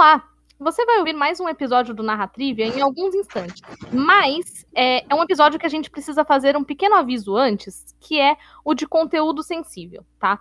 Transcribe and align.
Olá! 0.00 0.24
Você 0.58 0.82
vai 0.86 0.98
ouvir 0.98 1.12
mais 1.12 1.40
um 1.40 1.46
episódio 1.46 1.92
do 1.92 2.02
Narratrivia 2.02 2.64
em 2.64 2.80
alguns 2.80 3.14
instantes. 3.14 3.60
Mas 3.92 4.66
é, 4.74 5.04
é, 5.06 5.14
um 5.14 5.22
episódio 5.22 5.60
que 5.60 5.66
a 5.66 5.68
gente 5.68 5.90
precisa 5.90 6.24
fazer 6.24 6.56
um 6.56 6.64
pequeno 6.64 6.94
aviso 6.94 7.36
antes, 7.36 7.94
que 8.00 8.18
é 8.18 8.34
o 8.64 8.72
de 8.72 8.86
conteúdo 8.86 9.42
sensível, 9.42 10.02
tá? 10.18 10.40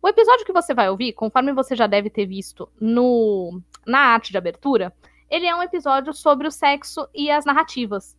O 0.00 0.06
episódio 0.06 0.46
que 0.46 0.52
você 0.52 0.72
vai 0.72 0.88
ouvir, 0.88 1.12
conforme 1.12 1.52
você 1.52 1.74
já 1.74 1.88
deve 1.88 2.08
ter 2.08 2.24
visto 2.24 2.68
no, 2.80 3.60
na 3.84 3.98
arte 3.98 4.30
de 4.30 4.38
abertura, 4.38 4.94
ele 5.28 5.46
é 5.46 5.56
um 5.56 5.62
episódio 5.64 6.14
sobre 6.14 6.46
o 6.46 6.52
sexo 6.52 7.08
e 7.12 7.32
as 7.32 7.44
narrativas. 7.44 8.16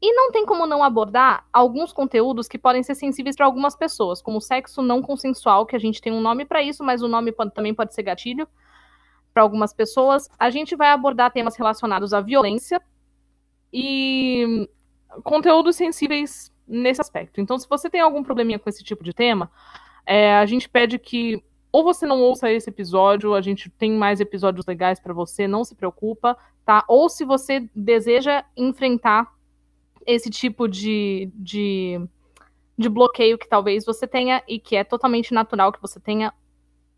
E 0.00 0.10
não 0.14 0.32
tem 0.32 0.46
como 0.46 0.66
não 0.66 0.82
abordar 0.82 1.44
alguns 1.52 1.92
conteúdos 1.92 2.48
que 2.48 2.56
podem 2.56 2.82
ser 2.82 2.94
sensíveis 2.94 3.36
para 3.36 3.44
algumas 3.44 3.76
pessoas, 3.76 4.22
como 4.22 4.40
sexo 4.40 4.80
não 4.80 5.02
consensual, 5.02 5.66
que 5.66 5.76
a 5.76 5.78
gente 5.78 6.00
tem 6.00 6.10
um 6.10 6.22
nome 6.22 6.46
para 6.46 6.62
isso, 6.62 6.82
mas 6.82 7.02
o 7.02 7.08
nome 7.08 7.30
também 7.54 7.74
pode 7.74 7.94
ser 7.94 8.04
gatilho 8.04 8.48
para 9.32 9.42
algumas 9.42 9.72
pessoas. 9.72 10.28
A 10.38 10.50
gente 10.50 10.76
vai 10.76 10.90
abordar 10.90 11.32
temas 11.32 11.56
relacionados 11.56 12.12
à 12.12 12.20
violência 12.20 12.80
e 13.72 14.68
conteúdos 15.22 15.76
sensíveis 15.76 16.52
nesse 16.66 17.00
aspecto. 17.00 17.40
Então, 17.40 17.58
se 17.58 17.68
você 17.68 17.90
tem 17.90 18.00
algum 18.00 18.22
probleminha 18.22 18.58
com 18.58 18.68
esse 18.68 18.84
tipo 18.84 19.02
de 19.02 19.12
tema, 19.12 19.50
é, 20.06 20.34
a 20.34 20.46
gente 20.46 20.68
pede 20.68 20.98
que 20.98 21.42
ou 21.72 21.84
você 21.84 22.04
não 22.04 22.20
ouça 22.20 22.50
esse 22.50 22.68
episódio, 22.68 23.34
a 23.34 23.40
gente 23.40 23.70
tem 23.70 23.92
mais 23.92 24.20
episódios 24.20 24.66
legais 24.66 24.98
para 24.98 25.14
você, 25.14 25.46
não 25.46 25.64
se 25.64 25.74
preocupa, 25.74 26.36
tá? 26.64 26.84
Ou 26.88 27.08
se 27.08 27.24
você 27.24 27.68
deseja 27.74 28.44
enfrentar 28.56 29.32
esse 30.04 30.28
tipo 30.30 30.66
de, 30.66 31.30
de, 31.34 32.00
de 32.76 32.88
bloqueio 32.88 33.38
que 33.38 33.48
talvez 33.48 33.84
você 33.84 34.06
tenha 34.06 34.42
e 34.48 34.58
que 34.58 34.74
é 34.74 34.82
totalmente 34.82 35.32
natural 35.32 35.70
que 35.70 35.80
você 35.80 36.00
tenha, 36.00 36.32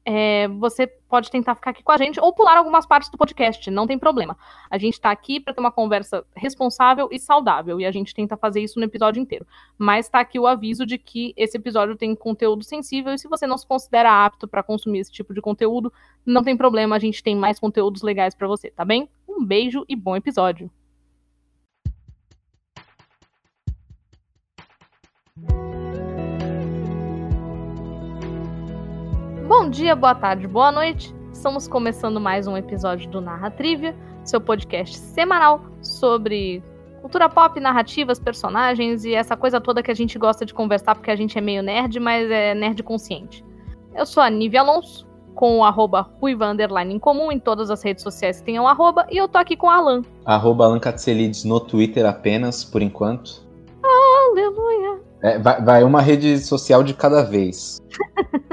é, 0.05 0.49
você 0.49 0.87
pode 0.87 1.31
tentar 1.31 1.55
ficar 1.55 1.71
aqui 1.71 1.83
com 1.83 1.93
a 1.93 1.97
gente 1.97 2.21
ou 2.21 2.33
pular 2.33 2.57
algumas 2.57 2.85
partes 2.87 3.09
do 3.09 3.17
podcast, 3.17 3.71
não 3.71 3.87
tem 3.87 3.99
problema. 3.99 4.37
A 4.71 4.77
gente 4.79 4.95
está 4.95 5.11
aqui 5.11 5.39
para 5.39 5.55
ter 5.55 5.61
uma 5.61 5.71
conversa 5.71 6.25
responsável 6.35 7.09
e 7.13 7.19
saudável 7.19 7.81
e 7.81 7.87
a 7.87 7.91
gente 7.93 8.15
tenta 8.15 8.37
fazer 8.37 8.61
isso 8.61 8.79
no 8.79 8.85
episódio 8.85 9.21
inteiro. 9.21 9.47
Mas 9.79 10.07
está 10.07 10.21
aqui 10.21 10.39
o 10.39 10.47
aviso 10.47 10.85
de 10.85 10.99
que 10.99 11.33
esse 11.37 11.57
episódio 11.57 11.97
tem 11.97 12.15
conteúdo 12.15 12.65
sensível 12.65 13.15
e 13.15 13.19
se 13.19 13.29
você 13.29 13.47
não 13.47 13.57
se 13.57 13.67
considera 13.67 14.25
apto 14.25 14.49
para 14.49 14.63
consumir 14.63 15.01
esse 15.01 15.13
tipo 15.13 15.33
de 15.33 15.41
conteúdo, 15.41 15.93
não 16.27 16.43
tem 16.43 16.57
problema, 16.57 16.97
a 16.97 16.99
gente 16.99 17.23
tem 17.23 17.37
mais 17.37 17.61
conteúdos 17.61 18.03
legais 18.03 18.35
para 18.35 18.49
você, 18.49 18.71
tá 18.71 18.85
bem? 18.85 19.09
Um 19.29 19.45
beijo 19.45 19.85
e 19.89 19.95
bom 19.95 20.17
episódio. 20.17 20.71
Bom 29.55 29.69
dia, 29.69 29.95
boa 29.95 30.15
tarde, 30.15 30.49
boa 30.49 30.73
noite. 30.73 31.15
Estamos 31.31 31.69
começando 31.69 32.19
mais 32.19 32.47
um 32.47 32.57
episódio 32.57 33.11
do 33.11 33.21
Narra 33.21 33.51
Trivia, 33.51 33.95
seu 34.25 34.41
podcast 34.41 34.97
semanal 34.97 35.61
sobre 35.83 36.65
cultura 37.03 37.29
pop, 37.29 37.61
narrativas, 37.61 38.19
personagens 38.19 39.05
e 39.05 39.15
essa 39.15 39.37
coisa 39.37 39.61
toda 39.61 39.83
que 39.83 39.91
a 39.91 39.95
gente 39.95 40.19
gosta 40.19 40.47
de 40.47 40.55
conversar 40.55 40.95
porque 40.95 41.11
a 41.11 41.17
gente 41.17 41.37
é 41.37 41.41
meio 41.43 41.63
nerd, 41.63 42.01
mas 42.01 42.31
é 42.31 42.55
nerd 42.55 42.83
consciente. 42.83 43.45
Eu 43.95 44.07
sou 44.07 44.23
a 44.23 44.31
Nívia 44.31 44.63
Alonso, 44.63 45.07
com 45.35 45.59
o 45.59 45.65
arroba 45.65 46.11
Ruiva 46.19 46.47
Underline 46.47 46.95
em 46.95 46.99
comum 46.99 47.31
em 47.31 47.39
todas 47.39 47.71
as 47.71 47.83
redes 47.83 48.03
sociais 48.03 48.39
que 48.39 48.47
tenham 48.47 48.67
arroba, 48.67 49.07
e 49.11 49.19
eu 49.19 49.29
tô 49.29 49.37
aqui 49.37 49.55
com 49.55 49.67
o 49.67 49.71
Alan. 49.71 50.01
Arroba 50.25 50.65
Alan 50.65 50.81
Katselides 50.81 51.45
no 51.45 51.61
Twitter 51.61 52.07
apenas, 52.07 52.65
por 52.65 52.81
enquanto. 52.81 53.47
Aleluia! 53.83 55.03
É, 55.23 55.39
vai, 55.39 55.63
vai 55.63 55.85
uma 55.85 56.01
rede 56.01 56.39
social 56.39 56.83
de 56.83 56.95
cada 56.95 57.23
vez. 57.23 57.79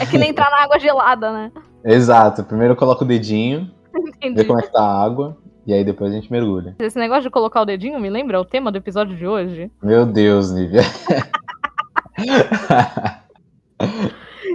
É 0.00 0.06
que 0.06 0.18
nem 0.18 0.30
entrar 0.30 0.50
na 0.50 0.62
água 0.62 0.78
gelada, 0.78 1.32
né? 1.32 1.52
Exato. 1.84 2.44
Primeiro 2.44 2.72
eu 2.72 2.76
coloco 2.76 3.04
o 3.04 3.06
dedinho, 3.06 3.70
Entendi. 3.94 4.36
ver 4.36 4.44
como 4.44 4.58
é 4.58 4.62
que 4.62 4.72
tá 4.72 4.82
a 4.82 5.04
água, 5.04 5.36
e 5.66 5.72
aí 5.72 5.84
depois 5.84 6.12
a 6.12 6.14
gente 6.14 6.30
mergulha. 6.30 6.76
Esse 6.78 6.98
negócio 6.98 7.24
de 7.24 7.30
colocar 7.30 7.62
o 7.62 7.64
dedinho 7.64 8.00
me 8.00 8.10
lembra 8.10 8.40
o 8.40 8.44
tema 8.44 8.70
do 8.70 8.78
episódio 8.78 9.16
de 9.16 9.26
hoje. 9.26 9.70
Meu 9.82 10.06
Deus, 10.06 10.52
Nívia. 10.52 10.82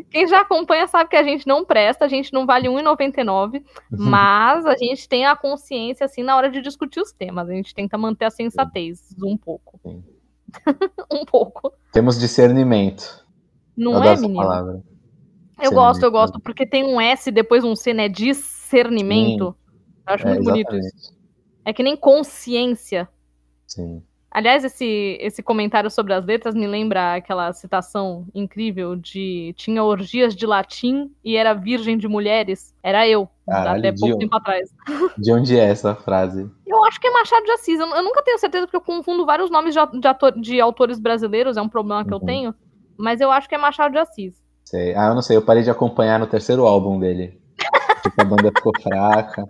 Quem 0.10 0.28
já 0.28 0.42
acompanha 0.42 0.88
sabe 0.88 1.10
que 1.10 1.16
a 1.16 1.24
gente 1.24 1.46
não 1.46 1.66
presta, 1.66 2.06
a 2.06 2.08
gente 2.08 2.32
não 2.32 2.46
vale 2.46 2.70
R$1,99, 2.70 3.62
mas 3.92 4.66
a 4.66 4.76
gente 4.78 5.08
tem 5.08 5.26
a 5.26 5.36
consciência, 5.36 6.06
assim, 6.06 6.24
na 6.24 6.36
hora 6.36 6.50
de 6.50 6.62
discutir 6.62 7.02
os 7.02 7.12
temas. 7.12 7.50
A 7.50 7.54
gente 7.54 7.76
tenta 7.76 7.98
manter 7.98 8.26
a 8.26 8.30
sensatez 8.30 9.14
um 9.22 9.38
pouco. 9.38 9.80
um 11.12 11.26
pouco. 11.26 11.74
Temos 11.92 12.20
discernimento. 12.20 13.26
Não 13.76 14.04
é, 14.04 14.16
menino? 14.16 14.36
Palavra. 14.36 14.82
Eu 15.60 15.72
gosto, 15.72 16.04
eu 16.04 16.12
gosto, 16.12 16.40
porque 16.40 16.66
tem 16.66 16.84
um 16.84 17.02
S 17.02 17.32
depois 17.32 17.64
um 17.64 17.76
C, 17.76 17.94
né? 17.94 18.08
Discernimento. 18.08 19.56
Sim. 19.58 19.94
Eu 20.08 20.14
acho 20.14 20.28
é, 20.28 20.30
muito 20.30 20.44
bonito 20.44 20.76
isso. 20.76 21.18
É 21.66 21.74
que 21.74 21.84
nem 21.84 21.96
consciência. 21.96 23.10
Sim. 23.66 24.02
Aliás, 24.30 24.64
esse, 24.64 25.18
esse 25.20 25.42
comentário 25.42 25.90
sobre 25.90 26.14
as 26.14 26.24
letras 26.24 26.54
me 26.54 26.68
lembra 26.68 27.16
aquela 27.16 27.52
citação 27.54 28.28
incrível 28.36 28.96
de 28.96 29.54
tinha 29.58 29.84
orgias 29.84 30.36
de 30.36 30.46
latim 30.46 31.12
e 31.24 31.36
era 31.36 31.54
virgem 31.54 31.98
de 31.98 32.08
mulheres. 32.08 32.76
Era 32.84 33.08
eu, 33.08 33.28
Caralho, 33.48 33.80
até 33.80 33.92
pouco 33.92 34.20
tempo 34.20 34.36
atrás. 34.36 34.70
De 35.18 35.32
onde 35.32 35.58
é 35.58 35.64
essa 35.64 35.96
frase? 35.96 36.50
Eu 36.66 36.84
acho 36.86 37.00
que 37.00 37.08
é 37.08 37.12
Machado 37.12 37.46
de 37.46 37.52
Assis. 37.52 37.80
Eu, 37.80 37.88
eu 37.88 38.04
nunca 38.04 38.22
tenho 38.22 38.38
certeza 38.38 38.68
porque 38.68 38.78
eu 38.78 38.82
confundo 38.82 39.26
vários 39.26 39.50
nomes 39.50 39.74
de, 39.74 40.00
de, 40.00 40.08
ator, 40.08 40.40
de 40.40 40.62
autores 40.62 41.00
brasileiros, 41.00 41.58
é 41.58 41.62
um 41.62 41.70
problema 41.70 42.04
que 42.06 42.14
uhum. 42.14 42.20
eu 42.22 42.26
tenho. 42.26 42.56
Mas 42.96 43.22
eu 43.22 43.32
acho 43.32 43.50
que 43.50 43.56
é 43.56 43.58
Machado 43.58 43.94
de 43.94 43.98
Assis. 43.98 44.36
Sei. 44.68 44.94
Ah, 44.96 45.08
eu 45.08 45.16
não 45.16 45.22
sei, 45.22 45.38
eu 45.38 45.42
parei 45.42 45.64
de 45.64 45.70
acompanhar 45.70 46.20
no 46.20 46.28
terceiro 46.28 46.66
álbum 46.68 47.00
dele. 47.00 47.40
tipo, 48.04 48.22
a 48.22 48.26
banda 48.26 48.52
ficou 48.54 48.74
fraca. 48.82 49.48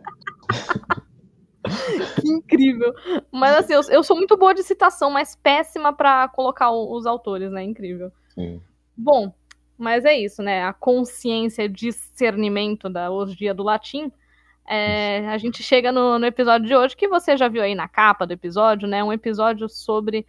que 2.22 2.30
incrível. 2.30 2.94
Mas 3.32 3.58
assim, 3.58 3.74
eu, 3.74 3.82
eu, 3.90 4.04
sou 4.04 4.16
muito 4.16 4.38
boa 4.38 4.54
de 4.54 4.62
citação, 4.62 5.10
mas 5.10 5.36
péssima 5.36 5.92
para 5.92 6.28
colocar 6.28 6.70
o, 6.70 6.96
os 6.96 7.08
autores, 7.08 7.52
né? 7.52 7.64
Incrível. 7.64 8.12
Sim. 8.36 8.62
Bom, 8.96 9.34
mas 9.76 10.06
é 10.06 10.16
isso, 10.16 10.44
né? 10.44 10.64
A 10.64 10.72
consciência, 10.72 11.68
discernimento 11.68 12.88
da 12.88 13.10
orgia 13.10 13.56
do 13.56 13.64
latim. 13.64 14.12
É, 14.68 15.28
a 15.30 15.38
gente 15.40 15.64
chega 15.64 15.92
no, 15.92 16.20
no 16.20 16.28
episódio 16.28 16.68
de 16.68 16.76
hoje, 16.76 16.96
que 16.96 17.08
você 17.08 17.36
já 17.36 17.48
viu 17.48 17.64
aí 17.64 17.74
na 17.74 17.88
capa 17.88 18.28
do 18.28 18.34
episódio, 18.34 18.88
né? 18.88 19.04
Um 19.04 19.12
episódio 19.12 19.68
sobre 19.68 20.28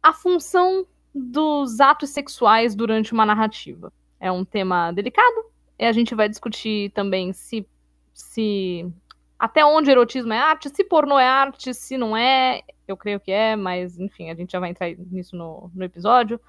a 0.00 0.12
função 0.12 0.86
dos 1.14 1.80
atos 1.80 2.10
sexuais 2.10 2.74
durante 2.74 3.12
uma 3.12 3.24
narrativa. 3.24 3.92
É 4.18 4.32
um 4.32 4.44
tema 4.44 4.90
delicado, 4.92 5.44
e 5.78 5.84
a 5.84 5.92
gente 5.92 6.14
vai 6.14 6.28
discutir 6.28 6.90
também 6.92 7.32
se, 7.32 7.66
se 8.12 8.90
até 9.38 9.64
onde 9.64 9.90
erotismo 9.90 10.32
é 10.32 10.38
arte, 10.38 10.70
se 10.70 10.84
pornô 10.84 11.18
é 11.18 11.26
arte, 11.26 11.74
se 11.74 11.96
não 11.96 12.16
é, 12.16 12.62
eu 12.86 12.96
creio 12.96 13.20
que 13.20 13.30
é, 13.30 13.56
mas 13.56 13.98
enfim, 13.98 14.30
a 14.30 14.34
gente 14.34 14.52
já 14.52 14.60
vai 14.60 14.70
entrar 14.70 14.88
nisso 15.10 15.36
no, 15.36 15.70
no 15.74 15.84
episódio. 15.84 16.40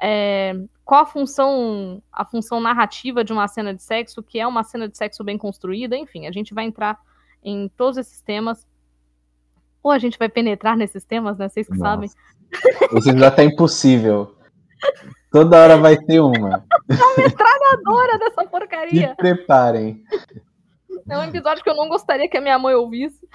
É, 0.00 0.54
qual 0.84 1.02
a 1.02 1.06
função, 1.06 2.02
a 2.12 2.24
função 2.24 2.60
narrativa 2.60 3.22
de 3.22 3.32
uma 3.32 3.46
cena 3.46 3.72
de 3.72 3.82
sexo, 3.82 4.22
que 4.22 4.40
é 4.40 4.46
uma 4.46 4.64
cena 4.64 4.88
de 4.88 4.98
sexo 4.98 5.22
bem 5.22 5.38
construída, 5.38 5.96
enfim, 5.96 6.26
a 6.26 6.32
gente 6.32 6.52
vai 6.52 6.64
entrar 6.64 7.00
em 7.42 7.68
todos 7.68 7.96
esses 7.96 8.20
temas. 8.20 8.66
Ou 9.82 9.90
a 9.90 9.98
gente 9.98 10.18
vai 10.18 10.28
penetrar 10.28 10.76
nesses 10.76 11.04
temas, 11.04 11.36
né? 11.36 11.48
Vocês 11.48 11.66
que 11.66 11.76
Nossa. 11.76 11.90
sabem. 11.90 12.10
Esse 12.96 13.18
já 13.18 13.30
tá 13.30 13.44
impossível. 13.44 14.34
Toda 15.30 15.58
hora 15.58 15.76
vai 15.76 15.96
ter 15.96 16.20
uma. 16.20 16.64
A 16.90 17.20
metralhadora 17.20 18.18
dessa 18.18 18.44
porcaria. 18.44 19.08
Se 19.08 19.16
preparem. 19.16 20.02
É 21.08 21.18
um 21.18 21.24
episódio 21.24 21.62
que 21.62 21.68
eu 21.68 21.76
não 21.76 21.88
gostaria 21.88 22.28
que 22.28 22.36
a 22.36 22.40
minha 22.40 22.58
mãe 22.58 22.74
ouvisse. 22.74 23.28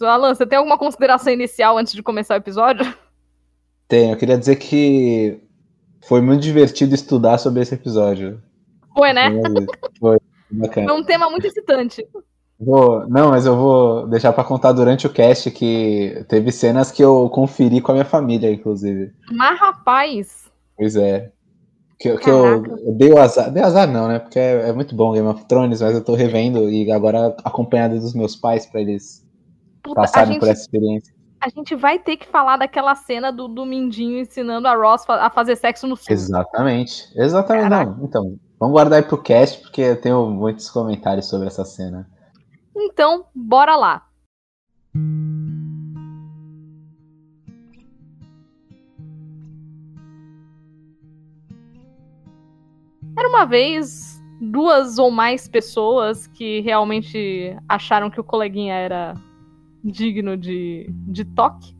Alan, 0.00 0.34
você 0.34 0.46
tem 0.46 0.58
alguma 0.58 0.78
consideração 0.78 1.32
inicial 1.32 1.78
antes 1.78 1.92
de 1.92 2.02
começar 2.02 2.34
o 2.34 2.38
episódio? 2.38 2.92
Tenho. 3.86 4.12
Eu 4.12 4.16
queria 4.16 4.38
dizer 4.38 4.56
que 4.56 5.40
foi 6.06 6.20
muito 6.20 6.42
divertido 6.42 6.94
estudar 6.94 7.38
sobre 7.38 7.62
esse 7.62 7.74
episódio. 7.74 8.42
Foi, 8.96 9.12
né? 9.12 9.30
Foi. 9.98 10.18
Bacana. 10.50 10.88
Foi 10.88 11.00
um 11.00 11.04
tema 11.04 11.30
muito 11.30 11.46
excitante. 11.46 12.06
Vou, 12.58 13.06
não, 13.08 13.30
mas 13.30 13.46
eu 13.46 13.56
vou 13.56 14.06
deixar 14.06 14.32
para 14.32 14.44
contar 14.44 14.72
durante 14.72 15.06
o 15.06 15.12
cast 15.12 15.50
que 15.50 16.24
teve 16.28 16.52
cenas 16.52 16.90
que 16.90 17.02
eu 17.02 17.28
conferi 17.30 17.80
com 17.80 17.90
a 17.90 17.94
minha 17.94 18.04
família, 18.04 18.52
inclusive. 18.52 19.12
Mas, 19.32 19.58
rapaz! 19.58 20.50
Pois 20.76 20.96
é. 20.96 21.32
Que, 21.98 22.16
que 22.18 22.30
eu, 22.30 22.64
eu, 22.64 22.92
dei 22.92 23.12
o 23.12 23.18
azar. 23.18 23.50
Dei 23.50 23.62
azar 23.62 23.88
não, 23.88 24.08
né? 24.08 24.18
Porque 24.18 24.38
é, 24.38 24.68
é, 24.68 24.72
muito 24.72 24.94
bom 24.94 25.12
Game 25.12 25.26
of 25.26 25.44
Thrones, 25.46 25.80
mas 25.80 25.94
eu 25.94 26.04
tô 26.04 26.14
revendo 26.14 26.68
e 26.70 26.90
agora 26.90 27.36
acompanhado 27.44 27.98
dos 27.98 28.14
meus 28.14 28.36
pais 28.36 28.66
para 28.66 28.80
eles 28.80 29.26
Puta, 29.82 30.00
passarem 30.00 30.34
gente, 30.34 30.40
por 30.40 30.48
essa 30.48 30.62
experiência. 30.62 31.14
A 31.40 31.48
gente 31.48 31.74
vai 31.74 31.98
ter 31.98 32.16
que 32.16 32.26
falar 32.26 32.56
daquela 32.56 32.94
cena 32.94 33.30
do, 33.30 33.48
do 33.48 33.64
Mindinho 33.64 34.18
ensinando 34.18 34.66
a 34.66 34.74
Ross 34.74 35.04
a 35.08 35.30
fazer 35.30 35.56
sexo 35.56 35.86
no 35.86 35.96
sul. 35.96 36.06
Exatamente. 36.08 37.10
Exatamente. 37.16 37.70
Não, 37.70 38.04
então, 38.04 38.36
vamos 38.58 38.72
guardar 38.72 38.98
aí 39.00 39.04
pro 39.06 39.18
cast, 39.22 39.60
porque 39.60 39.82
eu 39.82 40.00
tenho 40.00 40.30
muitos 40.30 40.70
comentários 40.70 41.26
sobre 41.26 41.46
essa 41.46 41.64
cena. 41.64 42.08
Então, 42.76 43.26
bora 43.34 43.76
lá! 43.76 44.06
Era 53.16 53.28
uma 53.28 53.44
vez 53.44 54.20
duas 54.40 54.98
ou 54.98 55.10
mais 55.10 55.48
pessoas 55.48 56.26
que 56.26 56.60
realmente 56.60 57.56
acharam 57.68 58.10
que 58.10 58.20
o 58.20 58.24
coleguinha 58.24 58.74
era 58.74 59.14
digno 59.84 60.36
de, 60.36 60.86
de 60.90 61.24
toque. 61.24 61.76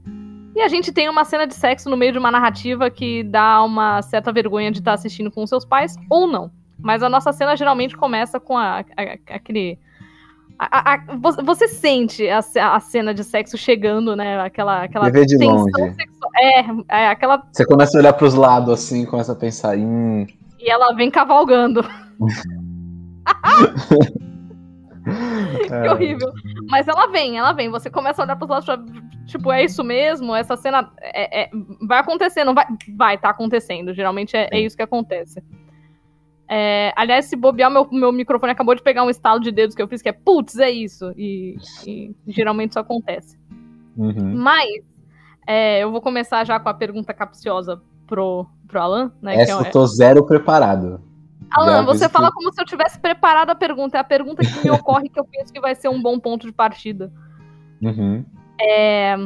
E 0.54 0.60
a 0.60 0.68
gente 0.68 0.92
tem 0.92 1.08
uma 1.08 1.24
cena 1.24 1.46
de 1.46 1.54
sexo 1.54 1.90
no 1.90 1.96
meio 1.96 2.12
de 2.12 2.18
uma 2.18 2.30
narrativa 2.30 2.88
que 2.88 3.24
dá 3.24 3.62
uma 3.64 4.00
certa 4.02 4.32
vergonha 4.32 4.70
de 4.70 4.78
estar 4.78 4.92
assistindo 4.92 5.30
com 5.30 5.44
seus 5.46 5.64
pais, 5.64 5.96
ou 6.08 6.28
não. 6.28 6.52
Mas 6.78 7.02
a 7.02 7.08
nossa 7.08 7.32
cena 7.32 7.56
geralmente 7.56 7.96
começa 7.96 8.38
com 8.38 8.56
a, 8.56 8.80
a, 8.80 9.34
aquele. 9.34 9.78
A, 10.58 10.98
você 11.42 11.66
sente 11.66 12.28
a, 12.28 12.40
cena 12.80 13.12
de 13.12 13.24
sexo 13.24 13.58
chegando, 13.58 14.14
né? 14.14 14.40
Aquela, 14.40 14.84
aquela 14.84 15.10
vê 15.10 15.26
de 15.26 15.36
longe. 15.36 15.72
Sexual. 15.72 16.30
É, 16.36 16.60
é, 16.88 17.08
aquela. 17.08 17.42
Você 17.52 17.66
começa 17.66 17.98
a 17.98 18.00
olhar 18.00 18.12
para 18.12 18.26
os 18.26 18.34
lados 18.34 18.72
assim, 18.72 19.04
começa 19.04 19.32
a 19.32 19.36
pensar. 19.36 19.76
Hum. 19.76 20.26
E 20.58 20.70
ela 20.70 20.94
vem 20.94 21.10
cavalgando. 21.10 21.82
que 25.66 25.72
é. 25.72 25.92
horrível. 25.92 26.32
Mas 26.68 26.88
ela 26.88 27.06
vem, 27.08 27.38
ela 27.38 27.52
vem. 27.52 27.70
Você 27.70 27.90
começa 27.90 28.22
a 28.22 28.24
olhar 28.24 28.36
pros 28.36 28.48
lados, 28.48 28.66
tipo, 29.26 29.52
é 29.52 29.64
isso 29.64 29.82
mesmo? 29.82 30.34
Essa 30.34 30.56
cena 30.56 30.90
é, 31.00 31.42
é, 31.42 31.50
vai 31.86 31.98
acontecer, 31.98 32.44
não 32.44 32.54
vai? 32.54 32.66
Vai, 32.96 33.18
tá 33.18 33.30
acontecendo. 33.30 33.92
Geralmente 33.92 34.36
é, 34.36 34.48
é 34.52 34.60
isso 34.60 34.76
que 34.76 34.82
acontece. 34.82 35.42
É, 36.48 36.92
aliás, 36.96 37.26
se 37.26 37.36
bobear, 37.36 37.70
meu, 37.70 37.88
meu 37.90 38.12
microfone 38.12 38.52
acabou 38.52 38.74
de 38.74 38.82
pegar 38.82 39.02
um 39.02 39.10
estalo 39.10 39.40
de 39.40 39.50
dedos 39.50 39.74
que 39.74 39.82
eu 39.82 39.88
fiz, 39.88 40.02
que 40.02 40.08
é 40.08 40.12
putz, 40.12 40.58
é 40.58 40.70
isso. 40.70 41.12
E, 41.16 41.56
e 41.86 42.14
geralmente 42.26 42.70
isso 42.70 42.78
acontece. 42.78 43.38
Uhum. 43.96 44.36
Mas 44.36 44.84
é, 45.46 45.82
eu 45.82 45.90
vou 45.90 46.00
começar 46.00 46.44
já 46.44 46.58
com 46.58 46.68
a 46.68 46.74
pergunta 46.74 47.14
capciosa 47.14 47.80
pro, 48.06 48.46
pro 48.66 48.80
Alan. 48.80 49.12
Né, 49.22 49.36
Essa 49.36 49.52
é, 49.52 49.68
eu 49.68 49.70
tô 49.70 49.86
zero 49.86 50.24
preparado. 50.26 51.00
Alan, 51.50 51.84
você 51.84 52.08
fala 52.08 52.32
como 52.32 52.52
se 52.52 52.60
eu 52.60 52.66
tivesse 52.66 52.98
preparado 52.98 53.50
a 53.50 53.54
pergunta. 53.54 53.96
É 53.96 54.00
a 54.00 54.04
pergunta 54.04 54.42
que 54.42 54.64
me 54.64 54.70
ocorre 54.70 55.08
que 55.08 55.20
eu 55.20 55.24
penso 55.24 55.52
que 55.52 55.60
vai 55.60 55.74
ser 55.74 55.88
um 55.88 56.02
bom 56.02 56.18
ponto 56.18 56.46
de 56.46 56.52
partida. 56.52 57.12
Uhum. 57.80 58.24
É... 58.60 59.16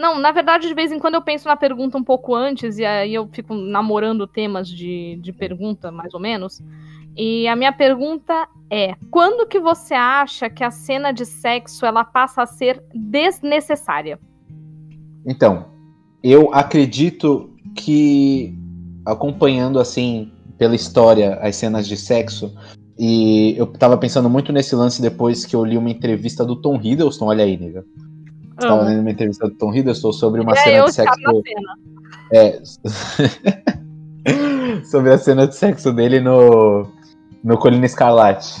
Não, 0.00 0.18
na 0.18 0.32
verdade, 0.32 0.66
de 0.66 0.72
vez 0.72 0.90
em 0.90 0.98
quando 0.98 1.16
eu 1.16 1.20
penso 1.20 1.46
na 1.46 1.54
pergunta 1.56 1.98
um 1.98 2.02
pouco 2.02 2.34
antes, 2.34 2.78
e 2.78 2.86
aí 2.86 3.12
eu 3.12 3.28
fico 3.30 3.54
namorando 3.54 4.26
temas 4.26 4.66
de, 4.66 5.18
de 5.20 5.30
pergunta, 5.30 5.92
mais 5.92 6.14
ou 6.14 6.20
menos. 6.20 6.62
E 7.14 7.46
a 7.46 7.54
minha 7.54 7.70
pergunta 7.70 8.48
é: 8.70 8.94
quando 9.10 9.46
que 9.46 9.60
você 9.60 9.92
acha 9.92 10.48
que 10.48 10.64
a 10.64 10.70
cena 10.70 11.12
de 11.12 11.26
sexo 11.26 11.84
ela 11.84 12.02
passa 12.02 12.40
a 12.40 12.46
ser 12.46 12.82
desnecessária? 12.94 14.18
Então, 15.26 15.66
eu 16.24 16.48
acredito 16.54 17.50
que 17.76 18.58
acompanhando 19.04 19.78
assim 19.78 20.32
pela 20.56 20.74
história 20.74 21.34
as 21.42 21.56
cenas 21.56 21.86
de 21.86 21.98
sexo. 21.98 22.54
E 22.98 23.54
eu 23.58 23.66
tava 23.66 23.98
pensando 23.98 24.30
muito 24.30 24.50
nesse 24.50 24.74
lance 24.74 25.02
depois 25.02 25.44
que 25.44 25.54
eu 25.54 25.62
li 25.62 25.76
uma 25.76 25.90
entrevista 25.90 26.42
do 26.42 26.56
Tom 26.56 26.80
Hiddleston, 26.82 27.26
olha 27.26 27.44
aí, 27.44 27.58
nega. 27.58 27.84
Você 27.84 28.09
tava 28.68 28.82
lendo 28.82 29.00
uma 29.00 29.10
entrevista 29.10 29.48
do 29.48 29.54
Tom 29.54 29.74
Hiddleston 29.74 30.12
sobre 30.12 30.40
uma 30.40 30.52
é, 30.52 30.56
cena 30.56 30.84
de 30.84 30.92
sexo. 30.92 31.20
Cena. 31.42 31.74
É. 32.32 32.60
sobre 34.84 35.12
a 35.12 35.18
cena 35.18 35.46
de 35.46 35.56
sexo 35.56 35.92
dele 35.92 36.20
no, 36.20 36.86
no 37.42 37.58
Colina 37.58 37.86
Escarlate. 37.86 38.60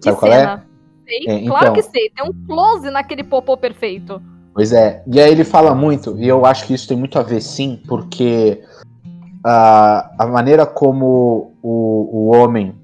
Sabe 0.00 0.16
que 0.16 0.20
qual 0.20 0.32
é? 0.32 0.40
cena? 0.40 0.64
é? 0.64 0.68
Sei, 1.08 1.26
é, 1.26 1.46
claro 1.46 1.64
então... 1.64 1.74
que 1.74 1.82
sei. 1.82 2.10
Tem 2.10 2.24
um 2.24 2.46
close 2.46 2.90
naquele 2.90 3.24
popô 3.24 3.56
perfeito. 3.56 4.20
Pois 4.54 4.72
é. 4.72 5.02
E 5.06 5.20
aí 5.20 5.30
ele 5.30 5.44
fala 5.44 5.74
muito, 5.74 6.18
e 6.18 6.26
eu 6.26 6.44
acho 6.44 6.66
que 6.66 6.74
isso 6.74 6.88
tem 6.88 6.96
muito 6.96 7.18
a 7.18 7.22
ver 7.22 7.40
sim, 7.40 7.80
porque 7.86 8.60
a, 9.44 10.10
a 10.18 10.26
maneira 10.26 10.66
como 10.66 11.54
o, 11.62 12.10
o 12.12 12.36
homem, 12.36 12.74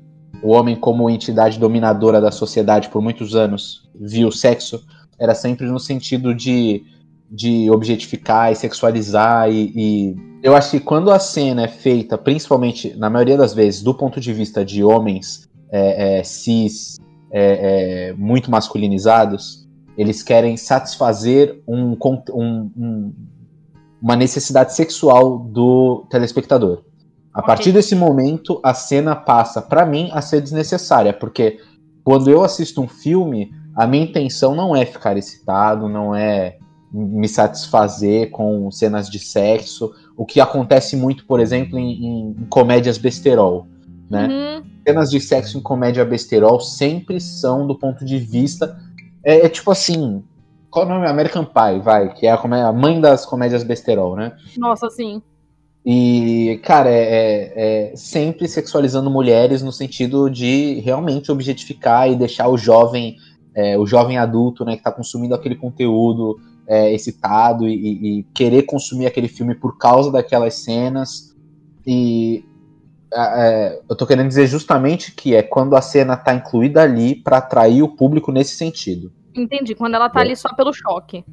o 0.43 0.51
homem 0.51 0.77
como 0.77 1.11
entidade 1.11 1.59
dominadora 1.59 2.21
da 2.21 2.31
sociedade 2.31 2.89
por 2.89 3.03
muitos 3.03 3.35
anos 3.35 3.89
viu 3.95 4.29
o 4.29 4.33
sexo, 4.33 4.85
era 5.25 5.35
sempre 5.35 5.67
no 5.67 5.81
sentido 5.81 6.35
de, 6.35 6.85
de 7.31 7.71
objetificar 7.71 8.53
e 8.53 8.57
sexualizar 8.57 9.51
e, 9.51 9.73
e 9.75 10.35
eu 10.45 10.55
acho 10.55 10.73
que 10.73 10.81
quando 10.81 11.11
a 11.11 11.19
cena 11.19 11.63
é 11.63 11.69
feita, 11.69 12.19
principalmente 12.19 12.95
na 12.99 13.09
maioria 13.09 13.37
das 13.37 13.55
vezes, 13.55 13.83
do 13.83 13.95
ponto 13.95 14.21
de 14.21 14.31
vista 14.31 14.63
de 14.63 14.85
homens 14.85 15.49
é, 15.71 16.19
é, 16.19 16.23
cis, 16.23 16.99
é, 17.33 18.11
é 18.11 18.13
muito 18.13 18.51
masculinizados, 18.51 19.67
eles 19.97 20.23
querem 20.23 20.57
satisfazer 20.59 21.63
um, 21.67 21.97
um, 22.05 22.71
um, 22.77 23.13
uma 24.03 24.17
necessidade 24.17 24.75
sexual 24.75 25.39
do 25.39 26.05
telespectador. 26.11 26.83
A 27.33 27.39
okay. 27.39 27.47
partir 27.47 27.73
desse 27.73 27.95
momento, 27.95 28.61
a 28.63 28.75
cena 28.75 29.17
passa, 29.17 29.63
para 29.63 29.87
mim, 29.87 30.11
a 30.13 30.21
ser 30.21 30.43
desnecessária, 30.43 31.13
porque 31.13 31.59
quando 32.05 32.31
eu 32.31 32.45
assisto 32.45 32.83
um 32.83 32.87
filme, 32.87 33.51
a 33.77 33.87
minha 33.87 34.05
intenção 34.05 34.55
não 34.55 34.75
é 34.75 34.85
ficar 34.85 35.17
excitado, 35.17 35.89
não 35.89 36.15
é 36.15 36.59
me 36.93 37.29
satisfazer 37.29 38.31
com 38.31 38.71
cenas 38.71 39.11
de 39.11 39.19
sexo, 39.19 39.93
o 40.17 40.25
que 40.25 40.41
acontece 40.41 40.97
muito, 40.97 41.27
por 41.27 41.41
exemplo, 41.41 41.79
em, 41.79 42.31
em 42.31 42.47
comédias 42.49 42.99
besterol, 42.99 43.67
né? 44.09 44.29
Uhum. 44.29 44.71
Cenas 44.87 45.11
de 45.11 45.21
sexo 45.21 45.59
em 45.59 45.61
comédia 45.61 46.05
besterol 46.05 46.61
sempre 46.61 47.21
são 47.21 47.67
do 47.67 47.77
ponto 47.77 48.05
de 48.05 48.19
vista 48.19 48.79
é, 49.25 49.47
é 49.47 49.49
tipo 49.49 49.71
assim, 49.71 50.23
qual 50.71 50.85
o 50.85 50.89
nome? 50.89 51.07
American 51.07 51.45
Pie, 51.45 51.81
vai, 51.83 52.13
que 52.13 52.27
é 52.27 52.31
a, 52.31 52.37
a 52.37 52.73
mãe 52.73 53.01
das 53.01 53.25
comédias 53.25 53.65
besterol, 53.65 54.15
né? 54.15 54.37
Nossa, 54.59 54.91
sim. 54.91 55.23
E, 55.87 56.61
cara, 56.63 56.91
é, 56.91 57.03
é, 57.03 57.53
é, 57.93 57.97
sempre 57.97 58.49
sexualizando 58.49 59.11
mulheres 59.11 59.63
no 59.63 59.71
sentido 59.71 60.31
de 60.31 60.81
realmente 60.81 61.31
objetificar 61.31 62.11
e 62.11 62.17
deixar 62.17 62.49
o 62.49 62.57
jovem, 62.57 63.17
é, 63.55 63.79
o 63.79 63.87
jovem 63.87 64.19
adulto, 64.19 64.65
né, 64.65 64.77
que 64.77 64.83
tá 64.83 64.91
consumindo 64.91 65.35
aquele 65.35 65.55
conteúdo 65.55 66.41
é, 66.67 66.93
excitado 66.93 67.69
e, 67.69 68.21
e, 68.21 68.23
querer 68.35 68.63
consumir 68.63 69.07
aquele 69.07 69.29
filme 69.29 69.55
por 69.55 69.79
causa 69.79 70.11
daquelas 70.11 70.55
cenas. 70.55 71.35
E 71.87 72.45
é, 73.13 73.81
eu 73.89 73.97
tô 73.97 74.07
querendo 74.07 74.29
dizer 74.29 74.47
justamente 74.47 75.13
que 75.13 75.35
é 75.35 75.43
quando 75.43 75.77
a 75.77 75.83
cena 75.83 76.17
tá 76.17 76.35
incluída 76.35 76.83
ali 76.83 77.15
para 77.15 77.39
atrair 77.39 77.83
o 77.83 77.95
público 77.95 78.33
nesse 78.33 78.57
sentido. 78.57 79.13
Entendi, 79.35 79.75
quando 79.75 79.95
ela 79.95 80.09
tá 80.09 80.21
é. 80.21 80.25
ali 80.25 80.37
só 80.37 80.53
pelo 80.55 80.73
choque. 80.73 81.25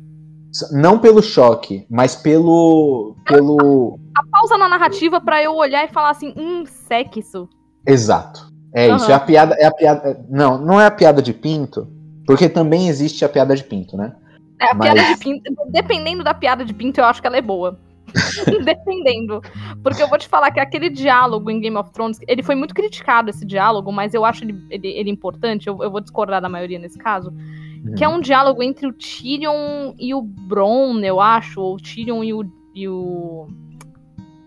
Não 0.71 1.00
pelo 1.00 1.21
choque, 1.21 1.85
mas 1.89 2.13
pelo. 2.13 3.15
pelo... 3.25 3.97
A, 4.17 4.19
a 4.19 4.25
pausa 4.29 4.57
na 4.57 4.67
narrativa 4.67 5.21
para 5.21 5.41
eu 5.41 5.56
olhar 5.56 5.85
e 5.85 5.88
falar 5.88 6.09
assim, 6.09 6.33
hum, 6.35 6.65
sexo. 6.65 7.47
Exato. 7.88 8.51
É 8.74 8.89
uhum. 8.89 8.97
isso. 8.97 9.09
É 9.09 9.13
a 9.13 9.19
piada. 9.19 9.56
É 9.57 9.65
a 9.65 9.71
piada. 9.71 10.25
Não, 10.29 10.57
não 10.57 10.79
é 10.79 10.85
a 10.85 10.91
piada 10.91 11.21
de 11.21 11.33
pinto, 11.33 11.88
porque 12.25 12.47
também 12.47 12.88
existe 12.88 13.23
a 13.25 13.29
piada 13.29 13.56
de 13.56 13.63
pinto, 13.63 13.98
né? 13.98 14.15
É, 14.60 14.72
a 14.72 14.74
mas... 14.74 14.93
piada 14.93 15.13
de 15.13 15.19
pinto. 15.19 15.53
Dependendo 15.69 16.24
da 16.24 16.34
piada 16.34 16.63
de 16.63 16.74
pinto, 16.74 17.00
eu 17.00 17.05
acho 17.05 17.22
que 17.22 17.27
ela 17.27 17.38
é 17.38 17.41
boa. 17.41 17.79
Dependendo. 18.63 19.41
Porque 19.84 20.01
eu 20.01 20.07
vou 20.07 20.17
te 20.17 20.27
falar 20.27 20.51
que 20.51 20.60
aquele 20.60 20.89
diálogo 20.89 21.50
em 21.50 21.60
Game 21.60 21.77
of 21.77 21.91
Thrones, 21.91 22.19
ele 22.27 22.43
foi 22.43 22.55
muito 22.55 22.74
criticado, 22.74 23.29
esse 23.29 23.45
diálogo, 23.45 23.91
mas 23.91 24.13
eu 24.13 24.25
acho 24.25 24.43
ele, 24.43 24.63
ele, 24.69 24.88
ele 24.88 25.10
importante. 25.10 25.67
Eu, 25.67 25.81
eu, 25.81 25.89
vou 25.89 26.01
discordar 26.01 26.41
da 26.41 26.50
maioria 26.50 26.79
nesse 26.79 26.98
caso. 26.98 27.31
Uhum. 27.31 27.95
Que 27.95 28.03
é 28.03 28.07
um 28.07 28.19
diálogo 28.19 28.62
entre 28.62 28.88
o 28.88 28.93
Tyrion 28.93 29.93
e 29.98 30.13
o 30.13 30.22
Bron, 30.22 31.00
eu 31.00 31.19
acho, 31.19 31.60
ou 31.62 31.75
o 31.75 31.81
Tyrion 31.81 32.24
e 32.24 32.34
o, 32.34 32.45
e 32.75 32.88
o. 32.88 33.48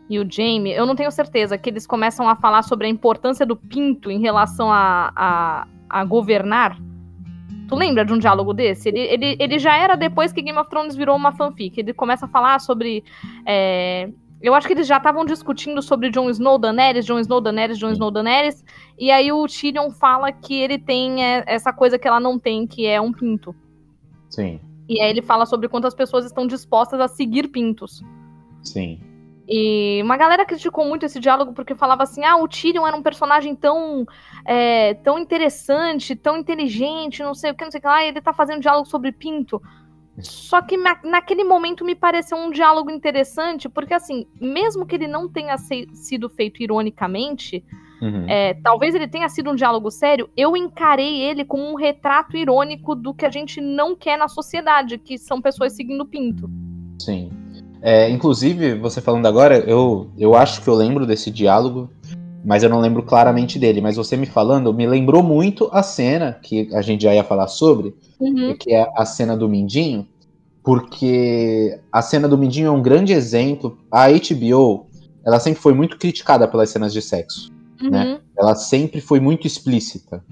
E 0.09 0.19
o 0.19 0.31
Jaime, 0.31 0.71
eu 0.71 0.85
não 0.85 0.95
tenho 0.95 1.11
certeza, 1.11 1.57
que 1.57 1.71
eles 1.71 1.87
começam 1.87 2.29
a 2.29 2.37
falar 2.37 2.63
sobre 2.63 2.87
a 2.87 2.91
importância 2.91 3.47
do 3.47 3.57
pinto 3.57 4.11
em 4.11 4.21
relação 4.21 4.71
a, 4.71 5.11
a, 5.17 5.67
a 5.89 6.05
governar. 6.05 6.79
Tu 7.69 7.75
lembra 7.75 8.05
de 8.05 8.13
um 8.13 8.19
diálogo 8.19 8.53
desse? 8.53 8.89
Ele, 8.89 9.01
ele, 9.01 9.37
ele 9.39 9.59
já 9.59 9.77
era 9.77 9.97
depois 9.97 10.33
que 10.33 10.43
Game 10.43 10.59
of 10.59 10.69
Thrones 10.69 10.95
virou 10.95 11.17
uma 11.17 11.33
fanfic. 11.33 11.79
Ele 11.79 11.93
começa 11.95 12.27
a 12.27 12.29
falar 12.29 12.59
sobre. 12.61 13.03
É, 13.47 14.09
eu 14.43 14.55
acho 14.55 14.67
que 14.67 14.75
eles 14.75 14.87
já 14.87 14.99
estavam 14.99 15.25
discutindo 15.25 15.81
sobre 15.81 16.11
Jon 16.11 16.29
Snow, 16.29 16.59
Daenerys, 16.59 17.07
Jon 17.07 17.19
Snow, 17.19 17.41
Daenerys, 17.41 17.79
Jon 17.79 17.93
Snow, 17.93 18.11
Daenerys. 18.11 18.63
E 18.99 19.11
aí 19.11 19.33
o 19.33 19.47
Tyrion 19.47 19.91
fala 19.91 20.31
que 20.31 20.55
ele 20.55 20.79
tem 20.79 21.25
é, 21.25 21.45
essa 21.47 21.73
coisa 21.73 21.99
que 21.99 22.07
ela 22.07 22.21
não 22.21 22.39
tem, 22.39 22.67
que 22.67 22.87
é 22.87 23.01
um 23.01 23.13
pinto. 23.13 23.55
Sim. 24.29 24.61
E 24.89 25.01
aí 25.01 25.11
ele 25.11 25.23
fala 25.23 25.47
sobre 25.47 25.69
quantas 25.69 25.95
pessoas 25.95 26.27
estão 26.27 26.47
dispostas 26.47 27.01
a 27.01 27.09
seguir 27.09 27.49
pintos. 27.49 28.03
Sim. 28.63 29.01
E 29.47 30.01
uma 30.03 30.17
galera 30.17 30.45
criticou 30.47 30.87
muito 30.87 31.05
esse 31.05 31.21
diálogo 31.21 31.53
porque 31.53 31.75
falava 31.75 32.03
assim: 32.03 32.25
ah, 32.25 32.37
o 32.37 32.49
Tyrion 32.49 32.87
era 32.87 32.97
um 32.97 33.03
personagem 33.03 33.55
tão, 33.55 34.07
é, 34.45 34.95
tão 34.95 35.19
interessante, 35.19 36.17
tão 36.17 36.37
inteligente, 36.39 37.23
não 37.23 37.35
sei 37.35 37.51
o 37.51 37.55
que, 37.55 37.65
não 37.65 37.71
sei 37.71 37.79
o 37.79 37.83
que 37.83 37.87
lá, 37.89 38.05
e 38.05 38.09
ele 38.09 38.21
tá 38.21 38.33
fazendo 38.33 38.61
diálogo 38.61 38.89
sobre 38.89 39.13
pinto. 39.13 39.61
Só 40.19 40.63
que 40.63 40.77
naquele 40.77 41.43
momento 41.43 41.85
me 41.85 41.95
pareceu 41.95 42.39
um 42.39 42.51
diálogo 42.51 42.91
interessante, 42.91 43.69
porque 43.69 43.93
assim, 43.93 44.27
mesmo 44.41 44.87
que 44.87 44.95
ele 44.95 45.09
não 45.09 45.29
tenha 45.29 45.57
sido 45.59 46.29
feito 46.29 46.63
ironicamente, 46.63 47.65
uhum. 48.01 48.25
é, 48.29 48.55
talvez 48.55 48.95
ele 48.95 49.09
tenha 49.09 49.29
sido 49.29 49.51
um 49.51 49.57
diálogo 49.57 49.91
sério, 49.91 50.31
eu 50.37 50.57
encarei 50.57 51.21
ele 51.21 51.45
como 51.45 51.65
um 51.65 51.75
retrato 51.75 52.37
irônico 52.37 52.95
do 52.95 53.13
que 53.13 53.27
a 53.27 53.31
gente 53.31 53.61
não 53.61 53.97
quer 53.97 54.17
na 54.17 54.29
sociedade, 54.29 54.99
que 54.99 55.19
são 55.19 55.43
pessoas 55.43 55.73
seguindo 55.73 56.07
pinto. 56.07 56.49
Sim. 57.01 57.44
É, 57.87 58.09
inclusive, 58.09 58.77
você 58.79 59.01
falando 59.03 59.27
agora, 59.27 59.59
eu, 59.59 60.09
eu 60.17 60.35
acho 60.35 60.63
que 60.63 60.69
eu 60.69 60.75
lembro 60.75 61.07
desse 61.07 61.31
diálogo. 61.31 61.91
mas 62.47 62.63
eu 62.63 62.69
não 62.69 62.81
lembro 62.81 63.03
claramente 63.03 63.59
dele. 63.59 63.81
Mas 63.81 63.97
você 63.97 64.17
me 64.17 64.27
falando, 64.27 64.73
me 64.73 64.87
lembrou 64.87 65.23
muito 65.23 65.69
a 65.73 65.83
cena 65.83 66.39
que 66.43 66.69
a 66.75 66.81
gente 66.83 67.03
já 67.03 67.15
ia 67.15 67.25
falar 67.25 67.49
sobre, 67.49 67.95
Uhum. 68.21 68.55
que 68.59 68.73
é 68.73 68.87
a 68.97 69.05
cena 69.07 69.35
do 69.37 69.49
Mindinho, 69.49 70.07
porque 70.63 71.79
a 71.93 72.01
cena 72.03 72.27
do 72.29 72.39
Mindinho 72.39 72.69
é 72.69 72.71
um 72.71 72.83
grande 72.83 73.13
exemplo. 73.13 73.77
A 73.91 74.09
HBO, 74.09 74.87
ela 75.25 75.39
sempre 75.41 75.61
foi 75.61 75.75
muito 75.75 75.99
criticada 75.99 76.49
pelas 76.49 76.71
cenas 76.71 76.93
de 76.93 77.03
sexo. 77.03 77.51
Uhum. 77.83 77.91
né? 77.91 78.19
Ela 78.39 78.55
sempre 78.55 79.01
foi 79.01 79.21
muito 79.21 79.47
explícita. 79.47 80.23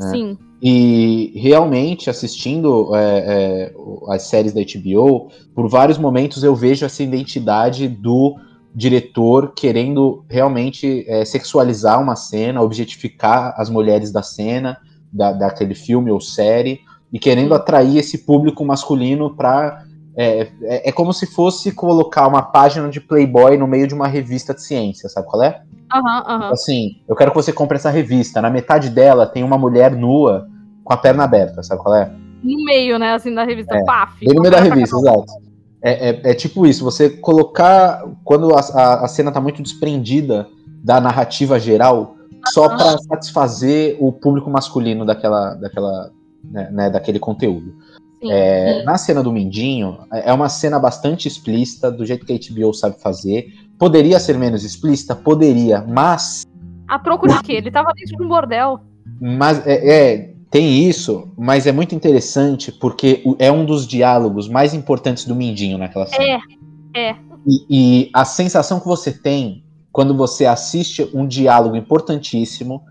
É. 0.00 0.10
Sim. 0.10 0.38
E 0.62 1.32
realmente, 1.36 2.08
assistindo 2.08 2.94
é, 2.94 3.18
é, 3.18 3.74
as 4.08 4.22
séries 4.22 4.52
da 4.52 4.60
HBO, 4.62 5.28
por 5.54 5.68
vários 5.68 5.98
momentos 5.98 6.42
eu 6.42 6.54
vejo 6.54 6.86
essa 6.86 7.02
identidade 7.02 7.86
do 7.86 8.36
diretor 8.74 9.52
querendo 9.54 10.24
realmente 10.28 11.04
é, 11.06 11.24
sexualizar 11.24 12.02
uma 12.02 12.16
cena, 12.16 12.62
objetificar 12.62 13.54
as 13.56 13.70
mulheres 13.70 14.10
da 14.10 14.22
cena, 14.22 14.78
da, 15.12 15.32
daquele 15.32 15.74
filme 15.74 16.10
ou 16.10 16.20
série, 16.20 16.80
e 17.12 17.18
querendo 17.18 17.54
atrair 17.54 17.98
esse 17.98 18.18
público 18.18 18.64
masculino 18.64 19.34
para. 19.36 19.84
É, 20.16 20.48
é, 20.62 20.88
é 20.88 20.92
como 20.92 21.12
se 21.12 21.26
fosse 21.26 21.72
colocar 21.72 22.26
uma 22.28 22.42
página 22.42 22.88
de 22.88 23.00
Playboy 23.00 23.56
no 23.56 23.66
meio 23.66 23.86
de 23.86 23.94
uma 23.94 24.06
revista 24.06 24.54
de 24.54 24.62
ciência, 24.62 25.08
sabe 25.08 25.26
qual 25.26 25.42
é? 25.42 25.62
Aham, 25.92 26.24
aham. 26.26 26.50
Assim, 26.50 27.00
eu 27.08 27.16
quero 27.16 27.30
que 27.30 27.36
você 27.36 27.52
compre 27.52 27.76
essa 27.76 27.90
revista. 27.90 28.40
Na 28.40 28.50
metade 28.50 28.90
dela 28.90 29.26
tem 29.26 29.42
uma 29.42 29.58
mulher 29.58 29.92
nua 29.92 30.46
com 30.82 30.92
a 30.92 30.96
perna 30.96 31.24
aberta, 31.24 31.62
sabe 31.62 31.82
qual 31.82 31.94
é? 31.94 32.12
No 32.42 32.64
meio, 32.64 32.98
né, 32.98 33.14
assim, 33.14 33.34
da 33.34 33.44
revista. 33.44 33.76
É, 33.76 33.84
Paf. 33.84 34.24
No 34.26 34.42
meio 34.42 34.52
da 34.52 34.60
revista, 34.60 34.96
exato. 34.96 35.24
É, 35.82 36.10
é, 36.10 36.30
é 36.30 36.34
tipo 36.34 36.66
isso, 36.66 36.84
você 36.84 37.10
colocar. 37.10 38.04
Quando 38.24 38.54
a, 38.54 38.60
a, 38.60 39.04
a 39.04 39.08
cena 39.08 39.32
tá 39.32 39.40
muito 39.40 39.62
desprendida 39.62 40.48
da 40.82 41.00
narrativa 41.00 41.58
geral, 41.58 42.16
só 42.52 42.66
Aham. 42.66 42.76
pra 42.76 42.98
satisfazer 42.98 43.96
o 44.00 44.12
público 44.12 44.50
masculino 44.50 45.04
daquela, 45.04 45.54
daquela, 45.54 46.10
né, 46.44 46.70
né, 46.70 46.90
daquele 46.90 47.18
conteúdo. 47.18 47.74
Sim. 48.24 48.32
É, 48.32 48.82
na 48.84 48.96
cena 48.96 49.22
do 49.22 49.30
Mindinho, 49.30 49.98
é 50.10 50.32
uma 50.32 50.48
cena 50.48 50.78
bastante 50.78 51.28
explícita, 51.28 51.90
do 51.90 52.06
jeito 52.06 52.24
que 52.24 52.32
a 52.32 52.36
HBO 52.36 52.72
sabe 52.72 52.98
fazer. 52.98 53.52
Poderia 53.78 54.18
ser 54.18 54.38
menos 54.38 54.64
explícita? 54.64 55.14
Poderia, 55.14 55.84
mas 55.86 56.46
A 56.88 56.98
troco 56.98 57.28
de 57.28 57.38
quê? 57.42 57.52
Ele 57.52 57.70
tava 57.70 57.92
dentro 57.92 58.16
de 58.16 58.22
um 58.22 58.28
bordel. 58.28 58.80
Mas 59.20 59.66
é, 59.66 60.14
é, 60.14 60.34
tem 60.50 60.88
isso, 60.88 61.34
mas 61.36 61.66
é 61.66 61.72
muito 61.72 61.94
interessante 61.94 62.72
porque 62.72 63.22
é 63.38 63.52
um 63.52 63.66
dos 63.66 63.86
diálogos 63.86 64.48
mais 64.48 64.72
importantes 64.72 65.26
do 65.26 65.34
Mindinho 65.34 65.76
naquela 65.76 66.06
cena. 66.06 66.40
É, 66.94 67.10
é. 67.10 67.16
E, 67.46 67.66
e 67.68 68.10
a 68.14 68.24
sensação 68.24 68.80
que 68.80 68.86
você 68.86 69.12
tem 69.12 69.62
quando 69.92 70.16
você 70.16 70.46
assiste 70.46 71.10
um 71.12 71.26
diálogo 71.26 71.76
importantíssimo 71.76 72.82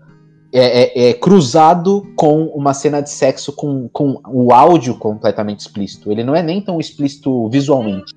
é, 0.54 1.06
é- 1.06 1.08
é 1.08 1.14
cruzado 1.14 2.06
com 2.14 2.44
uma 2.46 2.72
cena 2.72 3.00
de 3.00 3.10
sexo 3.10 3.52
com, 3.52 3.88
com 3.88 4.20
o 4.28 4.52
áudio 4.52 4.96
completamente 4.96 5.60
explícito. 5.60 6.12
Ele 6.12 6.22
não 6.22 6.34
é 6.34 6.42
nem 6.42 6.60
tão 6.60 6.78
explícito 6.78 7.48
visualmente, 7.48 8.14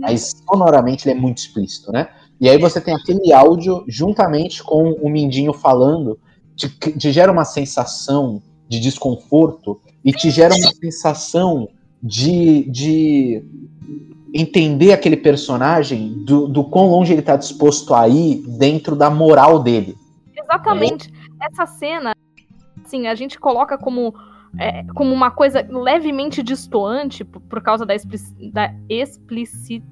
mas 0.00 0.32
sonoramente 0.48 1.06
ele 1.06 1.18
é 1.18 1.20
muito 1.20 1.38
explícito, 1.38 1.92
né? 1.92 2.08
E 2.40 2.48
aí 2.48 2.58
você 2.58 2.80
tem 2.80 2.94
aquele 2.94 3.32
áudio 3.32 3.84
juntamente 3.86 4.62
com 4.62 4.92
o 4.92 5.08
Mindinho 5.10 5.52
falando, 5.52 6.18
te, 6.56 6.68
te 6.68 7.12
gera 7.12 7.30
uma 7.30 7.44
sensação 7.44 8.42
de 8.68 8.80
desconforto 8.80 9.78
e 10.02 10.10
te 10.10 10.30
gera 10.30 10.54
uma 10.54 10.72
sensação 10.74 11.68
de, 12.02 12.64
de 12.70 13.44
entender 14.32 14.92
aquele 14.92 15.16
personagem 15.16 16.24
do, 16.24 16.48
do 16.48 16.64
quão 16.64 16.88
longe 16.88 17.12
ele 17.12 17.20
está 17.20 17.36
disposto 17.36 17.94
a 17.94 18.08
ir 18.08 18.42
dentro 18.58 18.96
da 18.96 19.10
moral 19.10 19.62
dele. 19.62 19.96
Exatamente. 20.36 21.12
Essa 21.50 21.66
cena, 21.66 22.12
assim, 22.84 23.06
a 23.06 23.14
gente 23.14 23.38
coloca 23.38 23.76
como, 23.78 24.14
é, 24.58 24.84
como 24.94 25.12
uma 25.12 25.30
coisa 25.30 25.66
levemente 25.70 26.42
distoante 26.42 27.24
por, 27.24 27.40
por 27.40 27.62
causa 27.62 27.84
da, 27.84 27.94
explici 27.94 28.50
da 28.52 28.74
explici- 28.88 29.82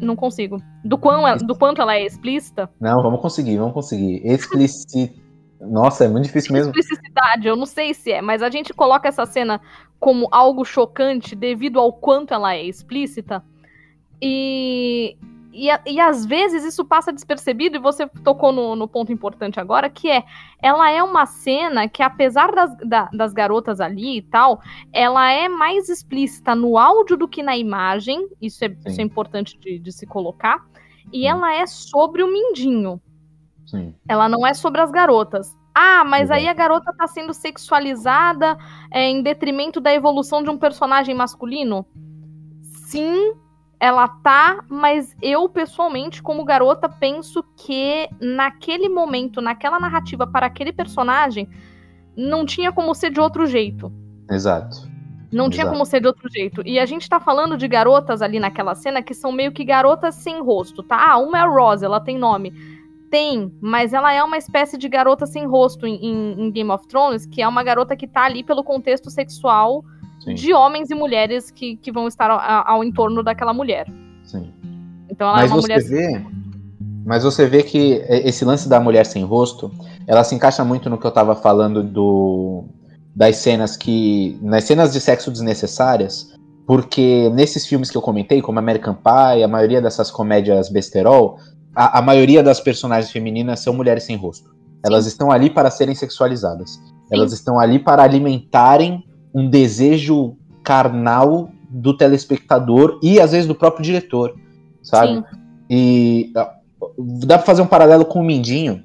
Não 0.00 0.14
consigo. 0.16 0.60
Do, 0.84 0.98
quão, 0.98 1.26
ela- 1.26 1.36
do 1.38 1.56
quanto 1.56 1.80
ela 1.80 1.94
é 1.94 2.04
explícita. 2.04 2.68
Não, 2.80 3.02
vamos 3.02 3.20
conseguir, 3.20 3.56
vamos 3.58 3.74
conseguir. 3.74 4.20
Explicit... 4.26 5.14
Nossa, 5.58 6.04
é 6.04 6.08
muito 6.08 6.24
difícil 6.26 6.52
mesmo. 6.52 6.70
Explicicidade, 6.70 7.48
eu 7.48 7.56
não 7.56 7.64
sei 7.64 7.94
se 7.94 8.12
é, 8.12 8.20
mas 8.20 8.42
a 8.42 8.50
gente 8.50 8.74
coloca 8.74 9.08
essa 9.08 9.24
cena 9.24 9.58
como 9.98 10.28
algo 10.30 10.66
chocante 10.66 11.34
devido 11.34 11.80
ao 11.80 11.94
quanto 11.94 12.34
ela 12.34 12.54
é 12.54 12.62
explícita. 12.62 13.42
E, 14.20 15.16
e, 15.56 15.68
e 15.86 16.00
às 16.00 16.26
vezes 16.26 16.64
isso 16.64 16.84
passa 16.84 17.12
despercebido, 17.12 17.76
e 17.76 17.80
você 17.80 18.06
tocou 18.22 18.52
no, 18.52 18.76
no 18.76 18.86
ponto 18.86 19.10
importante 19.12 19.58
agora, 19.58 19.88
que 19.88 20.10
é 20.10 20.24
ela 20.62 20.90
é 20.90 21.02
uma 21.02 21.24
cena 21.24 21.88
que, 21.88 22.02
apesar 22.02 22.52
das, 22.52 22.76
da- 22.78 23.08
das 23.12 23.32
garotas 23.32 23.80
ali 23.80 24.18
e 24.18 24.22
tal, 24.22 24.60
ela 24.92 25.30
é 25.30 25.48
mais 25.48 25.88
explícita 25.88 26.54
no 26.54 26.76
áudio 26.76 27.16
do 27.16 27.28
que 27.28 27.42
na 27.42 27.56
imagem. 27.56 28.28
Isso 28.40 28.64
é, 28.64 28.76
isso 28.86 29.00
é 29.00 29.04
importante 29.04 29.58
de, 29.58 29.78
de 29.78 29.92
se 29.92 30.06
colocar. 30.06 30.64
E 31.12 31.20
Sim. 31.20 31.28
ela 31.28 31.54
é 31.54 31.66
sobre 31.66 32.22
o 32.22 32.32
Mindinho. 32.32 33.00
Sim. 33.66 33.94
Ela 34.08 34.28
não 34.28 34.46
é 34.46 34.54
sobre 34.54 34.80
as 34.80 34.90
garotas. 34.90 35.56
Ah, 35.74 36.04
mas 36.04 36.30
aí 36.30 36.48
a 36.48 36.54
garota 36.54 36.92
tá 36.96 37.06
sendo 37.06 37.34
sexualizada 37.34 38.56
é, 38.90 39.10
em 39.10 39.22
detrimento 39.22 39.78
da 39.80 39.92
evolução 39.92 40.42
de 40.42 40.48
um 40.48 40.56
personagem 40.56 41.14
masculino? 41.14 41.86
Sim, 42.86 43.34
ela 43.78 44.08
tá, 44.08 44.64
mas 44.68 45.14
eu, 45.20 45.48
pessoalmente, 45.48 46.22
como 46.22 46.44
garota, 46.44 46.88
penso 46.88 47.44
que 47.56 48.08
naquele 48.20 48.88
momento, 48.88 49.40
naquela 49.40 49.78
narrativa 49.78 50.26
para 50.26 50.46
aquele 50.46 50.72
personagem, 50.72 51.48
não 52.16 52.46
tinha 52.46 52.72
como 52.72 52.94
ser 52.94 53.10
de 53.10 53.20
outro 53.20 53.46
jeito. 53.46 53.92
Exato. 54.30 54.88
Não 55.30 55.50
tinha 55.50 55.64
Exato. 55.64 55.72
como 55.76 55.84
ser 55.84 56.00
de 56.00 56.06
outro 56.06 56.30
jeito. 56.30 56.62
E 56.64 56.78
a 56.78 56.86
gente 56.86 57.08
tá 57.08 57.20
falando 57.20 57.56
de 57.58 57.68
garotas 57.68 58.22
ali 58.22 58.38
naquela 58.40 58.74
cena 58.74 59.02
que 59.02 59.12
são 59.12 59.30
meio 59.32 59.52
que 59.52 59.64
garotas 59.64 60.14
sem 60.14 60.40
rosto, 60.40 60.82
tá? 60.82 61.10
Ah, 61.10 61.18
uma 61.18 61.36
é 61.36 61.40
a 61.42 61.46
Rose, 61.46 61.84
ela 61.84 62.00
tem 62.00 62.16
nome. 62.16 62.52
Tem, 63.10 63.52
mas 63.60 63.92
ela 63.92 64.12
é 64.12 64.22
uma 64.22 64.36
espécie 64.38 64.78
de 64.78 64.88
garota 64.88 65.26
sem 65.26 65.44
rosto 65.46 65.86
em, 65.86 65.94
em- 65.96 66.40
em 66.46 66.50
Game 66.50 66.70
of 66.70 66.86
Thrones, 66.88 67.26
que 67.26 67.42
é 67.42 67.46
uma 67.46 67.62
garota 67.62 67.94
que 67.96 68.06
tá 68.06 68.22
ali 68.24 68.42
pelo 68.42 68.64
contexto 68.64 69.10
sexual 69.10 69.84
Sim. 70.26 70.34
de 70.34 70.52
homens 70.52 70.90
e 70.90 70.94
mulheres 70.94 71.50
que, 71.52 71.76
que 71.76 71.92
vão 71.92 72.08
estar 72.08 72.28
ao, 72.30 72.40
ao 72.40 72.82
entorno 72.82 73.22
daquela 73.22 73.54
mulher. 73.54 73.86
sim. 74.24 74.52
Então 75.08 75.28
ela 75.28 75.36
Mas 75.36 75.50
é 75.50 75.54
uma 75.54 75.62
você 75.62 75.72
mulher. 75.74 75.82
vê. 75.84 76.26
Mas 77.04 77.22
você 77.22 77.46
vê 77.46 77.62
que 77.62 78.04
esse 78.08 78.44
lance 78.44 78.68
da 78.68 78.80
mulher 78.80 79.06
sem 79.06 79.22
rosto, 79.22 79.70
ela 80.04 80.24
se 80.24 80.34
encaixa 80.34 80.64
muito 80.64 80.90
no 80.90 80.98
que 80.98 81.06
eu 81.06 81.12
tava 81.12 81.36
falando 81.36 81.80
do 81.84 82.64
das 83.14 83.36
cenas 83.36 83.76
que 83.76 84.36
nas 84.42 84.64
cenas 84.64 84.92
de 84.92 85.00
sexo 85.00 85.30
desnecessárias, 85.30 86.34
porque 86.66 87.30
nesses 87.30 87.64
filmes 87.64 87.88
que 87.88 87.96
eu 87.96 88.02
comentei, 88.02 88.42
como 88.42 88.58
American 88.58 88.94
Pie, 88.94 89.44
a 89.44 89.48
maioria 89.48 89.80
dessas 89.80 90.10
comédias 90.10 90.68
besterol, 90.68 91.38
a, 91.72 92.00
a 92.00 92.02
maioria 92.02 92.42
das 92.42 92.58
personagens 92.58 93.12
femininas 93.12 93.60
são 93.60 93.72
mulheres 93.72 94.02
sem 94.02 94.16
rosto. 94.16 94.50
Elas 94.84 95.06
estão 95.06 95.30
ali 95.30 95.48
para 95.48 95.70
serem 95.70 95.94
sexualizadas. 95.94 96.80
Elas 97.10 97.32
estão 97.32 97.60
ali 97.60 97.78
para 97.78 98.02
alimentarem 98.02 99.04
um 99.36 99.50
desejo 99.50 100.34
carnal 100.64 101.50
do 101.68 101.94
telespectador 101.94 102.98
e 103.02 103.20
às 103.20 103.32
vezes 103.32 103.46
do 103.46 103.54
próprio 103.54 103.84
diretor, 103.84 104.34
sabe? 104.82 105.16
Sim. 105.16 105.24
E 105.68 106.32
ah, 106.34 106.54
dá 106.98 107.36
pra 107.36 107.46
fazer 107.46 107.60
um 107.60 107.66
paralelo 107.66 108.06
com 108.06 108.20
o 108.20 108.24
Mindinho, 108.24 108.82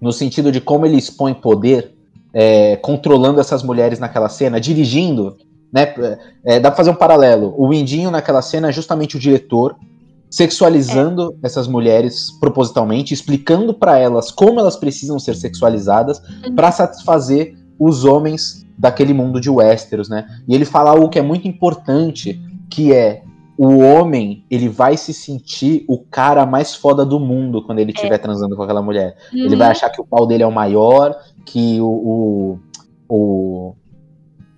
no 0.00 0.12
sentido 0.12 0.50
de 0.50 0.62
como 0.62 0.86
ele 0.86 0.96
expõe 0.96 1.34
poder, 1.34 1.94
é, 2.32 2.76
controlando 2.76 3.38
essas 3.38 3.62
mulheres 3.62 3.98
naquela 3.98 4.30
cena, 4.30 4.58
dirigindo, 4.58 5.36
né? 5.72 5.94
É, 6.44 6.58
dá 6.58 6.70
pra 6.70 6.76
fazer 6.76 6.90
um 6.90 6.94
paralelo. 6.94 7.54
O 7.58 7.68
Mindinho 7.68 8.10
naquela 8.10 8.40
cena 8.40 8.68
é 8.68 8.72
justamente 8.72 9.16
o 9.16 9.20
diretor 9.20 9.76
sexualizando 10.30 11.36
essas 11.42 11.68
mulheres 11.68 12.30
propositalmente, 12.40 13.14
explicando 13.14 13.72
pra 13.74 13.98
elas 13.98 14.30
como 14.30 14.58
elas 14.58 14.76
precisam 14.76 15.18
ser 15.18 15.34
sexualizadas 15.36 16.20
Uhum. 16.46 16.54
pra 16.54 16.72
satisfazer 16.72 17.54
os 17.78 18.04
homens 18.04 18.65
daquele 18.78 19.12
mundo 19.14 19.40
de 19.40 19.48
Westeros, 19.50 20.08
né? 20.08 20.26
E 20.46 20.54
ele 20.54 20.64
fala 20.64 20.90
algo 20.90 21.08
que 21.08 21.18
é 21.18 21.22
muito 21.22 21.46
importante, 21.48 22.40
que 22.70 22.92
é 22.92 23.22
o 23.58 23.78
homem, 23.78 24.44
ele 24.50 24.68
vai 24.68 24.98
se 24.98 25.14
sentir 25.14 25.84
o 25.88 25.98
cara 25.98 26.44
mais 26.44 26.74
foda 26.74 27.06
do 27.06 27.18
mundo 27.18 27.62
quando 27.64 27.78
ele 27.78 27.90
estiver 27.92 28.18
transando 28.18 28.54
com 28.54 28.62
aquela 28.62 28.82
mulher. 28.82 29.16
Ele 29.32 29.48
Uhum. 29.48 29.56
vai 29.58 29.68
achar 29.68 29.88
que 29.88 30.00
o 30.00 30.04
pau 30.06 30.26
dele 30.26 30.42
é 30.42 30.46
o 30.46 30.52
maior, 30.52 31.14
que 31.44 31.80
o. 31.80 31.86
o, 31.88 32.58
o 33.08 33.74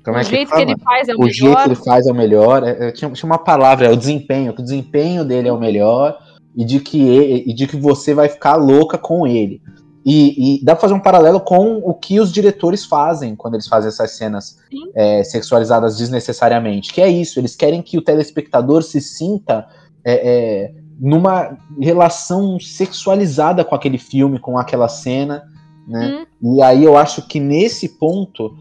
como 0.04 0.16
o 0.16 0.20
é 0.20 0.24
que 0.24 0.30
jeito 0.30 0.46
que, 0.48 0.50
fala? 0.50 0.62
ele 0.62 0.76
faz 0.78 1.08
é 1.08 1.14
o, 1.14 1.20
o 1.20 1.28
jeito 1.28 1.44
melhor. 1.44 1.62
que 1.62 1.68
ele 1.68 1.74
faz 1.76 2.06
é 2.06 2.12
o 2.12 2.14
melhor. 2.14 2.62
É, 2.64 2.88
é, 2.88 2.92
tinha, 2.92 3.10
tinha 3.10 3.30
uma 3.30 3.38
palavra, 3.38 3.86
é 3.86 3.90
o 3.90 3.96
desempenho, 3.96 4.52
que 4.52 4.60
o 4.60 4.64
desempenho 4.64 5.24
dele 5.24 5.48
é 5.48 5.52
o 5.52 5.60
melhor 5.60 6.18
e 6.56 6.64
de 6.64 6.80
que, 6.80 7.00
ele- 7.00 7.44
e 7.46 7.52
de 7.54 7.66
que 7.68 7.76
você 7.76 8.14
vai 8.14 8.28
ficar 8.28 8.56
louca 8.56 8.98
com 8.98 9.26
ele. 9.26 9.60
E, 10.04 10.60
e 10.60 10.64
dá 10.64 10.74
pra 10.74 10.82
fazer 10.82 10.94
um 10.94 11.00
paralelo 11.00 11.40
com 11.40 11.78
o 11.78 11.92
que 11.92 12.20
os 12.20 12.32
diretores 12.32 12.84
fazem 12.84 13.36
quando 13.36 13.54
eles 13.54 13.68
fazem 13.68 13.88
essas 13.88 14.12
cenas 14.12 14.58
é, 14.94 15.22
sexualizadas 15.24 15.98
desnecessariamente. 15.98 16.92
Que 16.92 17.00
é 17.00 17.08
isso, 17.08 17.38
eles 17.38 17.54
querem 17.54 17.82
que 17.82 17.98
o 17.98 18.02
telespectador 18.02 18.82
se 18.82 19.00
sinta 19.00 19.66
é, 20.04 20.12
é, 20.14 20.74
numa 20.98 21.58
relação 21.80 22.58
sexualizada 22.58 23.64
com 23.64 23.74
aquele 23.74 23.98
filme, 23.98 24.38
com 24.38 24.56
aquela 24.56 24.88
cena, 24.88 25.44
né? 25.86 26.26
Hum. 26.42 26.56
E 26.56 26.62
aí 26.62 26.84
eu 26.84 26.96
acho 26.96 27.26
que 27.26 27.40
nesse 27.40 27.88
ponto 27.88 28.56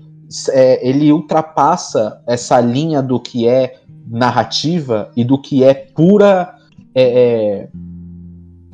é, 0.50 0.88
ele 0.88 1.12
ultrapassa 1.12 2.22
essa 2.28 2.60
linha 2.60 3.02
do 3.02 3.20
que 3.20 3.48
é 3.48 3.80
narrativa 4.10 5.12
e 5.16 5.24
do 5.24 5.40
que 5.40 5.64
é 5.64 5.74
pura 5.74 6.56
é, 6.96 7.04
é, 7.04 7.70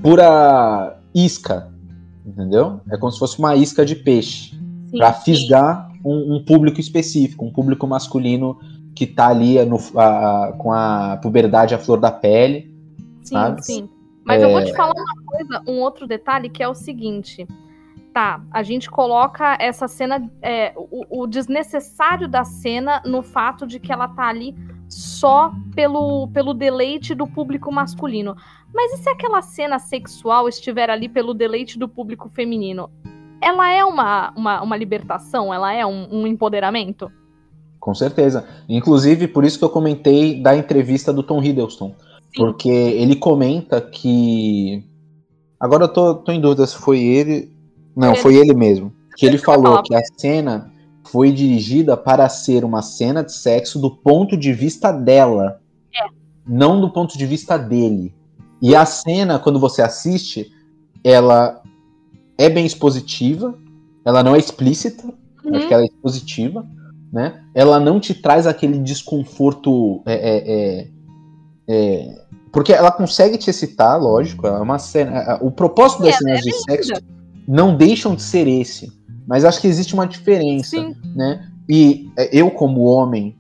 pura 0.02 1.00
isca, 1.14 1.73
entendeu? 2.26 2.82
É 2.90 2.98
como 2.98 3.12
se 3.12 3.20
fosse 3.20 3.38
uma 3.40 3.56
isca 3.56 3.86
de 3.86 3.96
peixe 3.96 4.58
para 4.92 5.14
fisgar 5.14 5.92
um, 6.04 6.36
um, 6.36 6.46
público 6.46 6.80
específico, 6.80 7.46
um 7.46 7.52
público 7.52 7.88
masculino 7.88 8.60
que 8.96 9.08
tá 9.08 9.28
ali 9.28 9.64
no, 9.66 9.78
a, 9.98 10.54
com 10.58 10.72
a 10.72 11.18
puberdade 11.22 11.74
à 11.74 11.80
flor 11.80 12.00
da 12.00 12.12
pele. 12.12 12.72
Sim, 13.24 13.36
sabe? 13.36 13.66
sim. 13.66 13.90
Mas 14.26 14.42
é... 14.42 14.46
eu 14.46 14.52
vou 14.52 14.64
te 14.64 14.74
falar 14.74 14.94
uma 14.94 15.26
coisa, 15.26 15.64
um 15.68 15.80
outro 15.80 16.08
detalhe 16.08 16.50
que 16.50 16.62
é 16.62 16.68
o 16.68 16.76
seguinte. 16.76 17.48
Tá, 18.14 18.44
a 18.52 18.62
gente 18.62 18.92
coloca 18.92 19.58
essa 19.60 19.88
cena, 19.88 20.30
é, 20.40 20.72
o, 20.76 21.24
o, 21.24 21.28
desnecessário 21.28 22.28
da 22.28 22.44
cena 22.44 23.02
no 23.04 23.24
fato 23.24 23.66
de 23.66 23.80
que 23.80 23.92
ela 23.92 24.08
tá 24.08 24.28
ali 24.28 24.56
só 24.88 25.52
pelo, 25.74 26.28
pelo 26.28 26.54
deleite 26.54 27.16
do 27.16 27.26
público 27.26 27.72
masculino. 27.72 28.36
Mas 28.72 28.94
e 28.94 28.98
se 28.98 29.10
aquela 29.10 29.42
cena 29.42 29.80
sexual 29.80 30.48
estiver 30.48 30.92
ali 30.92 31.10
pelo 31.10 31.34
deleite 31.34 31.80
do 31.80 31.90
público 31.90 32.30
feminino? 32.30 32.88
Ela 33.42 33.72
é 33.72 33.84
uma, 33.84 34.32
uma, 34.38 34.62
uma 34.62 34.78
libertação? 34.78 35.52
Ela 35.52 35.74
é 35.74 35.84
um, 35.84 36.08
um 36.12 36.28
empoderamento? 36.28 37.12
Com 37.80 37.96
certeza. 37.96 38.48
Inclusive, 38.70 39.28
por 39.28 39.44
isso 39.44 39.58
que 39.58 39.66
eu 39.66 39.70
comentei 39.70 40.40
da 40.40 40.56
entrevista 40.56 41.12
do 41.12 41.24
Tom 41.24 41.42
Hiddleston. 41.42 41.90
Sim. 41.90 41.96
Porque 42.36 42.70
ele 42.70 43.16
comenta 43.16 43.82
que. 43.82 44.84
Agora 45.60 45.86
eu 45.86 45.90
tô, 45.90 46.16
tô 46.16 46.32
em 46.32 46.40
dúvida 46.40 46.66
se 46.68 46.78
foi 46.78 47.00
ele. 47.00 47.52
Não, 47.96 48.12
ele... 48.12 48.18
foi 48.18 48.36
ele 48.36 48.54
mesmo. 48.54 48.94
Que 49.16 49.26
ele 49.26 49.38
falou 49.38 49.82
que 49.84 49.96
a 49.96 50.02
cena 50.18 50.72
foi 51.04 51.32
dirigida 51.32 51.96
para 51.96 52.28
ser 52.30 52.64
uma 52.64 52.82
cena 52.82 53.24
de 53.24 53.34
sexo 53.34 53.80
do 53.80 53.92
ponto 53.92 54.36
de 54.36 54.52
vista 54.54 54.92
dela. 54.92 55.62
É. 55.96 56.08
Não 56.48 56.82
do 56.82 56.90
ponto 56.90 57.18
de 57.18 57.26
vista 57.26 57.58
dele. 57.58 58.14
E 58.62 58.76
a 58.76 58.86
cena, 58.86 59.38
quando 59.38 59.60
você 59.60 59.82
assiste, 59.82 60.52
ela 61.04 61.62
é 62.38 62.50
bem 62.50 62.66
expositiva. 62.66 63.54
Ela 64.04 64.24
não 64.24 64.36
é 64.36 64.40
explícita. 64.40 65.04
Uhum. 65.44 65.56
Acho 65.56 65.68
que 65.68 65.74
ela 65.74 65.84
é 65.84 65.88
expositiva 65.88 66.66
né? 67.14 67.44
Ela 67.54 67.80
não 67.80 68.00
te 68.00 68.16
traz 68.16 68.48
aquele 68.48 68.80
desconforto. 68.80 70.02
É, 70.04 70.14
é, 70.14 70.54
é, 70.80 70.88
é, 71.68 72.24
porque 72.52 72.74
ela 72.74 72.92
consegue 72.92 73.38
te 73.38 73.52
excitar, 73.52 74.02
lógico. 74.02 74.48
É 74.48 74.60
uma 74.60 74.80
cena. 74.80 75.38
O 75.40 75.52
propósito 75.52 76.02
das 76.02 76.16
é, 76.16 76.18
cenas 76.18 76.42
de 76.42 76.52
sexo 76.64 76.92
não 77.48 77.76
deixam 77.76 78.16
de 78.16 78.22
ser 78.22 78.48
esse. 78.48 78.92
Mas 79.28 79.46
acho 79.46 79.62
que 79.62 79.68
existe 79.68 79.94
uma 79.94 80.08
diferença, 80.08 80.78
Sim. 80.78 80.96
né? 81.16 81.50
E 81.68 82.12
eu, 82.32 82.52
como 82.52 82.82
homem, 82.82 83.38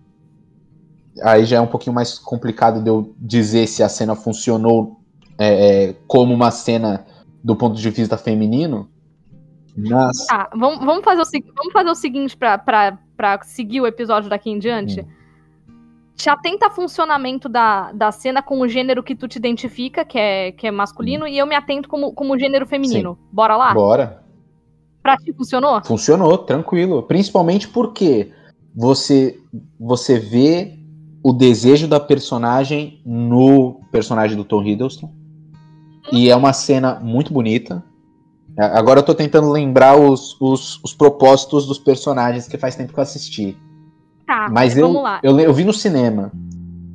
aí 1.21 1.45
já 1.45 1.57
é 1.57 1.61
um 1.61 1.67
pouquinho 1.67 1.93
mais 1.93 2.17
complicado 2.17 2.81
de 2.81 2.89
eu 2.89 3.13
dizer 3.19 3.67
se 3.67 3.83
a 3.83 3.89
cena 3.89 4.15
funcionou 4.15 4.99
é, 5.37 5.93
como 6.07 6.33
uma 6.33 6.51
cena 6.51 7.05
do 7.43 7.55
ponto 7.55 7.75
de 7.75 7.89
vista 7.89 8.17
feminino. 8.17 8.89
Mas... 9.75 10.25
Tá, 10.27 10.49
vamos, 10.55 10.85
vamos, 10.85 11.03
fazer 11.03 11.21
o, 11.21 11.53
vamos 11.55 11.73
fazer 11.73 11.89
o 11.89 11.95
seguinte 11.95 12.37
para 12.37 12.57
para 13.15 13.41
seguir 13.43 13.79
o 13.79 13.87
episódio 13.87 14.29
daqui 14.29 14.49
em 14.49 14.59
diante, 14.59 15.01
hum. 15.01 15.05
Te 16.15 16.29
atenta 16.29 16.67
a 16.67 16.69
funcionamento 16.69 17.49
da, 17.49 17.91
da 17.91 18.11
cena 18.11 18.41
com 18.41 18.59
o 18.59 18.67
gênero 18.67 19.03
que 19.03 19.15
tu 19.15 19.27
te 19.27 19.37
identifica, 19.37 20.05
que 20.05 20.17
é, 20.17 20.51
que 20.51 20.67
é 20.67 20.71
masculino, 20.71 21.27
e 21.27 21.37
eu 21.37 21.45
me 21.45 21.55
atento 21.55 21.89
como, 21.89 22.13
como 22.13 22.37
gênero 22.37 22.65
feminino. 22.65 23.17
Sim. 23.19 23.27
Bora 23.31 23.57
lá? 23.57 23.73
Bora. 23.73 24.23
Pra 25.01 25.17
ti 25.17 25.33
funcionou? 25.33 25.83
Funcionou, 25.83 26.37
tranquilo. 26.37 27.03
Principalmente 27.03 27.67
porque 27.67 28.31
você, 28.73 29.37
você 29.79 30.17
vê 30.17 30.79
o 31.21 31.33
desejo 31.33 31.87
da 31.87 31.99
personagem 31.99 33.01
no 33.05 33.81
personagem 33.91 34.37
do 34.37 34.43
Tom 34.43 34.63
Hiddleston. 34.63 35.07
Hum. 35.07 36.17
E 36.17 36.29
é 36.29 36.35
uma 36.35 36.53
cena 36.53 36.99
muito 36.99 37.33
bonita. 37.33 37.83
Agora 38.57 38.99
eu 38.99 39.03
tô 39.03 39.15
tentando 39.15 39.49
lembrar 39.49 39.97
os, 39.97 40.39
os, 40.39 40.79
os, 40.83 40.93
propósitos 40.93 41.65
dos 41.65 41.79
personagens 41.79 42.47
que 42.47 42.57
faz 42.57 42.75
tempo 42.75 42.93
que 42.93 42.99
eu 42.99 43.03
assisti. 43.03 43.57
Tá, 44.33 44.49
mas 44.49 44.75
eu, 44.75 44.91
lá. 44.91 45.19
Eu, 45.21 45.39
eu 45.39 45.53
vi 45.53 45.63
no 45.63 45.73
cinema. 45.73 46.31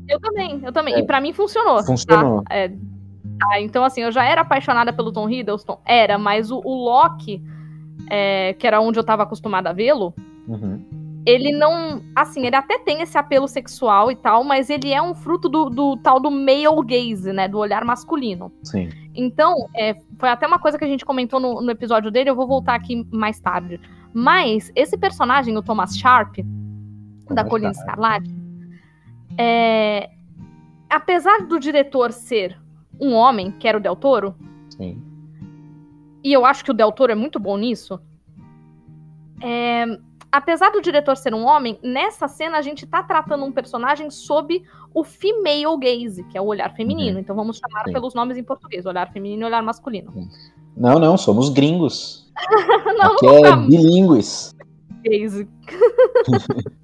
Eu 0.09 0.19
também, 0.19 0.61
eu 0.65 0.73
também. 0.73 0.95
É, 0.95 0.99
e 0.99 1.07
para 1.07 1.21
mim 1.21 1.33
funcionou. 1.33 1.85
Funcionou. 1.85 2.43
Tá? 2.43 2.55
É, 2.55 2.69
tá, 2.69 3.61
então, 3.61 3.85
assim, 3.85 4.03
eu 4.03 4.11
já 4.11 4.25
era 4.25 4.41
apaixonada 4.41 4.93
pelo 4.93 5.13
Tom 5.13 5.29
Hiddleston. 5.29 5.81
Era, 5.85 6.19
mas 6.19 6.51
o, 6.51 6.61
o 6.65 6.85
Loki, 6.85 7.41
é, 8.11 8.55
que 8.55 8.67
era 8.67 8.81
onde 8.81 8.99
eu 8.99 9.05
tava 9.05 9.23
acostumada 9.23 9.71
a 9.71 9.73
vê-lo, 9.73 10.13
uhum 10.49 10.83
ele 11.29 11.53
não. 11.53 12.01
Assim, 12.17 12.47
ele 12.47 12.57
até 12.57 12.79
tem 12.79 13.03
esse 13.03 13.19
apelo 13.19 13.47
sexual 13.47 14.11
e 14.11 14.17
tal, 14.17 14.43
mas 14.43 14.71
ele 14.71 14.91
é 14.91 15.03
um 15.03 15.15
fruto 15.15 15.47
do, 15.47 15.69
do 15.69 15.97
tal 15.99 16.19
do 16.19 16.31
male 16.31 16.65
gaze, 16.87 17.35
né? 17.35 17.47
Do 17.47 17.59
olhar 17.59 17.85
masculino. 17.85 18.51
Sim. 18.63 18.89
Então, 19.15 19.69
é, 19.77 19.95
foi 20.19 20.31
até 20.31 20.47
uma 20.47 20.59
coisa 20.59 20.79
que 20.79 20.85
a 20.85 20.89
gente 20.89 21.05
comentou 21.05 21.39
no, 21.39 21.61
no, 21.61 21.71
episódio 21.71 22.11
dele, 22.11 22.31
eu 22.31 22.35
vou 22.35 22.47
voltar 22.47 22.75
aqui 22.75 23.07
mais 23.13 23.39
tarde. 23.39 23.79
Mas 24.15 24.73
esse 24.75 24.97
personagem, 24.97 25.55
o 25.55 25.63
Thomas 25.63 25.99
Sharp, 25.99 26.39
da 27.35 27.45
Colina 27.45 27.75
Scarlatti, 27.75 28.35
é, 29.37 30.11
apesar 30.89 31.47
do 31.47 31.59
diretor 31.59 32.13
ser 32.13 32.61
um 33.01 33.15
homem, 33.15 33.51
que 33.53 33.69
era 33.69 33.79
o 33.79 33.81
Del 33.81 33.97
Toro, 33.97 34.35
Sim. 34.71 35.03
e 36.23 36.33
eu 36.33 36.45
acho 36.45 36.65
que 36.65 36.71
o 36.71 36.75
Del 36.75 36.93
Toro 36.93 37.13
é 37.13 37.15
muito 37.15 37.39
bom 37.39 37.57
nisso, 37.57 38.01
é, 39.43 39.85
apesar 40.31 40.71
do 40.71 40.81
diretor 40.81 41.17
ser 41.17 41.35
um 41.35 41.45
homem, 41.45 41.79
nessa 41.83 42.29
cena 42.29 42.59
a 42.59 42.63
gente 42.63 42.87
tá 42.87 43.03
tratando 43.03 43.45
um 43.45 43.53
personagem 43.53 44.11
sob 44.11 44.63
o 44.93 45.05
female 45.05 45.79
gaze, 45.79 46.25
que 46.25 46.37
é 46.37 46.41
o 46.41 46.47
olhar 46.47 46.75
feminino. 46.75 47.17
Uhum. 47.17 47.21
Então 47.21 47.37
vamos 47.37 47.59
chamar 47.59 47.85
Sim. 47.85 47.93
pelos 47.93 48.15
nomes 48.15 48.37
em 48.37 48.45
português, 48.45 48.87
olhar 48.87 49.11
feminino 49.13 49.43
e 49.43 49.45
olhar 49.45 49.63
masculino. 49.63 50.13
Não, 50.77 50.99
não, 50.99 51.17
somos 51.17 51.49
gringos. 51.49 52.31
não, 52.99 53.15
Aqui 53.15 53.27
não 53.27 53.47
é 53.47 53.57
bilíngues. 53.57 54.55
Gaze. 55.05 55.49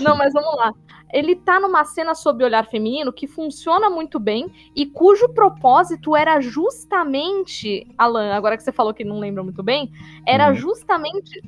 não, 0.00 0.16
mas 0.16 0.32
vamos 0.32 0.54
lá. 0.56 0.72
Ele 1.12 1.36
tá 1.36 1.60
numa 1.60 1.84
cena 1.84 2.14
sob 2.14 2.42
olhar 2.42 2.66
feminino 2.66 3.12
que 3.12 3.26
funciona 3.26 3.90
muito 3.90 4.18
bem 4.18 4.52
e 4.74 4.86
cujo 4.86 5.28
propósito 5.34 6.16
era 6.16 6.40
justamente, 6.40 7.86
Alan, 7.98 8.32
agora 8.34 8.56
que 8.56 8.62
você 8.62 8.72
falou 8.72 8.94
que 8.94 9.04
não 9.04 9.18
lembra 9.18 9.42
muito 9.42 9.62
bem, 9.62 9.92
era 10.26 10.48
uhum. 10.48 10.54
justamente 10.54 11.42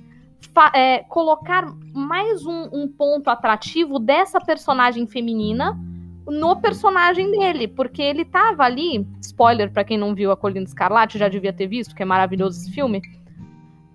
é, 0.74 0.98
colocar 1.04 1.66
mais 1.92 2.44
um, 2.44 2.68
um, 2.72 2.88
ponto 2.88 3.28
atrativo 3.28 3.98
dessa 3.98 4.40
personagem 4.40 5.06
feminina 5.06 5.78
no 6.26 6.56
personagem 6.60 7.30
dele, 7.30 7.68
porque 7.68 8.02
ele 8.02 8.24
tava 8.24 8.64
ali, 8.64 9.06
spoiler 9.20 9.70
para 9.72 9.84
quem 9.84 9.98
não 9.98 10.14
viu 10.14 10.30
a 10.30 10.36
Colina 10.36 10.64
Escarlate, 10.64 11.18
já 11.18 11.28
devia 11.28 11.52
ter 11.52 11.66
visto, 11.66 11.94
que 11.94 12.02
é 12.02 12.06
maravilhoso 12.06 12.60
esse 12.60 12.72
filme. 12.72 13.02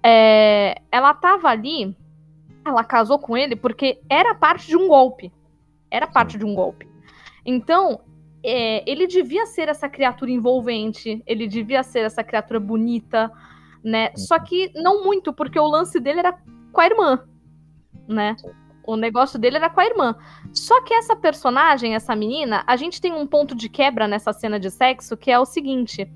É, 0.04 0.82
ela 0.92 1.14
tava 1.14 1.50
ali, 1.50 1.96
ela 2.66 2.84
casou 2.84 3.20
com 3.20 3.36
ele 3.38 3.56
porque 3.56 4.00
era 4.10 4.36
parte 4.36 4.68
de 4.68 4.78
um 4.78 4.88
golpe. 4.88 5.32
Era 5.90 6.08
parte 6.08 6.38
de 6.38 6.46
um 6.46 6.54
golpe. 6.54 6.88
Então, 7.46 8.02
é, 8.44 8.90
ele 8.90 9.08
devia 9.08 9.46
ser 9.46 9.68
essa 9.70 9.90
criatura 9.90 10.32
envolvente, 10.32 11.22
ele 11.26 11.48
devia 11.48 11.84
ser 11.84 12.00
essa 12.00 12.24
criatura 12.24 12.60
bonita, 12.60 13.32
né? 13.84 14.12
Só 14.16 14.40
que 14.40 14.72
não 14.76 15.04
muito, 15.04 15.34
porque 15.34 15.60
o 15.60 15.68
lance 15.68 16.00
dele 16.00 16.20
era 16.20 16.38
com 16.72 16.82
a 16.82 16.86
irmã, 16.86 17.24
né? 18.08 18.36
O 18.86 18.96
negócio 18.96 19.38
dele 19.38 19.58
era 19.58 19.70
com 19.70 19.80
a 19.80 19.86
irmã. 19.86 20.16
Só 20.54 20.82
que 20.84 20.94
essa 20.94 21.16
personagem, 21.16 21.96
essa 21.96 22.16
menina, 22.16 22.64
a 22.66 22.76
gente 22.76 23.02
tem 23.02 23.14
um 23.14 23.28
ponto 23.28 23.56
de 23.56 23.70
quebra 23.70 24.08
nessa 24.08 24.34
cena 24.34 24.60
de 24.60 24.72
sexo 24.72 25.18
que 25.18 25.30
é 25.30 25.38
o 25.38 25.46
seguinte: 25.46 26.12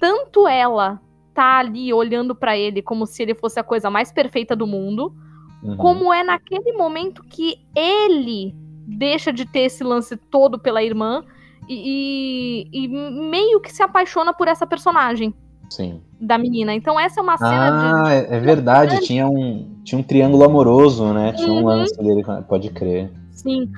tanto 0.00 0.48
ela 0.48 1.00
tá 1.34 1.58
ali 1.58 1.92
olhando 1.92 2.34
para 2.34 2.56
ele 2.56 2.82
como 2.82 3.06
se 3.06 3.22
ele 3.22 3.34
fosse 3.34 3.58
a 3.58 3.64
coisa 3.64 3.88
mais 3.88 4.12
perfeita 4.12 4.54
do 4.56 4.66
mundo, 4.66 5.14
uhum. 5.62 5.76
como 5.76 6.12
é 6.12 6.22
naquele 6.22 6.72
momento 6.72 7.22
que 7.24 7.58
ele 7.74 8.54
deixa 8.86 9.32
de 9.32 9.44
ter 9.46 9.60
esse 9.60 9.84
lance 9.84 10.16
todo 10.16 10.58
pela 10.58 10.82
irmã 10.82 11.24
e, 11.68 12.68
e, 12.72 12.84
e 12.84 12.88
meio 12.88 13.60
que 13.60 13.72
se 13.72 13.82
apaixona 13.82 14.32
por 14.32 14.48
essa 14.48 14.66
personagem. 14.66 15.34
Sim. 15.70 16.00
Da 16.20 16.36
menina. 16.36 16.74
Então 16.74 17.00
essa 17.00 17.20
é 17.20 17.22
uma 17.22 17.38
cena 17.38 18.02
ah, 18.02 18.02
de. 18.04 18.10
é, 18.12 18.36
é 18.36 18.40
verdade, 18.40 19.00
tinha 19.00 19.26
um, 19.26 19.80
tinha 19.82 19.98
um 19.98 20.02
triângulo 20.02 20.44
amoroso, 20.44 21.12
né? 21.12 21.32
Tinha 21.32 21.50
um 21.50 21.60
uhum. 21.60 21.66
lance 21.66 21.96
dele, 21.96 22.22
pode 22.46 22.70
crer. 22.70 23.10
Sim. 23.32 23.70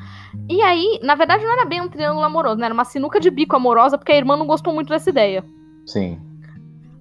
E 0.49 0.61
aí, 0.61 0.99
na 1.03 1.15
verdade, 1.15 1.45
não 1.45 1.53
era 1.53 1.65
bem 1.65 1.81
um 1.81 1.89
triângulo 1.89 2.25
amoroso, 2.25 2.57
né? 2.57 2.67
Era 2.67 2.75
uma 2.75 2.85
sinuca 2.85 3.21
de 3.21 3.31
bico 3.31 3.55
amorosa, 3.55 3.97
porque 3.97 4.13
a 4.13 4.17
irmã 4.17 4.37
não 4.37 4.47
gostou 4.47 4.75
muito 4.75 4.89
dessa 4.89 5.11
ideia. 5.11 5.45
Sim. 5.87 6.19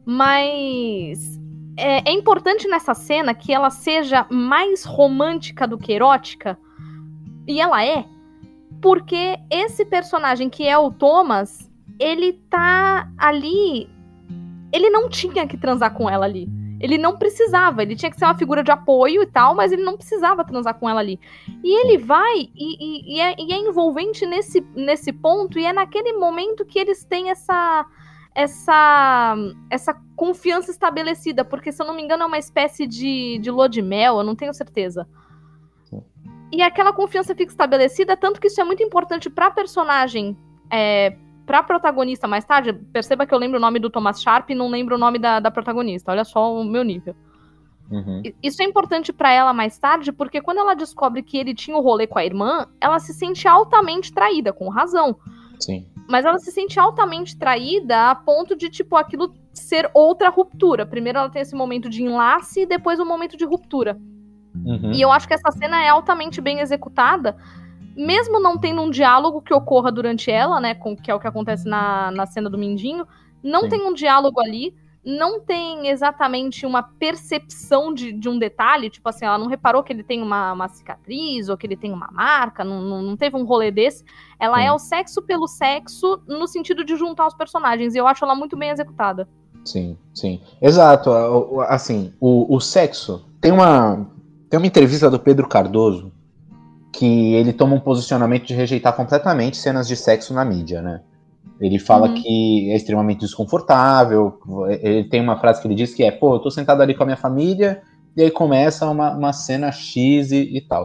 Mas 0.06 1.40
é, 1.78 2.10
é, 2.10 2.14
importante 2.14 2.68
nessa 2.68 2.94
cena 2.94 3.34
que 3.34 3.54
ela 3.54 3.70
seja 3.70 4.26
mais 4.30 4.84
romântica 4.84 5.68
do 5.68 5.78
que 5.78 5.92
erótica. 5.92 6.58
E 7.48 7.60
ela 7.60 7.84
é. 7.84 8.06
Porque 8.82 9.38
esse 9.50 9.86
personagem 9.86 10.50
que 10.50 10.68
é 10.68 10.78
o 10.78 10.92
Thomas, 10.92 11.72
ele 12.00 12.34
tá 12.50 13.10
ali. 13.18 13.90
Ele 14.72 14.90
não 14.90 15.10
tinha 15.10 15.48
que 15.48 15.58
transar 15.58 15.94
com 15.94 16.10
ela 16.10 16.26
ali. 16.26 16.48
Ele 16.84 16.98
não 16.98 17.18
precisava, 17.18 17.82
ele 17.82 17.96
tinha 17.96 18.12
que 18.12 18.20
ser 18.20 18.26
uma 18.26 18.38
figura 18.38 18.62
de 18.62 18.70
apoio 18.70 19.24
e 19.24 19.26
tal, 19.26 19.56
mas 19.56 19.72
ele 19.72 19.84
não 19.84 19.96
precisava 19.96 20.44
transar 20.44 20.74
com 20.74 20.90
ela 20.90 21.00
ali. 21.00 21.18
E 21.64 21.80
ele 21.82 21.98
vai 21.98 22.50
e, 22.54 22.58
e, 22.58 23.16
e, 23.16 23.22
é, 23.22 23.36
e 23.40 23.54
é, 23.54 23.58
envolvente 23.58 24.26
nesse, 24.26 24.60
nesse 24.76 25.14
ponto, 25.14 25.58
e 25.58 25.66
é 25.66 25.72
naquele 25.72 26.12
momento 26.12 26.66
que 26.66 26.78
eles 26.78 27.06
têm 27.06 27.30
essa, 27.30 27.86
essa, 28.36 29.36
essa 29.70 29.94
confiança 30.16 30.72
estabelecida, 30.72 31.46
porque 31.46 31.72
se 31.72 31.82
eu 31.82 31.88
não 31.88 31.96
me 31.96 32.02
engano 32.02 32.24
é 32.24 32.26
uma 32.26 32.38
espécie 32.38 32.88
de, 32.88 33.38
de 33.40 33.52
lua 33.52 33.70
de 33.70 33.82
mel, 33.82 34.18
eu 34.18 34.24
não 34.24 34.36
tenho 34.36 34.54
certeza. 34.54 35.08
E 36.52 36.62
aquela 36.62 36.94
confiança 36.94 37.34
fica 37.34 37.52
estabelecida, 37.52 38.16
tanto 38.16 38.40
que 38.40 38.48
isso 38.48 38.62
é 38.62 38.64
muito 38.64 38.84
importante 38.84 39.28
pra 39.28 39.50
personagem 39.50 40.38
é, 40.72 41.18
pra 41.46 41.64
protagonista 41.64 42.28
mais 42.28 42.46
tarde, 42.46 42.74
perceba 42.74 43.26
que 43.26 43.34
eu 43.34 43.38
lembro 43.38 43.58
o 43.58 43.62
nome 43.62 43.80
do 43.80 43.90
Thomas 43.90 44.22
Sharp 44.22 44.50
e 44.50 44.56
não 44.56 44.70
lembro 44.70 44.96
o 44.96 45.00
nome 45.00 45.20
da, 45.20 45.40
da 45.40 45.52
protagonista. 45.52 46.12
Olha 46.12 46.24
só 46.24 46.54
o 46.54 46.64
meu 46.64 46.84
nível. 46.84 47.16
Uhum. 47.92 48.24
Isso 48.42 48.62
é 48.62 48.66
importante 48.66 49.12
para 49.12 49.32
ela 49.32 49.54
mais 49.54 49.78
tarde, 49.78 50.12
porque 50.12 50.42
quando 50.42 50.60
ela 50.60 50.74
descobre 50.74 51.22
que 51.22 51.38
ele 51.38 51.54
tinha 51.54 51.78
o 51.78 51.82
rolê 51.82 52.08
com 52.08 52.18
a 52.18 52.26
irmã, 52.26 52.68
ela 52.80 53.00
se 53.00 53.14
sente 53.14 53.48
altamente 53.48 54.14
traída, 54.14 54.54
com 54.54 54.70
razão. 54.70 55.18
Sim. 55.66 55.86
Mas 56.10 56.26
ela 56.26 56.38
se 56.40 56.52
sente 56.52 56.80
altamente 56.80 57.38
traída 57.38 58.12
a 58.12 58.16
ponto 58.16 58.56
de, 58.56 58.70
tipo, 58.70 58.96
aquilo 58.96 59.34
ser 59.54 59.90
outra 59.94 60.30
ruptura. 60.30 60.86
Primeiro 60.86 61.20
ela 61.20 61.30
tem 61.30 61.42
esse 61.42 61.56
momento 61.56 61.90
de 61.90 62.04
enlace 62.04 62.62
e 62.62 62.66
depois 62.66 63.00
um 63.00 63.06
momento 63.06 63.38
de 63.38 63.46
ruptura. 63.46 63.98
Uhum. 64.66 64.92
E 64.94 65.02
eu 65.02 65.12
acho 65.12 65.28
que 65.28 65.34
essa 65.34 65.52
cena 65.52 65.84
é 65.84 65.90
altamente 65.90 66.42
bem 66.42 66.60
executada, 66.60 67.38
mesmo 67.96 68.40
não 68.40 68.58
tendo 68.58 68.82
um 68.82 68.90
diálogo 68.90 69.42
que 69.42 69.54
ocorra 69.54 69.92
durante 69.92 70.30
ela, 70.30 70.60
né, 70.60 70.76
com, 70.76 70.96
que 70.96 71.10
é 71.10 71.16
o 71.16 71.20
que 71.20 71.28
acontece 71.28 71.68
na, 71.68 72.12
na 72.12 72.26
cena 72.26 72.50
do 72.50 72.58
Mindinho, 72.58 73.08
não 73.44 73.62
Sim. 73.62 73.70
tem 73.70 73.88
um 73.88 73.94
diálogo 73.94 74.40
ali, 74.40 74.76
não 75.06 75.42
tem 75.42 75.90
exatamente 75.90 76.66
uma 76.66 76.82
percepção 76.82 77.94
de, 77.94 78.14
de 78.14 78.30
um 78.30 78.40
detalhe, 78.40 78.90
tipo 78.90 79.08
assim, 79.10 79.26
ela 79.26 79.38
não 79.38 79.48
reparou 79.48 79.84
que 79.84 79.92
ele 79.92 80.04
tem 80.04 80.22
uma, 80.22 80.54
uma 80.54 80.68
cicatriz 80.70 81.50
ou 81.50 81.58
que 81.58 81.68
ele 81.68 81.76
tem 81.76 81.92
uma 81.92 82.10
marca, 82.12 82.64
não, 82.64 82.82
não, 82.82 83.02
não 83.02 83.18
teve 83.18 83.36
um 83.36 83.44
rolê 83.44 83.70
desse. 83.70 84.04
Ela 84.40 84.60
Sim. 84.60 84.66
é 84.66 84.72
o 84.72 84.80
sexo 84.80 85.22
pelo 85.22 85.48
sexo 85.48 86.22
no 86.28 86.48
sentido 86.48 86.86
de 86.86 86.96
juntar 86.96 87.28
os 87.28 87.34
personagens, 87.34 87.96
e 87.96 87.98
eu 87.98 88.08
acho 88.08 88.24
ela 88.24 88.36
muito 88.36 88.56
bem 88.56 88.70
executada. 88.70 89.28
Sim, 89.66 89.98
sim. 90.14 90.42
Exato. 90.62 91.12
Assim, 91.62 92.14
o, 92.20 92.54
o 92.54 92.60
sexo. 92.60 93.26
Tem 93.40 93.52
uma, 93.52 94.06
tem 94.50 94.58
uma 94.58 94.68
entrevista 94.68 95.10
do 95.10 95.20
Pedro 95.20 95.48
Cardoso 95.48 96.12
que 96.92 97.34
ele 97.34 97.52
toma 97.52 97.76
um 97.76 97.80
posicionamento 97.80 98.46
de 98.46 98.54
rejeitar 98.54 98.96
completamente 98.96 99.58
cenas 99.58 99.88
de 99.88 99.96
sexo 99.96 100.34
na 100.34 100.46
mídia, 100.46 100.82
né? 100.82 101.02
Ele 101.64 101.80
fala 101.80 102.10
uhum. 102.10 102.16
que 102.16 102.70
é 102.72 102.76
extremamente 102.76 103.22
desconfortável. 103.22 104.38
Ele 104.82 105.06
tem 105.06 105.22
uma 105.22 105.40
frase 105.40 105.62
que 105.62 105.68
ele 105.68 105.76
diz 105.76 105.96
que 105.96 106.04
é: 106.04 106.12
pô, 106.12 106.36
eu 106.36 106.40
tô 106.40 106.52
sentado 106.52 106.82
ali 106.82 106.94
com 106.94 107.04
a 107.04 107.06
minha 107.06 107.18
família, 107.18 107.82
e 108.18 108.22
aí 108.22 108.30
começa 108.30 108.86
uma, 108.90 109.12
uma 109.12 109.32
cena 109.32 109.72
X 109.72 110.32
e, 110.34 110.58
e 110.58 110.60
tal. 110.60 110.84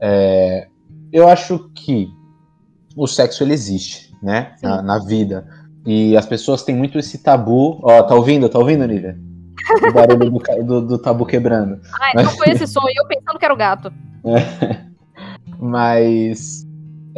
É, 0.00 0.66
eu 1.12 1.28
acho 1.28 1.70
que 1.72 2.08
o 2.96 3.06
sexo 3.06 3.44
ele 3.44 3.52
existe, 3.52 4.12
né? 4.20 4.56
Na, 4.60 4.82
na, 4.82 4.98
vida. 4.98 5.46
E 5.86 6.16
as 6.16 6.26
pessoas 6.26 6.64
têm 6.64 6.74
muito 6.74 6.98
esse 6.98 7.18
tabu. 7.18 7.78
Ó, 7.80 8.02
tá 8.02 8.16
ouvindo? 8.16 8.48
Tá 8.48 8.58
ouvindo, 8.58 8.84
Nívia? 8.86 9.16
O 9.88 9.92
barulho 9.92 10.30
do, 10.30 10.64
do, 10.64 10.86
do, 10.86 10.98
tabu 10.98 11.26
quebrando. 11.26 11.80
Mas... 12.12 12.24
não 12.24 12.32
foi 12.32 12.50
esse 12.50 12.66
som, 12.66 12.80
eu 12.96 13.06
pensando 13.06 13.38
que 13.38 13.44
era 13.44 13.54
o 13.54 13.56
gato. 13.56 13.92
É. 14.24 14.84
Mas 15.60 16.67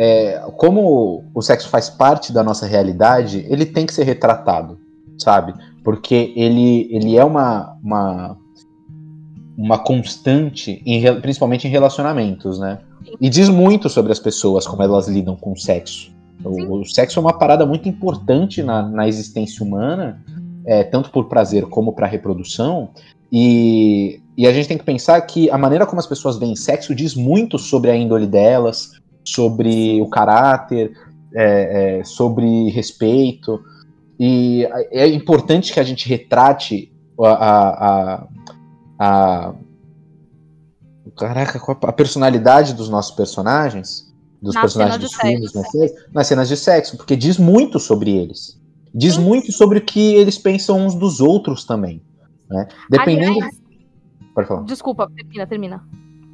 é, 0.03 0.41
como 0.57 1.25
o 1.35 1.43
sexo 1.43 1.69
faz 1.69 1.91
parte 1.91 2.33
da 2.33 2.43
nossa 2.43 2.67
realidade, 2.67 3.45
ele 3.51 3.67
tem 3.67 3.85
que 3.85 3.93
ser 3.93 4.05
retratado, 4.05 4.79
sabe? 5.19 5.53
Porque 5.85 6.33
ele, 6.35 6.89
ele 6.91 7.19
é 7.19 7.25
uma, 7.25 7.77
uma, 7.85 8.39
uma 9.59 9.79
constante, 9.79 10.83
em, 10.87 11.21
principalmente 11.21 11.69
em 11.69 11.71
relacionamentos, 11.71 12.59
né? 12.59 12.79
E 13.21 13.29
diz 13.29 13.51
muito 13.51 13.91
sobre 13.91 14.11
as 14.11 14.19
pessoas, 14.19 14.67
como 14.67 14.83
elas 14.83 15.07
lidam 15.07 15.37
com 15.37 15.53
o 15.53 15.57
sexo. 15.59 16.11
O, 16.43 16.81
o 16.81 16.85
sexo 16.87 17.19
é 17.19 17.21
uma 17.21 17.37
parada 17.37 17.67
muito 17.67 17.87
importante 17.87 18.63
na, 18.63 18.81
na 18.81 19.07
existência 19.07 19.63
humana, 19.63 20.25
é, 20.65 20.83
tanto 20.83 21.11
por 21.11 21.27
prazer 21.29 21.67
como 21.67 21.93
para 21.93 22.07
reprodução. 22.07 22.89
E, 23.31 24.23
e 24.35 24.47
a 24.47 24.53
gente 24.55 24.67
tem 24.67 24.79
que 24.79 24.85
pensar 24.85 25.21
que 25.21 25.51
a 25.51 25.59
maneira 25.59 25.85
como 25.85 26.01
as 26.01 26.07
pessoas 26.07 26.39
veem 26.39 26.57
sexo 26.57 26.95
diz 26.95 27.15
muito 27.15 27.59
sobre 27.59 27.91
a 27.91 27.97
índole 27.97 28.27
delas, 28.27 28.93
sobre 29.25 30.01
o 30.01 30.09
caráter, 30.09 30.93
é, 31.35 31.99
é, 32.01 32.05
sobre 32.05 32.71
respeito. 32.71 33.63
E 34.19 34.67
é 34.91 35.07
importante 35.07 35.73
que 35.73 35.81
a 35.81 35.83
gente 35.83 36.09
retrate 36.09 36.93
a, 37.19 37.31
a, 37.31 38.29
a, 38.99 39.55
caraca, 41.17 41.61
a 41.83 41.93
personalidade 41.93 42.75
dos 42.75 42.89
nossos 42.89 43.15
personagens, 43.15 44.13
dos 44.41 44.55
na 44.55 44.61
personagens 44.61 44.99
dos 44.99 45.15
filmes, 45.15 45.53
né, 45.55 45.63
nas 46.13 46.27
cenas 46.27 46.49
de 46.49 46.57
sexo, 46.57 46.97
porque 46.97 47.17
diz 47.17 47.39
muito 47.39 47.79
sobre 47.79 48.11
eles. 48.11 48.59
Diz 48.95 49.15
Sim. 49.15 49.23
muito 49.23 49.53
sobre 49.53 49.79
o 49.79 49.83
que 49.83 50.15
eles 50.15 50.37
pensam 50.37 50.85
uns 50.85 50.95
dos 50.95 51.21
outros 51.21 51.65
também. 51.65 52.03
Né? 52.49 52.67
Dependendo. 52.91 53.33
Aliás, 53.33 53.61
pode 54.35 54.49
falar. 54.49 54.63
Desculpa, 54.63 55.11
termina, 55.15 55.47
termina. 55.47 55.85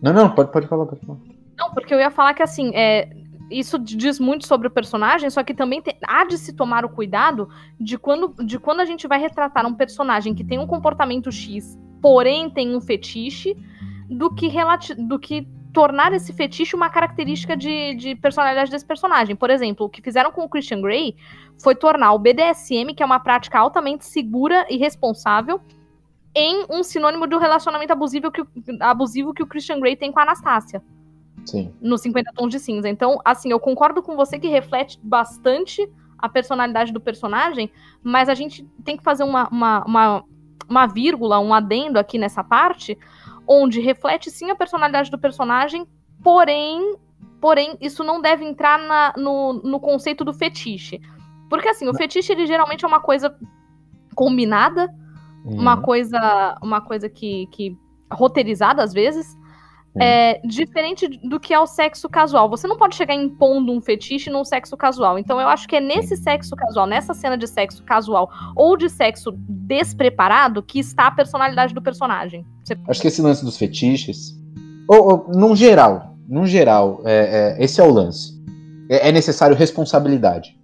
Não, 0.01 0.13
não, 0.13 0.31
pode, 0.31 0.51
pode 0.51 0.67
falar, 0.67 0.87
pode 0.87 1.05
falar. 1.05 1.19
Não, 1.57 1.71
porque 1.73 1.95
eu 1.95 1.99
ia 1.99 2.11
falar 2.11 2.35
que 2.35 2.43
assim, 2.43 2.71
é, 2.75 3.09
isso 3.51 3.79
diz 3.79 4.19
muito 4.19 4.47
sobre 4.47 4.69
o 4.69 4.71
personagem, 4.71 5.31
só 5.31 5.43
que 5.43 5.55
também 5.55 5.81
tem, 5.81 5.97
há 6.07 6.25
de 6.25 6.37
se 6.37 6.53
tomar 6.53 6.85
o 6.85 6.89
cuidado 6.89 7.49
de 7.79 7.97
quando, 7.97 8.35
de 8.45 8.59
quando 8.59 8.81
a 8.81 8.85
gente 8.85 9.07
vai 9.07 9.19
retratar 9.19 9.67
um 9.67 9.75
personagem 9.75 10.35
que 10.35 10.45
tem 10.45 10.59
um 10.59 10.67
comportamento 10.67 11.31
X, 11.31 11.79
porém 12.03 12.51
tem 12.51 12.75
um 12.75 12.81
fetiche, 12.81 13.57
do 14.09 14.33
que, 14.33 14.49
do 14.99 15.19
que 15.19 15.49
tornar 15.73 16.13
esse 16.13 16.33
fetiche 16.33 16.75
uma 16.75 16.89
característica 16.89 17.57
de, 17.57 17.95
de 17.97 18.15
personalidade 18.15 18.71
desse 18.71 18.87
personagem. 18.87 19.37
Por 19.37 19.51
exemplo, 19.51 19.87
o 19.87 19.89
que 19.91 20.01
fizeram 20.01 20.33
com 20.33 20.43
o 20.43 20.49
Christian 20.49 20.81
Grey 20.81 21.17
foi 21.63 21.75
tornar 21.75 22.13
o 22.13 22.19
BDSM, 22.19 22.95
que 22.95 23.03
é 23.03 23.07
uma 23.07 23.21
prática 23.21 23.59
altamente 23.59 24.07
segura 24.07 24.67
e 24.71 24.77
responsável, 24.77 25.61
em 26.35 26.67
um 26.71 26.83
sinônimo 26.83 27.27
do 27.27 27.39
relacionamento 27.39 27.93
abusivo 27.93 28.31
que, 28.31 28.43
abusivo 28.81 29.35
que 29.35 29.43
o 29.43 29.47
Christian 29.47 29.81
Grey 29.81 29.97
tem 29.97 30.13
com 30.13 30.19
a 30.19 30.23
Anastácia. 30.23 30.83
Sim. 31.47 31.73
No 31.81 31.97
50 31.97 32.33
Tons 32.35 32.51
de 32.51 32.59
Cinza. 32.59 32.89
Então, 32.89 33.21
assim, 33.25 33.51
eu 33.51 33.61
concordo 33.61 34.03
com 34.03 34.17
você 34.17 34.39
que 34.39 34.49
reflete 34.49 34.99
bastante 35.03 35.89
a 36.19 36.29
personalidade 36.29 36.93
do 36.93 37.01
personagem, 37.01 37.71
mas 38.03 38.29
a 38.29 38.35
gente 38.35 38.65
tem 38.85 38.97
que 38.97 39.03
fazer 39.03 39.23
uma, 39.23 39.49
uma, 39.49 39.85
uma, 39.85 40.25
uma 40.69 40.87
vírgula, 40.87 41.39
um 41.39 41.55
adendo 41.55 41.99
aqui 41.99 42.19
nessa 42.19 42.43
parte, 42.43 42.99
onde 43.47 43.81
reflete 43.81 44.31
sim 44.31 44.51
a 44.51 44.57
personalidade 44.57 45.11
do 45.11 45.19
personagem, 45.19 45.87
porém, 46.23 46.97
porém 47.41 47.77
isso 47.81 48.03
não 48.03 48.21
deve 48.21 48.45
entrar 48.45 48.79
na, 48.79 49.15
no, 49.17 49.55
no 49.63 49.79
conceito 49.79 50.25
do 50.25 50.33
fetiche. 50.33 51.01
Porque 51.49 51.69
assim, 51.69 51.89
o 51.89 51.95
fetiche 51.95 52.33
ele 52.33 52.47
geralmente 52.47 52.85
é 52.85 52.89
uma 52.89 53.01
coisa 53.01 53.37
combinada, 54.15 54.93
uhum. 55.45 55.61
uma 55.61 55.81
coisa 55.81 56.59
uma 56.61 56.81
coisa 56.81 57.09
que, 57.09 57.47
que 57.53 57.77
roteirizada 58.11 58.83
às 58.83 58.93
vezes, 58.93 59.37
é, 60.01 60.41
diferente 60.45 61.09
do 61.09 61.39
que 61.41 61.55
é 61.55 61.59
o 61.59 61.67
sexo 61.67 62.09
casual. 62.09 62.49
Você 62.49 62.67
não 62.67 62.77
pode 62.77 62.95
chegar 62.97 63.15
impondo 63.15 63.73
um 63.73 63.81
fetiche 63.81 64.31
num 64.31 64.45
sexo 64.45 64.77
casual. 64.77 65.19
Então 65.19 65.41
eu 65.41 65.49
acho 65.49 65.67
que 65.67 65.77
é 65.77 65.81
nesse 65.81 66.17
sexo 66.17 66.55
casual, 66.55 66.87
nessa 66.87 67.15
cena 67.15 67.37
de 67.37 67.47
sexo 67.47 67.83
casual 67.83 68.31
ou 68.55 68.77
de 68.77 68.89
sexo 68.89 69.33
despreparado 69.37 70.63
que 70.63 70.79
está 70.79 71.07
a 71.07 71.11
personalidade 71.11 71.75
do 71.75 71.83
personagem. 71.83 72.45
Você... 72.65 72.77
Acho 72.89 73.01
que 73.01 73.09
esse 73.09 73.23
lance 73.23 73.45
dos 73.45 73.57
fetiches, 73.57 74.35
ou, 74.89 75.11
ou 75.11 75.33
num 75.35 75.55
geral, 75.55 76.17
num 76.29 76.47
geral, 76.47 77.01
é, 77.05 77.57
é, 77.59 77.65
esse 77.65 77.81
é 77.81 77.85
o 77.85 77.91
lance. 77.91 78.37
É, 78.89 79.09
é 79.09 79.13
necessário 79.13 79.57
responsabilidade 79.57 80.57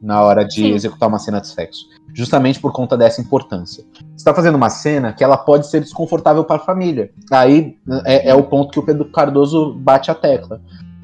na 0.00 0.22
hora 0.22 0.44
de 0.44 0.54
Sim. 0.54 0.72
executar 0.72 1.08
uma 1.08 1.18
cena 1.18 1.40
de 1.40 1.48
sexo 1.48 1.86
justamente 2.16 2.58
por 2.58 2.72
conta 2.72 2.96
dessa 2.96 3.20
importância. 3.20 3.84
Você 3.92 4.16
está 4.16 4.32
fazendo 4.32 4.54
uma 4.54 4.70
cena 4.70 5.12
que 5.12 5.22
ela 5.22 5.36
pode 5.36 5.66
ser 5.66 5.80
desconfortável 5.80 6.44
para 6.44 6.56
a 6.56 6.64
família. 6.64 7.10
Aí 7.30 7.76
é, 8.06 8.30
é, 8.30 8.34
o 8.34 8.42
ponto 8.42 8.70
que 8.70 8.78
o 8.78 8.82
Pedro 8.82 9.04
Cardoso 9.04 9.74
bate 9.74 10.10
a 10.10 10.14
tecla. 10.14 10.62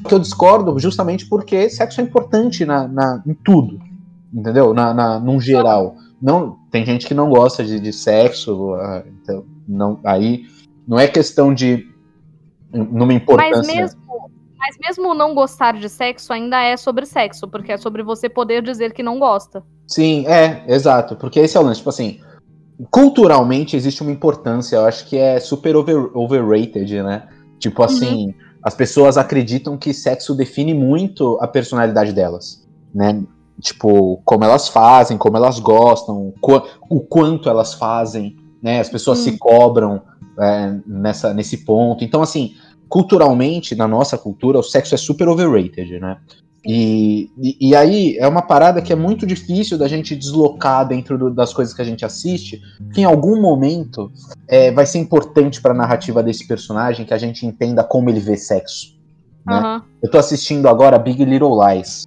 Que 0.09 0.15
eu 0.15 0.19
discordo 0.19 0.79
justamente 0.79 1.27
porque 1.27 1.69
sexo 1.69 2.01
é 2.01 2.05
importante 2.05 2.65
na, 2.65 2.89
na 2.89 3.23
em 3.27 3.35
tudo, 3.35 3.79
entendeu? 4.33 4.73
Na, 4.73 4.95
na, 4.95 5.21
num 5.21 5.39
geral. 5.39 5.97
Não, 6.21 6.57
tem 6.71 6.85
gente 6.87 7.07
que 7.07 7.13
não 7.13 7.29
gosta 7.29 7.63
de, 7.63 7.79
de 7.79 7.93
sexo, 7.93 8.73
ah, 8.75 9.03
então, 9.07 9.45
não, 9.69 10.01
aí 10.03 10.47
não 10.89 10.99
é 10.99 11.07
questão 11.07 11.53
de 11.53 11.87
numa 12.73 13.13
importância. 13.13 13.59
Mas 13.59 13.67
mesmo, 13.67 14.01
mas 14.63 14.77
mesmo 14.79 15.13
não 15.13 15.35
gostar 15.35 15.73
de 15.73 15.89
sexo 15.89 16.33
ainda 16.33 16.63
é 16.63 16.77
sobre 16.77 17.05
sexo, 17.05 17.49
porque 17.49 17.73
é 17.73 17.77
sobre 17.77 18.01
você 18.05 18.29
poder 18.29 18.63
dizer 18.63 18.93
que 18.93 19.03
não 19.03 19.19
gosta. 19.19 19.61
Sim, 19.89 20.25
é, 20.29 20.63
exato. 20.69 21.17
Porque 21.17 21.41
esse 21.41 21.57
é 21.57 21.61
o 21.61 21.65
lance, 21.65 21.79
tipo 21.79 21.91
assim, 21.91 22.21
culturalmente 22.89 23.77
existe 23.77 24.03
uma 24.03 24.13
importância, 24.13 24.77
eu 24.77 24.85
acho 24.85 25.05
que 25.09 25.19
é 25.19 25.41
super 25.41 25.75
over, 25.75 26.17
overrated, 26.17 27.03
né? 27.03 27.29
Tipo 27.59 27.83
assim, 27.83 28.27
uhum. 28.27 28.35
as 28.63 28.75
pessoas 28.75 29.19
acreditam 29.19 29.77
que 29.77 29.93
sexo 29.93 30.33
define 30.33 30.73
muito 30.73 31.37
a 31.41 31.49
personalidade 31.49 32.13
delas, 32.13 32.65
né? 32.95 33.21
tipo, 33.61 34.21
como 34.25 34.45
elas 34.45 34.69
fazem, 34.69 35.19
como 35.19 35.37
elas 35.37 35.59
gostam, 35.59 36.33
o 36.89 37.01
quanto 37.01 37.49
elas 37.49 37.75
fazem, 37.75 38.37
né? 38.63 38.81
As 38.81 38.89
pessoas 38.89 39.21
hum. 39.21 39.23
se 39.25 39.39
cobram 39.39 40.03
é, 40.39 40.75
nessa, 40.87 41.35
nesse 41.35 41.59
ponto. 41.59 42.05
Então, 42.05 42.23
assim, 42.23 42.55
culturalmente, 42.93 43.75
na 43.75 43.89
nossa 43.89 44.19
cultura, 44.19 44.59
o 44.59 44.63
sexo 44.63 44.95
é 44.95 44.99
super 44.99 45.27
overrated, 45.27 45.99
né? 45.99 46.19
E, 46.63 47.31
e, 47.39 47.71
e, 47.71 47.75
aí 47.75 48.19
é 48.19 48.29
uma 48.29 48.43
parada 48.43 48.83
que 48.83 48.93
é 48.93 48.97
muito 48.97 49.27
difícil 49.27 49.79
da 49.79 49.89
gente 49.89 50.15
deslocar 50.15 50.87
dentro 50.87 51.17
do, 51.17 51.31
das 51.31 51.55
coisas 51.55 51.73
que 51.73 51.81
a 51.81 51.87
gente 51.87 52.05
assiste, 52.05 52.61
que 52.93 53.01
em 53.01 53.05
algum 53.05 53.41
momento 53.41 54.13
é, 54.47 54.71
vai 54.71 54.85
ser 54.85 54.99
importante 54.99 55.59
para 55.63 55.73
a 55.73 55.75
narrativa 55.75 56.23
desse 56.23 56.47
personagem 56.47 57.07
que 57.07 57.15
a 57.15 57.19
gente 57.19 57.47
entenda 57.47 57.83
como 57.83 58.11
ele 58.11 58.21
vê 58.21 58.37
sexo. 58.37 58.95
Né? 59.47 59.59
Uhum. 59.59 59.83
Eu 60.03 60.11
tô 60.11 60.19
assistindo 60.19 60.69
agora 60.69 60.99
Big 60.99 61.25
Little 61.25 61.59
Lies. 61.67 62.07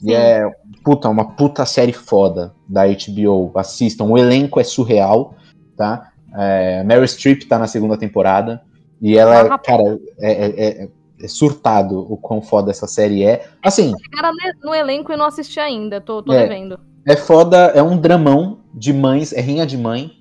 Sim. 0.00 0.12
E 0.12 0.14
é 0.14 0.50
puta, 0.82 1.10
uma 1.10 1.32
puta 1.32 1.66
série 1.66 1.92
foda 1.92 2.54
da 2.66 2.84
HBO. 2.86 3.52
Assistam. 3.54 4.04
O 4.04 4.16
elenco 4.16 4.58
é 4.58 4.64
surreal, 4.64 5.34
tá? 5.76 6.10
É, 6.34 6.82
Mary 6.84 7.06
Streep 7.06 7.42
tá 7.42 7.58
na 7.58 7.66
segunda 7.66 7.98
temporada. 7.98 8.62
E 9.02 9.18
ela, 9.18 9.54
é, 9.54 9.58
cara, 9.58 9.98
é, 10.18 10.32
é, 10.32 10.82
é, 10.84 10.88
é, 11.20 11.28
surtado 11.28 11.98
o 11.98 12.16
quão 12.16 12.40
foda 12.40 12.70
essa 12.70 12.86
série 12.86 13.24
é. 13.24 13.44
Assim. 13.62 13.92
Cara, 14.12 14.30
no 14.62 14.74
elenco 14.74 15.12
eu 15.12 15.18
não 15.18 15.26
assisti 15.26 15.58
ainda, 15.58 16.00
tô, 16.00 16.22
tô 16.22 16.32
é, 16.32 16.42
devendo. 16.42 16.78
É 17.04 17.16
foda, 17.16 17.72
é 17.74 17.82
um 17.82 17.96
dramão 17.96 18.60
de 18.72 18.92
mães, 18.92 19.32
é 19.32 19.40
rinha 19.40 19.66
de 19.66 19.76
mãe. 19.76 20.12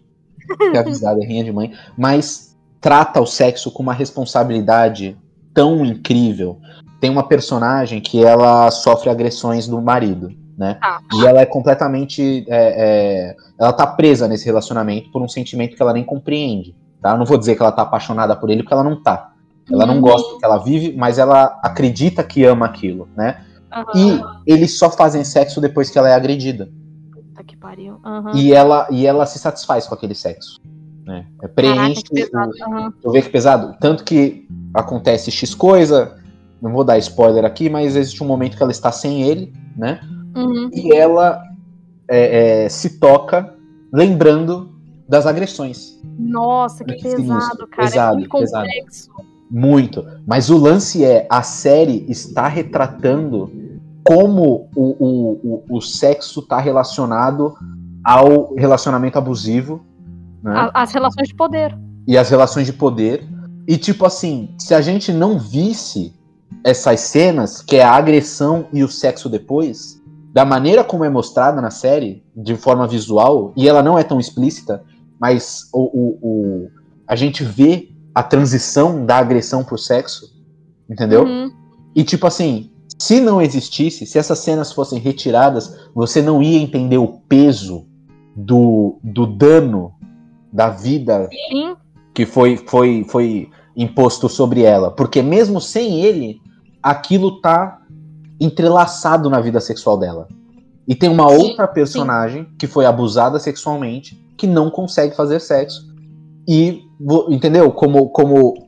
É 0.74 0.80
avisado, 0.80 1.22
é 1.22 1.26
rinha 1.26 1.44
de 1.44 1.52
mãe. 1.52 1.72
Mas 1.98 2.58
trata 2.82 3.22
o 3.22 3.26
sexo 3.26 3.72
com 3.72 3.84
uma 3.84 3.94
responsabilidade 3.94 5.16
tão 5.54 5.86
incrível. 5.86 6.60
Tem 7.00 7.10
uma 7.10 7.28
personagem 7.28 8.02
que 8.02 8.24
ela 8.24 8.70
sofre 8.72 9.10
agressões 9.10 9.68
do 9.68 9.80
marido 9.80 10.36
né? 10.62 10.78
Ah. 10.80 11.02
E 11.14 11.26
ela 11.26 11.42
é 11.42 11.46
completamente. 11.46 12.46
É, 12.48 13.32
é, 13.32 13.36
ela 13.60 13.74
tá 13.74 13.88
presa 13.88 14.28
nesse 14.28 14.46
relacionamento 14.46 15.12
por 15.12 15.20
um 15.20 15.28
sentimento 15.28 15.76
que 15.76 15.82
ela 15.82 15.92
nem 15.92 16.04
compreende. 16.04 16.76
Tá? 17.02 17.12
Eu 17.12 17.18
não 17.18 17.26
vou 17.26 17.38
dizer 17.38 17.56
que 17.56 17.62
ela 17.62 17.72
tá 17.72 17.82
apaixonada 17.82 18.36
por 18.36 18.50
ele, 18.50 18.62
porque 18.62 18.74
ela 18.74 18.84
não 18.84 19.02
tá. 19.02 19.32
Ela 19.70 19.86
uhum. 19.86 19.96
não 19.96 20.02
gosta 20.02 20.34
do 20.34 20.40
que 20.40 20.46
ela 20.46 20.58
vive, 20.58 20.96
mas 20.96 21.18
ela 21.18 21.60
acredita 21.64 22.24
que 22.24 22.44
ama 22.44 22.66
aquilo, 22.66 23.08
né? 23.16 23.44
Uhum. 23.96 24.22
E 24.46 24.52
eles 24.52 24.78
só 24.78 24.90
fazem 24.90 25.24
sexo 25.24 25.62
depois 25.62 25.90
que 25.90 25.98
ela 25.98 26.10
é 26.10 26.14
agredida. 26.14 26.70
Puta 27.12 27.44
que 27.44 27.56
pariu. 27.56 28.00
Uhum. 28.04 28.36
E, 28.36 28.54
ela, 28.54 28.88
e 28.92 29.08
ela 29.08 29.26
se 29.26 29.40
satisfaz 29.40 29.88
com 29.88 29.96
aquele 29.96 30.14
sexo. 30.14 30.60
Né? 31.06 31.26
É 31.42 31.48
preenche. 31.48 32.04
Caraca, 32.04 32.52
que 32.54 32.64
uhum. 32.64 32.92
Tu 33.02 33.12
vê 33.12 33.22
que 33.22 33.30
pesado? 33.30 33.76
Tanto 33.80 34.04
que 34.04 34.48
acontece 34.74 35.32
X 35.32 35.56
coisa, 35.56 36.18
não 36.62 36.72
vou 36.72 36.84
dar 36.84 36.98
spoiler 36.98 37.46
aqui, 37.46 37.70
mas 37.70 37.96
existe 37.96 38.24
um 38.24 38.28
momento 38.28 38.58
que 38.58 38.64
ela 38.64 38.72
está 38.72 38.92
sem 38.92 39.24
ele, 39.24 39.54
né? 39.76 40.00
Uhum. 40.36 40.70
E 40.74 40.94
ela 40.94 41.42
é, 42.08 42.66
é, 42.66 42.70
se 42.70 43.00
toca 43.00 43.56
lembrando 43.92 44.70
das 45.12 45.26
agressões. 45.26 46.00
Nossa, 46.18 46.86
que 46.86 47.04
pesado, 47.04 47.68
cara. 47.68 47.84
Pesado, 47.84 48.14
é 48.14 48.16
muito 48.20 48.30
complexo. 48.30 49.10
Pesado. 49.10 49.28
Muito. 49.52 50.08
Mas 50.26 50.50
o 50.50 50.58
lance 50.58 51.04
é, 51.04 51.28
a 51.30 51.44
série 51.44 52.06
está 52.08 52.48
retratando 52.48 53.52
como 54.06 54.70
o, 54.74 54.96
o, 54.98 55.64
o, 55.70 55.78
o 55.78 55.82
sexo 55.82 56.40
está 56.40 56.60
relacionado 56.60 57.54
ao 58.06 58.56
relacionamento 58.56 59.18
abusivo. 59.18 59.86
Né? 60.42 60.72
As 60.74 60.94
relações 60.94 61.28
de 61.28 61.36
poder. 61.36 61.78
E 62.08 62.18
as 62.18 62.30
relações 62.30 62.66
de 62.66 62.72
poder. 62.72 63.28
E 63.68 63.78
tipo 63.78 64.06
assim, 64.06 64.56
se 64.58 64.74
a 64.74 64.80
gente 64.80 65.12
não 65.12 65.38
visse 65.38 66.14
essas 66.64 67.02
cenas, 67.02 67.62
que 67.62 67.76
é 67.76 67.84
a 67.84 67.92
agressão 67.92 68.66
e 68.72 68.82
o 68.82 68.88
sexo 68.88 69.28
depois, 69.28 70.02
da 70.32 70.46
maneira 70.46 70.86
como 70.86 71.04
é 71.04 71.10
mostrada 71.10 71.60
na 71.60 71.70
série, 71.70 72.24
de 72.34 72.56
forma 72.56 72.88
visual, 72.88 73.52
e 73.58 73.68
ela 73.68 73.84
não 73.84 74.00
é 74.00 74.04
tão 74.04 74.18
explícita, 74.18 74.82
mas 75.22 75.70
o, 75.72 75.84
o, 75.84 76.20
o 76.22 76.70
a 77.08 77.16
gente 77.16 77.44
vê 77.44 77.90
a 78.16 78.24
transição 78.24 79.06
da 79.06 79.18
agressão 79.18 79.64
pro 79.64 79.78
sexo, 79.78 80.34
entendeu? 80.90 81.24
Uhum. 81.24 81.52
E 81.96 82.04
tipo 82.04 82.26
assim, 82.26 82.72
se 82.98 83.22
não 83.22 83.42
existisse, 83.42 84.06
se 84.06 84.18
essas 84.18 84.40
cenas 84.40 84.72
fossem 84.72 84.98
retiradas, 84.98 85.90
você 85.94 86.22
não 86.22 86.42
ia 86.42 86.60
entender 86.60 86.98
o 86.98 87.08
peso 87.08 87.86
do, 88.36 88.98
do 89.04 89.28
dano 89.28 89.94
da 90.52 90.70
vida 90.70 91.30
Sim. 91.30 91.76
que 92.14 92.26
foi, 92.26 92.58
foi, 92.58 93.06
foi 93.08 93.50
imposto 93.76 94.28
sobre 94.28 94.64
ela. 94.64 94.90
Porque 94.92 95.22
mesmo 95.22 95.62
sem 95.62 96.04
ele, 96.04 96.42
aquilo 96.82 97.40
tá 97.42 97.80
entrelaçado 98.40 99.30
na 99.30 99.40
vida 99.40 99.60
sexual 99.60 99.98
dela. 99.98 100.28
E 100.88 100.96
tem 100.96 101.10
uma 101.10 101.30
sim, 101.30 101.36
outra 101.36 101.68
personagem 101.68 102.44
sim. 102.44 102.56
que 102.58 102.68
foi 102.68 102.86
abusada 102.86 103.40
sexualmente 103.40 104.20
que 104.38 104.48
não 104.48 104.70
consegue 104.70 105.16
fazer 105.16 105.40
sexo. 105.40 105.92
E, 106.48 106.84
entendeu? 107.30 107.72
Como, 107.72 108.10
como 108.10 108.68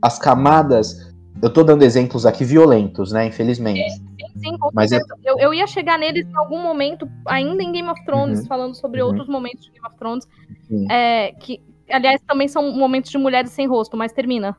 as 0.00 0.18
camadas. 0.18 1.08
Eu 1.42 1.50
tô 1.50 1.62
dando 1.62 1.82
exemplos 1.82 2.26
aqui 2.26 2.44
violentos, 2.44 3.12
né? 3.12 3.26
Infelizmente. 3.26 3.90
Sim, 3.90 4.06
sim, 4.36 4.56
Mas 4.72 4.92
é... 4.92 4.98
eu, 5.24 5.38
eu 5.38 5.54
ia 5.54 5.66
chegar 5.66 5.98
neles 5.98 6.26
em 6.26 6.36
algum 6.36 6.62
momento, 6.62 7.08
ainda 7.26 7.62
em 7.62 7.72
Game 7.72 7.88
of 7.88 8.04
Thrones, 8.04 8.40
uhum. 8.40 8.46
falando 8.46 8.74
sobre 8.74 9.00
uhum. 9.00 9.08
outros 9.08 9.28
momentos 9.28 9.64
de 9.64 9.72
Game 9.72 9.86
of 9.86 9.96
Thrones. 9.96 10.26
É, 10.90 11.32
que, 11.32 11.60
aliás, 11.90 12.20
também 12.26 12.48
são 12.48 12.72
momentos 12.72 13.10
de 13.10 13.18
mulheres 13.18 13.50
sem 13.50 13.66
rosto, 13.66 13.96
mas 13.96 14.12
termina. 14.12 14.56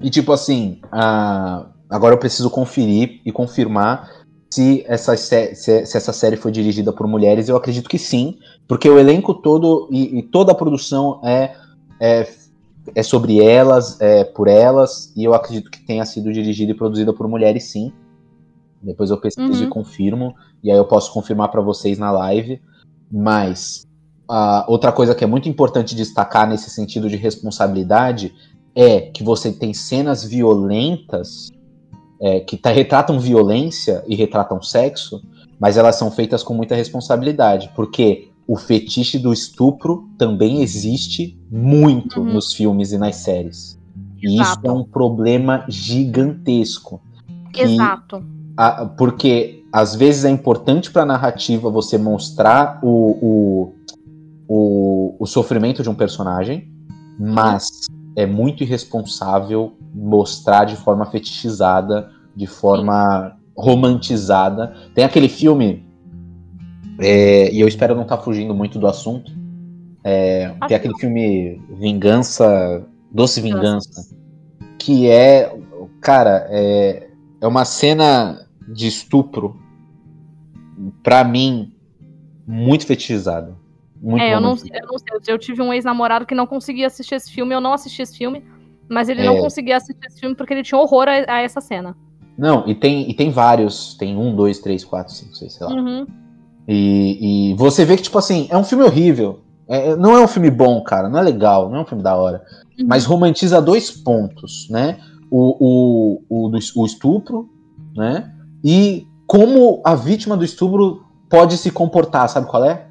E 0.00 0.10
tipo 0.10 0.32
assim, 0.32 0.80
a 0.90 1.66
Agora 1.94 2.14
eu 2.14 2.18
preciso 2.18 2.50
conferir 2.50 3.20
e 3.24 3.30
confirmar 3.30 4.10
se 4.54 4.84
essa, 4.86 5.16
se, 5.16 5.54
se 5.54 5.96
essa 5.96 6.12
série 6.12 6.36
foi 6.36 6.52
dirigida 6.52 6.92
por 6.92 7.08
mulheres. 7.08 7.48
Eu 7.48 7.56
acredito 7.56 7.88
que 7.88 7.98
sim, 7.98 8.38
porque 8.68 8.88
o 8.88 8.98
elenco 8.98 9.34
todo 9.34 9.88
e, 9.90 10.18
e 10.18 10.22
toda 10.22 10.52
a 10.52 10.54
produção 10.54 11.20
é, 11.24 11.56
é, 11.98 12.28
é, 12.94 13.02
sobre 13.02 13.42
elas, 13.42 14.00
é 14.00 14.22
por 14.22 14.46
elas, 14.46 15.12
e 15.16 15.24
eu 15.24 15.34
acredito 15.34 15.70
que 15.70 15.84
tenha 15.84 16.04
sido 16.04 16.32
dirigida 16.32 16.70
e 16.70 16.74
produzida 16.74 17.12
por 17.12 17.26
mulheres 17.26 17.64
sim. 17.64 17.92
Depois 18.80 19.10
eu 19.10 19.16
pesquiso 19.16 19.62
uhum. 19.62 19.66
e 19.66 19.70
confirmo, 19.70 20.34
e 20.62 20.70
aí 20.70 20.76
eu 20.76 20.84
posso 20.84 21.12
confirmar 21.12 21.50
para 21.50 21.60
vocês 21.60 21.98
na 21.98 22.12
live. 22.12 22.62
Mas 23.10 23.84
uh, 24.30 24.64
outra 24.68 24.92
coisa 24.92 25.16
que 25.16 25.24
é 25.24 25.26
muito 25.26 25.48
importante 25.48 25.96
destacar 25.96 26.48
nesse 26.48 26.70
sentido 26.70 27.08
de 27.08 27.16
responsabilidade 27.16 28.32
é 28.72 29.00
que 29.00 29.24
você 29.24 29.50
tem 29.50 29.74
cenas 29.74 30.24
violentas 30.24 31.50
é, 32.20 32.40
que 32.40 32.56
tá, 32.56 32.70
retratam 32.70 33.18
violência 33.18 34.04
e 34.06 34.14
retratam 34.14 34.62
sexo, 34.62 35.22
mas 35.58 35.76
elas 35.76 35.96
são 35.96 36.10
feitas 36.10 36.42
com 36.42 36.54
muita 36.54 36.74
responsabilidade, 36.74 37.70
porque 37.74 38.28
o 38.46 38.56
fetiche 38.56 39.18
do 39.18 39.32
estupro 39.32 40.08
também 40.18 40.62
existe 40.62 41.38
muito 41.50 42.20
uhum. 42.20 42.34
nos 42.34 42.52
filmes 42.52 42.92
e 42.92 42.98
nas 42.98 43.16
séries. 43.16 43.78
E 44.22 44.40
isso 44.40 44.58
é 44.62 44.72
um 44.72 44.84
problema 44.84 45.64
gigantesco. 45.68 47.00
Exato. 47.54 48.24
A, 48.56 48.86
porque 48.86 49.64
às 49.72 49.94
vezes 49.94 50.24
é 50.24 50.30
importante 50.30 50.90
para 50.90 51.02
a 51.02 51.06
narrativa 51.06 51.68
você 51.68 51.98
mostrar 51.98 52.78
o, 52.82 52.88
o, 52.88 53.74
o, 54.48 55.16
o, 55.18 55.26
sofrimento 55.26 55.82
de 55.82 55.90
um 55.90 55.94
personagem, 55.94 56.70
mas 57.18 57.86
é 58.16 58.26
muito 58.26 58.62
irresponsável 58.62 59.74
mostrar 59.94 60.64
de 60.64 60.76
forma 60.76 61.06
fetichizada 61.06 62.10
de 62.34 62.46
forma 62.46 63.36
romantizada. 63.56 64.74
Tem 64.94 65.04
aquele 65.04 65.28
filme, 65.28 65.86
é, 66.98 67.52
e 67.52 67.60
eu 67.60 67.68
espero 67.68 67.94
não 67.94 68.02
estar 68.02 68.16
tá 68.16 68.22
fugindo 68.22 68.54
muito 68.54 68.78
do 68.78 68.86
assunto. 68.86 69.32
É, 70.02 70.52
tem 70.68 70.76
aquele 70.76 70.98
filme 70.98 71.62
Vingança, 71.78 72.84
Doce 73.10 73.40
Vingança, 73.40 74.14
que 74.78 75.08
é, 75.08 75.56
cara, 76.00 76.46
é, 76.50 77.08
é 77.40 77.46
uma 77.46 77.64
cena 77.64 78.46
de 78.68 78.86
estupro, 78.86 79.56
para 81.02 81.24
mim, 81.24 81.72
muito 82.46 82.86
fetichizada. 82.86 83.56
Muito 84.04 84.22
é, 84.22 84.34
eu 84.34 84.40
não, 84.40 84.50
eu 84.50 84.86
não, 84.86 84.98
sei. 84.98 85.34
Eu 85.34 85.38
tive 85.38 85.62
um 85.62 85.72
ex-namorado 85.72 86.26
que 86.26 86.34
não 86.34 86.46
conseguia 86.46 86.88
assistir 86.88 87.14
esse 87.14 87.32
filme, 87.32 87.54
eu 87.54 87.60
não 87.60 87.72
assisti 87.72 88.02
esse 88.02 88.18
filme, 88.18 88.44
mas 88.86 89.08
ele 89.08 89.22
é. 89.22 89.24
não 89.24 89.38
conseguia 89.38 89.78
assistir 89.78 90.06
esse 90.06 90.20
filme 90.20 90.36
porque 90.36 90.52
ele 90.52 90.62
tinha 90.62 90.78
horror 90.78 91.08
a, 91.08 91.36
a 91.36 91.40
essa 91.40 91.58
cena. 91.58 91.96
Não, 92.36 92.68
e 92.68 92.74
tem, 92.74 93.10
e 93.10 93.14
tem 93.14 93.30
vários. 93.30 93.94
Tem 93.94 94.14
um, 94.14 94.36
dois, 94.36 94.58
três, 94.58 94.84
quatro, 94.84 95.14
cinco, 95.14 95.34
seis, 95.34 95.54
sei 95.54 95.66
lá. 95.66 95.72
Uhum. 95.72 96.06
E, 96.68 97.52
e 97.52 97.54
você 97.54 97.82
vê 97.84 97.96
que, 97.96 98.02
tipo 98.02 98.18
assim, 98.18 98.46
é 98.50 98.58
um 98.58 98.64
filme 98.64 98.84
horrível. 98.84 99.40
É, 99.66 99.90
é, 99.90 99.96
não 99.96 100.14
é 100.14 100.20
um 100.22 100.28
filme 100.28 100.50
bom, 100.50 100.82
cara. 100.82 101.08
Não 101.08 101.18
é 101.18 101.22
legal, 101.22 101.70
não 101.70 101.78
é 101.78 101.80
um 101.80 101.86
filme 101.86 102.02
da 102.02 102.14
hora. 102.14 102.44
Uhum. 102.78 102.86
Mas 102.86 103.06
romantiza 103.06 103.62
dois 103.62 103.90
pontos, 103.90 104.68
né? 104.68 104.98
O, 105.30 106.18
o, 106.28 106.48
o, 106.48 106.50
o 106.50 106.86
estupro, 106.86 107.48
né? 107.96 108.30
E 108.62 109.06
como 109.26 109.80
a 109.82 109.94
vítima 109.94 110.36
do 110.36 110.44
estupro 110.44 111.04
pode 111.30 111.56
se 111.56 111.70
comportar, 111.70 112.28
sabe 112.28 112.46
qual 112.46 112.64
é? 112.64 112.86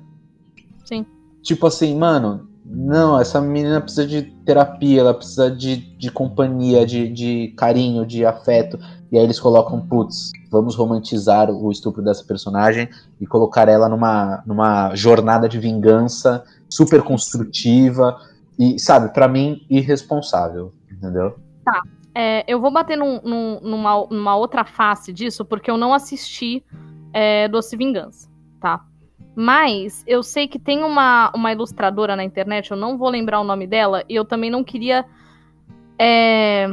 Tipo 1.44 1.68
assim, 1.68 1.96
mano, 1.98 2.48
não, 2.66 3.20
essa 3.20 3.42
menina 3.42 3.82
precisa 3.82 4.08
de 4.08 4.22
terapia, 4.46 5.02
ela 5.02 5.14
precisa 5.14 5.52
de, 5.52 5.76
de 5.98 6.10
companhia, 6.10 6.86
de, 6.86 7.10
de 7.10 7.54
carinho, 7.58 8.06
de 8.06 8.26
afeto. 8.26 8.80
e 9.12 9.18
aí 9.18 9.24
eles 9.24 9.40
colocam, 9.40 9.86
putz, 9.86 10.32
vamos 10.50 10.76
romantizar 10.76 11.52
o 11.52 11.70
estupro 11.72 12.02
dessa 12.02 12.24
personagem 12.24 12.90
e 13.20 13.28
colocar 13.28 13.68
ela 13.68 13.90
numa, 13.90 14.42
numa 14.46 14.96
jornada 14.96 15.50
de 15.50 15.60
vingança 15.60 16.44
super 16.70 17.04
construtiva 17.04 18.18
e, 18.58 18.80
sabe, 18.80 19.14
para 19.14 19.28
mim, 19.28 19.66
irresponsável, 19.70 20.74
entendeu? 20.90 21.36
Tá. 21.66 21.82
É, 22.16 22.44
eu 22.48 22.62
vou 22.62 22.72
bater 22.72 22.96
num, 22.96 23.20
num, 23.24 23.60
numa, 23.62 24.08
numa 24.10 24.36
outra 24.36 24.64
face 24.64 25.12
disso, 25.12 25.44
porque 25.44 25.70
eu 25.70 25.78
não 25.78 25.94
assisti 25.94 26.64
é, 27.12 27.48
Doce 27.48 27.76
Vingança, 27.76 28.30
tá? 28.62 28.86
Mas 29.36 30.04
eu 30.08 30.22
sei 30.22 30.48
que 30.48 30.60
tem 30.60 30.84
uma, 30.84 31.32
uma 31.36 31.52
ilustradora 31.52 32.16
na 32.16 32.24
internet, 32.24 32.72
eu 32.72 32.78
não 32.78 32.98
vou 32.98 33.10
lembrar 33.10 33.40
o 33.40 33.44
nome 33.44 33.66
dela, 33.66 34.04
e 34.08 34.16
eu 34.16 34.24
também 34.24 34.50
não 34.50 34.64
queria. 34.64 35.06
É... 35.98 36.70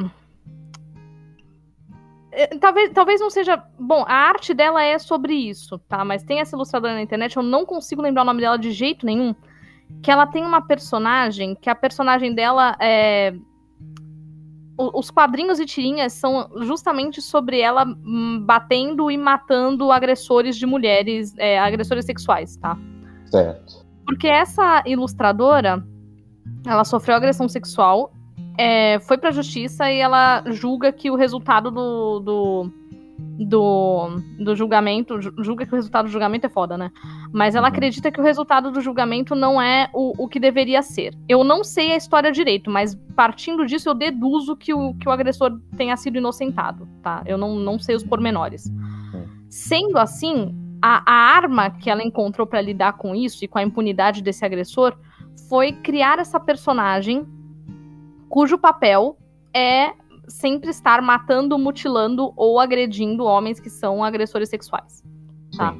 é 2.32 2.46
talvez, 2.58 2.90
talvez 2.92 3.20
não 3.20 3.30
seja. 3.30 3.62
Bom, 3.78 4.04
a 4.06 4.14
arte 4.14 4.52
dela 4.52 4.82
é 4.82 4.98
sobre 4.98 5.34
isso, 5.34 5.78
tá? 5.88 6.04
Mas 6.04 6.22
tem 6.22 6.40
essa 6.40 6.54
ilustradora 6.54 6.94
na 6.94 7.02
internet, 7.02 7.36
eu 7.36 7.42
não 7.42 7.64
consigo 7.64 8.02
lembrar 8.02 8.22
o 8.22 8.26
nome 8.26 8.40
dela 8.40 8.58
de 8.58 8.72
jeito 8.72 9.06
nenhum. 9.06 9.34
Que 10.02 10.10
ela 10.10 10.26
tem 10.26 10.44
uma 10.44 10.60
personagem, 10.60 11.54
que 11.54 11.68
a 11.68 11.74
personagem 11.74 12.34
dela 12.34 12.76
é 12.78 13.34
os 14.94 15.10
quadrinhos 15.10 15.60
e 15.60 15.66
tirinhas 15.66 16.12
são 16.12 16.48
justamente 16.62 17.20
sobre 17.20 17.60
ela 17.60 17.84
hum, 17.84 18.42
batendo 18.44 19.10
e 19.10 19.16
matando 19.16 19.92
agressores 19.92 20.56
de 20.56 20.64
mulheres, 20.66 21.34
é, 21.36 21.58
agressores 21.58 22.04
sexuais, 22.04 22.56
tá? 22.56 22.78
Certo. 23.26 23.86
Porque 24.06 24.26
essa 24.26 24.82
ilustradora, 24.86 25.84
ela 26.66 26.84
sofreu 26.84 27.16
agressão 27.16 27.48
sexual, 27.48 28.12
é, 28.58 28.98
foi 29.00 29.18
pra 29.18 29.30
justiça 29.30 29.90
e 29.90 29.98
ela 29.98 30.42
julga 30.46 30.92
que 30.92 31.10
o 31.10 31.16
resultado 31.16 31.70
do, 31.70 32.20
do 32.20 32.72
do, 33.46 34.20
do 34.38 34.54
julgamento, 34.54 35.18
julga 35.42 35.64
que 35.64 35.72
o 35.72 35.76
resultado 35.76 36.06
do 36.06 36.10
julgamento 36.10 36.46
é 36.46 36.48
foda, 36.50 36.76
né? 36.76 36.90
Mas 37.32 37.54
ela 37.54 37.68
uhum. 37.68 37.72
acredita 37.72 38.12
que 38.12 38.20
o 38.20 38.22
resultado 38.22 38.70
do 38.70 38.80
julgamento 38.80 39.34
não 39.34 39.60
é 39.60 39.88
o, 39.94 40.24
o 40.24 40.28
que 40.28 40.38
deveria 40.38 40.82
ser. 40.82 41.14
Eu 41.26 41.42
não 41.42 41.64
sei 41.64 41.92
a 41.92 41.96
história 41.96 42.30
direito, 42.30 42.70
mas 42.70 42.94
partindo 43.16 43.64
disso 43.64 43.88
eu 43.88 43.94
deduzo 43.94 44.56
que 44.56 44.74
o, 44.74 44.94
que 44.94 45.08
o 45.08 45.12
agressor 45.12 45.58
tenha 45.76 45.96
sido 45.96 46.18
inocentado, 46.18 46.86
tá? 47.02 47.22
Eu 47.24 47.38
não, 47.38 47.54
não 47.56 47.78
sei 47.78 47.96
os 47.96 48.04
pormenores. 48.04 48.70
Sendo 49.48 49.96
assim, 49.96 50.54
a, 50.82 51.02
a 51.10 51.34
arma 51.34 51.70
que 51.70 51.88
ela 51.88 52.02
encontrou 52.02 52.46
para 52.46 52.60
lidar 52.60 52.94
com 52.94 53.14
isso 53.14 53.44
e 53.44 53.48
com 53.48 53.58
a 53.58 53.62
impunidade 53.62 54.22
desse 54.22 54.44
agressor 54.44 54.96
foi 55.48 55.72
criar 55.72 56.18
essa 56.18 56.38
personagem 56.38 57.26
cujo 58.28 58.58
papel 58.58 59.16
é 59.52 59.92
sempre 60.30 60.70
estar 60.70 61.02
matando, 61.02 61.58
mutilando 61.58 62.32
ou 62.36 62.58
agredindo 62.58 63.24
homens 63.24 63.60
que 63.60 63.68
são 63.68 64.02
agressores 64.02 64.48
sexuais. 64.48 65.02
Tá? 65.56 65.76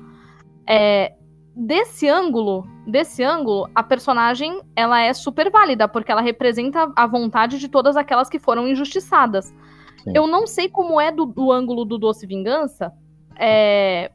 É, 0.68 1.14
desse 1.54 2.08
ângulo, 2.08 2.66
desse 2.86 3.22
ângulo, 3.22 3.68
a 3.74 3.82
personagem 3.82 4.60
ela 4.74 5.00
é 5.00 5.12
super 5.12 5.50
válida 5.50 5.88
porque 5.88 6.10
ela 6.10 6.20
representa 6.20 6.92
a 6.94 7.06
vontade 7.06 7.58
de 7.58 7.68
todas 7.68 7.96
aquelas 7.96 8.28
que 8.28 8.38
foram 8.38 8.66
injustiçadas. 8.68 9.54
Sim. 10.02 10.12
Eu 10.14 10.26
não 10.26 10.46
sei 10.46 10.68
como 10.68 11.00
é 11.00 11.12
do, 11.12 11.26
do 11.26 11.52
ângulo 11.52 11.84
do 11.84 11.98
Doce 11.98 12.26
Vingança, 12.26 12.92
é, 13.38 14.10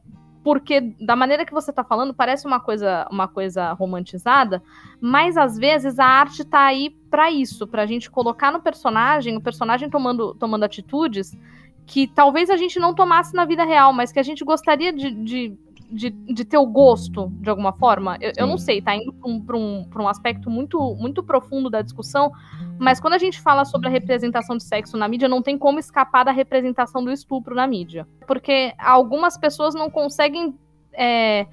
porque 0.46 0.94
da 1.00 1.16
maneira 1.16 1.44
que 1.44 1.52
você 1.52 1.72
tá 1.72 1.82
falando 1.82 2.14
parece 2.14 2.46
uma 2.46 2.60
coisa 2.60 3.04
uma 3.10 3.26
coisa 3.26 3.72
romantizada, 3.72 4.62
mas 5.00 5.36
às 5.36 5.58
vezes 5.58 5.98
a 5.98 6.06
arte 6.06 6.44
tá 6.44 6.60
aí 6.66 6.90
para 7.10 7.32
isso, 7.32 7.66
pra 7.66 7.84
gente 7.84 8.08
colocar 8.08 8.52
no 8.52 8.62
personagem, 8.62 9.36
o 9.36 9.40
personagem 9.40 9.90
tomando 9.90 10.36
tomando 10.36 10.62
atitudes 10.62 11.36
que 11.84 12.06
talvez 12.06 12.48
a 12.48 12.56
gente 12.56 12.78
não 12.78 12.94
tomasse 12.94 13.34
na 13.34 13.44
vida 13.44 13.64
real, 13.64 13.92
mas 13.92 14.12
que 14.12 14.20
a 14.20 14.22
gente 14.22 14.44
gostaria 14.44 14.92
de, 14.92 15.10
de 15.10 15.58
de, 15.90 16.10
de 16.10 16.44
ter 16.44 16.58
o 16.58 16.66
gosto, 16.66 17.28
de 17.40 17.48
alguma 17.48 17.72
forma. 17.72 18.16
Eu, 18.20 18.32
eu 18.36 18.46
não 18.46 18.58
sei, 18.58 18.82
tá 18.82 18.94
indo 18.94 19.12
para 19.12 19.28
um, 19.28 19.40
pra 19.40 19.56
um, 19.56 19.84
pra 19.84 20.02
um 20.02 20.08
aspecto 20.08 20.50
muito, 20.50 20.94
muito 20.96 21.22
profundo 21.22 21.70
da 21.70 21.82
discussão, 21.82 22.32
mas 22.78 23.00
quando 23.00 23.14
a 23.14 23.18
gente 23.18 23.40
fala 23.40 23.64
sobre 23.64 23.88
a 23.88 23.90
representação 23.90 24.56
de 24.56 24.64
sexo 24.64 24.96
na 24.96 25.08
mídia, 25.08 25.28
não 25.28 25.42
tem 25.42 25.56
como 25.56 25.78
escapar 25.78 26.24
da 26.24 26.32
representação 26.32 27.04
do 27.04 27.10
estupro 27.10 27.54
na 27.54 27.66
mídia. 27.66 28.06
Porque 28.26 28.74
algumas 28.78 29.36
pessoas 29.36 29.74
não 29.74 29.90
conseguem. 29.90 30.54
É, 30.92 31.46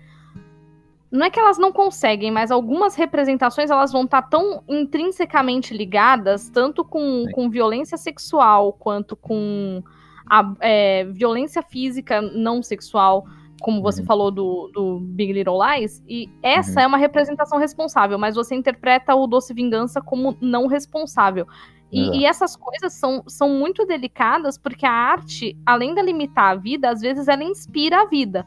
não 1.11 1.27
é 1.27 1.29
que 1.29 1.39
elas 1.39 1.59
não 1.59 1.71
conseguem, 1.71 2.31
mas 2.31 2.49
algumas 2.49 2.95
representações 2.95 3.69
elas 3.69 3.91
vão 3.91 4.05
estar 4.05 4.23
tá 4.23 4.27
tão 4.27 4.63
intrinsecamente 4.67 5.71
ligadas, 5.71 6.49
tanto 6.49 6.83
com, 6.83 7.25
com 7.31 7.49
violência 7.51 7.97
sexual 7.97 8.73
quanto 8.73 9.15
com 9.15 9.83
a, 10.25 10.53
é, 10.59 11.03
violência 11.05 11.61
física 11.61 12.19
não 12.19 12.63
sexual 12.63 13.27
como 13.63 13.82
você 13.82 14.02
uhum. 14.02 14.08
falou 14.08 14.30
do, 14.30 14.69
do, 14.73 14.99
Big 14.99 15.32
Little 15.32 15.58
Lies, 15.58 16.04
e 16.06 16.30
essa 16.43 16.82
uhum. 16.82 16.84
é 16.84 16.88
uma 16.88 16.97
representação 16.97 17.58
responsável, 17.58 18.19
mas 18.19 18.36
você 18.36 18.54
interpreta 18.54 19.15
o 19.15 19.26
Doce 19.26 19.54
Vingança 19.54 20.02
como 20.02 20.38
não 20.41 20.67
responsável. 20.67 21.47
E, 21.89 22.19
e, 22.19 22.26
essas 22.26 22.56
coisas 22.56 22.93
são, 22.93 23.23
são 23.28 23.49
muito 23.49 23.86
delicadas 23.86 24.58
porque 24.58 24.86
a 24.86 24.91
arte, 24.91 25.56
além 25.65 25.93
de 25.93 26.02
limitar 26.02 26.52
a 26.52 26.56
vida, 26.56 26.89
às 26.89 26.99
vezes 26.99 27.28
ela 27.28 27.43
inspira 27.43 28.02
a 28.02 28.06
vida. 28.06 28.45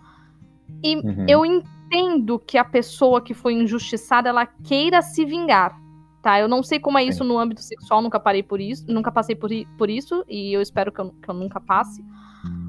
E 0.82 0.96
uhum. 0.96 1.26
eu 1.28 1.46
entendo 1.46 2.38
que 2.40 2.58
a 2.58 2.64
pessoa 2.64 3.22
que 3.22 3.32
foi 3.32 3.54
injustiçada, 3.54 4.28
ela 4.28 4.44
queira 4.44 5.00
se 5.00 5.24
vingar. 5.24 5.80
Tá, 6.20 6.40
eu 6.40 6.48
não 6.48 6.62
sei 6.62 6.80
como 6.80 6.98
é 6.98 7.04
isso 7.04 7.22
no 7.22 7.38
âmbito 7.38 7.62
sexual, 7.62 8.02
nunca 8.02 8.18
parei 8.18 8.42
por 8.42 8.60
isso, 8.60 8.84
nunca 8.88 9.12
passei 9.12 9.36
por, 9.36 9.48
por 9.78 9.88
isso, 9.88 10.24
e 10.28 10.52
eu 10.52 10.60
espero 10.60 10.90
que 10.90 11.00
eu, 11.00 11.10
que 11.22 11.28
eu 11.30 11.34
nunca 11.34 11.60
passe 11.60 12.04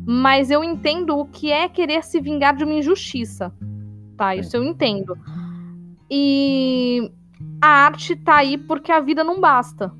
mas 0.05 0.49
eu 0.49 0.63
entendo 0.63 1.17
o 1.17 1.25
que 1.25 1.51
é 1.51 1.67
querer 1.67 2.03
se 2.03 2.21
vingar 2.21 2.55
de 2.55 2.63
uma 2.63 2.73
injustiça. 2.73 3.53
Tá? 4.15 4.35
Isso 4.35 4.55
eu 4.55 4.63
entendo. 4.63 5.17
E 6.09 7.11
a 7.61 7.67
arte 7.67 8.15
tá 8.15 8.37
aí 8.37 8.57
porque 8.57 8.91
a 8.91 8.99
vida 8.99 9.23
não 9.23 9.41
basta. 9.41 9.91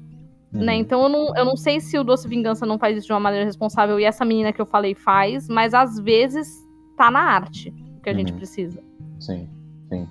Né? 0.52 0.74
Uhum. 0.74 0.80
Então 0.80 1.04
eu 1.04 1.10
não, 1.10 1.36
eu 1.36 1.46
não 1.46 1.58
sei 1.58 1.80
se 1.80 1.98
o 2.00 2.04
Doce 2.04 2.28
Vingança 2.28 2.66
não 2.66 2.80
faz 2.80 2.98
isso 2.98 3.08
de 3.08 3.13
uma 3.13 3.20
maneira 3.20 3.46
responsável 3.46 4.00
e 4.00 4.06
essa 4.06 4.24
menina 4.24 4.54
que 4.54 4.62
eu 4.62 4.66
falei 4.66 4.96
faz, 4.96 5.48
mas 5.48 5.74
às 5.74 6.00
vezes 6.00 6.48
tá 6.96 7.12
na 7.12 7.20
arte 7.20 7.74
que 8.02 8.10
a 8.10 8.13
uhum. 8.13 8.20
gente 8.20 8.34
precisa. 8.34 8.82
Sim, 9.20 9.50
sim. 9.90 10.08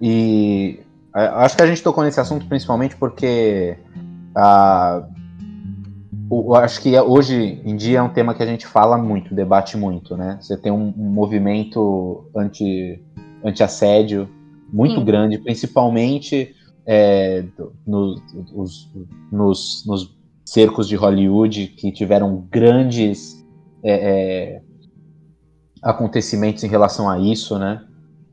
E 0.00 0.80
acho 1.12 1.56
que 1.56 1.62
a 1.62 1.66
gente 1.66 1.82
tocou 1.82 2.02
nesse 2.02 2.18
assunto 2.18 2.46
principalmente 2.46 2.96
porque 2.96 3.76
a, 4.34 5.06
eu 6.30 6.54
acho 6.54 6.80
que 6.80 6.98
hoje 6.98 7.60
em 7.64 7.76
dia 7.76 7.98
é 7.98 8.02
um 8.02 8.08
tema 8.08 8.34
que 8.34 8.42
a 8.42 8.46
gente 8.46 8.66
fala 8.66 8.96
muito, 8.96 9.34
debate 9.34 9.76
muito, 9.76 10.16
né? 10.16 10.38
Você 10.40 10.56
tem 10.56 10.72
um, 10.72 10.92
um 10.96 11.10
movimento 11.10 12.28
anti, 12.34 13.02
anti-assédio 13.44 14.28
muito 14.72 15.00
hum. 15.00 15.04
grande, 15.04 15.38
principalmente 15.38 16.54
é, 16.86 17.44
no, 17.86 18.16
os, 18.54 18.90
nos, 19.30 19.84
nos, 19.86 20.14
cercos 20.44 20.86
de 20.86 20.94
Hollywood 20.94 21.68
que 21.68 21.90
tiveram 21.90 22.46
grandes 22.50 23.42
é, 23.82 23.92
é, 23.92 24.62
acontecimentos 25.82 26.62
em 26.64 26.68
relação 26.68 27.08
a 27.08 27.18
isso, 27.18 27.58
né? 27.58 27.82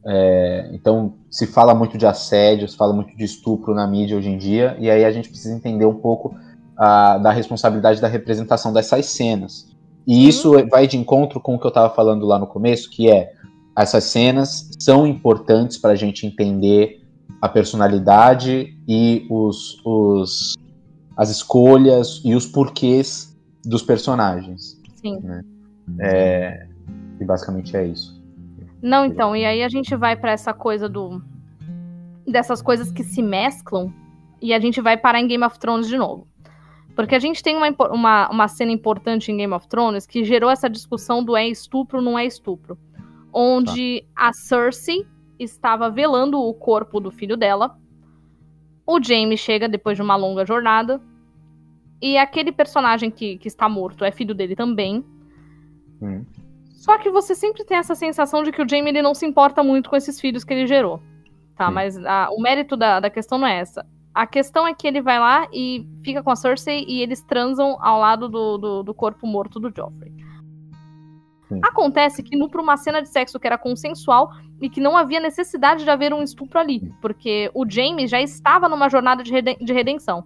É, 0.06 0.70
então 0.74 1.14
se 1.30 1.48
fala 1.48 1.74
muito 1.74 1.98
de 1.98 2.06
assédio, 2.06 2.68
se 2.68 2.76
fala 2.76 2.92
muito 2.92 3.16
de 3.16 3.24
estupro 3.24 3.74
na 3.74 3.88
mídia 3.88 4.18
hoje 4.18 4.30
em 4.30 4.38
dia, 4.38 4.76
e 4.80 4.90
aí 4.90 5.06
a 5.06 5.12
gente 5.12 5.30
precisa 5.30 5.56
entender 5.56 5.86
um 5.86 5.96
pouco 5.96 6.36
a, 6.82 7.20
da 7.20 7.32
responsabilidade 7.32 8.02
da 8.02 8.08
representação 8.08 8.74
dessas 8.74 9.06
cenas. 9.06 9.70
E 10.08 10.28
isso 10.28 10.52
vai 10.68 10.88
de 10.88 10.98
encontro 10.98 11.40
com 11.40 11.54
o 11.54 11.60
que 11.60 11.66
eu 11.68 11.70
estava 11.70 11.94
falando 11.94 12.26
lá 12.26 12.40
no 12.40 12.48
começo, 12.48 12.90
que 12.90 13.08
é 13.08 13.34
essas 13.78 14.06
cenas 14.06 14.72
são 14.80 15.06
importantes 15.06 15.78
para 15.78 15.92
a 15.92 15.96
gente 15.96 16.26
entender 16.26 17.00
a 17.40 17.48
personalidade 17.48 18.76
e 18.88 19.28
os, 19.30 19.80
os, 19.86 20.56
as 21.16 21.30
escolhas 21.30 22.20
e 22.26 22.34
os 22.34 22.48
porquês 22.48 23.38
dos 23.64 23.84
personagens. 23.84 24.82
Sim. 24.96 25.20
Né? 25.22 25.44
É, 26.00 26.68
e 27.20 27.24
basicamente 27.24 27.78
é 27.78 27.86
isso. 27.86 28.20
Não, 28.82 29.06
então, 29.06 29.36
e 29.36 29.46
aí 29.46 29.62
a 29.62 29.70
gente 29.70 29.96
vai 29.96 30.16
para 30.16 30.32
essa 30.32 30.52
coisa 30.52 30.90
do 30.90 31.22
dessas 32.26 32.60
coisas 32.62 32.92
que 32.92 33.04
se 33.04 33.22
mesclam 33.22 33.94
e 34.42 34.52
a 34.52 34.60
gente 34.60 34.82
vai 34.82 34.98
parar 34.98 35.20
em 35.20 35.28
Game 35.28 35.44
of 35.44 35.60
Thrones 35.60 35.88
de 35.88 35.98
novo. 35.98 36.31
Porque 36.96 37.16
a 37.16 37.20
gente 37.20 37.42
tem 37.42 37.56
uma, 37.56 37.70
uma, 37.92 38.30
uma 38.30 38.48
cena 38.48 38.72
importante 38.72 39.32
em 39.32 39.38
Game 39.38 39.54
of 39.54 39.68
Thrones 39.68 40.06
que 40.06 40.24
gerou 40.24 40.50
essa 40.50 40.70
discussão 40.70 41.24
do 41.24 41.36
é 41.36 41.48
estupro, 41.48 42.02
não 42.02 42.18
é 42.18 42.26
estupro. 42.26 42.78
Onde 43.34 44.04
tá. 44.14 44.28
a 44.28 44.34
Cersei 44.34 45.06
estava 45.40 45.90
velando 45.90 46.40
o 46.40 46.54
corpo 46.54 47.00
do 47.00 47.12
filho 47.12 47.38
dela. 47.38 47.78
O 48.86 49.02
Jaime 49.02 49.38
chega 49.38 49.70
depois 49.70 49.96
de 49.96 50.02
uma 50.02 50.16
longa 50.16 50.46
jornada. 50.46 51.02
E 52.02 52.18
aquele 52.18 52.52
personagem 52.52 53.12
que, 53.12 53.38
que 53.38 53.48
está 53.48 53.70
morto 53.70 54.04
é 54.04 54.12
filho 54.12 54.34
dele 54.34 54.56
também. 54.56 55.06
Hum. 56.02 56.26
Só 56.72 56.98
que 56.98 57.12
você 57.12 57.36
sempre 57.36 57.64
tem 57.64 57.78
essa 57.78 57.94
sensação 57.94 58.42
de 58.44 58.52
que 58.52 58.62
o 58.62 58.68
Jaime 58.68 58.90
ele 58.90 59.02
não 59.04 59.14
se 59.14 59.26
importa 59.26 59.64
muito 59.64 59.90
com 59.90 59.96
esses 59.96 60.20
filhos 60.20 60.44
que 60.44 60.54
ele 60.54 60.68
gerou. 60.68 61.02
Tá, 61.56 61.70
hum. 61.70 61.72
mas 61.72 61.98
a, 61.98 62.30
o 62.32 62.42
mérito 62.42 62.76
da, 62.76 63.00
da 63.00 63.10
questão 63.10 63.38
não 63.38 63.48
é 63.48 63.60
essa. 63.60 63.86
A 64.14 64.28
questão 64.28 64.68
é 64.68 64.74
que 64.74 64.88
ele 64.88 65.02
vai 65.02 65.20
lá 65.20 65.48
e 65.54 65.88
fica 66.04 66.22
com 66.22 66.32
a 66.32 66.36
Cersei 66.36 66.86
e 66.88 67.02
eles 67.02 67.22
transam 67.22 67.78
ao 67.82 68.00
lado 68.00 68.28
do, 68.28 68.58
do, 68.58 68.84
do 68.84 68.94
corpo 68.94 69.26
morto 69.26 69.60
do 69.60 69.72
Joffrey. 69.74 70.12
Sim. 71.48 71.60
Acontece 71.64 72.22
que 72.24 72.36
no 72.36 72.50
para 72.50 72.62
uma 72.62 72.78
cena 72.78 73.02
de 73.02 73.10
sexo 73.10 73.40
que 73.40 73.48
era 73.48 73.58
consensual 73.58 74.32
e 74.62 74.70
que 74.70 74.80
não 74.80 74.96
havia 74.96 75.20
necessidade 75.20 75.84
de 75.84 75.90
haver 75.90 76.14
um 76.14 76.24
estupro 76.24 76.60
ali, 76.60 76.94
porque 77.02 77.50
o 77.54 77.70
Jamie 77.70 78.08
já 78.08 78.22
estava 78.22 78.70
numa 78.70 78.90
jornada 78.90 79.24
de, 79.24 79.32
reden 79.32 79.58
de 79.60 79.74
redenção. 79.74 80.24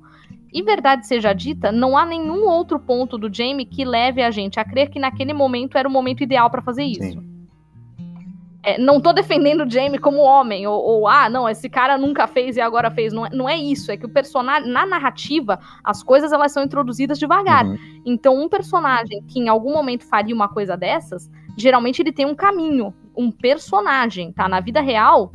E 0.54 0.64
verdade 0.64 1.06
seja 1.06 1.34
dita, 1.34 1.72
não 1.72 1.98
há 1.98 2.06
nenhum 2.06 2.48
outro 2.48 2.80
ponto 2.80 3.18
do 3.18 3.34
Jamie 3.34 3.66
que 3.66 3.84
leve 3.84 4.22
a 4.22 4.32
gente 4.32 4.60
a 4.60 4.66
crer 4.66 4.90
que 4.90 5.00
naquele 5.00 5.34
momento 5.34 5.78
era 5.78 5.88
o 5.88 5.92
momento 5.92 6.24
ideal 6.24 6.50
para 6.50 6.62
fazer 6.62 6.84
isso. 6.84 7.20
Sim. 7.20 7.35
É, 8.66 8.80
não 8.80 9.00
tô 9.00 9.14
defendendo 9.14 9.64
o 9.64 9.70
Jamie 9.70 10.00
como 10.00 10.18
homem, 10.22 10.66
ou, 10.66 10.82
ou, 10.82 11.08
ah, 11.08 11.30
não, 11.30 11.48
esse 11.48 11.70
cara 11.70 12.00
nunca 12.00 12.26
fez 12.26 12.58
e 12.58 12.62
agora 12.62 12.90
fez. 12.90 13.14
Não 13.14 13.24
é, 13.24 13.30
não 13.32 13.48
é 13.48 13.56
isso, 13.56 13.92
é 13.92 13.98
que 13.98 14.08
o 14.08 14.10
personagem, 14.10 14.68
na 14.72 14.88
narrativa, 14.88 15.60
as 15.84 16.02
coisas 16.02 16.32
elas 16.32 16.52
são 16.52 16.64
introduzidas 16.64 17.20
devagar. 17.20 17.64
Uhum. 17.64 17.78
Então, 18.04 18.42
um 18.42 18.50
personagem 18.50 19.22
que 19.28 19.40
em 19.40 19.50
algum 19.50 19.72
momento 19.72 20.04
faria 20.04 20.34
uma 20.34 20.50
coisa 20.50 20.76
dessas, 20.76 21.30
geralmente 21.56 22.02
ele 22.02 22.12
tem 22.12 22.26
um 22.26 22.34
caminho, 22.34 22.92
um 23.16 23.30
personagem, 23.30 24.32
tá? 24.32 24.50
Na 24.50 24.60
vida 24.60 24.82
real, 24.82 25.32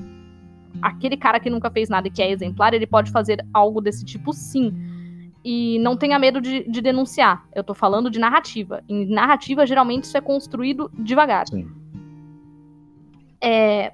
aquele 0.83 1.16
cara 1.16 1.39
que 1.39 1.49
nunca 1.49 1.70
fez 1.70 1.89
nada 1.89 2.09
e 2.09 2.11
que 2.11 2.20
é 2.20 2.28
exemplar, 2.33 2.74
ele 2.74 2.87
pode 2.87 3.12
fazer 3.12 3.47
algo 3.55 3.81
desse 3.81 4.05
tipo 4.05 4.33
sim. 4.33 4.74
E 5.45 5.78
não 5.78 5.97
tenha 5.97 6.18
medo 6.18 6.41
de, 6.41 6.68
de 6.68 6.81
denunciar. 6.81 7.47
Eu 7.55 7.62
tô 7.62 7.74
falando 7.74 8.11
de 8.11 8.18
narrativa. 8.18 8.83
Em 8.89 9.07
narrativa, 9.07 9.64
geralmente, 9.64 10.05
isso 10.05 10.16
é 10.16 10.20
construído 10.20 10.91
devagar. 10.99 11.47
Sim. 11.49 11.80
É, 13.43 13.93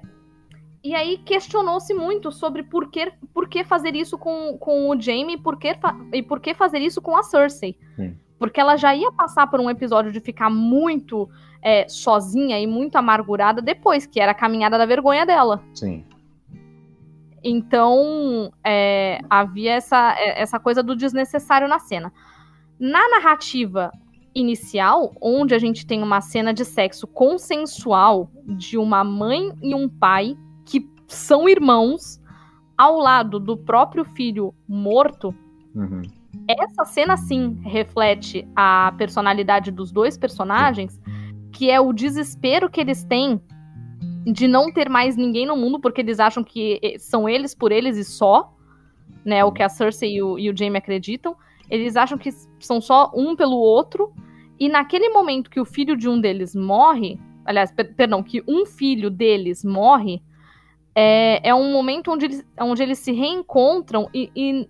e 0.83 0.95
aí 0.95 1.17
questionou-se 1.17 1.93
muito 1.93 2.31
sobre 2.31 2.63
por 2.63 2.89
que, 2.89 3.11
por 3.33 3.49
que 3.49 3.63
fazer 3.63 3.95
isso 3.95 4.17
com, 4.17 4.57
com 4.57 4.89
o 4.89 4.99
Jaime 4.99 5.37
por 5.37 5.57
que, 5.57 5.75
e 6.13 6.23
por 6.23 6.39
que 6.39 6.53
fazer 6.53 6.79
isso 6.79 7.01
com 7.01 7.17
a 7.17 7.23
Cersei. 7.23 7.77
Sim. 7.95 8.17
Porque 8.39 8.59
ela 8.59 8.77
já 8.77 8.95
ia 8.95 9.11
passar 9.11 9.47
por 9.47 9.59
um 9.59 9.69
episódio 9.69 10.11
de 10.11 10.19
ficar 10.19 10.49
muito 10.49 11.29
é, 11.61 11.87
sozinha 11.89 12.59
e 12.59 12.67
muito 12.67 12.95
amargurada 12.95 13.61
depois, 13.61 14.05
que 14.05 14.19
era 14.19 14.31
a 14.31 14.35
caminhada 14.35 14.77
da 14.77 14.85
vergonha 14.85 15.25
dela. 15.25 15.61
Sim. 15.73 16.05
Então, 17.43 18.51
é, 18.63 19.19
havia 19.29 19.73
essa, 19.73 20.15
é, 20.17 20.41
essa 20.41 20.59
coisa 20.59 20.83
do 20.83 20.95
desnecessário 20.95 21.67
na 21.67 21.79
cena. 21.79 22.13
Na 22.79 23.09
narrativa 23.09 23.91
inicial, 24.39 25.13
onde 25.19 25.55
a 25.55 25.59
gente 25.59 25.85
tem 25.85 26.03
uma 26.03 26.21
cena 26.21 26.53
de 26.53 26.63
sexo 26.63 27.07
consensual 27.07 28.29
de 28.45 28.77
uma 28.77 29.03
mãe 29.03 29.51
e 29.61 29.73
um 29.73 29.89
pai 29.89 30.37
que 30.65 30.87
são 31.07 31.49
irmãos 31.49 32.21
ao 32.77 32.99
lado 32.99 33.39
do 33.39 33.57
próprio 33.57 34.05
filho 34.05 34.53
morto. 34.67 35.33
Uhum. 35.73 36.03
Essa 36.47 36.85
cena 36.85 37.17
sim 37.17 37.59
reflete 37.63 38.47
a 38.55 38.93
personalidade 38.97 39.71
dos 39.71 39.91
dois 39.91 40.17
personagens, 40.17 40.99
que 41.51 41.71
é 41.71 41.79
o 41.79 41.91
desespero 41.91 42.69
que 42.69 42.79
eles 42.79 43.03
têm 43.03 43.41
de 44.31 44.47
não 44.47 44.71
ter 44.71 44.89
mais 44.89 45.15
ninguém 45.15 45.45
no 45.45 45.55
mundo 45.55 45.79
porque 45.79 46.01
eles 46.01 46.19
acham 46.19 46.43
que 46.43 46.79
eh, 46.83 46.99
são 46.99 47.27
eles 47.27 47.55
por 47.55 47.71
eles 47.71 47.97
e 47.97 48.03
só, 48.03 48.53
né? 49.25 49.43
O 49.43 49.51
que 49.51 49.63
a 49.63 49.69
Cersei 49.69 50.15
e 50.15 50.21
o, 50.21 50.37
e 50.37 50.49
o 50.49 50.57
Jaime 50.57 50.77
acreditam. 50.77 51.35
Eles 51.69 51.95
acham 51.95 52.17
que 52.17 52.29
são 52.59 52.79
só 52.79 53.11
um 53.15 53.35
pelo 53.35 53.57
outro 53.57 54.13
e 54.59 54.69
naquele 54.69 55.09
momento 55.09 55.49
que 55.49 55.59
o 55.59 55.65
filho 55.65 55.95
de 55.95 56.09
um 56.09 56.19
deles 56.19 56.55
morre, 56.55 57.19
aliás, 57.45 57.71
per 57.71 57.93
perdão, 57.93 58.23
que 58.23 58.43
um 58.47 58.65
filho 58.65 59.09
deles 59.09 59.63
morre, 59.63 60.21
é, 60.95 61.49
é 61.49 61.53
um 61.53 61.71
momento 61.71 62.11
onde 62.11 62.25
eles, 62.25 62.45
onde 62.59 62.81
eles 62.81 62.99
se 62.99 63.11
reencontram 63.11 64.09
e, 64.13 64.31
e, 64.35 64.67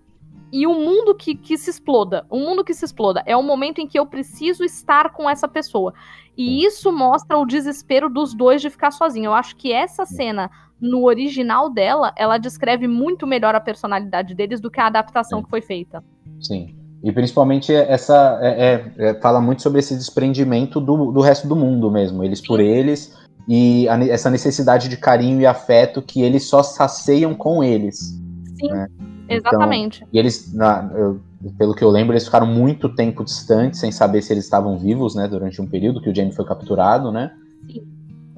e 0.51 0.67
o 0.67 0.71
um 0.71 0.85
mundo 0.85 1.15
que, 1.15 1.35
que 1.35 1.57
se 1.57 1.69
exploda. 1.69 2.25
O 2.29 2.38
um 2.38 2.45
mundo 2.45 2.65
que 2.65 2.73
se 2.73 2.83
exploda 2.83 3.23
é 3.25 3.35
o 3.35 3.41
momento 3.41 3.79
em 3.79 3.88
que 3.88 3.97
eu 3.97 4.05
preciso 4.05 4.63
estar 4.63 5.13
com 5.13 5.29
essa 5.29 5.47
pessoa. 5.47 5.93
E 6.35 6.65
isso 6.65 6.91
mostra 6.91 7.38
o 7.38 7.45
desespero 7.45 8.09
dos 8.09 8.35
dois 8.35 8.61
de 8.61 8.69
ficar 8.69 8.91
sozinho. 8.91 9.27
Eu 9.27 9.33
acho 9.33 9.55
que 9.55 9.71
essa 9.71 10.05
cena, 10.05 10.51
no 10.79 11.05
original 11.05 11.69
dela, 11.69 12.13
ela 12.15 12.38
descreve 12.38 12.88
muito 12.88 13.25
melhor 13.25 13.55
a 13.55 13.59
personalidade 13.59 14.35
deles 14.35 14.59
do 14.59 14.69
que 14.69 14.79
a 14.79 14.88
adaptação 14.88 15.41
que 15.41 15.49
foi 15.49 15.61
feita. 15.61 16.03
Sim. 16.39 16.76
E 17.03 17.11
principalmente 17.11 17.73
essa 17.73 18.39
é, 18.41 18.47
é, 18.47 19.09
é, 19.09 19.13
fala 19.15 19.39
muito 19.39 19.61
sobre 19.61 19.79
esse 19.79 19.95
desprendimento 19.95 20.79
do, 20.79 21.11
do 21.11 21.21
resto 21.21 21.47
do 21.47 21.55
mundo 21.55 21.91
mesmo, 21.91 22.23
eles 22.23 22.41
por 22.41 22.59
eles, 22.59 23.15
e 23.47 23.87
a, 23.87 24.03
essa 24.05 24.29
necessidade 24.29 24.89
de 24.89 24.97
carinho 24.97 25.39
e 25.39 25.45
afeto 25.45 26.01
que 26.01 26.21
eles 26.21 26.45
só 26.45 26.63
saceiam 26.63 27.33
com 27.35 27.63
eles. 27.63 28.19
Sim, 28.59 28.69
né? 28.69 28.87
exatamente. 29.29 29.97
Então, 29.97 30.09
e 30.11 30.19
eles, 30.19 30.53
na, 30.53 30.89
eu, 30.95 31.19
pelo 31.57 31.75
que 31.75 31.83
eu 31.83 31.89
lembro, 31.89 32.13
eles 32.13 32.25
ficaram 32.25 32.47
muito 32.47 32.89
tempo 32.89 33.23
distantes, 33.23 33.79
sem 33.79 33.91
saber 33.91 34.21
se 34.21 34.33
eles 34.33 34.43
estavam 34.43 34.77
vivos, 34.77 35.15
né, 35.15 35.27
durante 35.27 35.61
um 35.61 35.67
período 35.67 36.01
que 36.01 36.09
o 36.09 36.15
Jamie 36.15 36.33
foi 36.33 36.45
capturado, 36.45 37.11
né? 37.11 37.31
Sim. 37.71 37.83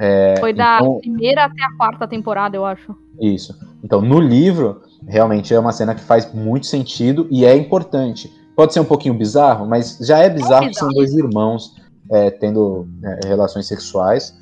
É, 0.01 0.35
foi 0.39 0.53
da 0.53 0.77
então, 0.79 0.99
primeira 0.99 1.45
até 1.45 1.61
a 1.63 1.75
quarta 1.75 2.07
temporada, 2.07 2.55
eu 2.55 2.65
acho. 2.65 2.95
Isso. 3.19 3.53
Então, 3.83 4.01
no 4.01 4.19
livro, 4.19 4.81
realmente 5.05 5.53
é 5.53 5.59
uma 5.59 5.73
cena 5.73 5.93
que 5.93 6.01
faz 6.01 6.33
muito 6.33 6.67
sentido 6.67 7.27
e 7.29 7.45
é 7.45 7.55
importante. 7.55 8.31
Pode 8.59 8.73
ser 8.73 8.81
um 8.81 8.85
pouquinho 8.85 9.13
bizarro, 9.13 9.65
mas 9.65 9.97
já 10.01 10.17
é 10.17 10.29
bizarro, 10.29 10.65
é 10.65 10.67
que 10.67 10.77
são 10.77 10.89
dois 10.89 11.13
irmãos 11.13 11.77
é, 12.11 12.29
tendo 12.29 12.85
é, 13.01 13.25
relações 13.25 13.65
sexuais. 13.65 14.37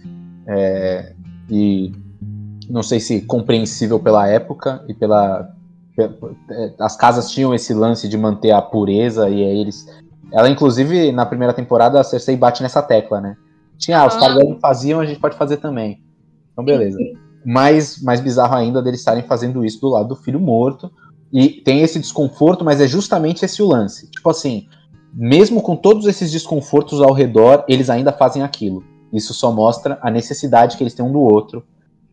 É, 0.48 1.14
e 1.48 1.92
não 2.68 2.82
sei 2.82 3.00
se 3.00 3.22
compreensível 3.22 4.00
pela 4.00 4.28
época 4.28 4.84
e 4.88 4.94
pela. 4.96 5.48
É, 6.00 6.74
as 6.80 6.96
casas 6.96 7.30
tinham 7.30 7.54
esse 7.54 7.76
lance 7.76 8.10
de 8.10 8.18
manter 8.18 8.50
a 8.50 8.60
pureza 8.60 9.30
e 9.30 9.44
aí 9.44 9.60
eles. 9.60 9.86
Ela, 10.34 10.50
inclusive, 10.50 11.12
na 11.12 11.28
primeira 11.28 11.54
temporada, 11.54 12.00
a 12.00 12.04
Cersei 12.04 12.36
bate 12.36 12.64
nessa 12.64 12.82
tecla, 12.82 13.22
né? 13.22 13.38
Tinha, 13.78 14.00
ah, 14.00 14.08
os 14.08 14.16
Targaryen 14.16 14.58
faziam, 14.60 15.00
a 15.00 15.06
gente 15.06 15.20
pode 15.20 15.38
fazer 15.38 15.58
também. 15.58 16.02
Então, 16.54 16.66
beleza. 16.66 16.98
Mais, 17.46 18.02
mais 18.02 18.20
bizarro 18.20 18.56
ainda 18.56 18.82
deles 18.82 19.00
estarem 19.00 19.22
fazendo 19.22 19.64
isso 19.64 19.80
do 19.80 19.90
lado 19.90 20.10
do 20.10 20.16
filho 20.16 20.40
morto, 20.40 20.92
e 21.32 21.50
tem 21.50 21.82
esse 21.82 22.00
desconforto, 22.00 22.64
mas 22.64 22.80
é 22.80 22.88
justamente 22.88 23.44
esse 23.44 23.62
o 23.62 23.68
lance. 23.68 24.10
Tipo 24.10 24.30
assim, 24.30 24.68
mesmo 25.14 25.62
com 25.62 25.76
todos 25.76 26.06
esses 26.06 26.32
desconfortos 26.32 27.02
ao 27.02 27.14
redor, 27.14 27.66
eles 27.68 27.90
ainda 27.90 28.12
fazem 28.12 28.44
aquilo. 28.44 28.84
Isso 29.12 29.34
só 29.34 29.52
mostra 29.52 29.98
a 30.02 30.12
necessidade 30.12 30.78
que 30.78 30.84
eles 30.84 30.94
têm 30.94 31.06
um 31.06 31.12
do 31.12 31.20
outro 31.20 31.64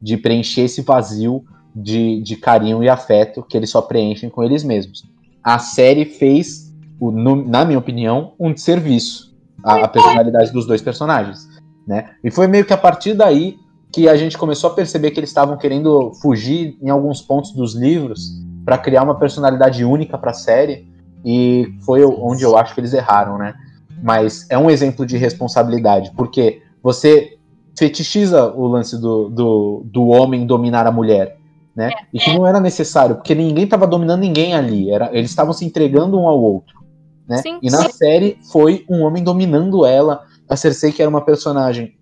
de 0.00 0.16
preencher 0.16 0.62
esse 0.62 0.82
vazio 0.82 1.44
de, 1.74 2.20
de 2.22 2.36
carinho 2.36 2.82
e 2.82 2.88
afeto 2.88 3.42
que 3.42 3.56
eles 3.56 3.70
só 3.70 3.82
preenchem 3.82 4.30
com 4.30 4.42
eles 4.42 4.62
mesmos. 4.62 5.04
A 5.42 5.58
série 5.58 6.04
fez, 6.04 6.72
no, 7.00 7.36
na 7.44 7.64
minha 7.64 7.78
opinião, 7.78 8.32
um 8.38 8.56
serviço 8.56 9.34
à, 9.62 9.84
à 9.84 9.88
personalidade 9.88 10.52
dos 10.52 10.66
dois 10.66 10.80
personagens. 10.80 11.48
Né? 11.86 12.10
E 12.22 12.30
foi 12.30 12.46
meio 12.46 12.64
que 12.64 12.72
a 12.72 12.78
partir 12.78 13.14
daí 13.14 13.56
que 13.92 14.08
a 14.08 14.16
gente 14.16 14.36
começou 14.36 14.70
a 14.70 14.74
perceber 14.74 15.10
que 15.10 15.20
eles 15.20 15.30
estavam 15.30 15.56
querendo 15.56 16.12
fugir 16.20 16.76
em 16.82 16.90
alguns 16.90 17.20
pontos 17.22 17.52
dos 17.52 17.74
livros 17.74 18.42
para 18.64 18.78
criar 18.78 19.02
uma 19.02 19.18
personalidade 19.18 19.84
única 19.84 20.16
para 20.16 20.30
a 20.30 20.34
série 20.34 20.86
e 21.24 21.74
foi 21.84 22.04
onde 22.04 22.42
eu 22.42 22.56
acho 22.56 22.74
que 22.74 22.80
eles 22.80 22.92
erraram, 22.92 23.38
né? 23.38 23.54
Mas 24.02 24.46
é 24.50 24.58
um 24.58 24.70
exemplo 24.70 25.06
de 25.06 25.16
responsabilidade, 25.16 26.12
porque 26.16 26.62
você 26.82 27.38
fetichiza 27.76 28.52
o 28.52 28.66
lance 28.66 29.00
do, 29.00 29.28
do, 29.28 29.82
do 29.86 30.08
homem 30.08 30.46
dominar 30.46 30.86
a 30.86 30.92
mulher, 30.92 31.38
né? 31.74 31.90
E 32.12 32.18
que 32.18 32.32
não 32.32 32.46
era 32.46 32.60
necessário, 32.60 33.16
porque 33.16 33.34
ninguém 33.34 33.64
estava 33.64 33.86
dominando 33.86 34.20
ninguém 34.20 34.54
ali, 34.54 34.90
era, 34.90 35.10
eles 35.12 35.30
estavam 35.30 35.52
se 35.52 35.64
entregando 35.64 36.18
um 36.18 36.28
ao 36.28 36.40
outro, 36.40 36.84
né? 37.26 37.38
Sim, 37.38 37.58
e 37.62 37.70
na 37.70 37.82
sim. 37.84 37.92
série 37.92 38.38
foi 38.52 38.84
um 38.88 39.02
homem 39.02 39.24
dominando 39.24 39.84
ela, 39.86 40.24
a 40.48 40.56
Cersei 40.56 40.92
que 40.92 41.00
era 41.00 41.08
uma 41.08 41.24
personagem 41.24 41.94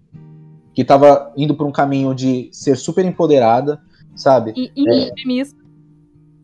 que 0.75 0.83
estava 0.83 1.33
indo 1.37 1.55
por 1.55 1.67
um 1.67 1.73
caminho 1.73 2.15
de 2.15 2.49
ser 2.51 2.77
super 2.77 3.05
empoderada, 3.05 3.81
sabe? 4.17 4.53
E, 4.57 4.73
e 4.75 4.89
é, 4.89 5.11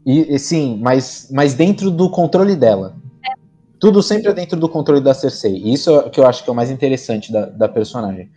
e, 0.09 0.35
e, 0.35 0.39
sim, 0.39 0.79
mas, 0.83 1.29
mas 1.31 1.53
dentro 1.53 1.91
do 1.91 2.09
controle 2.09 2.57
dela. 2.57 2.97
É. 3.23 3.35
Tudo 3.79 4.03
sempre 4.03 4.31
é 4.31 4.33
dentro 4.33 4.59
do 4.59 4.67
controle 4.67 5.03
da 5.03 5.13
Cersei. 5.13 5.63
Isso 5.63 5.91
é 5.91 5.99
o 5.99 6.11
que 6.11 6.19
eu 6.19 6.27
acho 6.27 6.43
que 6.43 6.49
é 6.49 6.53
o 6.53 6.57
mais 6.57 6.71
interessante 6.71 7.31
da, 7.31 7.45
da 7.45 7.69
personagem. 7.69 8.31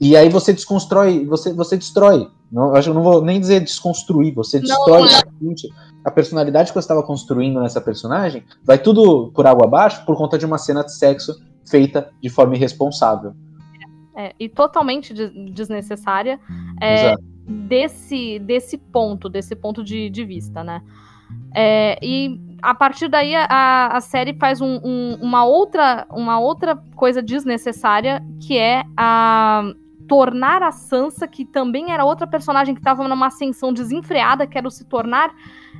E 0.00 0.16
aí 0.16 0.28
você 0.28 0.52
desconstrói, 0.52 1.24
você, 1.24 1.52
você 1.52 1.76
destrói. 1.76 2.28
Não, 2.50 2.76
eu 2.76 2.92
não 2.92 3.04
vou 3.04 3.22
nem 3.22 3.38
dizer 3.38 3.60
desconstruir, 3.60 4.34
você 4.34 4.58
destrói 4.58 5.08
não, 5.40 5.54
a 6.04 6.10
personalidade 6.10 6.72
que 6.72 6.74
você 6.74 6.80
estava 6.80 7.04
construindo 7.04 7.60
nessa 7.60 7.80
personagem, 7.80 8.42
vai 8.64 8.78
tudo 8.78 9.30
por 9.32 9.46
água 9.46 9.64
abaixo 9.64 10.04
por 10.04 10.16
conta 10.16 10.36
de 10.36 10.44
uma 10.44 10.58
cena 10.58 10.82
de 10.82 10.92
sexo 10.92 11.40
feita 11.70 12.10
de 12.20 12.28
forma 12.28 12.56
irresponsável. 12.56 13.32
É, 14.16 14.34
e 14.40 14.48
totalmente 14.48 15.14
desnecessária 15.14 16.40
é, 16.80 17.14
desse, 17.46 18.40
desse 18.40 18.76
ponto, 18.76 19.28
desse 19.28 19.54
ponto 19.54 19.84
de, 19.84 20.10
de 20.10 20.24
vista, 20.24 20.64
né? 20.64 20.82
É, 21.54 21.98
e 22.02 22.40
a 22.62 22.74
partir 22.74 23.08
daí 23.08 23.34
a, 23.34 23.88
a 23.88 24.00
série 24.00 24.34
faz 24.34 24.60
um, 24.60 24.80
um, 24.84 25.18
uma, 25.20 25.44
outra, 25.44 26.06
uma 26.10 26.38
outra 26.38 26.76
coisa 26.94 27.20
desnecessária, 27.20 28.24
que 28.40 28.56
é 28.56 28.84
a 28.96 29.64
tornar 30.08 30.62
a 30.62 30.70
Sansa, 30.70 31.26
que 31.26 31.44
também 31.44 31.92
era 31.92 32.04
outra 32.04 32.26
personagem 32.26 32.74
que 32.74 32.80
estava 32.80 33.06
numa 33.08 33.26
ascensão 33.26 33.72
desenfreada, 33.72 34.46
que 34.46 34.56
era 34.56 34.68
se 34.70 34.84
tornar 34.84 35.34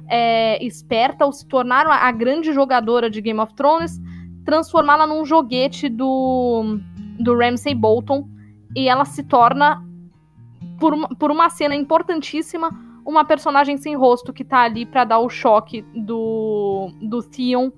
é, 0.08 0.64
esperta, 0.64 1.24
ou 1.24 1.32
se 1.32 1.46
tornar 1.46 1.86
a, 1.86 2.10
grande 2.10 2.52
jogadora 2.52 3.10
de 3.10 3.20
Game 3.20 3.38
of 3.38 3.54
Thrones, 3.54 4.00
transformá-la 4.44 5.06
num 5.06 5.24
joguete 5.24 5.88
do, 5.88 6.78
do 7.20 7.36
Ramsay 7.36 7.74
Bolton, 7.74 8.28
e 8.74 8.88
ela 8.88 9.04
se 9.04 9.22
torna, 9.22 9.84
por 10.80 10.96
por 11.16 11.30
uma 11.30 11.50
cena 11.50 11.74
importantíssima, 11.74 12.70
uma 13.04 13.24
personagem 13.24 13.76
sem 13.76 13.96
rosto 13.96 14.32
que 14.32 14.44
tá 14.44 14.62
ali 14.62 14.86
para 14.86 15.04
dar 15.04 15.18
o 15.18 15.28
choque 15.28 15.82
do, 15.94 16.90
do 17.00 17.22
Theon, 17.22 17.70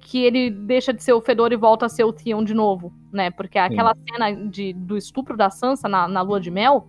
que 0.00 0.22
ele 0.22 0.50
deixa 0.50 0.92
de 0.92 1.02
ser 1.02 1.12
o 1.12 1.20
Fedor 1.20 1.52
e 1.52 1.56
volta 1.56 1.86
a 1.86 1.88
ser 1.88 2.04
o 2.04 2.12
Theon 2.12 2.44
de 2.44 2.54
novo, 2.54 2.92
né? 3.12 3.30
Porque 3.30 3.58
aquela 3.58 3.94
Sim. 3.94 4.02
cena 4.10 4.32
de, 4.48 4.72
do 4.72 4.96
estupro 4.96 5.36
da 5.36 5.48
Sansa 5.50 5.88
na, 5.88 6.06
na 6.06 6.20
lua 6.20 6.40
de 6.40 6.50
mel, 6.50 6.86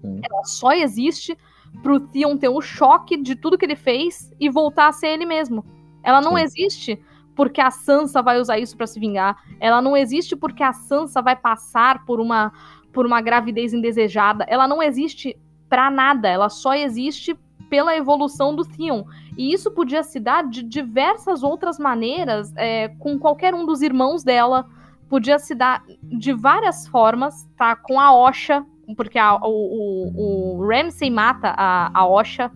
Sim. 0.00 0.20
ela 0.22 0.44
só 0.44 0.72
existe 0.72 1.36
pro 1.82 2.00
Theon 2.00 2.36
ter 2.36 2.48
o 2.48 2.60
choque 2.60 3.16
de 3.16 3.36
tudo 3.36 3.56
que 3.58 3.64
ele 3.64 3.76
fez 3.76 4.32
e 4.40 4.48
voltar 4.48 4.88
a 4.88 4.92
ser 4.92 5.08
ele 5.08 5.26
mesmo. 5.26 5.64
Ela 6.02 6.20
não 6.20 6.36
Sim. 6.36 6.42
existe 6.42 7.02
porque 7.36 7.60
a 7.60 7.70
Sansa 7.70 8.20
vai 8.20 8.40
usar 8.40 8.58
isso 8.58 8.76
para 8.76 8.86
se 8.86 8.98
vingar. 8.98 9.40
Ela 9.60 9.80
não 9.80 9.96
existe 9.96 10.34
porque 10.34 10.62
a 10.62 10.72
Sansa 10.72 11.22
vai 11.22 11.36
passar 11.36 12.04
por 12.04 12.20
uma 12.20 12.52
por 12.92 13.06
uma 13.06 13.20
gravidez 13.20 13.72
indesejada. 13.72 14.44
Ela 14.48 14.66
não 14.66 14.82
existe 14.82 15.38
para 15.68 15.90
nada. 15.90 16.28
Ela 16.28 16.48
só 16.48 16.74
existe 16.74 17.36
pela 17.68 17.96
evolução 17.96 18.54
do 18.54 18.64
Theon. 18.64 19.04
E 19.36 19.52
isso 19.52 19.70
podia 19.70 20.02
se 20.02 20.18
dar 20.18 20.46
de 20.48 20.62
diversas 20.62 21.42
outras 21.42 21.78
maneiras 21.78 22.52
é, 22.56 22.88
com 22.98 23.18
qualquer 23.18 23.54
um 23.54 23.64
dos 23.64 23.82
irmãos 23.82 24.24
dela. 24.24 24.66
Podia 25.08 25.38
se 25.38 25.54
dar 25.54 25.84
de 26.02 26.32
várias 26.32 26.86
formas, 26.88 27.48
tá? 27.56 27.76
Com 27.76 28.00
a 28.00 28.14
Osha, 28.14 28.64
porque 28.96 29.18
a, 29.18 29.36
o, 29.36 29.48
o, 29.48 30.58
o 30.58 30.66
Ramsay 30.66 31.10
mata 31.10 31.54
a, 31.56 31.90
a 31.94 32.06
Osha 32.06 32.50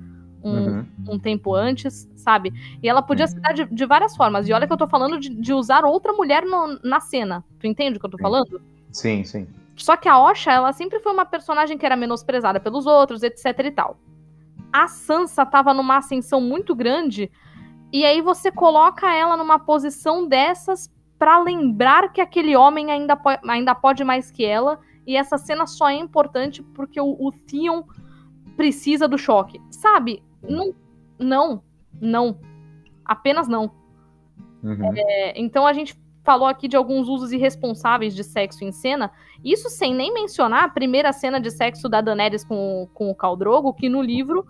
um, 0.45 0.51
uhum. 0.51 0.87
um, 1.11 1.19
tempo 1.19 1.55
antes, 1.55 2.11
sabe? 2.17 2.53
E 2.83 2.89
ela 2.89 3.01
podia 3.01 3.27
se 3.27 3.39
dar 3.41 3.53
de, 3.53 3.65
de, 3.65 3.87
várias 3.87 4.17
formas. 4.17 4.49
E 4.49 4.53
olha 4.53 4.67
que 4.67 4.73
eu 4.73 4.77
tô 4.77 4.89
falando 4.89 5.19
de, 5.19 5.29
de 5.29 5.55
usar 5.55 5.85
outra 5.85 6.13
mulher 6.13 6.45
no, 6.45 6.79
na 6.83 7.01
cena. 7.01 7.45
Tu 7.61 7.67
entende 7.67 7.97
o 7.97 8.01
que 8.01 8.07
eu 8.07 8.11
tô 8.11 8.17
sim. 8.17 8.23
falando? 8.23 8.61
Sim, 8.91 9.25
sim. 9.25 9.47
Só 9.83 9.97
que 9.97 10.09
a 10.09 10.17
Osha, 10.17 10.53
ela 10.53 10.73
sempre 10.73 11.01
foi 11.01 11.13
uma 11.13 11.25
personagem 11.25 11.77
que 11.77 11.85
era 11.85 11.97
menosprezada 11.97 12.61
pelos 12.61 12.87
outros, 12.87 13.25
etc 13.25 13.47
e 13.65 13.71
tal. 13.73 13.99
A 14.73 14.87
Sansa 14.87 15.45
tava 15.45 15.75
numa 15.75 15.97
ascensão 15.97 16.41
muito 16.41 16.73
grande, 16.73 17.29
e 17.93 18.05
aí 18.05 18.23
você 18.23 18.53
coloca 18.53 19.13
ela 19.13 19.37
numa 19.37 19.59
posição 19.59 20.29
dessas 20.29 20.89
para 21.19 21.43
lembrar 21.43 22.13
que 22.13 22.21
aquele 22.21 22.57
homem 22.57 22.93
ainda, 22.93 23.17
po 23.17 23.31
ainda 23.49 23.75
pode 23.75 24.05
mais 24.05 24.31
que 24.31 24.45
ela, 24.45 24.79
e 25.05 25.17
essa 25.17 25.37
cena 25.37 25.67
só 25.67 25.91
é 25.91 25.95
importante 25.95 26.63
porque 26.63 27.01
o, 27.01 27.17
o 27.19 27.33
Theon 27.33 27.83
precisa 28.57 29.09
do 29.09 29.19
choque. 29.19 29.61
Sabe? 29.69 30.23
Não, 30.43 30.73
não, 31.19 31.61
não. 32.01 32.39
Apenas 33.05 33.49
não. 33.49 33.73
Uhum. 34.63 34.93
É, 34.97 35.41
então 35.41 35.67
a 35.67 35.73
gente 35.73 36.01
falou 36.23 36.47
aqui 36.47 36.69
de 36.69 36.77
alguns 36.77 37.09
usos 37.09 37.33
irresponsáveis 37.33 38.15
de 38.15 38.23
sexo 38.23 38.65
em 38.65 38.73
cena. 38.73 39.11
Isso 39.45 39.69
sem 39.69 39.95
nem 39.95 40.15
mencionar 40.15 40.65
a 40.65 40.69
primeira 40.69 41.13
cena 41.13 41.41
de 41.41 41.51
sexo 41.51 41.89
da 41.89 42.01
Daenerys 42.01 42.45
com, 42.45 42.89
com 42.95 43.11
o 43.11 43.15
Caldrogo, 43.15 43.75
que 43.75 43.89
no 43.89 44.01
livro, 44.01 44.47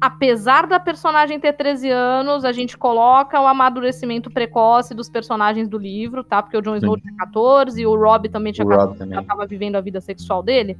apesar 0.00 0.66
da 0.66 0.78
personagem 0.78 1.40
ter 1.40 1.54
13 1.54 1.88
anos, 1.88 2.44
a 2.44 2.52
gente 2.52 2.76
coloca 2.76 3.40
o 3.40 3.46
amadurecimento 3.46 4.30
precoce 4.30 4.94
dos 4.94 5.08
personagens 5.08 5.68
do 5.68 5.78
livro, 5.78 6.22
tá? 6.22 6.42
Porque 6.42 6.56
o 6.56 6.62
Jon 6.62 6.76
Snow 6.76 6.98
tinha 6.98 7.14
14 7.16 7.80
e 7.80 7.86
o 7.86 7.96
Robb 7.96 8.28
também 8.28 8.52
tinha 8.52 8.66
14, 8.66 8.98
também. 8.98 9.14
já 9.14 9.22
tava 9.22 9.46
vivendo 9.46 9.76
a 9.76 9.80
vida 9.80 10.00
sexual 10.00 10.42
dele. 10.42 10.78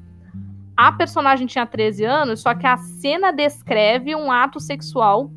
A 0.76 0.92
personagem 0.92 1.46
tinha 1.46 1.64
13 1.64 2.05
anos, 2.05 2.40
só 2.40 2.52
que 2.55 2.66
a 2.66 2.76
cena 2.76 3.32
descreve 3.32 4.14
um 4.14 4.30
ato 4.30 4.59
sexual 4.59 5.30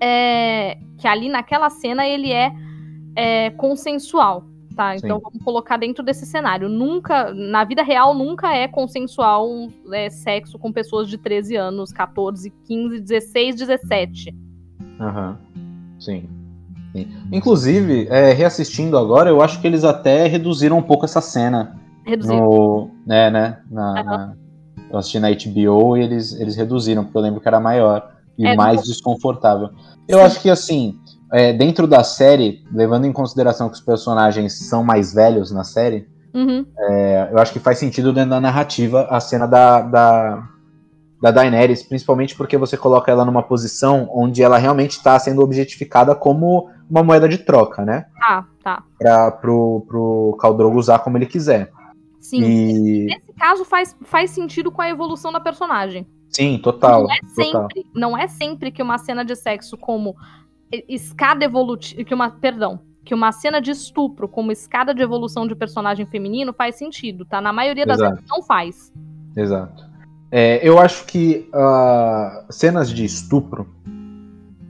é, 0.00 0.78
que 0.98 1.08
ali 1.08 1.28
naquela 1.28 1.70
cena 1.70 2.06
ele 2.06 2.32
é, 2.32 2.52
é 3.16 3.50
consensual, 3.50 4.44
tá? 4.74 4.96
Então 4.96 5.18
Sim. 5.18 5.22
vamos 5.24 5.44
colocar 5.44 5.76
dentro 5.76 6.02
desse 6.02 6.26
cenário. 6.26 6.68
Nunca, 6.68 7.32
na 7.34 7.64
vida 7.64 7.82
real, 7.82 8.14
nunca 8.14 8.54
é 8.54 8.66
consensual 8.68 9.48
é, 9.92 10.10
sexo 10.10 10.58
com 10.58 10.72
pessoas 10.72 11.08
de 11.08 11.18
13 11.18 11.56
anos, 11.56 11.92
14, 11.92 12.50
15, 12.66 13.00
16, 13.00 13.56
17. 13.56 14.34
Aham. 15.00 15.30
Uhum. 15.30 16.00
Sim. 16.00 16.28
Sim. 16.92 17.08
Inclusive, 17.32 18.06
é, 18.10 18.32
reassistindo 18.32 18.98
agora, 18.98 19.30
eu 19.30 19.40
acho 19.40 19.60
que 19.60 19.66
eles 19.66 19.82
até 19.82 20.26
reduziram 20.26 20.78
um 20.78 20.82
pouco 20.82 21.04
essa 21.04 21.20
cena. 21.20 21.76
Reduziram. 22.04 22.90
Né, 23.06 23.30
né, 23.30 23.58
na, 23.70 23.88
uhum. 23.88 24.04
na, 24.04 24.36
eu 24.90 24.98
assisti 24.98 25.18
na 25.18 25.30
HBO 25.30 25.96
e 25.96 26.02
eles, 26.02 26.38
eles 26.38 26.54
reduziram, 26.54 27.04
porque 27.04 27.16
eu 27.16 27.22
lembro 27.22 27.40
que 27.40 27.48
era 27.48 27.58
maior 27.58 28.12
e 28.36 28.46
é, 28.46 28.54
mais 28.54 28.82
desconfortável. 28.82 29.70
Eu 30.06 30.18
Sim. 30.18 30.24
acho 30.24 30.42
que, 30.42 30.50
assim, 30.50 30.98
é, 31.32 31.52
dentro 31.52 31.86
da 31.86 32.04
série, 32.04 32.62
levando 32.70 33.06
em 33.06 33.12
consideração 33.12 33.68
que 33.68 33.74
os 33.74 33.80
personagens 33.80 34.68
são 34.68 34.84
mais 34.84 35.14
velhos 35.14 35.50
na 35.50 35.64
série, 35.64 36.06
uhum. 36.34 36.66
é, 36.78 37.30
eu 37.32 37.38
acho 37.38 37.52
que 37.52 37.58
faz 37.58 37.78
sentido 37.78 38.12
dentro 38.12 38.30
da 38.30 38.40
narrativa 38.40 39.06
a 39.08 39.18
cena 39.18 39.46
da, 39.46 39.80
da, 39.80 40.48
da 41.22 41.30
Daenerys, 41.30 41.82
principalmente 41.82 42.36
porque 42.36 42.58
você 42.58 42.76
coloca 42.76 43.10
ela 43.10 43.24
numa 43.24 43.42
posição 43.42 44.10
onde 44.12 44.42
ela 44.42 44.58
realmente 44.58 44.90
está 44.90 45.18
sendo 45.18 45.40
objetificada 45.40 46.14
como 46.14 46.68
uma 46.88 47.02
moeda 47.02 47.26
de 47.26 47.38
troca, 47.38 47.82
né? 47.82 48.04
Ah, 48.22 48.44
tá. 48.62 48.82
Pra, 48.98 49.30
pro, 49.30 49.86
pro 49.88 50.36
Khal 50.38 50.54
usar 50.74 50.98
como 50.98 51.16
ele 51.16 51.26
quiser. 51.26 51.72
Sim. 52.20 52.42
E... 52.42 53.04
Nesse 53.06 53.32
caso 53.38 53.64
faz, 53.64 53.96
faz 54.02 54.30
sentido 54.30 54.70
com 54.70 54.82
a 54.82 54.88
evolução 54.90 55.32
da 55.32 55.40
personagem. 55.40 56.06
Sim, 56.28 56.58
total. 56.58 57.04
Não 57.04 57.12
é 57.12 57.20
total. 57.20 57.34
sempre, 57.34 57.86
não 57.94 58.18
é 58.18 58.28
sempre 58.28 58.70
que 58.70 58.82
uma 58.82 58.98
cena 58.98 59.24
de 59.24 59.34
sexo 59.34 59.76
como 59.76 60.14
escada 60.88 61.44
evolutiva, 61.44 62.02
que 62.04 62.14
uma, 62.14 62.30
perdão, 62.30 62.80
que 63.04 63.14
uma 63.14 63.32
cena 63.32 63.60
de 63.60 63.70
estupro 63.70 64.28
como 64.28 64.52
escada 64.52 64.94
de 64.94 65.02
evolução 65.02 65.46
de 65.46 65.54
personagem 65.54 66.06
feminino 66.06 66.52
faz 66.52 66.76
sentido, 66.76 67.24
tá? 67.24 67.40
Na 67.40 67.52
maioria 67.52 67.84
das 67.84 67.98
Exato. 67.98 68.14
vezes 68.14 68.30
não 68.30 68.42
faz. 68.42 68.92
Exato. 69.36 69.90
É, 70.30 70.66
eu 70.66 70.78
acho 70.78 71.04
que 71.06 71.48
uh, 71.54 72.50
cenas 72.50 72.90
de 72.90 73.04
estupro, 73.04 73.68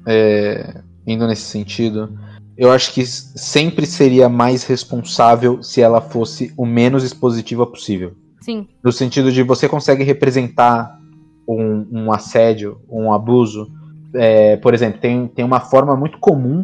é, 0.07 0.83
indo 1.07 1.27
nesse 1.27 1.43
sentido, 1.43 2.19
eu 2.57 2.73
acho 2.73 2.93
que 2.93 3.07
sempre 3.07 3.87
seria 3.87 4.29
mais 4.29 4.65
responsável 4.65 5.63
se 5.63 5.81
ela 5.81 6.01
fosse 6.01 6.53
o 6.57 6.67
menos 6.67 7.05
expositiva 7.05 7.67
possível. 7.67 8.15
Sim. 8.41 8.67
No 8.83 8.91
sentido 8.91 9.31
de 9.31 9.43
você 9.43 9.69
consegue 9.69 10.03
representar 10.03 10.99
um, 11.47 11.87
um 11.91 12.13
assédio, 12.13 12.81
um 12.89 13.13
abuso. 13.13 13.71
É, 14.15 14.57
por 14.57 14.75
exemplo, 14.75 15.01
tem, 15.01 15.27
tem 15.27 15.45
uma 15.45 15.61
forma 15.61 15.97
muito 15.97 16.19
comum 16.19 16.63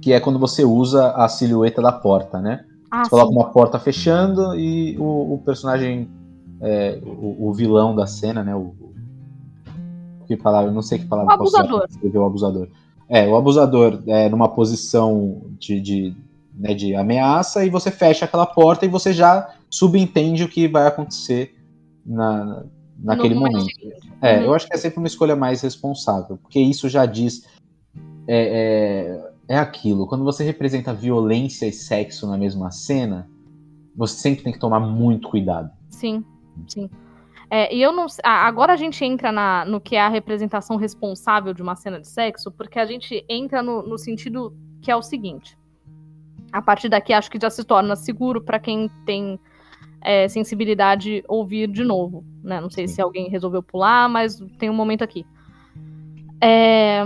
que 0.00 0.12
é 0.12 0.20
quando 0.20 0.38
você 0.38 0.64
usa 0.64 1.12
a 1.12 1.28
silhueta 1.28 1.80
da 1.80 1.92
porta, 1.92 2.40
né? 2.40 2.64
Ah, 2.90 3.04
você 3.04 3.10
coloca 3.10 3.28
sim. 3.28 3.36
uma 3.36 3.50
porta 3.50 3.78
fechando 3.78 4.54
e 4.54 4.96
o, 4.98 5.34
o 5.34 5.42
personagem, 5.44 6.08
é, 6.60 6.98
o, 7.02 7.48
o, 7.48 7.52
vilão 7.52 7.94
da 7.94 8.06
cena, 8.06 8.44
né? 8.44 8.54
O, 8.54 8.74
que 10.26 10.36
palavra, 10.36 10.70
não 10.70 10.82
sei 10.82 10.98
que 10.98 11.06
palavra. 11.06 11.32
O 11.32 11.34
abusador. 11.34 11.86
O 12.02 12.24
abusador 12.24 12.68
é, 13.08 13.28
o 13.28 13.36
abusador 13.36 14.02
é 14.06 14.28
numa 14.28 14.48
posição 14.48 15.42
de, 15.58 15.80
de, 15.80 16.16
né, 16.54 16.74
de 16.74 16.94
ameaça 16.94 17.64
e 17.64 17.70
você 17.70 17.90
fecha 17.90 18.24
aquela 18.24 18.46
porta 18.46 18.84
e 18.84 18.88
você 18.88 19.12
já 19.12 19.54
subentende 19.68 20.44
o 20.44 20.48
que 20.48 20.66
vai 20.66 20.86
acontecer 20.86 21.54
na, 22.04 22.64
naquele 22.98 23.34
momento. 23.34 23.66
É, 24.20 24.38
uhum. 24.38 24.44
eu 24.44 24.54
acho 24.54 24.66
que 24.66 24.74
é 24.74 24.76
sempre 24.76 24.98
uma 24.98 25.06
escolha 25.06 25.36
mais 25.36 25.62
responsável, 25.62 26.36
porque 26.38 26.60
isso 26.60 26.88
já 26.88 27.06
diz. 27.06 27.46
É, 28.26 29.20
é, 29.48 29.54
é 29.56 29.58
aquilo, 29.58 30.06
quando 30.06 30.24
você 30.24 30.42
representa 30.42 30.94
violência 30.94 31.66
e 31.66 31.72
sexo 31.72 32.26
na 32.26 32.38
mesma 32.38 32.70
cena, 32.70 33.28
você 33.94 34.16
sempre 34.16 34.44
tem 34.44 34.52
que 34.52 34.58
tomar 34.58 34.80
muito 34.80 35.28
cuidado. 35.28 35.70
Sim, 35.90 36.24
sim. 36.66 36.88
É, 37.50 37.74
e 37.74 37.82
eu 37.82 37.92
não 37.92 38.06
agora 38.22 38.72
a 38.72 38.76
gente 38.76 39.04
entra 39.04 39.30
na, 39.30 39.64
no 39.64 39.80
que 39.80 39.96
é 39.96 40.00
a 40.00 40.08
representação 40.08 40.76
responsável 40.76 41.52
de 41.52 41.62
uma 41.62 41.76
cena 41.76 42.00
de 42.00 42.08
sexo, 42.08 42.50
porque 42.50 42.78
a 42.78 42.86
gente 42.86 43.24
entra 43.28 43.62
no, 43.62 43.82
no 43.82 43.98
sentido 43.98 44.56
que 44.80 44.90
é 44.90 44.96
o 44.96 45.02
seguinte. 45.02 45.56
A 46.50 46.62
partir 46.62 46.88
daqui 46.88 47.12
acho 47.12 47.30
que 47.30 47.38
já 47.40 47.50
se 47.50 47.64
torna 47.64 47.96
seguro 47.96 48.40
para 48.40 48.58
quem 48.58 48.88
tem 49.04 49.38
é, 50.04 50.28
sensibilidade 50.28 51.24
ouvir 51.26 51.66
de 51.66 51.82
novo. 51.82 52.22
Né? 52.42 52.60
Não 52.60 52.70
sei 52.70 52.86
se 52.86 53.00
alguém 53.00 53.30
resolveu 53.30 53.62
pular, 53.62 54.08
mas 54.08 54.38
tem 54.58 54.68
um 54.68 54.74
momento 54.74 55.02
aqui. 55.02 55.24
É, 56.40 57.02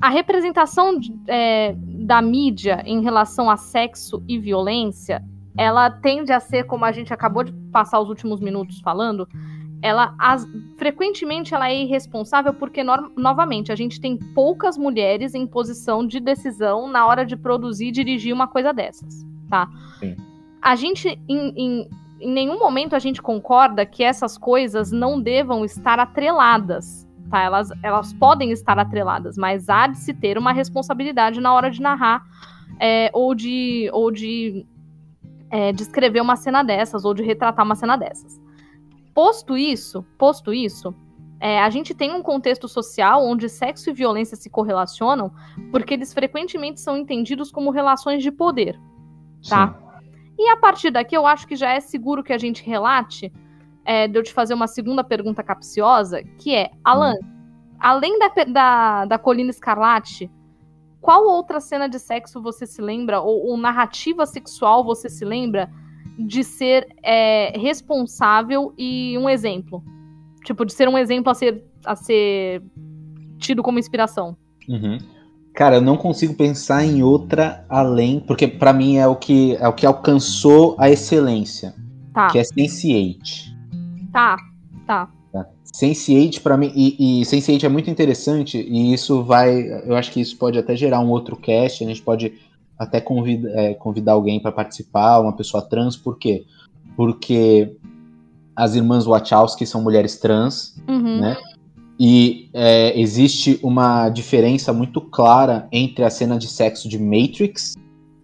a 0.00 0.10
representação 0.10 0.98
é, 1.26 1.74
da 1.76 2.20
mídia 2.20 2.82
em 2.84 3.02
relação 3.02 3.48
a 3.48 3.56
sexo 3.56 4.22
e 4.28 4.38
violência 4.38 5.24
ela 5.56 5.90
tende 5.90 6.32
a 6.32 6.40
ser, 6.40 6.64
como 6.64 6.84
a 6.84 6.92
gente 6.92 7.12
acabou 7.12 7.44
de 7.44 7.52
passar 7.70 8.00
os 8.00 8.08
últimos 8.08 8.40
minutos 8.40 8.80
falando, 8.80 9.28
ela 9.82 10.14
as, 10.18 10.46
frequentemente 10.78 11.54
ela 11.54 11.68
é 11.68 11.82
irresponsável 11.82 12.54
porque 12.54 12.82
no, 12.82 13.12
novamente 13.16 13.70
a 13.72 13.74
gente 13.74 14.00
tem 14.00 14.16
poucas 14.16 14.78
mulheres 14.78 15.34
em 15.34 15.46
posição 15.46 16.06
de 16.06 16.20
decisão 16.20 16.88
na 16.88 17.06
hora 17.06 17.26
de 17.26 17.36
produzir 17.36 17.88
e 17.88 17.92
dirigir 17.92 18.32
uma 18.32 18.46
coisa 18.46 18.72
dessas, 18.72 19.26
tá? 19.50 19.68
Sim. 19.98 20.16
A 20.62 20.76
gente 20.76 21.20
em, 21.28 21.52
em, 21.56 21.90
em 22.20 22.32
nenhum 22.32 22.58
momento 22.58 22.94
a 22.94 22.98
gente 23.00 23.20
concorda 23.20 23.84
que 23.84 24.04
essas 24.04 24.38
coisas 24.38 24.92
não 24.92 25.20
devam 25.20 25.64
estar 25.64 25.98
atreladas, 25.98 27.06
tá? 27.28 27.42
Elas, 27.42 27.70
elas 27.82 28.12
podem 28.12 28.52
estar 28.52 28.78
atreladas, 28.78 29.36
mas 29.36 29.68
há 29.68 29.88
de 29.88 29.98
se 29.98 30.14
ter 30.14 30.38
uma 30.38 30.52
responsabilidade 30.52 31.40
na 31.40 31.52
hora 31.52 31.70
de 31.70 31.82
narrar 31.82 32.24
é, 32.78 33.10
ou 33.12 33.34
de 33.34 33.90
ou 33.92 34.10
de 34.10 34.64
é, 35.50 35.72
de 35.72 35.82
escrever 35.82 36.20
uma 36.20 36.36
cena 36.36 36.62
dessas 36.62 37.04
ou 37.04 37.12
de 37.12 37.22
retratar 37.22 37.64
uma 37.64 37.74
cena 37.74 37.96
dessas. 37.96 38.40
Posto 39.12 39.58
isso, 39.58 40.02
posto 40.16 40.54
isso, 40.54 40.94
é, 41.38 41.60
a 41.60 41.68
gente 41.68 41.92
tem 41.92 42.14
um 42.14 42.22
contexto 42.22 42.68
social 42.68 43.26
onde 43.26 43.48
sexo 43.48 43.90
e 43.90 43.92
violência 43.92 44.36
se 44.36 44.48
correlacionam, 44.48 45.32
porque 45.72 45.92
eles 45.92 46.14
frequentemente 46.14 46.80
são 46.80 46.96
entendidos 46.96 47.50
como 47.50 47.70
relações 47.70 48.22
de 48.22 48.30
poder, 48.30 48.80
tá? 49.48 49.74
Sim. 49.74 49.91
E 50.38 50.48
a 50.48 50.56
partir 50.56 50.90
daqui, 50.90 51.16
eu 51.16 51.26
acho 51.26 51.46
que 51.46 51.56
já 51.56 51.70
é 51.70 51.80
seguro 51.80 52.22
que 52.22 52.32
a 52.32 52.38
gente 52.38 52.64
relate 52.64 53.32
é, 53.84 54.08
de 54.08 54.18
eu 54.18 54.22
te 54.22 54.32
fazer 54.32 54.54
uma 54.54 54.66
segunda 54.66 55.04
pergunta 55.04 55.42
capciosa, 55.42 56.22
que 56.38 56.54
é, 56.54 56.70
Alan, 56.84 57.14
além 57.78 58.18
da, 58.18 58.28
da, 58.44 59.04
da 59.04 59.18
Colina 59.18 59.50
Escarlate, 59.50 60.30
qual 61.00 61.24
outra 61.24 61.60
cena 61.60 61.88
de 61.88 61.98
sexo 61.98 62.40
você 62.40 62.64
se 62.64 62.80
lembra, 62.80 63.20
ou, 63.20 63.48
ou 63.48 63.56
narrativa 63.56 64.24
sexual 64.24 64.84
você 64.84 65.08
se 65.08 65.24
lembra, 65.24 65.68
de 66.18 66.44
ser 66.44 66.86
é, 67.02 67.58
responsável 67.58 68.72
e 68.78 69.18
um 69.18 69.28
exemplo? 69.28 69.82
Tipo, 70.44 70.64
de 70.64 70.72
ser 70.72 70.88
um 70.88 70.96
exemplo 70.96 71.30
a 71.30 71.34
ser, 71.34 71.64
a 71.84 71.96
ser 71.96 72.62
tido 73.38 73.62
como 73.62 73.78
inspiração. 73.78 74.36
Uhum. 74.68 74.98
Cara, 75.54 75.76
eu 75.76 75.82
não 75.82 75.96
consigo 75.96 76.34
pensar 76.34 76.84
em 76.84 77.02
outra 77.02 77.64
além, 77.68 78.20
porque 78.20 78.48
para 78.48 78.72
mim 78.72 78.96
é 78.96 79.06
o 79.06 79.14
que 79.14 79.54
é 79.56 79.68
o 79.68 79.72
que 79.72 79.84
alcançou 79.84 80.74
a 80.78 80.90
excelência, 80.90 81.74
tá. 82.14 82.28
que 82.28 82.38
é 82.38 82.42
Sense8. 82.42 83.52
Tá, 84.12 84.36
tá. 84.86 85.08
tá. 85.30 85.46
Sense8 85.74 86.40
para 86.40 86.56
mim 86.56 86.72
e, 86.74 87.20
e 87.20 87.24
Sense8 87.24 87.64
é 87.64 87.68
muito 87.68 87.90
interessante 87.90 88.58
e 88.58 88.94
isso 88.94 89.22
vai, 89.24 89.62
eu 89.84 89.94
acho 89.94 90.10
que 90.10 90.20
isso 90.20 90.38
pode 90.38 90.58
até 90.58 90.74
gerar 90.74 91.00
um 91.00 91.10
outro 91.10 91.36
cast, 91.36 91.84
a 91.84 91.86
gente 91.86 92.02
pode 92.02 92.32
até 92.78 93.00
convida, 93.00 93.50
é, 93.50 93.74
convidar 93.74 94.12
alguém 94.12 94.40
para 94.40 94.52
participar, 94.52 95.20
uma 95.20 95.34
pessoa 95.34 95.62
trans, 95.62 95.96
por 95.96 96.18
quê? 96.18 96.44
Porque 96.96 97.76
as 98.56 98.74
irmãs 98.74 99.04
Wachowski 99.04 99.66
são 99.66 99.82
mulheres 99.82 100.18
trans, 100.18 100.76
uhum. 100.88 101.20
né? 101.20 101.36
E 102.04 102.50
é, 102.52 103.00
existe 103.00 103.60
uma 103.62 104.08
diferença 104.08 104.72
muito 104.72 105.00
clara 105.00 105.68
entre 105.70 106.04
a 106.04 106.10
cena 106.10 106.36
de 106.36 106.48
sexo 106.48 106.88
de 106.88 106.98
Matrix 106.98 107.76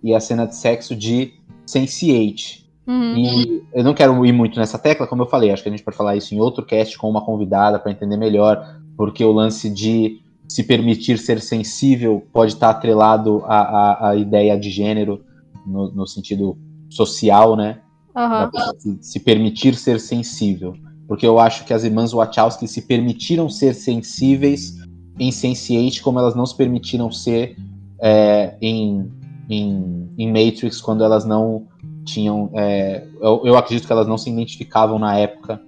e 0.03 0.13
a 0.13 0.19
cena 0.19 0.49
de 0.49 0.57
sexo 0.57 0.97
de 0.97 1.35
Sense8. 1.65 2.65
Uhum. 2.89 3.17
E 3.17 3.63
eu 3.73 3.85
não 3.85 3.95
quero 3.95 4.27
ir 4.27 4.33
muito 4.33 4.59
nessa 4.59 4.81
tecla, 4.81 5.07
como 5.07 5.23
eu 5.23 5.27
falei, 5.27 5.53
acho 5.53 5.63
que 5.63 5.69
a 5.69 5.71
gente 5.71 5.85
pode 5.85 5.97
falar 5.97 6.17
isso 6.17 6.35
em 6.35 6.41
outro 6.41 6.67
cast 6.67 6.99
com 6.99 7.09
uma 7.09 7.25
convidada 7.25 7.79
para 7.79 7.93
entender 7.93 8.17
melhor, 8.17 8.81
porque 8.97 9.25
o 9.25 9.31
lance 9.31 9.71
de 9.71 10.23
se 10.49 10.65
permitir 10.65 11.17
ser 11.17 11.41
sensível 11.41 12.27
pode 12.33 12.55
estar 12.55 12.71
atrelado 12.71 13.45
à, 13.45 13.61
à, 13.61 14.09
à 14.09 14.17
ideia 14.17 14.59
de 14.59 14.71
gênero 14.71 15.25
no, 15.65 15.89
no 15.93 16.05
sentido 16.05 16.59
social, 16.91 17.55
né? 17.55 17.79
Uhum. 18.17 18.81
Se, 18.81 18.99
se, 19.13 19.21
permitir 19.21 19.77
ser 19.77 20.01
sensível. 20.01 20.75
Porque 21.09 21.27
eu 21.27 21.39
acho 21.41 21.65
que 21.65 21.73
as 21.73 21.85
irmãs 21.85 22.13
Wachowski 22.13 22.69
se 22.69 22.83
permitiram 22.83 23.49
ser 23.49 23.75
sensíveis 23.75 24.77
em 25.19 25.31
Sense8 25.31 26.03
como 26.03 26.19
elas 26.19 26.35
não 26.35 26.47
se 26.47 26.55
permitiram 26.55 27.11
ser 27.11 27.57
é, 28.01 28.55
em, 28.61 29.11
em, 29.49 30.11
em, 30.17 30.29
Matrix 30.29 30.81
quando 30.81 31.03
elas 31.03 31.25
não 31.25 31.67
tinham. 32.05 32.51
É, 32.55 33.05
eu, 33.21 33.43
eu, 33.45 33.57
acredito 33.57 33.87
que 33.87 33.93
elas 33.93 34.07
não 34.07 34.19
se 34.19 34.31
identificavam 34.31 34.99
na 34.99 35.17
época 35.19 35.61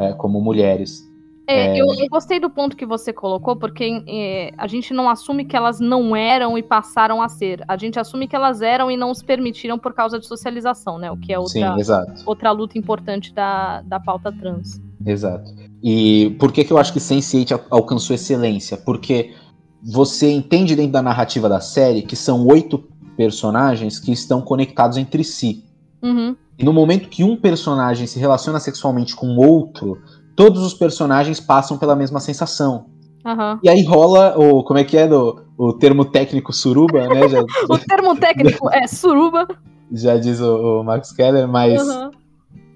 é, 0.00 0.12
como 0.12 0.40
mulheres. 0.40 1.08
É, 1.50 1.76
é... 1.76 1.80
Eu, 1.80 1.86
eu, 1.94 2.08
gostei 2.08 2.38
do 2.38 2.48
ponto 2.48 2.76
que 2.76 2.86
você 2.86 3.12
colocou, 3.12 3.56
porque 3.56 4.02
é, 4.06 4.52
a 4.56 4.66
gente 4.68 4.94
não 4.94 5.08
assume 5.08 5.44
que 5.44 5.56
elas 5.56 5.80
não 5.80 6.14
eram 6.14 6.56
e 6.56 6.62
passaram 6.62 7.20
a 7.20 7.28
ser. 7.28 7.64
A 7.66 7.76
gente 7.76 7.98
assume 7.98 8.28
que 8.28 8.36
elas 8.36 8.62
eram 8.62 8.90
e 8.90 8.96
não 8.96 9.10
os 9.10 9.22
permitiram 9.22 9.78
por 9.78 9.92
causa 9.92 10.18
de 10.18 10.26
socialização, 10.26 10.98
né? 10.98 11.10
O 11.10 11.16
que 11.16 11.32
é 11.32 11.38
outra, 11.38 11.76
Sim, 11.82 12.22
outra 12.24 12.52
luta 12.52 12.78
importante 12.78 13.34
da, 13.34 13.82
da 13.82 13.98
pauta 13.98 14.32
trans. 14.32 14.80
Exato. 15.04 15.52
E 15.82 16.36
por 16.38 16.52
que, 16.52 16.62
que 16.62 16.72
eu 16.72 16.78
acho 16.78 16.92
que 16.92 17.00
Sense8 17.00 17.62
alcançou 17.70 18.14
excelência? 18.14 18.76
Porque 18.76 19.34
você 19.82 20.30
entende 20.30 20.76
dentro 20.76 20.92
da 20.92 21.02
narrativa 21.02 21.48
da 21.48 21.60
série 21.60 22.02
que 22.02 22.14
são 22.14 22.46
oito 22.46 22.84
personagens 23.16 23.98
que 23.98 24.12
estão 24.12 24.40
conectados 24.40 24.96
entre 24.96 25.24
si. 25.24 25.64
Uhum. 26.02 26.36
E 26.58 26.64
no 26.64 26.72
momento 26.72 27.08
que 27.08 27.24
um 27.24 27.36
personagem 27.36 28.06
se 28.06 28.18
relaciona 28.18 28.60
sexualmente 28.60 29.16
com 29.16 29.36
outro, 29.36 29.98
todos 30.40 30.62
os 30.62 30.72
personagens 30.72 31.38
passam 31.38 31.76
pela 31.76 31.94
mesma 31.94 32.18
sensação. 32.18 32.86
Uhum. 33.26 33.58
E 33.62 33.68
aí 33.68 33.84
rola 33.84 34.34
o. 34.38 34.64
Como 34.64 34.78
é 34.78 34.84
que 34.84 34.96
é 34.96 35.06
do, 35.06 35.44
o 35.58 35.74
termo 35.74 36.02
técnico 36.06 36.50
suruba, 36.50 37.06
né? 37.06 37.28
Já, 37.28 37.42
o 37.68 37.76
termo 37.78 38.16
técnico 38.16 38.70
é 38.72 38.86
suruba. 38.86 39.46
Já 39.92 40.16
diz 40.16 40.40
o, 40.40 40.80
o 40.80 40.82
Max 40.82 41.12
Keller, 41.12 41.46
mas. 41.46 41.86
Uhum. 41.86 42.10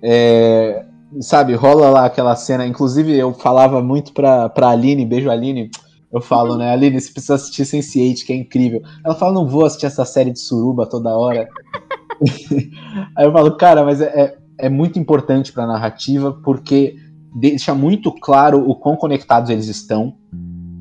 É, 0.02 0.84
sabe, 1.22 1.54
rola 1.54 1.88
lá 1.88 2.04
aquela 2.04 2.36
cena. 2.36 2.66
Inclusive, 2.66 3.16
eu 3.16 3.32
falava 3.32 3.82
muito 3.82 4.12
pra, 4.12 4.50
pra 4.50 4.68
Aline, 4.68 5.06
beijo 5.06 5.30
Aline. 5.30 5.70
Eu 6.12 6.20
falo, 6.20 6.52
uhum. 6.52 6.58
né, 6.58 6.70
Aline, 6.70 7.00
você 7.00 7.10
precisa 7.10 7.36
assistir 7.36 7.62
Sense8, 7.62 8.26
que 8.26 8.32
é 8.34 8.36
incrível. 8.36 8.82
Ela 9.02 9.14
fala, 9.14 9.32
não 9.32 9.48
vou 9.48 9.64
assistir 9.64 9.86
essa 9.86 10.04
série 10.04 10.32
de 10.32 10.38
suruba 10.38 10.84
toda 10.84 11.16
hora. 11.16 11.48
aí 13.16 13.24
eu 13.24 13.32
falo, 13.32 13.56
cara, 13.56 13.82
mas 13.82 14.02
é, 14.02 14.04
é, 14.06 14.38
é 14.58 14.68
muito 14.68 14.98
importante 14.98 15.50
pra 15.50 15.66
narrativa, 15.66 16.30
porque 16.44 17.02
deixa 17.34 17.74
muito 17.74 18.12
claro 18.12 18.68
o 18.68 18.74
quão 18.76 18.96
conectados 18.96 19.50
eles 19.50 19.66
estão. 19.66 20.14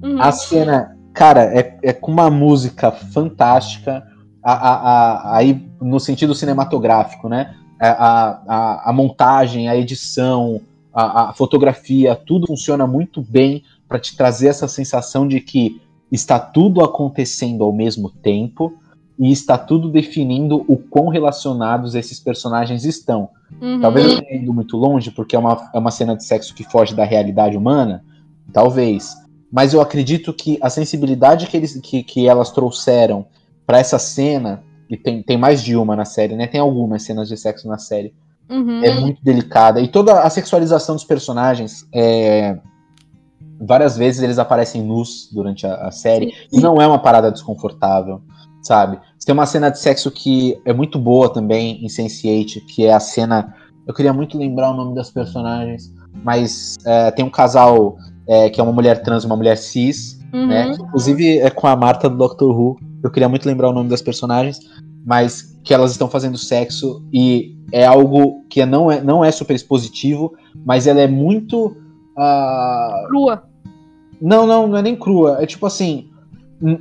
Uhum. 0.03 0.21
A 0.21 0.31
cena, 0.31 0.95
cara, 1.13 1.43
é, 1.45 1.77
é 1.81 1.93
com 1.93 2.11
uma 2.11 2.29
música 2.29 2.91
fantástica, 2.91 4.03
a, 4.43 4.53
a, 4.53 4.73
a, 4.73 5.37
aí 5.37 5.65
no 5.81 5.99
sentido 5.99 6.35
cinematográfico, 6.35 7.27
né? 7.27 7.55
A, 7.79 8.39
a, 8.47 8.89
a 8.89 8.93
montagem, 8.93 9.67
a 9.67 9.75
edição, 9.75 10.61
a, 10.93 11.29
a 11.29 11.33
fotografia, 11.33 12.15
tudo 12.15 12.47
funciona 12.47 12.85
muito 12.85 13.21
bem 13.21 13.63
para 13.87 13.99
te 13.99 14.15
trazer 14.15 14.47
essa 14.47 14.67
sensação 14.67 15.27
de 15.27 15.41
que 15.41 15.81
está 16.11 16.39
tudo 16.39 16.83
acontecendo 16.83 17.63
ao 17.63 17.73
mesmo 17.73 18.09
tempo 18.09 18.73
e 19.17 19.31
está 19.31 19.57
tudo 19.57 19.89
definindo 19.89 20.65
o 20.67 20.77
quão 20.77 21.07
relacionados 21.07 21.95
esses 21.95 22.19
personagens 22.19 22.83
estão. 22.83 23.29
Uhum. 23.61 23.79
Talvez 23.79 24.11
eu 24.11 24.21
tenha 24.21 24.41
ido 24.41 24.53
muito 24.53 24.75
longe, 24.75 25.11
porque 25.11 25.35
é 25.35 25.39
uma, 25.39 25.69
é 25.73 25.77
uma 25.77 25.91
cena 25.91 26.15
de 26.15 26.23
sexo 26.23 26.53
que 26.53 26.63
foge 26.63 26.95
da 26.95 27.03
realidade 27.03 27.55
humana. 27.55 28.03
Talvez. 28.51 29.15
Mas 29.51 29.73
eu 29.73 29.81
acredito 29.81 30.33
que 30.33 30.57
a 30.61 30.69
sensibilidade 30.69 31.47
que, 31.47 31.55
eles, 31.55 31.79
que, 31.81 32.03
que 32.03 32.27
elas 32.27 32.51
trouxeram 32.51 33.25
para 33.67 33.77
essa 33.77 33.99
cena, 33.99 34.63
e 34.89 34.97
tem, 34.97 35.21
tem 35.21 35.37
mais 35.37 35.63
de 35.63 35.75
uma 35.75 35.95
na 35.95 36.05
série, 36.05 36.35
né? 36.35 36.47
Tem 36.47 36.59
algumas 36.59 37.03
cenas 37.03 37.27
de 37.27 37.37
sexo 37.37 37.67
na 37.67 37.77
série. 37.77 38.13
Uhum. 38.49 38.83
É 38.83 38.99
muito 38.99 39.23
delicada. 39.23 39.79
E 39.79 39.87
toda 39.87 40.21
a 40.21 40.29
sexualização 40.29 40.95
dos 40.95 41.05
personagens 41.05 41.87
é, 41.93 42.57
várias 43.61 43.95
vezes 43.95 44.21
eles 44.21 44.39
aparecem 44.39 44.81
nus 44.83 45.29
durante 45.31 45.65
a, 45.65 45.87
a 45.87 45.91
série 45.91 46.31
Sim. 46.31 46.57
e 46.57 46.59
não 46.59 46.81
é 46.81 46.87
uma 46.87 46.99
parada 46.99 47.31
desconfortável 47.31 48.21
sabe? 48.63 48.97
Você 49.19 49.25
tem 49.25 49.33
uma 49.33 49.45
cena 49.45 49.69
de 49.69 49.77
sexo 49.77 50.09
que 50.09 50.59
é 50.65 50.73
muito 50.73 50.97
boa 50.97 51.31
também 51.31 51.83
em 51.83 51.87
Sense8, 51.87 52.65
que 52.65 52.85
é 52.85 52.93
a 52.93 52.99
cena. 52.99 53.53
Eu 53.85 53.93
queria 53.93 54.13
muito 54.13 54.37
lembrar 54.37 54.71
o 54.71 54.73
nome 54.73 54.95
das 54.95 55.11
personagens, 55.11 55.93
mas 56.23 56.77
é, 56.85 57.11
tem 57.11 57.23
um 57.23 57.29
casal 57.29 57.97
é, 58.27 58.49
que 58.49 58.59
é 58.59 58.63
uma 58.63 58.71
mulher 58.71 59.03
trans 59.03 59.23
e 59.23 59.25
uma 59.27 59.35
mulher 59.35 59.57
cis, 59.57 60.19
uhum. 60.33 60.47
né? 60.47 60.71
Inclusive 60.71 61.39
é 61.39 61.49
com 61.49 61.67
a 61.67 61.75
Marta 61.75 62.09
do 62.09 62.17
Doctor 62.17 62.49
Who. 62.49 62.77
Eu 63.03 63.11
queria 63.11 63.27
muito 63.27 63.45
lembrar 63.45 63.69
o 63.69 63.73
nome 63.73 63.89
das 63.89 64.01
personagens, 64.01 64.59
mas 65.05 65.59
que 65.63 65.73
elas 65.73 65.91
estão 65.91 66.09
fazendo 66.09 66.37
sexo 66.37 67.03
e 67.11 67.57
é 67.71 67.85
algo 67.85 68.45
que 68.49 68.65
não 68.65 68.89
é, 68.89 69.01
não 69.01 69.25
é 69.25 69.31
super 69.31 69.55
expositivo, 69.55 70.33
mas 70.65 70.87
ela 70.87 71.01
é 71.01 71.07
muito. 71.07 71.75
Uh... 72.17 73.07
Crua. 73.07 73.43
Não, 74.21 74.47
não, 74.47 74.67
não 74.67 74.77
é 74.77 74.81
nem 74.81 74.95
crua. 74.95 75.37
É 75.41 75.45
tipo 75.45 75.65
assim, 75.65 76.07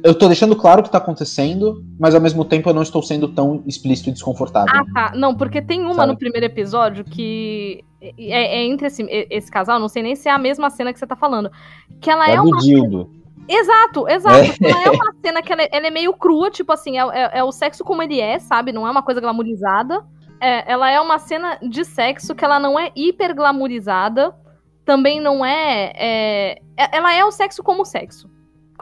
eu 0.05 0.15
tô 0.15 0.29
deixando 0.29 0.55
claro 0.55 0.81
o 0.81 0.85
que 0.85 0.91
tá 0.91 0.99
acontecendo, 0.99 1.85
mas 1.99 2.15
ao 2.15 2.21
mesmo 2.21 2.45
tempo 2.45 2.71
eu 2.71 2.75
não 2.75 2.83
estou 2.83 3.03
sendo 3.03 3.27
tão 3.27 3.65
explícito 3.67 4.11
e 4.11 4.13
desconfortável. 4.13 4.73
Ah, 4.73 4.85
tá. 4.95 5.17
Não, 5.17 5.35
porque 5.35 5.61
tem 5.61 5.81
uma 5.83 5.95
Sabe? 5.95 6.13
no 6.13 6.19
primeiro 6.19 6.47
episódio 6.47 7.05
que 7.05 7.85
é, 8.01 8.59
é, 8.59 8.65
entre 8.65 8.87
esse, 8.87 9.05
esse 9.29 9.51
casal, 9.51 9.81
não 9.81 9.89
sei 9.89 10.05
nem 10.05 10.15
se 10.15 10.29
é 10.29 10.33
a 10.33 10.39
mesma 10.39 10.71
cena 10.71 10.93
que 10.93 10.99
você 11.01 11.07
tá 11.07 11.17
falando. 11.17 11.51
Que 12.01 12.11
ela 12.11 12.29
é, 12.29 12.35
é 12.35 12.41
uma. 12.41 12.59
Dildo. 12.59 13.11
Exato, 13.49 14.09
exato. 14.09 14.37
É. 14.63 14.71
Ela 14.71 14.85
é 14.85 14.91
uma 14.91 15.15
cena 15.21 15.43
que 15.43 15.53
ela 15.53 15.63
é, 15.63 15.69
ela 15.73 15.87
é 15.89 15.91
meio 15.91 16.13
crua, 16.13 16.49
tipo 16.49 16.73
assim, 16.73 16.99
é, 16.99 17.03
é, 17.03 17.39
é, 17.39 17.45
o 17.45 17.51
sexo 17.51 17.83
como 17.83 18.05
ele 18.05 18.21
é, 18.21 18.39
sabe? 18.39 18.71
Não 18.71 18.87
é 18.87 18.91
uma 18.91 19.03
coisa 19.03 19.21
glamourizada. 19.21 20.05
É, 20.41 20.71
ela 20.71 20.91
é 20.93 21.01
uma 21.01 21.19
cena 21.19 21.59
de 21.61 21.85
sexo 21.85 22.37
que 22.37 22.45
ela 22.45 22.61
não 22.61 22.79
é 22.79 22.93
hiper 22.95 23.35
glamourizada. 23.35 24.33
Também 24.85 25.21
não 25.21 25.45
é, 25.45 25.93
é. 25.97 26.59
Ela 26.77 27.13
é 27.15 27.25
o 27.25 27.33
sexo 27.33 27.65
como 27.65 27.85
sexo 27.85 28.31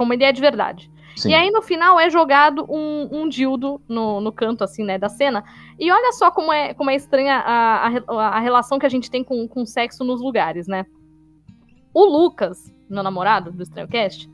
como 0.00 0.14
ele 0.14 0.24
é 0.24 0.32
de 0.32 0.40
verdade. 0.40 0.90
Sim. 1.14 1.28
E 1.28 1.34
aí 1.34 1.50
no 1.50 1.60
final 1.60 2.00
é 2.00 2.08
jogado 2.08 2.64
um, 2.70 3.06
um 3.12 3.28
dildo 3.28 3.82
no, 3.86 4.18
no 4.18 4.32
canto, 4.32 4.64
assim, 4.64 4.82
né, 4.82 4.96
da 4.96 5.10
cena. 5.10 5.44
E 5.78 5.92
olha 5.92 6.10
só 6.12 6.30
como 6.30 6.50
é, 6.50 6.72
como 6.72 6.88
é 6.88 6.94
estranha 6.94 7.34
a, 7.34 7.86
a, 7.86 8.28
a 8.28 8.40
relação 8.40 8.78
que 8.78 8.86
a 8.86 8.88
gente 8.88 9.10
tem 9.10 9.22
com, 9.22 9.46
com 9.46 9.66
sexo 9.66 10.02
nos 10.02 10.22
lugares, 10.22 10.66
né? 10.66 10.86
O 11.92 12.02
Lucas, 12.02 12.72
meu 12.88 13.02
namorado 13.02 13.52
do 13.52 13.62
Estranho 13.62 13.88
Cast, 13.88 14.26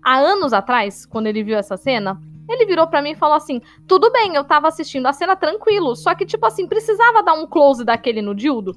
há 0.00 0.16
anos 0.16 0.52
atrás, 0.52 1.04
quando 1.04 1.26
ele 1.26 1.42
viu 1.42 1.58
essa 1.58 1.76
cena, 1.76 2.20
Ele 2.48 2.66
virou 2.66 2.86
pra 2.86 3.02
mim 3.02 3.10
e 3.10 3.16
falou 3.16 3.34
assim: 3.34 3.60
tudo 3.88 4.12
bem, 4.12 4.36
eu 4.36 4.44
tava 4.44 4.68
assistindo 4.68 5.06
a 5.06 5.12
cena 5.12 5.34
tranquilo, 5.34 5.96
só 5.96 6.14
que, 6.14 6.24
tipo 6.24 6.46
assim, 6.46 6.68
precisava 6.68 7.20
dar 7.20 7.34
um 7.34 7.48
close 7.48 7.84
daquele 7.84 8.22
no 8.22 8.32
Dildo. 8.32 8.76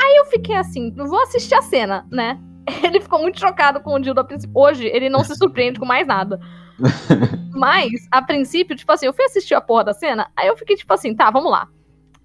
Aí 0.00 0.16
eu 0.18 0.26
fiquei 0.26 0.54
assim, 0.54 0.92
vou 0.94 1.20
assistir 1.20 1.56
a 1.56 1.62
cena, 1.62 2.06
né? 2.12 2.40
Ele 2.82 3.00
ficou 3.00 3.20
muito 3.20 3.38
chocado 3.38 3.80
com 3.80 3.94
o 3.94 3.98
Dildo 3.98 4.20
a 4.20 4.24
princípio. 4.24 4.56
Hoje, 4.56 4.86
ele 4.86 5.08
não 5.08 5.22
se 5.22 5.34
surpreende 5.34 5.78
com 5.78 5.86
mais 5.86 6.06
nada. 6.06 6.40
Mas, 7.54 7.90
a 8.10 8.22
princípio, 8.22 8.76
tipo 8.76 8.90
assim, 8.90 9.06
eu 9.06 9.12
fui 9.12 9.24
assistir 9.24 9.54
a 9.54 9.60
porra 9.60 9.84
da 9.84 9.92
cena, 9.92 10.30
aí 10.36 10.48
eu 10.48 10.56
fiquei 10.56 10.76
tipo 10.76 10.92
assim, 10.92 11.14
tá, 11.14 11.30
vamos 11.30 11.50
lá. 11.50 11.68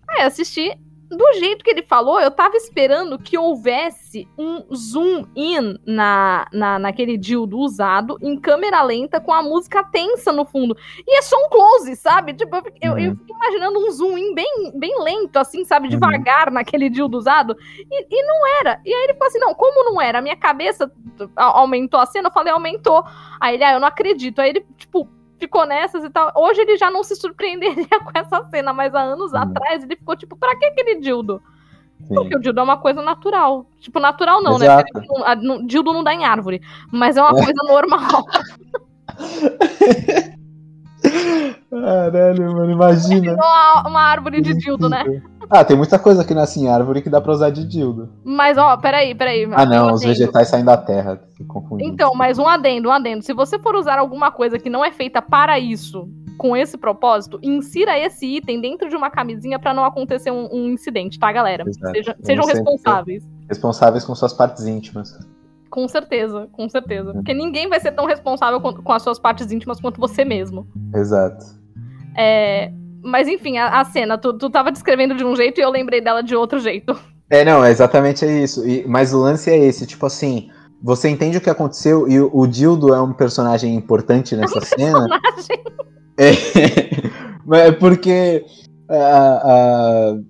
Aí 0.07 0.23
assisti, 0.23 0.75
do 1.10 1.34
jeito 1.34 1.64
que 1.64 1.72
ele 1.72 1.82
falou, 1.82 2.20
eu 2.20 2.30
tava 2.30 2.55
esperando 2.55 3.18
que 3.18 3.38
houvesse 3.38 4.28
um 4.38 4.64
zoom 4.74 5.26
in 5.36 5.80
na, 5.86 6.47
na, 6.53 6.78
naquele 6.78 7.18
dildo 7.18 7.57
usado, 7.57 8.18
em 8.22 8.39
câmera 8.39 8.82
lenta, 8.84 9.20
com 9.20 9.34
a 9.34 9.41
música 9.41 9.84
tensa 9.84 10.32
no 10.32 10.45
fundo. 10.45 10.78
E 11.07 11.18
é 11.18 11.22
só 11.22 11.36
um 11.36 11.49
close, 11.49 11.95
sabe? 11.95 12.34
Tipo, 12.34 12.57
eu, 12.57 12.64
eu, 12.82 12.97
eu 12.97 13.16
fico 13.16 13.34
imaginando 13.34 13.80
um 13.80 13.91
zoom 13.91 14.18
in 14.18 14.36
bem, 14.36 14.72
bem 14.76 15.03
lento, 15.03 15.38
assim, 15.38 15.66
sabe? 15.66 15.88
Devagar 15.89 16.51
naquele 16.51 16.89
dildo 16.89 17.18
usado. 17.18 17.57
E, 17.76 18.07
e 18.10 18.24
não 18.24 18.47
era. 18.60 18.80
E 18.86 18.93
aí 18.93 19.03
ele 19.05 19.14
falou 19.14 19.28
assim: 19.28 19.39
não, 19.39 19.53
como 19.55 19.91
não 19.91 19.99
era? 19.99 20.20
A 20.20 20.22
minha 20.22 20.38
cabeça 20.38 20.91
aumentou 21.36 21.99
a 21.99 22.05
cena, 22.05 22.30
eu 22.30 22.34
falei, 22.34 22.53
aumentou. 22.53 23.03
Aí 23.39 23.55
ele, 23.55 23.64
ah, 23.64 23.74
eu 23.74 23.80
não 23.80 23.88
acredito. 23.88 24.39
Aí 24.39 24.49
ele, 24.49 24.66
tipo, 24.78 25.10
ficou 25.39 25.65
nessas 25.65 26.03
e 26.03 26.09
tal. 26.09 26.31
Hoje 26.35 26.61
ele 26.61 26.77
já 26.77 26.91
não 26.91 27.03
se 27.03 27.15
surpreenderia 27.15 27.87
com 28.03 28.11
essa 28.13 28.43
cena, 28.49 28.73
mas 28.73 28.93
há 28.93 29.01
anos 29.01 29.33
atrás 29.33 29.83
ele 29.83 29.95
ficou 29.95 30.15
tipo, 30.15 30.35
pra 30.35 30.55
que 30.57 30.65
aquele 30.65 30.99
dildo? 30.99 31.41
Sim. 32.07 32.15
Porque 32.15 32.35
o 32.35 32.39
dildo 32.39 32.59
é 32.59 32.63
uma 32.63 32.77
coisa 32.77 33.01
natural. 33.01 33.65
Tipo, 33.79 33.99
natural 33.99 34.41
não, 34.41 34.57
né? 34.57 34.65
Exato. 34.65 34.99
né? 34.99 35.35
Não, 35.41 35.65
dildo 35.65 35.93
não 35.93 36.03
dá 36.03 36.13
em 36.13 36.25
árvore. 36.25 36.61
Mas 36.91 37.17
é 37.17 37.21
uma 37.21 37.33
coisa 37.33 37.61
normal. 37.67 38.25
Caralho, 41.70 42.53
mano, 42.53 42.72
imagina. 42.72 43.34
Uma, 43.34 43.88
uma 43.88 44.01
árvore 44.01 44.41
de 44.41 44.53
dildo, 44.55 44.89
né? 44.89 45.22
Ah, 45.49 45.64
tem 45.64 45.78
muita 45.78 45.97
coisa 45.97 46.24
que 46.24 46.34
nasce 46.34 46.60
em 46.60 46.68
árvore 46.68 47.01
que 47.01 47.10
dá 47.10 47.20
pra 47.20 47.32
usar 47.32 47.49
de 47.49 47.68
dildo. 47.68 48.10
Mas, 48.24 48.57
ó, 48.57 48.78
peraí, 48.78 49.16
peraí. 49.16 49.47
Ah, 49.51 49.66
não, 49.66 49.89
um 49.89 49.93
os 49.93 50.01
vegetais 50.01 50.47
saem 50.47 50.66
da 50.66 50.78
terra. 50.78 51.22
Então, 51.80 52.14
mas 52.14 52.38
um 52.38 52.47
adendo, 52.47 52.89
um 52.89 52.91
adendo. 52.91 53.24
Se 53.24 53.34
você 53.34 53.57
for 53.57 53.76
usar 53.76 53.97
alguma 53.97 54.32
coisa 54.32 54.60
que 54.60 54.70
não 54.70 54.84
é 54.84 54.91
feita 54.91 55.22
para 55.22 55.57
isso, 55.57 56.07
com 56.38 56.55
esse 56.55 56.78
propósito, 56.78 57.39
insira 57.43 57.99
esse 57.99 58.26
item 58.26 58.62
dentro 58.62 58.89
de 58.89 58.95
uma 58.95 59.10
camisinha 59.10 59.60
para 59.60 59.74
não 59.74 59.84
acontecer 59.84 60.32
um, 60.32 60.47
um, 60.51 60.70
incidente, 60.70 61.20
tá, 61.20 61.32
galera? 61.32 61.66
Seja, 61.91 62.16
sejam 62.24 62.45
responsáveis. 62.45 63.24
Responsáveis 63.47 64.05
com 64.05 64.16
suas 64.16 64.34
partes 64.34 64.66
íntimas. 64.66 65.18
Com 65.70 65.88
certeza, 65.88 66.47
com 66.51 66.67
certeza. 66.67 67.13
Porque 67.13 67.34
ninguém 67.34 67.70
vai 67.70 67.80
ser 67.80 67.91
tão 67.91 68.05
responsável 68.05 68.59
com, 68.59 68.74
com 68.74 68.91
as 68.91 69.03
suas 69.03 69.20
partes 69.20 69.51
íntimas 69.51 69.80
quanto 69.80 69.99
você 69.99 70.26
mesmo. 70.26 70.67
Exato. 70.95 71.45
É, 72.17 72.72
mas 73.03 73.28
enfim, 73.28 73.57
a, 73.57 73.80
a 73.80 73.86
cena, 73.86 74.17
tu, 74.17 74.34
tu 74.34 74.49
tava 74.49 74.72
descrevendo 74.72 75.15
de 75.15 75.24
um 75.24 75.36
jeito 75.36 75.59
e 75.59 75.63
eu 75.63 75.70
lembrei 75.70 76.01
dela 76.01 76.22
de 76.22 76.36
outro 76.36 76.59
jeito. 76.59 76.99
É, 77.30 77.45
não, 77.45 77.63
é 77.63 77.70
exatamente 77.70 78.26
isso. 78.26 78.67
E, 78.67 78.86
mas 78.88 79.13
o 79.13 79.20
lance 79.20 79.49
é 79.49 79.57
esse, 79.57 79.86
tipo 79.86 80.05
assim, 80.05 80.49
você 80.82 81.09
entende 81.09 81.38
o 81.38 81.41
que 81.41 81.49
aconteceu 81.49 82.07
e 82.07 82.20
o, 82.20 82.30
o 82.34 82.47
Dildo 82.47 82.93
é 82.93 83.01
um 83.01 83.13
personagem 83.13 83.76
importante 83.76 84.36
nessa 84.36 84.57
é 84.59 84.61
um 84.61 84.65
cena. 84.65 85.07
Personagem. 85.07 85.63
É, 86.17 86.32
é 87.67 87.72
porque. 87.72 88.45
Uh, 88.89 90.17
uh, 90.17 90.26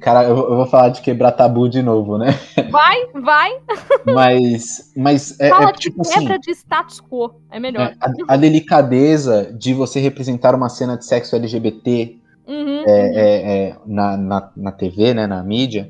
Cara, 0.00 0.24
eu, 0.24 0.36
eu, 0.36 0.56
vou 0.56 0.66
falar 0.66 0.90
de 0.90 1.00
quebrar 1.00 1.32
tabu 1.32 1.68
de 1.68 1.82
novo, 1.82 2.18
né? 2.18 2.28
Vai, 2.70 3.06
vai. 3.14 3.58
Mas, 4.04 4.92
mas 4.96 5.38
é, 5.40 5.48
Fala 5.48 5.70
é 5.70 5.72
tipo 5.72 6.02
de 6.02 6.08
quebra 6.08 6.34
assim, 6.34 6.40
de 6.40 6.50
status 6.52 7.00
quo, 7.00 7.34
é 7.50 7.58
melhor. 7.58 7.88
É, 7.88 7.96
a, 8.00 8.34
a, 8.34 8.36
delicadeza 8.36 9.52
de 9.52 9.74
você 9.74 10.00
representar 10.00 10.54
uma 10.54 10.68
cena 10.68 10.96
de 10.96 11.04
sexo 11.04 11.36
LGBT 11.36 12.16
uhum, 12.46 12.84
é, 12.86 12.90
é, 12.90 13.52
é, 13.68 13.76
na, 13.86 14.16
na, 14.16 14.50
na 14.56 14.72
TV, 14.72 15.14
né, 15.14 15.26
na 15.26 15.42
mídia, 15.42 15.88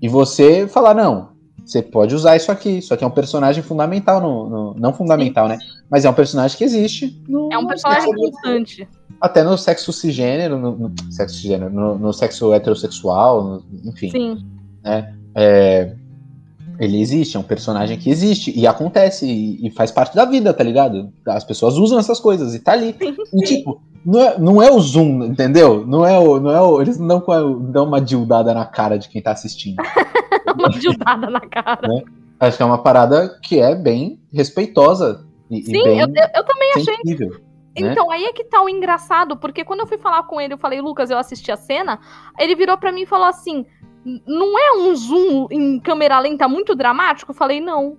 e 0.00 0.08
você 0.08 0.66
falar, 0.66 0.94
não, 0.94 1.31
você 1.64 1.82
pode 1.82 2.14
usar 2.14 2.36
isso 2.36 2.50
aqui. 2.50 2.78
Isso 2.78 2.92
aqui 2.92 3.04
é 3.04 3.06
um 3.06 3.10
personagem 3.10 3.62
fundamental, 3.62 4.20
no, 4.20 4.48
no 4.48 4.74
não 4.74 4.92
fundamental, 4.92 5.46
Sim. 5.48 5.52
né? 5.52 5.58
Mas 5.90 6.04
é 6.04 6.10
um 6.10 6.14
personagem 6.14 6.56
que 6.56 6.64
existe. 6.64 7.22
No, 7.28 7.48
é 7.52 7.58
um 7.58 7.66
personagem 7.66 8.12
constante 8.14 8.88
até 9.22 9.44
no 9.44 9.56
sexo 9.56 9.92
cisgênero, 9.92 10.58
no, 10.58 10.76
no 10.76 10.92
sexo 11.12 11.36
cisgênero, 11.36 11.72
no, 11.72 11.96
no 11.96 12.12
sexo 12.12 12.52
heterossexual, 12.52 13.44
no, 13.44 13.64
enfim. 13.84 14.10
Sim. 14.10 14.44
Né? 14.82 15.14
É, 15.32 15.94
ele 16.80 17.00
existe, 17.00 17.36
é 17.36 17.40
um 17.40 17.44
personagem 17.44 17.96
que 17.96 18.10
existe 18.10 18.52
e 18.58 18.66
acontece 18.66 19.24
e, 19.24 19.64
e, 19.64 19.70
faz 19.70 19.92
parte 19.92 20.16
da 20.16 20.24
vida, 20.24 20.52
tá 20.52 20.64
ligado? 20.64 21.12
As 21.24 21.44
pessoas 21.44 21.76
usam 21.76 22.00
essas 22.00 22.18
coisas 22.18 22.52
e 22.52 22.58
tá 22.58 22.72
ali. 22.72 22.96
E 23.32 23.44
tipo, 23.44 23.80
não 24.04 24.20
é, 24.20 24.38
não 24.38 24.62
é 24.62 24.72
o 24.72 24.80
zoom, 24.80 25.22
entendeu? 25.22 25.86
Não 25.86 26.04
é 26.04 26.18
o, 26.18 26.40
não 26.40 26.50
é 26.50 26.60
o, 26.60 26.82
eles 26.82 26.98
não 26.98 27.22
dão 27.70 27.86
uma 27.86 28.00
dildada 28.00 28.52
na 28.52 28.64
cara 28.64 28.98
de 28.98 29.08
quem 29.08 29.22
tá 29.22 29.30
assistindo. 29.30 29.76
uma 30.58 30.68
dildada 30.68 31.30
na 31.30 31.40
cara. 31.40 31.88
Né? 31.88 32.02
Acho 32.40 32.56
que 32.56 32.62
é 32.62 32.66
uma 32.66 32.82
parada 32.82 33.38
que 33.42 33.60
é 33.60 33.74
bem 33.74 34.20
respeitosa. 34.32 35.26
E, 35.50 35.62
Sim, 35.62 35.70
e 35.70 35.82
bem 35.84 36.00
eu, 36.00 36.06
eu, 36.06 36.44
também 36.44 36.72
sensível. 36.74 37.28
achei. 37.28 37.42
Né? 37.80 37.92
Então, 37.92 38.10
aí 38.10 38.24
é 38.24 38.32
que 38.32 38.44
tá 38.44 38.62
o 38.62 38.68
engraçado, 38.68 39.36
porque 39.36 39.64
quando 39.64 39.80
eu 39.80 39.86
fui 39.86 39.98
falar 39.98 40.24
com 40.24 40.40
ele, 40.40 40.54
eu 40.54 40.58
falei, 40.58 40.80
Lucas, 40.80 41.10
eu 41.10 41.18
assisti 41.18 41.50
a 41.50 41.56
cena, 41.56 41.98
ele 42.38 42.54
virou 42.54 42.76
para 42.76 42.92
mim 42.92 43.02
e 43.02 43.06
falou 43.06 43.26
assim: 43.26 43.64
não 44.26 44.58
é 44.58 44.72
um 44.78 44.94
zoom 44.94 45.46
em 45.50 45.80
câmera 45.80 46.18
lenta 46.18 46.48
muito 46.48 46.74
dramático? 46.74 47.30
Eu 47.30 47.36
falei, 47.36 47.60
não. 47.60 47.96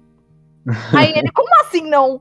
aí 0.96 1.12
ele, 1.16 1.32
como 1.32 1.50
assim 1.62 1.90
não? 1.90 2.20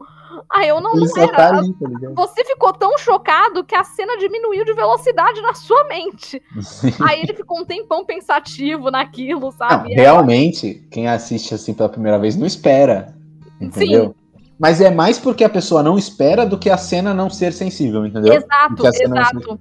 Aí 0.51 0.69
eu 0.69 0.81
não, 0.81 0.95
não 0.95 1.17
era. 1.17 1.33
Tá 1.37 1.59
ali, 1.59 1.75
tá 1.75 1.89
Você 2.15 2.45
ficou 2.45 2.73
tão 2.73 2.97
chocado 2.99 3.65
que 3.65 3.75
a 3.75 3.85
cena 3.85 4.17
diminuiu 4.19 4.65
de 4.65 4.73
velocidade 4.73 5.41
na 5.41 5.55
sua 5.55 5.85
mente. 5.85 6.43
Sim. 6.61 6.93
Aí 7.07 7.21
ele 7.21 7.35
ficou 7.35 7.61
um 7.61 7.65
tempão 7.65 8.05
pensativo 8.05 8.91
naquilo, 8.91 9.51
sabe? 9.53 9.91
Não, 9.91 9.97
realmente, 9.97 10.87
quem 10.91 11.09
assiste 11.09 11.55
assim 11.55 11.75
pela 11.75 11.89
primeira 11.89 12.19
vez 12.19 12.37
não 12.37 12.47
espera. 12.47 13.15
Entendeu? 13.61 14.07
Sim. 14.07 14.15
Mas 14.59 14.81
é 14.81 14.91
mais 14.91 15.19
porque 15.19 15.43
a 15.43 15.49
pessoa 15.49 15.83
não 15.83 15.99
espera 15.99 16.47
do 16.47 16.59
que 16.59 16.71
a 16.71 16.77
cena 16.77 17.13
não 17.13 17.29
ser 17.29 17.53
sensível, 17.53 18.07
entendeu? 18.07 18.35
Exato, 18.35 18.87
exato. 18.87 19.61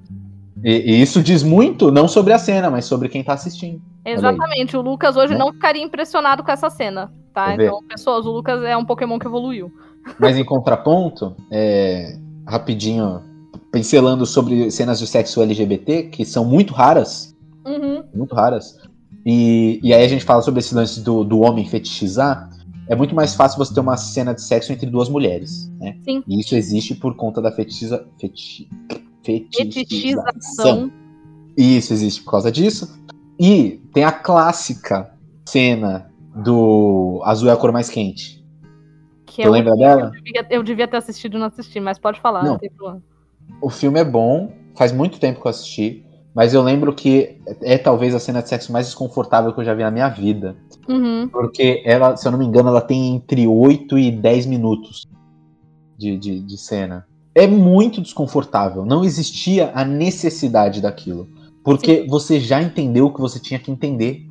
E, 0.63 0.93
e, 0.93 1.01
isso 1.01 1.23
diz 1.23 1.41
muito, 1.41 1.91
não 1.91 2.07
sobre 2.07 2.33
a 2.33 2.37
cena, 2.37 2.69
mas 2.69 2.85
sobre 2.85 3.09
quem 3.09 3.23
tá 3.23 3.33
assistindo. 3.33 3.81
Exatamente. 4.05 4.77
O 4.77 4.81
Lucas 4.81 5.17
hoje 5.17 5.33
né? 5.33 5.39
não 5.39 5.51
ficaria 5.51 5.83
impressionado 5.83 6.43
com 6.43 6.51
essa 6.51 6.69
cena, 6.69 7.11
tá? 7.33 7.55
Então, 7.55 7.83
pessoas, 7.87 8.25
o 8.25 8.31
Lucas 8.31 8.61
é 8.63 8.77
um 8.77 8.85
Pokémon 8.85 9.17
que 9.17 9.25
evoluiu. 9.25 9.71
Mas 10.19 10.37
em 10.37 10.43
contraponto, 10.43 11.35
é, 11.49 12.17
rapidinho, 12.47 13.21
pincelando 13.71 14.25
sobre 14.25 14.69
cenas 14.71 14.99
de 14.99 15.07
sexo 15.07 15.41
LGBT, 15.41 16.03
que 16.03 16.25
são 16.25 16.45
muito 16.45 16.73
raras. 16.73 17.35
Uhum. 17.65 18.03
Muito 18.13 18.35
raras. 18.35 18.77
E, 19.25 19.79
e 19.83 19.93
aí 19.93 20.03
a 20.03 20.07
gente 20.07 20.25
fala 20.25 20.41
sobre 20.41 20.59
esse 20.59 20.73
lance 20.73 21.01
do, 21.01 21.23
do 21.23 21.41
homem 21.41 21.67
fetichizar 21.67 22.49
é 22.91 22.95
muito 22.95 23.15
mais 23.15 23.35
fácil 23.35 23.57
você 23.57 23.73
ter 23.73 23.79
uma 23.79 23.95
cena 23.95 24.33
de 24.33 24.41
sexo 24.41 24.73
entre 24.73 24.89
duas 24.89 25.07
mulheres, 25.07 25.71
né? 25.79 25.95
Sim. 26.03 26.21
E 26.27 26.41
isso 26.41 26.53
existe 26.55 26.93
por 26.93 27.15
conta 27.15 27.41
da 27.41 27.49
fetichiza, 27.49 28.05
feti, 28.19 28.67
fetichização. 29.23 30.91
Isso 31.55 31.93
existe 31.93 32.21
por 32.21 32.31
causa 32.31 32.51
disso. 32.51 32.99
E 33.39 33.81
tem 33.93 34.03
a 34.03 34.11
clássica 34.11 35.09
cena 35.47 36.11
do 36.35 37.21
Azul 37.23 37.49
é 37.49 37.53
a 37.53 37.55
cor 37.55 37.71
mais 37.71 37.89
quente. 37.89 38.40
Que 39.31 39.43
eu 39.43 39.51
lembra 39.51 39.73
dela? 39.75 40.11
Eu 40.13 40.21
devia, 40.21 40.47
eu 40.49 40.63
devia, 40.63 40.87
ter 40.87 40.97
assistido 40.97 41.37
e 41.37 41.39
não 41.39 41.47
assisti, 41.47 41.79
mas 41.79 41.97
pode 41.97 42.19
falar, 42.19 42.43
não. 42.43 42.59
O 43.61 43.69
filme 43.69 43.99
é 43.99 44.03
bom, 44.03 44.51
faz 44.75 44.91
muito 44.91 45.19
tempo 45.19 45.39
que 45.39 45.47
eu 45.47 45.49
assisti. 45.49 46.05
Mas 46.33 46.53
eu 46.53 46.61
lembro 46.61 46.93
que 46.93 47.37
é, 47.45 47.73
é 47.73 47.77
talvez 47.77 48.15
a 48.15 48.19
cena 48.19 48.41
de 48.41 48.49
sexo 48.49 48.71
mais 48.71 48.85
desconfortável 48.87 49.53
que 49.53 49.59
eu 49.59 49.65
já 49.65 49.73
vi 49.73 49.83
na 49.83 49.91
minha 49.91 50.09
vida. 50.09 50.55
Uhum. 50.87 51.27
Porque 51.29 51.81
ela, 51.85 52.15
se 52.15 52.27
eu 52.27 52.31
não 52.31 52.39
me 52.39 52.45
engano, 52.45 52.69
ela 52.69 52.81
tem 52.81 53.15
entre 53.15 53.47
8 53.47 53.97
e 53.97 54.11
10 54.11 54.45
minutos 54.45 55.07
de, 55.97 56.17
de, 56.17 56.39
de 56.39 56.57
cena. 56.57 57.05
É 57.35 57.47
muito 57.47 58.01
desconfortável. 58.01 58.85
Não 58.85 59.03
existia 59.03 59.71
a 59.73 59.83
necessidade 59.85 60.81
daquilo. 60.81 61.27
Porque 61.63 62.01
Sim. 62.01 62.07
você 62.07 62.39
já 62.39 62.61
entendeu 62.61 63.07
o 63.07 63.13
que 63.13 63.21
você 63.21 63.39
tinha 63.39 63.59
que 63.59 63.71
entender. 63.71 64.25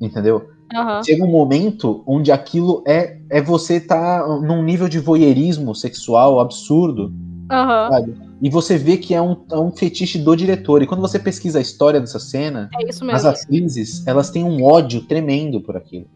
Entendeu? 0.00 0.49
Uhum. 0.72 1.02
Chega 1.04 1.24
um 1.24 1.30
momento 1.30 2.02
onde 2.06 2.30
aquilo 2.30 2.82
é, 2.86 3.18
é 3.28 3.42
você 3.42 3.80
tá 3.80 4.24
num 4.40 4.62
nível 4.62 4.88
de 4.88 4.98
voyeurismo 4.98 5.74
sexual 5.74 6.38
absurdo. 6.38 7.12
Uhum. 7.50 8.14
E 8.40 8.48
você 8.48 8.78
vê 8.78 8.96
que 8.96 9.14
é 9.14 9.20
um, 9.20 9.36
é 9.50 9.58
um 9.58 9.70
fetiche 9.70 10.18
do 10.18 10.34
diretor. 10.36 10.82
E 10.82 10.86
quando 10.86 11.00
você 11.00 11.18
pesquisa 11.18 11.58
a 11.58 11.62
história 11.62 12.00
dessa 12.00 12.18
cena, 12.18 12.70
é 12.72 13.12
as 13.12 13.24
atrizes, 13.24 14.06
elas 14.06 14.30
têm 14.30 14.44
um 14.44 14.64
ódio 14.64 15.02
tremendo 15.02 15.60
por 15.60 15.76
aquilo. 15.76 16.06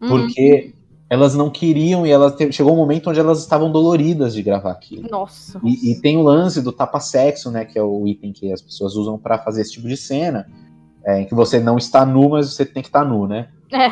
Uhum. 0.00 0.08
Porque 0.08 0.74
elas 1.08 1.34
não 1.34 1.50
queriam 1.50 2.06
e 2.06 2.10
elas 2.10 2.34
chegou 2.52 2.72
um 2.72 2.76
momento 2.76 3.10
onde 3.10 3.20
elas 3.20 3.40
estavam 3.40 3.70
doloridas 3.72 4.34
de 4.34 4.42
gravar 4.42 4.70
aquilo. 4.70 5.08
Nossa. 5.10 5.60
E, 5.64 5.92
e 5.92 6.00
tem 6.00 6.16
o 6.16 6.22
lance 6.22 6.62
do 6.62 6.72
tapa-sexo, 6.72 7.50
né? 7.50 7.64
Que 7.64 7.78
é 7.78 7.82
o 7.82 8.06
item 8.06 8.32
que 8.32 8.52
as 8.52 8.62
pessoas 8.62 8.94
usam 8.94 9.18
para 9.18 9.38
fazer 9.38 9.62
esse 9.62 9.72
tipo 9.72 9.88
de 9.88 9.96
cena. 9.96 10.46
É, 11.04 11.20
em 11.20 11.26
que 11.26 11.34
você 11.34 11.58
não 11.58 11.76
está 11.76 12.06
nu, 12.06 12.30
mas 12.30 12.54
você 12.54 12.64
tem 12.64 12.82
que 12.82 12.88
estar 12.88 13.04
nu, 13.04 13.26
né? 13.26 13.48
É. 13.72 13.90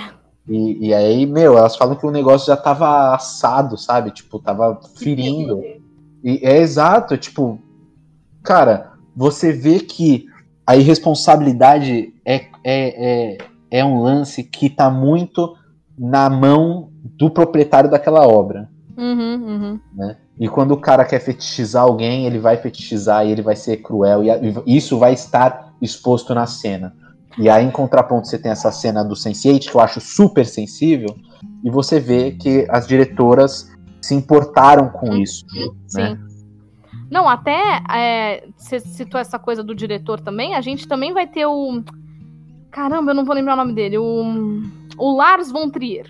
E, 0.49 0.89
e 0.89 0.95
aí, 0.95 1.27
meu, 1.27 1.57
elas 1.57 1.77
falam 1.77 1.97
que 1.97 2.07
o 2.07 2.11
negócio 2.11 2.47
já 2.47 2.57
tava 2.57 3.15
assado, 3.15 3.77
sabe? 3.77 4.11
Tipo, 4.11 4.39
tava 4.39 4.81
ferindo. 4.97 5.63
E 6.23 6.41
é 6.43 6.59
exato, 6.59 7.17
tipo, 7.17 7.59
cara, 8.43 8.93
você 9.17 9.53
vê 9.53 9.81
que 9.81 10.27
a 10.67 10.77
irresponsabilidade 10.77 12.13
é, 12.25 12.37
é, 12.37 12.45
é, 12.65 13.39
é 13.71 13.85
um 13.85 14.03
lance 14.03 14.45
que 14.45 14.69
tá 14.69 14.91
muito 14.91 15.57
na 15.99 16.29
mão 16.29 16.91
do 17.17 17.31
proprietário 17.31 17.91
daquela 17.91 18.27
obra. 18.27 18.69
Uhum, 18.97 19.35
uhum. 19.47 19.81
Né? 19.95 20.17
E 20.39 20.49
quando 20.49 20.73
o 20.73 20.81
cara 20.81 21.05
quer 21.05 21.21
fetichizar 21.21 21.83
alguém, 21.83 22.27
ele 22.27 22.39
vai 22.39 22.57
fetichizar 22.57 23.27
e 23.27 23.31
ele 23.31 23.43
vai 23.43 23.57
ser 23.57 23.79
cruel. 23.79 24.23
E 24.25 24.77
isso 24.77 24.99
vai 24.99 25.13
estar 25.13 25.75
exposto 25.81 26.35
na 26.35 26.47
cena. 26.47 26.95
E 27.39 27.49
aí, 27.49 27.65
em 27.65 27.71
contraponto, 27.71 28.27
você 28.27 28.39
tem 28.39 28.51
essa 28.51 28.73
cena 28.73 29.05
do 29.05 29.15
Sense8, 29.15 29.71
que 29.71 29.75
eu 29.75 29.81
acho 29.81 30.01
super 30.01 30.45
sensível, 30.45 31.15
e 31.65 31.71
você 31.71 32.01
vê 32.01 32.33
que 32.33 32.67
as 32.69 32.87
diretoras 32.87 33.71
se 34.01 34.15
importaram 34.15 34.89
com 34.89 35.15
isso. 35.15 35.45
Sim. 35.87 36.01
Né? 36.01 36.19
Não, 37.11 37.29
até 37.29 37.83
é, 37.93 38.49
você 38.57 38.81
citou 38.81 39.21
essa 39.21 39.39
coisa 39.39 39.63
do 39.63 39.75
diretor 39.75 40.21
também, 40.21 40.55
a 40.55 40.61
gente 40.61 40.87
também 40.87 41.13
vai 41.13 41.27
ter 41.27 41.47
o. 41.47 41.83
Caramba, 42.71 43.11
eu 43.11 43.15
não 43.15 43.25
vou 43.25 43.35
lembrar 43.35 43.55
o 43.55 43.57
nome 43.57 43.75
dele. 43.75 43.99
O, 43.99 44.63
o 44.97 45.17
Lars 45.17 45.51
von 45.51 45.69
Trier, 45.71 46.07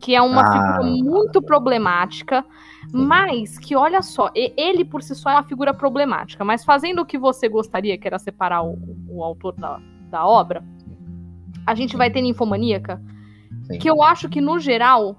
que 0.00 0.14
é 0.14 0.22
uma 0.22 0.40
ah. 0.42 0.52
figura 0.52 1.04
muito 1.04 1.42
problemática, 1.42 2.44
mas 2.90 3.58
que, 3.58 3.76
olha 3.76 4.00
só, 4.00 4.30
ele 4.34 4.84
por 4.84 5.02
si 5.02 5.14
só 5.14 5.30
é 5.30 5.34
uma 5.34 5.44
figura 5.44 5.74
problemática, 5.74 6.44
mas 6.44 6.64
fazendo 6.64 7.02
o 7.02 7.06
que 7.06 7.18
você 7.18 7.46
gostaria, 7.46 7.98
que 7.98 8.06
era 8.06 8.18
separar 8.18 8.62
o, 8.62 8.78
o 9.06 9.22
autor 9.22 9.54
da, 9.54 9.78
da 10.08 10.26
obra, 10.26 10.64
a 11.66 11.74
gente 11.74 11.96
vai 11.96 12.10
ter 12.10 12.22
Ninfomaníaca, 12.22 13.00
Sim. 13.64 13.78
que 13.78 13.88
eu 13.88 14.02
acho 14.02 14.28
que, 14.28 14.40
no 14.40 14.58
geral, 14.58 15.16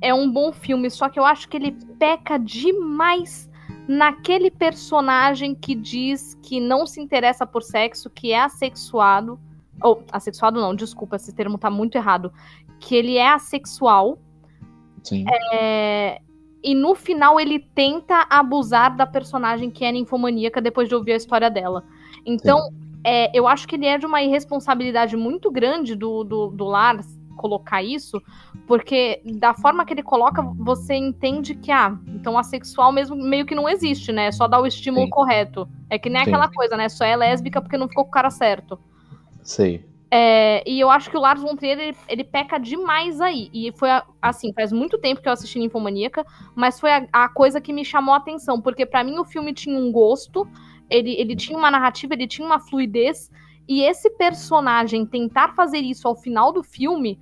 é 0.00 0.12
um 0.12 0.30
bom 0.30 0.52
filme, 0.52 0.90
só 0.90 1.08
que 1.08 1.18
eu 1.18 1.24
acho 1.24 1.48
que 1.48 1.56
ele 1.56 1.72
peca 1.98 2.38
demais 2.38 3.50
naquele 3.86 4.50
personagem 4.50 5.54
que 5.54 5.74
diz 5.74 6.38
que 6.42 6.60
não 6.60 6.86
se 6.86 7.00
interessa 7.00 7.46
por 7.46 7.62
sexo, 7.62 8.10
que 8.10 8.32
é 8.32 8.40
assexuado. 8.40 9.38
Ou, 9.82 10.04
assexuado 10.12 10.60
não, 10.60 10.74
desculpa, 10.74 11.16
esse 11.16 11.32
termo 11.32 11.58
tá 11.58 11.70
muito 11.70 11.96
errado. 11.96 12.32
Que 12.78 12.94
ele 12.94 13.16
é 13.16 13.28
assexual. 13.28 14.18
Sim. 15.02 15.24
É, 15.52 16.20
e 16.62 16.74
no 16.74 16.94
final 16.94 17.40
ele 17.40 17.58
tenta 17.58 18.26
abusar 18.30 18.96
da 18.96 19.06
personagem 19.06 19.70
que 19.70 19.84
é 19.84 19.90
ninfomaníaca 19.90 20.60
depois 20.60 20.88
de 20.88 20.94
ouvir 20.94 21.12
a 21.12 21.16
história 21.16 21.50
dela. 21.50 21.84
Então, 22.24 22.70
é, 23.04 23.36
eu 23.36 23.46
acho 23.48 23.66
que 23.66 23.76
ele 23.76 23.86
é 23.86 23.98
de 23.98 24.06
uma 24.06 24.22
irresponsabilidade 24.22 25.16
muito 25.16 25.50
grande 25.50 25.94
do, 25.94 26.24
do, 26.24 26.48
do 26.48 26.64
Lars 26.64 27.20
colocar 27.36 27.82
isso, 27.82 28.22
porque 28.66 29.20
da 29.24 29.52
forma 29.54 29.84
que 29.84 29.92
ele 29.92 30.02
coloca, 30.02 30.42
você 30.42 30.94
entende 30.94 31.54
que, 31.54 31.72
ah, 31.72 31.98
então 32.06 32.38
a 32.38 32.42
sexual 32.42 32.92
mesmo 32.92 33.16
meio 33.16 33.44
que 33.44 33.54
não 33.54 33.68
existe, 33.68 34.12
né? 34.12 34.26
É 34.26 34.32
só 34.32 34.46
dar 34.46 34.60
o 34.60 34.66
estímulo 34.66 35.06
Sim. 35.06 35.10
correto. 35.10 35.68
É 35.90 35.98
que 35.98 36.08
nem 36.08 36.22
Sim. 36.24 36.30
aquela 36.30 36.48
coisa, 36.48 36.76
né? 36.76 36.88
Só 36.88 37.04
é 37.04 37.16
lésbica 37.16 37.60
porque 37.60 37.76
não 37.76 37.88
ficou 37.88 38.04
com 38.04 38.10
o 38.10 38.12
cara 38.12 38.30
certo. 38.30 38.78
Sei. 39.42 39.84
É, 40.14 40.62
e 40.70 40.78
eu 40.78 40.90
acho 40.90 41.10
que 41.10 41.16
o 41.16 41.20
Lars 41.20 41.40
von 41.40 41.56
Trier, 41.56 41.78
ele, 41.78 41.96
ele, 42.06 42.22
peca 42.22 42.58
demais 42.58 43.18
aí. 43.18 43.48
E 43.50 43.72
foi, 43.72 43.88
assim, 44.20 44.52
faz 44.52 44.70
muito 44.70 44.98
tempo 44.98 45.22
que 45.22 45.28
eu 45.28 45.32
assisti 45.32 45.58
Ninfomaníaca, 45.58 46.22
mas 46.54 46.78
foi 46.78 46.92
a, 46.92 47.06
a 47.10 47.28
coisa 47.30 47.62
que 47.62 47.72
me 47.72 47.82
chamou 47.82 48.12
a 48.12 48.18
atenção, 48.18 48.60
porque 48.60 48.84
para 48.84 49.02
mim 49.02 49.18
o 49.18 49.24
filme 49.24 49.54
tinha 49.54 49.74
um 49.74 49.90
gosto, 49.90 50.46
ele, 50.92 51.12
ele 51.20 51.34
tinha 51.34 51.58
uma 51.58 51.70
narrativa, 51.70 52.14
ele 52.14 52.26
tinha 52.26 52.46
uma 52.46 52.60
fluidez, 52.60 53.30
e 53.68 53.82
esse 53.82 54.10
personagem 54.10 55.06
tentar 55.06 55.54
fazer 55.54 55.78
isso 55.78 56.06
ao 56.06 56.14
final 56.14 56.52
do 56.52 56.62
filme, 56.62 57.18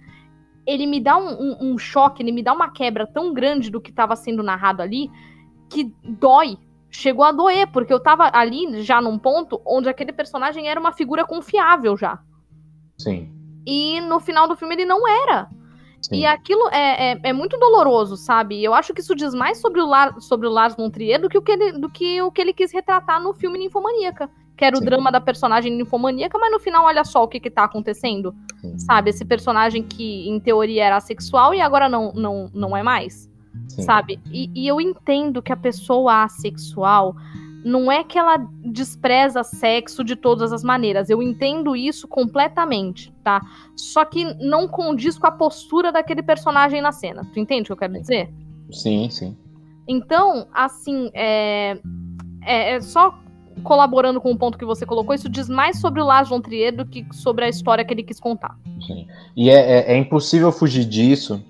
ele 0.66 0.86
me 0.86 1.00
dá 1.00 1.16
um, 1.16 1.30
um, 1.30 1.72
um 1.72 1.78
choque, 1.78 2.22
ele 2.22 2.32
me 2.32 2.42
dá 2.42 2.52
uma 2.52 2.70
quebra 2.70 3.06
tão 3.06 3.32
grande 3.32 3.70
do 3.70 3.80
que 3.80 3.90
estava 3.90 4.16
sendo 4.16 4.42
narrado 4.42 4.82
ali, 4.82 5.10
que 5.68 5.94
dói. 6.04 6.58
Chegou 6.90 7.24
a 7.24 7.30
doer, 7.30 7.70
porque 7.70 7.92
eu 7.92 8.00
tava 8.00 8.28
ali 8.32 8.82
já 8.82 9.00
num 9.00 9.16
ponto 9.16 9.60
onde 9.64 9.88
aquele 9.88 10.12
personagem 10.12 10.68
era 10.68 10.80
uma 10.80 10.92
figura 10.92 11.24
confiável 11.24 11.96
já. 11.96 12.18
Sim. 12.98 13.30
E 13.64 14.00
no 14.00 14.18
final 14.18 14.48
do 14.48 14.56
filme 14.56 14.74
ele 14.74 14.84
não 14.84 15.06
era. 15.06 15.48
Sim. 16.00 16.20
E 16.20 16.26
aquilo 16.26 16.68
é, 16.70 17.12
é, 17.12 17.20
é, 17.24 17.32
muito 17.32 17.58
doloroso, 17.58 18.16
sabe? 18.16 18.62
Eu 18.62 18.72
acho 18.72 18.94
que 18.94 19.00
isso 19.00 19.14
diz 19.14 19.34
mais 19.34 19.58
sobre 19.58 19.80
o, 19.80 19.86
Lar, 19.86 20.18
sobre 20.20 20.46
o 20.46 20.50
Lars 20.50 20.74
von 20.74 20.90
Trier 20.90 21.20
do 21.20 21.28
que, 21.28 21.36
o 21.36 21.42
que, 21.42 21.52
ele, 21.52 21.72
do 21.72 21.90
que 21.90 22.22
o 22.22 22.32
que 22.32 22.40
ele 22.40 22.52
quis 22.52 22.72
retratar 22.72 23.22
no 23.22 23.34
filme 23.34 23.58
Ninfomaníaca. 23.58 24.30
Que 24.56 24.64
era 24.64 24.76
Sim. 24.76 24.82
o 24.82 24.84
drama 24.84 25.10
da 25.10 25.22
personagem 25.22 25.74
ninfomaníaca, 25.74 26.38
mas 26.38 26.52
no 26.52 26.58
final, 26.58 26.84
olha 26.84 27.02
só 27.02 27.22
o 27.22 27.28
que, 27.28 27.40
que 27.40 27.50
tá 27.50 27.64
acontecendo. 27.64 28.34
Sim. 28.60 28.78
Sabe? 28.78 29.08
Esse 29.08 29.24
personagem 29.24 29.82
que, 29.82 30.28
em 30.28 30.38
teoria, 30.38 30.84
era 30.84 31.00
sexual 31.00 31.54
e 31.54 31.62
agora 31.62 31.88
não, 31.88 32.12
não, 32.12 32.50
não 32.52 32.76
é 32.76 32.82
mais. 32.82 33.30
Sabe? 33.68 34.20
E, 34.30 34.50
e 34.54 34.68
eu 34.68 34.78
entendo 34.78 35.40
que 35.40 35.52
a 35.52 35.56
pessoa 35.56 36.24
assexual 36.24 37.16
não 37.64 37.90
é 37.90 38.02
que 38.02 38.18
ela 38.18 38.38
despreza 38.64 39.42
sexo 39.42 40.02
de 40.02 40.16
todas 40.16 40.52
as 40.52 40.62
maneiras. 40.62 41.10
Eu 41.10 41.22
entendo 41.22 41.76
isso 41.76 42.08
completamente, 42.08 43.12
tá? 43.22 43.40
Só 43.76 44.04
que 44.04 44.24
não 44.42 44.66
condiz 44.66 45.18
com 45.18 45.26
a 45.26 45.32
postura 45.32 45.92
daquele 45.92 46.22
personagem 46.22 46.80
na 46.80 46.92
cena. 46.92 47.26
Tu 47.32 47.38
entende 47.38 47.62
o 47.62 47.66
que 47.66 47.72
eu 47.72 47.76
quero 47.76 48.00
dizer? 48.00 48.32
Sim, 48.72 49.10
sim. 49.10 49.36
Então, 49.86 50.46
assim, 50.54 51.10
é, 51.14 51.78
é, 52.42 52.74
é 52.74 52.80
só 52.80 53.18
colaborando 53.62 54.20
com 54.20 54.30
o 54.30 54.38
ponto 54.38 54.56
que 54.56 54.64
você 54.64 54.86
colocou, 54.86 55.14
isso 55.14 55.28
diz 55.28 55.48
mais 55.48 55.80
sobre 55.80 56.00
o 56.00 56.04
Lars 56.04 56.28
von 56.28 56.40
Trier 56.40 56.74
do 56.74 56.86
que 56.86 57.06
sobre 57.12 57.44
a 57.44 57.48
história 57.48 57.84
que 57.84 57.92
ele 57.92 58.02
quis 58.02 58.18
contar. 58.18 58.56
Sim. 58.86 59.06
E 59.36 59.50
é, 59.50 59.54
é, 59.54 59.92
é 59.92 59.96
impossível 59.96 60.50
fugir 60.50 60.84
disso. 60.84 61.44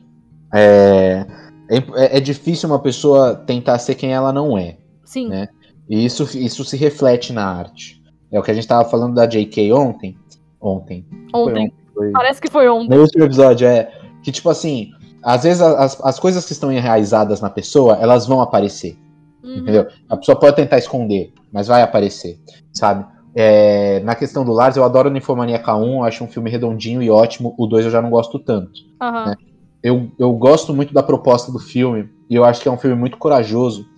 É, 0.52 1.24
é, 1.68 2.16
é, 2.16 2.20
difícil 2.20 2.68
uma 2.68 2.80
pessoa 2.80 3.36
tentar 3.36 3.78
ser 3.78 3.94
quem 3.94 4.12
ela 4.12 4.32
não 4.32 4.58
é. 4.58 4.76
Sim. 5.04 5.28
Né? 5.28 5.48
E 5.90 6.04
isso, 6.04 6.22
isso 6.38 6.64
se 6.64 6.76
reflete 6.76 7.32
na 7.32 7.44
arte. 7.44 8.00
É 8.30 8.38
o 8.38 8.42
que 8.44 8.50
a 8.52 8.54
gente 8.54 8.62
estava 8.62 8.88
falando 8.88 9.14
da 9.16 9.26
J.K. 9.26 9.72
ontem. 9.72 10.16
Ontem. 10.60 11.04
Ontem. 11.34 11.64
ontem 11.66 11.72
foi... 11.92 12.12
Parece 12.12 12.40
que 12.40 12.48
foi 12.48 12.68
ontem. 12.68 12.94
No 12.94 13.02
último 13.02 13.24
episódio, 13.24 13.66
é. 13.66 13.92
Que, 14.22 14.30
tipo 14.30 14.48
assim, 14.48 14.92
às 15.20 15.42
vezes 15.42 15.60
as, 15.60 16.00
as 16.04 16.20
coisas 16.20 16.46
que 16.46 16.52
estão 16.52 16.70
enraizadas 16.70 17.40
na 17.40 17.50
pessoa, 17.50 17.96
elas 17.96 18.24
vão 18.24 18.40
aparecer. 18.40 18.96
Uhum. 19.42 19.56
Entendeu? 19.56 19.88
A 20.08 20.16
pessoa 20.16 20.38
pode 20.38 20.54
tentar 20.54 20.78
esconder, 20.78 21.32
mas 21.52 21.66
vai 21.66 21.82
aparecer, 21.82 22.38
sabe? 22.72 23.04
É, 23.34 23.98
na 24.00 24.14
questão 24.14 24.44
do 24.44 24.52
Lars, 24.52 24.76
eu 24.76 24.84
adoro 24.84 25.10
Ninfomania 25.10 25.60
K1, 25.60 26.06
acho 26.06 26.22
um 26.22 26.28
filme 26.28 26.50
redondinho 26.50 27.02
e 27.02 27.10
ótimo. 27.10 27.52
O 27.58 27.66
2 27.66 27.86
eu 27.86 27.90
já 27.90 28.00
não 28.00 28.10
gosto 28.10 28.38
tanto. 28.38 28.78
Uhum. 29.02 29.24
Né? 29.26 29.34
Eu, 29.82 30.10
eu 30.18 30.32
gosto 30.34 30.72
muito 30.72 30.94
da 30.94 31.02
proposta 31.02 31.50
do 31.50 31.58
filme, 31.58 32.08
e 32.28 32.36
eu 32.36 32.44
acho 32.44 32.60
que 32.60 32.68
é 32.68 32.72
um 32.72 32.78
filme 32.78 32.94
muito 32.94 33.18
corajoso 33.18 33.89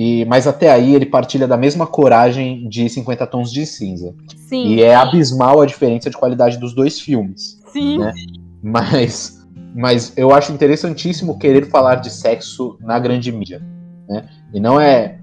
e, 0.00 0.24
mas 0.26 0.46
até 0.46 0.70
aí 0.70 0.94
ele 0.94 1.06
partilha 1.06 1.48
da 1.48 1.56
mesma 1.56 1.84
coragem 1.84 2.68
de 2.68 2.88
50 2.88 3.26
Tons 3.26 3.50
de 3.50 3.66
Cinza. 3.66 4.14
Sim. 4.36 4.68
E 4.68 4.80
é 4.80 4.94
abismal 4.94 5.60
a 5.60 5.66
diferença 5.66 6.08
de 6.08 6.16
qualidade 6.16 6.56
dos 6.56 6.72
dois 6.72 7.00
filmes. 7.00 7.60
Sim. 7.72 7.98
Né? 7.98 8.14
Mas, 8.62 9.44
mas 9.74 10.12
eu 10.16 10.32
acho 10.32 10.52
interessantíssimo 10.52 11.36
querer 11.36 11.68
falar 11.68 11.96
de 11.96 12.10
sexo 12.10 12.78
na 12.80 12.96
grande 13.00 13.32
mídia. 13.32 13.60
Né? 14.08 14.28
E 14.54 14.60
não 14.60 14.80
é. 14.80 15.18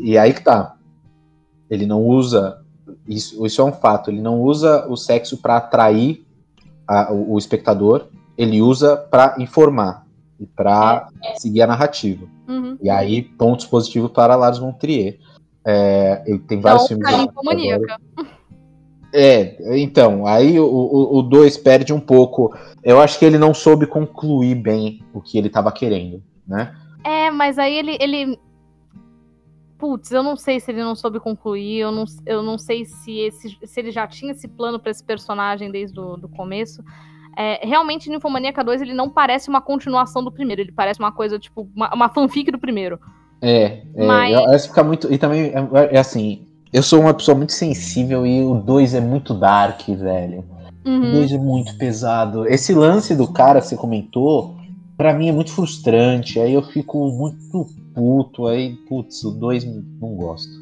E 0.00 0.16
aí 0.16 0.32
que 0.32 0.44
tá. 0.44 0.76
Ele 1.68 1.84
não 1.84 2.04
usa. 2.04 2.60
Isso, 3.08 3.44
isso 3.44 3.60
é 3.60 3.64
um 3.64 3.72
fato. 3.72 4.08
Ele 4.08 4.20
não 4.20 4.40
usa 4.40 4.86
o 4.88 4.96
sexo 4.96 5.36
para 5.38 5.56
atrair 5.56 6.24
a, 6.86 7.12
o, 7.12 7.32
o 7.32 7.38
espectador. 7.38 8.06
Ele 8.38 8.62
usa 8.62 8.96
para 8.96 9.34
informar 9.40 10.01
e 10.42 10.46
para 10.46 11.08
é, 11.22 11.34
seguir 11.36 11.62
a 11.62 11.66
narrativa. 11.66 12.26
Uhum. 12.48 12.76
E 12.82 12.90
aí, 12.90 13.22
pontos 13.22 13.66
positivos 13.66 14.10
para 14.10 14.34
Lars 14.34 14.58
von 14.58 14.72
Trier. 14.72 15.18
É, 15.64 16.22
ele 16.26 16.40
tem 16.40 16.60
vários 16.60 16.88
filmes. 16.88 17.08
Maníaca. 17.44 18.00
É, 19.14 19.78
então, 19.78 20.26
aí 20.26 20.58
o 20.58 21.22
2 21.22 21.58
perde 21.58 21.92
um 21.92 22.00
pouco. 22.00 22.52
Eu 22.82 23.00
acho 23.00 23.18
que 23.18 23.24
ele 23.24 23.38
não 23.38 23.54
soube 23.54 23.86
concluir 23.86 24.56
bem 24.56 25.04
o 25.12 25.20
que 25.20 25.38
ele 25.38 25.46
estava 25.46 25.70
querendo, 25.70 26.22
né? 26.46 26.74
É, 27.04 27.30
mas 27.30 27.58
aí 27.58 27.74
ele, 27.74 27.96
ele. 28.00 28.38
Putz, 29.78 30.10
eu 30.10 30.22
não 30.22 30.36
sei 30.36 30.58
se 30.58 30.70
ele 30.70 30.82
não 30.82 30.94
soube 30.94 31.20
concluir, 31.20 31.78
eu 31.80 31.92
não, 31.92 32.04
eu 32.24 32.42
não 32.42 32.56
sei 32.56 32.84
se, 32.84 33.18
esse, 33.18 33.58
se 33.62 33.80
ele 33.80 33.90
já 33.90 34.06
tinha 34.06 34.32
esse 34.32 34.48
plano 34.48 34.80
para 34.80 34.90
esse 34.90 35.04
personagem 35.04 35.70
desde 35.70 36.00
o 36.00 36.16
do 36.16 36.28
começo. 36.28 36.82
É, 37.36 37.66
realmente, 37.66 38.10
Ninfomaníaca 38.10 38.62
2 38.62 38.82
ele 38.82 38.94
não 38.94 39.08
parece 39.08 39.48
uma 39.48 39.60
continuação 39.60 40.22
do 40.22 40.30
primeiro, 40.30 40.60
ele 40.60 40.72
parece 40.72 41.00
uma 41.00 41.12
coisa, 41.12 41.38
tipo, 41.38 41.68
uma, 41.74 41.94
uma 41.94 42.08
fanfic 42.08 42.50
do 42.50 42.58
primeiro. 42.58 42.98
É, 43.40 43.82
é 43.94 44.06
Mas... 44.06 44.66
fica 44.66 44.84
muito. 44.84 45.12
E 45.12 45.18
também 45.18 45.52
é, 45.52 45.96
é, 45.96 45.98
assim, 45.98 46.46
eu 46.72 46.82
sou 46.82 47.00
uma 47.00 47.12
pessoa 47.12 47.36
muito 47.36 47.52
sensível 47.52 48.24
e 48.26 48.42
o 48.42 48.54
2 48.54 48.94
é 48.94 49.00
muito 49.00 49.34
dark, 49.34 49.80
velho. 49.88 50.44
Uhum. 50.84 51.08
O 51.08 51.12
2 51.12 51.32
é 51.32 51.38
muito 51.38 51.76
pesado. 51.76 52.46
Esse 52.46 52.72
lance 52.72 53.14
do 53.14 53.26
cara 53.26 53.60
que 53.60 53.66
você 53.66 53.76
comentou, 53.76 54.56
para 54.96 55.12
mim 55.12 55.28
é 55.28 55.32
muito 55.32 55.52
frustrante. 55.52 56.38
Aí 56.38 56.54
eu 56.54 56.62
fico 56.62 57.08
muito 57.10 57.66
puto. 57.94 58.46
Aí, 58.46 58.74
putz, 58.88 59.24
o 59.24 59.32
2 59.32 59.64
não 60.00 60.14
gosto. 60.14 60.61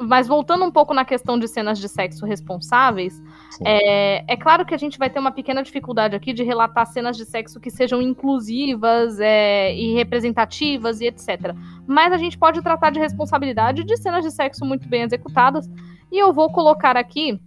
Mas 0.00 0.26
voltando 0.26 0.64
um 0.64 0.70
pouco 0.70 0.94
na 0.94 1.04
questão 1.04 1.38
de 1.38 1.46
cenas 1.46 1.78
de 1.78 1.88
sexo 1.88 2.24
responsáveis, 2.24 3.22
é, 3.62 4.32
é, 4.32 4.36
claro 4.36 4.64
que 4.64 4.74
a 4.74 4.78
gente 4.78 4.98
vai 4.98 5.10
ter 5.10 5.18
uma 5.18 5.30
pequena 5.30 5.62
dificuldade 5.62 6.16
aqui 6.16 6.32
de 6.32 6.42
relatar 6.42 6.86
cenas 6.86 7.18
de 7.18 7.26
sexo 7.26 7.60
que 7.60 7.70
sejam 7.70 8.00
inclusivas 8.00 9.20
é, 9.20 9.74
e 9.76 9.92
representativas 9.92 11.02
e 11.02 11.06
etc. 11.06 11.54
Mas 11.86 12.12
a 12.12 12.16
gente 12.16 12.38
pode 12.38 12.62
tratar 12.62 12.90
de 12.90 12.98
responsabilidade 12.98 13.84
de 13.84 13.96
cenas 13.98 14.24
de 14.24 14.30
sexo 14.30 14.64
muito 14.64 14.88
bem 14.88 15.02
executadas. 15.02 15.68
E 16.10 16.18
eu 16.18 16.32
vou 16.32 16.50
colocar 16.50 16.96
aqui, 16.96 17.38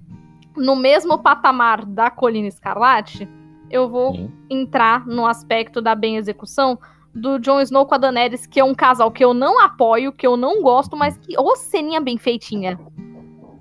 no 0.55 0.75
mesmo 0.75 1.17
patamar 1.17 1.83
da 1.83 2.11
Colina 2.11 2.47
Escarlate, 2.47 3.27
eu 3.71 3.89
vou 3.89 4.13
Sim. 4.13 4.31
entrar 4.47 5.07
no 5.07 5.25
aspecto 5.25 5.81
da 5.81 5.95
bem 5.95 6.17
execução 6.17 6.77
do 7.13 7.37
Jon 7.37 7.61
Snow 7.61 7.85
com 7.85 7.95
a 7.95 7.97
Daenerys, 7.97 8.45
que 8.45 8.59
é 8.59 8.63
um 8.63 8.73
casal 8.73 9.11
que 9.11 9.23
eu 9.23 9.33
não 9.33 9.59
apoio, 9.59 10.11
que 10.11 10.25
eu 10.25 10.35
não 10.35 10.61
gosto, 10.61 10.97
mas 10.97 11.17
que, 11.17 11.37
ô, 11.37 11.55
ceninha 11.55 12.01
bem 12.01 12.17
feitinha. 12.17 12.79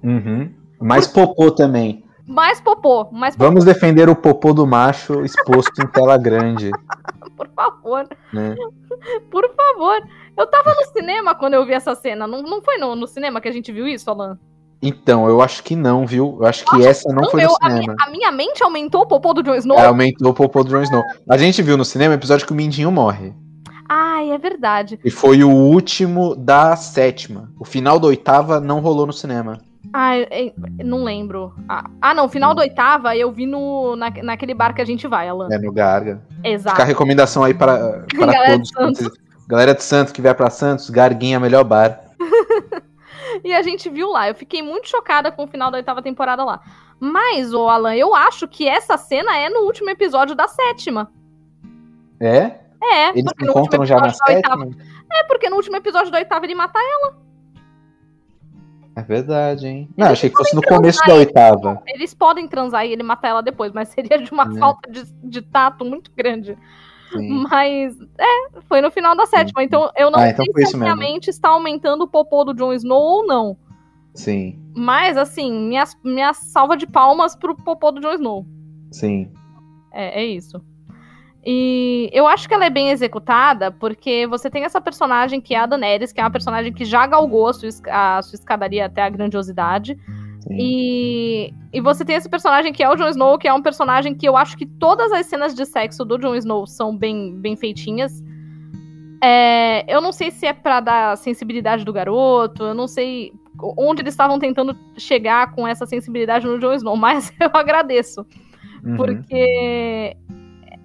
Uhum. 0.02 0.52
Mais 0.80 1.06
popô 1.06 1.50
também. 1.50 2.04
Mais 2.26 2.60
popô, 2.60 3.08
mais 3.12 3.36
popô. 3.36 3.46
Vamos 3.46 3.64
defender 3.64 4.08
o 4.08 4.16
popô 4.16 4.52
do 4.52 4.66
macho 4.66 5.24
exposto 5.24 5.82
em 5.82 5.86
tela 5.86 6.16
grande. 6.16 6.70
Por 7.36 7.48
favor. 7.54 8.08
Né? 8.32 8.54
Por 9.30 9.54
favor. 9.54 10.00
Eu 10.36 10.46
tava 10.46 10.74
no 10.74 10.84
cinema 10.92 11.34
quando 11.34 11.54
eu 11.54 11.66
vi 11.66 11.72
essa 11.72 11.94
cena. 11.94 12.26
Não, 12.26 12.42
não 12.42 12.62
foi 12.62 12.78
no, 12.78 12.94
no 12.94 13.06
cinema 13.06 13.40
que 13.40 13.48
a 13.48 13.52
gente 13.52 13.72
viu 13.72 13.86
isso, 13.86 14.08
Alan? 14.08 14.38
Então, 14.80 15.28
eu 15.28 15.40
acho 15.40 15.62
que 15.62 15.76
não, 15.76 16.06
viu? 16.06 16.38
Eu 16.40 16.46
acho 16.46 16.64
que 16.64 16.76
Nossa, 16.76 16.88
essa 16.88 17.08
não, 17.08 17.22
não 17.22 17.30
foi 17.30 17.42
no 17.42 17.50
cinema. 17.50 17.70
A 17.70 17.78
minha, 17.78 17.96
a 18.00 18.10
minha, 18.10 18.32
mente 18.32 18.62
aumentou 18.62 19.02
o 19.02 19.06
popô 19.06 19.32
do 19.32 19.42
Jon 19.42 19.54
Snow? 19.54 19.78
É, 19.78 19.86
aumentou 19.86 20.30
o 20.30 20.34
popô 20.34 20.62
do 20.62 20.70
Jon 20.70 20.82
Snow. 20.82 21.02
A 21.28 21.36
gente 21.36 21.62
viu 21.62 21.76
no 21.76 21.84
cinema 21.84 22.14
o 22.14 22.16
episódio 22.16 22.46
que 22.46 22.52
o 22.52 22.56
Mindinho 22.56 22.90
morre. 22.90 23.32
Ai, 23.94 24.30
é 24.30 24.38
verdade. 24.38 24.98
E 25.04 25.10
foi 25.10 25.44
o 25.44 25.50
último 25.50 26.34
da 26.34 26.74
sétima. 26.76 27.52
O 27.60 27.64
final 27.64 28.00
da 28.00 28.06
oitava 28.06 28.58
não 28.58 28.80
rolou 28.80 29.06
no 29.06 29.12
cinema. 29.12 29.60
Ah, 29.92 30.12
não 30.82 31.04
lembro. 31.04 31.52
Ah, 31.68 31.84
ah, 32.00 32.14
não, 32.14 32.26
final 32.26 32.54
da 32.54 32.62
oitava 32.62 33.14
eu 33.14 33.30
vi 33.30 33.44
no, 33.44 33.94
na, 33.94 34.10
naquele 34.22 34.54
bar 34.54 34.74
que 34.74 34.80
a 34.80 34.84
gente 34.86 35.06
vai, 35.06 35.28
Alan. 35.28 35.48
É, 35.52 35.58
no 35.58 35.70
Garga. 35.70 36.22
Exato. 36.42 36.74
Fica 36.74 36.84
a 36.84 36.86
recomendação 36.86 37.44
aí 37.44 37.52
para, 37.52 38.06
para 38.16 38.32
Galera 38.32 38.52
todos. 38.52 38.68
De 38.68 38.74
Santos. 38.74 39.18
Galera 39.46 39.74
de 39.74 39.82
Santos 39.82 40.10
que 40.10 40.22
vier 40.22 40.34
para 40.34 40.48
Santos, 40.48 40.88
Garguinha, 40.88 41.38
melhor 41.38 41.62
bar. 41.62 42.00
e 43.44 43.52
a 43.52 43.60
gente 43.60 43.90
viu 43.90 44.08
lá. 44.08 44.26
Eu 44.26 44.34
fiquei 44.34 44.62
muito 44.62 44.88
chocada 44.88 45.30
com 45.30 45.44
o 45.44 45.48
final 45.48 45.70
da 45.70 45.76
oitava 45.76 46.00
temporada 46.00 46.42
lá. 46.42 46.62
Mas, 46.98 47.52
ô 47.52 47.68
Alan, 47.68 47.94
eu 47.94 48.14
acho 48.14 48.48
que 48.48 48.66
essa 48.66 48.96
cena 48.96 49.36
é 49.36 49.50
no 49.50 49.66
último 49.66 49.90
episódio 49.90 50.34
da 50.34 50.48
sétima. 50.48 51.12
É? 52.18 52.61
É, 52.82 53.10
Eles 53.10 53.32
se 53.38 53.44
encontram 53.44 53.86
já 53.86 53.96
na 53.96 54.10
sétima? 54.10 54.68
É, 55.12 55.24
porque 55.24 55.48
no 55.48 55.56
último 55.56 55.76
episódio 55.76 56.10
da 56.10 56.18
oitava 56.18 56.44
ele 56.44 56.54
mata 56.54 56.78
ela. 56.78 57.22
É 58.94 59.02
verdade, 59.02 59.66
hein? 59.66 59.88
Não, 59.96 60.08
achei 60.08 60.28
que 60.28 60.36
fosse 60.36 60.54
no 60.54 60.62
começo 60.62 61.00
da 61.06 61.14
oitava. 61.14 61.82
Eles 61.86 62.12
podem 62.12 62.46
transar 62.46 62.84
e 62.84 62.92
ele 62.92 63.02
matar 63.02 63.28
ela 63.28 63.42
depois, 63.42 63.72
mas 63.72 63.88
seria 63.88 64.18
de 64.18 64.30
uma 64.30 64.44
é. 64.44 64.58
falta 64.58 64.90
de, 64.90 65.04
de 65.24 65.40
tato 65.40 65.84
muito 65.84 66.10
grande. 66.14 66.58
Sim. 67.10 67.44
Mas, 67.50 67.96
é, 68.18 68.60
foi 68.68 68.80
no 68.80 68.90
final 68.90 69.16
da 69.16 69.26
sétima. 69.26 69.60
Sim. 69.60 69.66
Então, 69.66 69.90
eu 69.96 70.10
não 70.10 70.18
ah, 70.18 70.28
então 70.28 70.44
sei 70.54 70.66
se 70.66 70.76
a 70.76 70.78
minha 70.78 70.96
mente 70.96 71.28
está 71.28 71.50
aumentando 71.50 72.04
o 72.04 72.08
popô 72.08 72.44
do 72.44 72.54
Jon 72.54 72.72
Snow 72.72 73.00
ou 73.00 73.26
não. 73.26 73.56
Sim. 74.14 74.58
Mas, 74.74 75.16
assim, 75.16 75.50
minha, 75.52 75.84
minha 76.04 76.34
salva 76.34 76.76
de 76.76 76.86
palmas 76.86 77.34
pro 77.34 77.54
popô 77.54 77.92
do 77.92 78.00
Jon 78.00 78.14
Snow. 78.14 78.46
Sim. 78.90 79.30
É, 79.90 80.22
é 80.22 80.24
isso. 80.24 80.62
E 81.44 82.08
eu 82.12 82.26
acho 82.26 82.46
que 82.46 82.54
ela 82.54 82.64
é 82.64 82.70
bem 82.70 82.90
executada 82.90 83.72
porque 83.72 84.26
você 84.28 84.48
tem 84.48 84.64
essa 84.64 84.80
personagem 84.80 85.40
que 85.40 85.54
é 85.54 85.58
a 85.58 85.66
Daenerys, 85.66 86.12
que 86.12 86.20
é 86.20 86.24
uma 86.24 86.30
personagem 86.30 86.72
que 86.72 86.84
já 86.84 87.04
galgou 87.06 87.48
a 87.48 87.52
sua, 87.52 87.68
a 87.90 88.22
sua 88.22 88.36
escadaria 88.36 88.86
até 88.86 89.02
a 89.02 89.08
grandiosidade. 89.08 89.98
E, 90.50 91.52
e 91.72 91.80
você 91.80 92.04
tem 92.04 92.16
esse 92.16 92.28
personagem 92.28 92.72
que 92.72 92.82
é 92.82 92.88
o 92.88 92.94
Jon 92.94 93.08
Snow, 93.08 93.38
que 93.38 93.48
é 93.48 93.52
um 93.52 93.62
personagem 93.62 94.14
que 94.14 94.28
eu 94.28 94.36
acho 94.36 94.56
que 94.56 94.66
todas 94.66 95.10
as 95.12 95.26
cenas 95.26 95.54
de 95.54 95.64
sexo 95.64 96.04
do 96.04 96.18
Jon 96.18 96.34
Snow 96.34 96.66
são 96.66 96.96
bem, 96.96 97.34
bem 97.36 97.56
feitinhas. 97.56 98.22
É, 99.22 99.84
eu 99.92 100.00
não 100.00 100.12
sei 100.12 100.30
se 100.30 100.46
é 100.46 100.52
para 100.52 100.80
dar 100.80 101.16
sensibilidade 101.16 101.84
do 101.84 101.92
garoto, 101.92 102.64
eu 102.64 102.74
não 102.74 102.88
sei 102.88 103.32
onde 103.76 104.02
eles 104.02 104.14
estavam 104.14 104.38
tentando 104.38 104.76
chegar 104.96 105.52
com 105.52 105.66
essa 105.66 105.86
sensibilidade 105.86 106.46
no 106.46 106.58
Jon 106.58 106.74
Snow, 106.74 106.96
mas 106.98 107.32
eu 107.40 107.50
agradeço. 107.52 108.26
Uhum. 108.84 108.96
Porque 108.96 110.16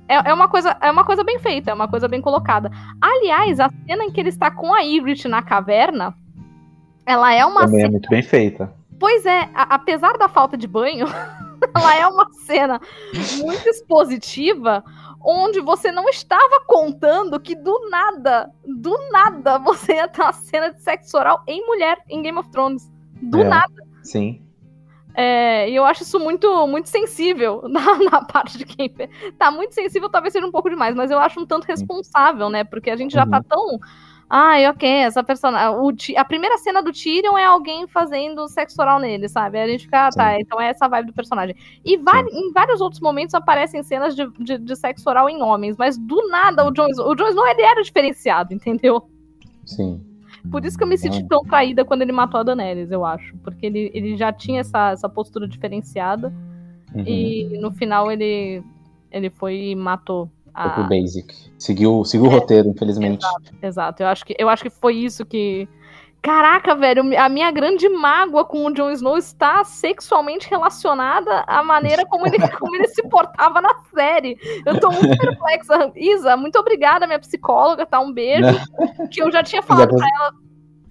é, 0.07 0.29
é, 0.29 0.33
uma 0.33 0.47
coisa, 0.47 0.75
é 0.81 0.89
uma 0.89 1.03
coisa 1.03 1.23
bem 1.23 1.39
feita, 1.39 1.71
é 1.71 1.73
uma 1.73 1.87
coisa 1.87 2.07
bem 2.07 2.21
colocada. 2.21 2.71
Aliás, 3.01 3.59
a 3.59 3.69
cena 3.85 4.05
em 4.05 4.11
que 4.11 4.19
ele 4.19 4.29
está 4.29 4.49
com 4.49 4.73
a 4.73 4.79
Ygritte 4.79 5.27
na 5.27 5.41
caverna, 5.41 6.15
ela 7.05 7.33
é 7.33 7.45
uma 7.45 7.61
Também 7.61 7.79
é 7.79 7.81
cena... 7.81 7.87
é 7.87 7.91
muito 7.91 8.09
bem 8.09 8.21
feita. 8.21 8.73
Pois 8.99 9.25
é, 9.25 9.49
a, 9.53 9.75
apesar 9.75 10.17
da 10.17 10.27
falta 10.27 10.57
de 10.57 10.67
banho, 10.67 11.05
ela 11.75 11.95
é 11.95 12.07
uma 12.07 12.31
cena 12.45 12.79
muito 13.37 13.67
expositiva, 13.67 14.83
onde 15.23 15.59
você 15.59 15.91
não 15.91 16.07
estava 16.07 16.61
contando 16.65 17.39
que 17.39 17.55
do 17.55 17.89
nada, 17.89 18.49
do 18.65 18.97
nada, 19.11 19.57
você 19.59 19.95
ia 19.95 20.07
ter 20.07 20.21
uma 20.21 20.33
cena 20.33 20.71
de 20.71 20.81
sexo 20.81 21.17
oral 21.17 21.43
em 21.47 21.65
mulher 21.65 21.97
em 22.09 22.21
Game 22.21 22.37
of 22.37 22.49
Thrones. 22.49 22.89
Do 23.21 23.41
é, 23.41 23.43
nada. 23.43 23.83
Sim. 24.03 24.46
É, 25.19 25.67
e 25.67 25.75
eu 25.75 25.83
acho 25.83 26.03
isso 26.03 26.19
muito, 26.19 26.67
muito 26.67 26.89
sensível 26.89 27.63
na, 27.67 27.97
na, 27.97 28.23
parte 28.23 28.55
de 28.55 28.63
quem. 28.63 28.93
Tá 29.35 29.49
muito 29.49 29.73
sensível, 29.73 30.09
talvez 30.09 30.31
seja 30.31 30.45
um 30.45 30.51
pouco 30.51 30.69
demais, 30.69 30.95
mas 30.95 31.09
eu 31.09 31.17
acho 31.17 31.39
um 31.39 31.45
tanto 31.45 31.65
responsável, 31.65 32.51
né? 32.51 32.63
Porque 32.63 32.91
a 32.91 32.95
gente 32.95 33.13
já 33.13 33.25
tá 33.25 33.37
uhum. 33.37 33.43
tá 33.43 33.49
tão. 33.49 33.79
Ai, 34.29 34.67
ok, 34.67 34.87
essa 34.87 35.23
personagem. 35.23 36.15
A 36.15 36.23
primeira 36.23 36.55
cena 36.59 36.83
do 36.83 36.91
Tyrion 36.91 37.35
é 37.35 37.45
alguém 37.45 37.87
fazendo 37.87 38.47
sexo 38.47 38.79
oral 38.79 38.99
nele, 38.99 39.27
sabe? 39.27 39.57
A 39.57 39.67
gente 39.67 39.85
fica, 39.85 40.05
ah, 40.05 40.09
tá, 40.11 40.39
então 40.39 40.61
é 40.61 40.69
essa 40.69 40.87
vibe 40.87 41.07
do 41.07 41.13
personagem. 41.13 41.55
E 41.83 41.95
em 41.95 42.51
vários 42.53 42.79
outros 42.79 43.01
momentos 43.01 43.33
aparecem 43.33 43.81
cenas 43.81 44.15
de, 44.15 44.29
de, 44.37 44.59
de, 44.59 44.75
sexo 44.75 45.09
oral 45.09 45.27
em 45.27 45.41
homens, 45.41 45.77
mas 45.77 45.97
do 45.97 46.27
nada 46.27 46.63
o 46.63 46.71
Jon 46.71 46.89
Snow. 46.89 47.09
O 47.09 47.15
Jon 47.15 47.29
Snow 47.29 47.47
ele 47.47 47.63
era 47.63 47.81
diferenciado, 47.81 48.53
entendeu? 48.53 49.01
Sim. 49.65 50.06
Por 50.51 50.65
isso 50.65 50.77
que 50.77 50.83
eu 50.83 50.87
me 50.87 50.97
senti 50.97 51.23
tão 51.27 51.43
traída 51.43 51.83
quando 51.85 52.01
ele 52.01 52.11
matou 52.11 52.39
a 52.39 52.43
Daenerys, 52.43 52.91
eu 52.91 53.05
acho. 53.05 53.35
Porque 53.37 53.65
ele, 53.65 53.91
ele 53.93 54.17
já 54.17 54.31
tinha 54.31 54.61
essa, 54.61 54.91
essa 54.91 55.09
postura 55.09 55.47
diferenciada. 55.47 56.33
Uhum. 56.93 57.03
E 57.05 57.57
no 57.59 57.71
final 57.71 58.11
ele, 58.11 58.63
ele 59.11 59.29
foi 59.29 59.71
e 59.71 59.75
matou. 59.75 60.29
A... 60.53 60.63
Foi 60.63 60.83
pro 60.83 60.89
basic. 60.89 61.33
Seguiu, 61.57 62.03
seguiu 62.05 62.27
é, 62.27 62.29
o 62.29 62.31
roteiro, 62.31 62.69
infelizmente. 62.69 63.25
Exato, 63.25 63.53
exato. 63.61 64.03
Eu, 64.03 64.07
acho 64.07 64.25
que, 64.25 64.35
eu 64.37 64.49
acho 64.49 64.63
que 64.63 64.69
foi 64.69 64.95
isso 64.95 65.25
que. 65.25 65.67
Caraca, 66.21 66.75
velho, 66.75 67.03
a 67.17 67.29
minha 67.29 67.49
grande 67.51 67.87
mágoa 67.87 68.43
com 68.43 68.65
o 68.65 68.73
Jon 68.73 68.91
Snow 68.91 69.17
está 69.17 69.63
sexualmente 69.63 70.49
relacionada 70.49 71.43
à 71.47 71.63
maneira 71.63 72.05
como 72.05 72.27
ele, 72.27 72.37
como 72.59 72.75
ele 72.75 72.87
se 72.87 73.01
portava 73.03 73.61
na 73.61 73.73
série. 73.93 74.37
Eu 74.65 74.79
tô 74.79 74.91
muito 74.91 75.15
perplexa. 75.17 75.91
Isa, 75.95 76.35
muito 76.35 76.57
obrigada, 76.59 77.07
minha 77.07 77.19
psicóloga, 77.19 77.85
tá? 77.85 77.99
Um 77.99 78.11
beijo. 78.11 78.59
Que 79.09 79.21
eu 79.21 79.31
já 79.31 79.41
tinha 79.43 79.61
falado 79.61 79.95
pra 79.95 80.07
ela. 80.15 80.33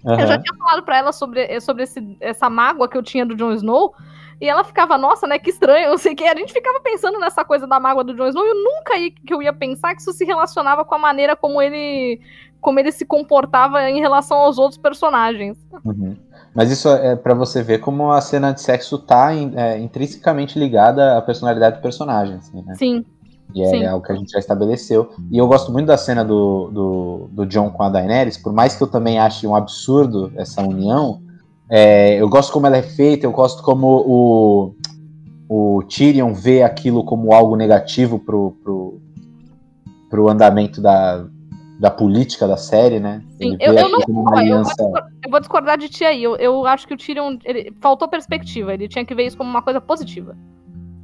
Uhum. 0.04 0.20
Eu 0.20 0.26
já 0.26 0.38
tinha 0.38 0.56
falado 0.56 0.82
pra 0.84 0.96
ela 0.96 1.12
sobre, 1.12 1.60
sobre 1.60 1.82
esse, 1.82 2.16
essa 2.20 2.48
mágoa 2.48 2.88
que 2.88 2.96
eu 2.96 3.02
tinha 3.02 3.26
do 3.26 3.34
Jon 3.34 3.52
Snow. 3.52 3.94
E 4.40 4.46
ela 4.48 4.62
ficava, 4.62 4.98
nossa, 4.98 5.26
né, 5.26 5.38
que 5.38 5.50
estranho, 5.50 5.90
não 5.90 5.98
sei 5.98 6.12
o 6.12 6.16
que. 6.16 6.24
A 6.24 6.36
gente 6.36 6.52
ficava 6.52 6.80
pensando 6.80 7.18
nessa 7.18 7.44
coisa 7.44 7.66
da 7.66 7.80
mágoa 7.80 8.04
do 8.04 8.14
Jon 8.14 8.28
Snow. 8.28 8.44
E 8.44 8.48
eu 8.48 8.54
nunca 8.54 8.96
ia, 8.96 9.10
que 9.10 9.34
eu 9.34 9.42
ia 9.42 9.52
pensar 9.52 9.94
que 9.94 10.00
isso 10.00 10.12
se 10.12 10.24
relacionava 10.24 10.84
com 10.84 10.94
a 10.94 10.98
maneira 10.98 11.34
como 11.34 11.60
ele 11.60 12.20
como 12.60 12.78
ele 12.78 12.92
se 12.92 13.04
comportava 13.04 13.88
em 13.88 14.00
relação 14.00 14.36
aos 14.36 14.58
outros 14.58 14.78
personagens. 14.78 15.56
Uhum. 15.84 16.16
Mas 16.54 16.70
isso 16.70 16.88
é 16.88 17.14
para 17.14 17.34
você 17.34 17.62
ver 17.62 17.78
como 17.78 18.10
a 18.10 18.20
cena 18.20 18.52
de 18.52 18.60
sexo 18.60 18.98
tá 18.98 19.34
é, 19.34 19.78
intrinsecamente 19.78 20.58
ligada 20.58 21.16
à 21.16 21.22
personalidade 21.22 21.76
do 21.76 21.82
personagem, 21.82 22.36
assim, 22.36 22.62
né? 22.62 22.74
Sim. 22.76 23.04
E 23.54 23.62
é, 23.62 23.84
é 23.84 23.94
o 23.94 24.00
que 24.00 24.10
a 24.10 24.14
gente 24.14 24.32
já 24.32 24.38
estabeleceu. 24.38 25.10
E 25.30 25.38
eu 25.38 25.46
gosto 25.46 25.70
muito 25.70 25.86
da 25.86 25.96
cena 25.96 26.24
do, 26.24 26.70
do, 26.70 27.28
do 27.30 27.46
John 27.46 27.70
com 27.70 27.82
a 27.82 27.88
Daenerys, 27.88 28.36
por 28.36 28.52
mais 28.52 28.74
que 28.74 28.82
eu 28.82 28.86
também 28.86 29.18
ache 29.18 29.46
um 29.46 29.54
absurdo 29.54 30.32
essa 30.36 30.62
união, 30.62 31.20
é, 31.68 32.20
eu 32.20 32.28
gosto 32.28 32.52
como 32.52 32.66
ela 32.66 32.76
é 32.76 32.82
feita, 32.82 33.26
eu 33.26 33.32
gosto 33.32 33.62
como 33.62 33.86
o, 34.06 34.74
o 35.48 35.82
Tyrion 35.82 36.32
vê 36.32 36.62
aquilo 36.62 37.04
como 37.04 37.32
algo 37.32 37.56
negativo 37.56 38.18
pro, 38.18 38.52
pro, 38.62 39.00
pro 40.08 40.28
andamento 40.28 40.80
da, 40.80 41.26
da 41.78 41.90
política 41.90 42.46
da 42.46 42.56
série, 42.56 42.98
né? 42.98 43.22
Sim, 43.40 43.56
eu, 43.60 43.74
eu, 43.74 43.88
não, 43.88 44.34
aliança... 44.34 44.72
eu, 44.78 44.90
vou 44.90 45.00
eu, 45.24 45.30
vou 45.30 45.40
discordar 45.40 45.76
de 45.76 45.88
ti 45.88 46.04
aí. 46.04 46.22
Eu, 46.22 46.36
eu 46.36 46.66
acho 46.66 46.86
que 46.86 46.94
o 46.94 46.96
Tyrion 46.96 47.36
ele, 47.44 47.72
faltou 47.80 48.08
perspectiva. 48.08 48.72
Ele 48.72 48.88
tinha 48.88 49.04
que 49.04 49.14
ver 49.14 49.26
isso 49.26 49.36
como 49.36 49.50
uma 49.50 49.62
coisa 49.62 49.80
positiva. 49.80 50.34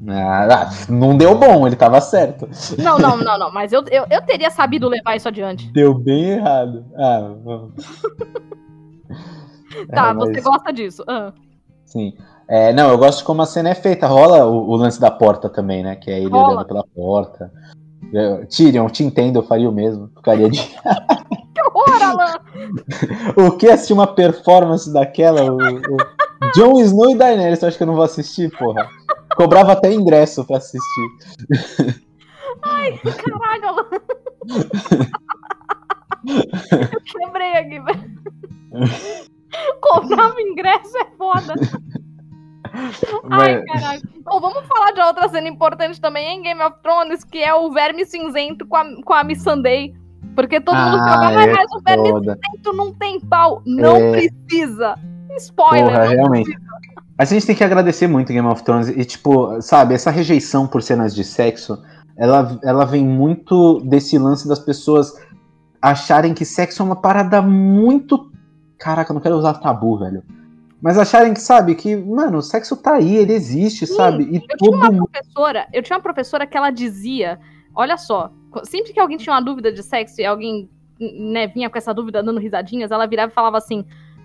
Ah, 0.08 0.68
não 0.88 1.16
deu 1.16 1.38
bom, 1.38 1.66
ele 1.66 1.76
tava 1.76 2.00
certo. 2.00 2.48
Não, 2.78 2.98
não, 2.98 3.16
não, 3.16 3.38
não. 3.38 3.52
Mas 3.52 3.72
eu, 3.72 3.84
eu, 3.88 4.04
eu 4.10 4.22
teria 4.22 4.50
sabido 4.50 4.88
levar 4.88 5.14
isso 5.14 5.28
adiante. 5.28 5.70
Deu 5.72 5.94
bem 5.94 6.30
errado. 6.30 6.84
Ah, 6.96 7.34
vamos. 7.44 7.74
tá, 9.92 10.08
é, 10.08 10.12
mas... 10.12 10.28
você 10.28 10.40
gosta 10.40 10.72
disso. 10.72 11.04
Ah. 11.06 11.32
Sim. 11.84 12.14
É, 12.48 12.72
não, 12.72 12.90
eu 12.90 12.98
gosto 12.98 13.18
de 13.18 13.24
como 13.24 13.42
a 13.42 13.46
cena 13.46 13.68
é 13.68 13.74
feita. 13.74 14.06
Rola 14.06 14.44
o, 14.44 14.70
o 14.70 14.76
lance 14.76 15.00
da 15.00 15.10
porta 15.10 15.48
também, 15.48 15.82
né? 15.82 15.94
Que 15.94 16.10
é 16.10 16.18
ele 16.18 16.30
Rola. 16.30 16.48
olhando 16.48 16.66
pela 16.66 16.84
porta. 16.84 17.52
Tyrion, 18.48 18.88
te 18.88 19.02
entendo, 19.02 19.38
eu 19.38 19.42
faria 19.42 19.68
o 19.68 19.72
mesmo. 19.72 20.10
Ficaria 20.16 20.50
de. 20.50 20.60
horror, 21.74 22.02
Alan! 22.02 22.34
o 23.36 23.52
que 23.56 23.68
assistir 23.68 23.92
uma 23.92 24.06
performance 24.06 24.92
daquela? 24.92 25.50
O, 25.50 25.56
o 25.56 25.96
Jon 26.54 26.80
Snow 26.80 27.10
e 27.10 27.16
Daenerys, 27.16 27.64
acho 27.64 27.76
que 27.76 27.82
eu 27.82 27.86
não 27.86 27.94
vou 27.94 28.04
assistir, 28.04 28.50
porra. 28.56 28.88
Cobrava 29.36 29.72
até 29.72 29.92
ingresso 29.92 30.44
pra 30.44 30.58
assistir. 30.58 31.08
Ai, 32.62 32.98
caralho, 32.98 33.68
Alan! 33.68 33.86
eu 36.92 37.00
quebrei 37.00 37.52
aqui, 37.54 37.80
velho. 37.80 38.22
Cobrava 39.80 40.40
ingresso 40.40 40.96
é 40.98 41.06
foda. 41.16 41.54
Ai, 43.30 43.62
caralho. 43.64 44.02
Bom, 44.24 44.40
vamos 44.40 44.66
falar 44.66 44.92
de 44.92 45.00
outra 45.00 45.28
cena 45.28 45.48
importante 45.48 46.00
também 46.00 46.38
em 46.38 46.42
Game 46.42 46.60
of 46.62 46.76
Thrones, 46.82 47.24
que 47.24 47.38
é 47.42 47.54
o 47.54 47.70
Verme 47.72 48.04
Cinzento 48.06 48.66
com 48.66 48.76
a, 48.76 48.84
com 49.02 49.12
a 49.12 49.24
Miss 49.24 49.42
Sunday. 49.42 49.94
Porque 50.34 50.60
todo 50.60 50.74
mundo 50.76 50.96
Ah, 51.00 51.08
fala, 51.20 51.42
é 51.42 51.52
mas 51.52 51.72
o 51.72 51.80
Verme 51.80 52.08
foda. 52.10 52.38
Cinzento 52.46 52.72
não 52.76 52.94
tem 52.94 53.20
pau. 53.20 53.62
Não 53.66 53.96
É. 53.96 54.10
precisa. 54.12 54.94
Spoiler. 55.38 55.84
Porra, 55.90 56.04
realmente. 56.08 56.44
precisa. 56.44 56.72
A 57.18 57.24
gente 57.24 57.46
tem 57.46 57.54
que 57.54 57.62
agradecer 57.64 58.06
muito 58.06 58.32
Game 58.32 58.48
of 58.48 58.62
Thrones. 58.64 58.88
E, 58.88 59.04
tipo, 59.04 59.60
sabe, 59.60 59.94
essa 59.94 60.10
rejeição 60.10 60.66
por 60.66 60.82
cenas 60.82 61.14
de 61.14 61.22
sexo, 61.22 61.78
ela, 62.16 62.58
ela 62.64 62.84
vem 62.84 63.04
muito 63.06 63.80
desse 63.80 64.18
lance 64.18 64.48
das 64.48 64.58
pessoas 64.58 65.12
acharem 65.80 66.32
que 66.32 66.44
sexo 66.44 66.82
é 66.82 66.86
uma 66.86 66.96
parada 66.96 67.42
muito. 67.42 68.30
Caraca, 68.78 69.12
eu 69.12 69.14
não 69.14 69.20
quero 69.20 69.36
usar 69.36 69.54
tabu, 69.54 69.98
velho. 69.98 70.22
Mas 70.82 70.98
acharem 70.98 71.32
que, 71.32 71.40
sabe, 71.40 71.76
que, 71.76 71.94
mano, 71.94 72.38
o 72.38 72.42
sexo 72.42 72.76
tá 72.76 72.94
aí, 72.94 73.16
ele 73.16 73.32
existe, 73.32 73.86
Sim, 73.86 73.94
sabe? 73.94 74.24
E 74.24 74.36
Eu 74.36 74.40
tinha 74.40 74.56
todo 74.58 74.74
uma 74.74 74.90
mundo. 74.90 75.08
professora, 75.08 75.68
eu 75.72 75.82
tinha 75.82 75.96
uma 75.96 76.02
professora 76.02 76.44
que 76.44 76.56
ela 76.56 76.70
dizia, 76.70 77.38
olha 77.72 77.96
só, 77.96 78.32
sempre 78.64 78.92
que 78.92 78.98
alguém 78.98 79.16
tinha 79.16 79.32
uma 79.32 79.40
dúvida 79.40 79.72
de 79.72 79.80
sexo 79.80 80.20
e 80.20 80.24
alguém 80.24 80.68
né, 80.98 81.46
vinha 81.46 81.70
com 81.70 81.78
essa 81.78 81.94
dúvida 81.94 82.20
dando 82.20 82.40
risadinhas, 82.40 82.90
ela 82.90 83.06
virava 83.06 83.30
e 83.30 83.34
falava 83.34 83.58
assim: 83.58 83.84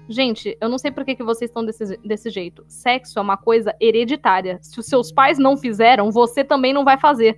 Gente, 0.10 0.58
eu 0.62 0.70
não 0.70 0.78
sei 0.78 0.90
por 0.90 1.04
que, 1.04 1.16
que 1.16 1.24
vocês 1.24 1.50
estão 1.50 1.66
desse, 1.66 1.98
desse 1.98 2.30
jeito. 2.30 2.64
Sexo 2.68 3.20
é 3.20 3.22
uma 3.22 3.38
coisa 3.38 3.76
hereditária. 3.80 4.58
Se 4.62 4.80
os 4.80 4.86
seus 4.86 5.12
pais 5.12 5.38
não 5.38 5.58
fizeram, 5.58 6.12
você 6.12 6.44
também 6.44 6.74
não 6.74 6.86
vai 6.86 6.98
fazer. 6.98 7.38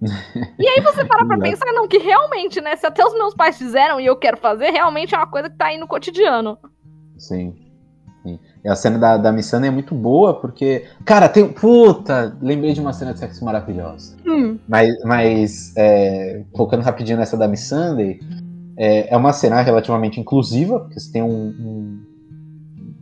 e 0.58 0.68
aí 0.68 0.80
você 0.80 1.04
para 1.04 1.24
pra 1.24 1.38
pensar, 1.38 1.72
não, 1.72 1.88
que 1.88 1.98
realmente, 1.98 2.60
né? 2.60 2.76
Se 2.76 2.86
até 2.86 3.04
os 3.04 3.14
meus 3.14 3.34
pais 3.34 3.58
fizeram 3.58 3.98
e 3.98 4.06
eu 4.06 4.16
quero 4.16 4.36
fazer, 4.36 4.70
realmente 4.70 5.14
é 5.14 5.18
uma 5.18 5.26
coisa 5.26 5.50
que 5.50 5.56
tá 5.56 5.66
aí 5.66 5.78
no 5.78 5.88
cotidiano. 5.88 6.58
Sim. 7.18 7.63
Sim. 8.24 8.38
E 8.64 8.68
a 8.68 8.74
cena 8.74 8.98
da, 8.98 9.16
da 9.18 9.30
Missandei 9.30 9.68
é 9.68 9.72
muito 9.72 9.94
boa, 9.94 10.40
porque. 10.40 10.86
Cara, 11.04 11.28
tem. 11.28 11.46
Puta! 11.52 12.36
Lembrei 12.40 12.72
de 12.72 12.80
uma 12.80 12.92
cena 12.94 13.12
de 13.12 13.18
sexo 13.18 13.44
maravilhosa. 13.44 14.16
Hum, 14.26 14.58
Mas, 14.66 14.94
mas 15.04 15.72
é, 15.76 16.42
focando 16.56 16.82
rapidinho 16.82 17.18
nessa 17.18 17.36
da 17.36 17.46
Miss 17.46 17.68
Sunday, 17.68 18.18
é, 18.78 19.12
é 19.12 19.16
uma 19.16 19.32
cena 19.34 19.60
relativamente 19.60 20.18
inclusiva, 20.18 20.80
porque 20.80 20.98
você 20.98 21.12
tem 21.12 21.22
um. 21.22 21.28
um- 21.28 22.00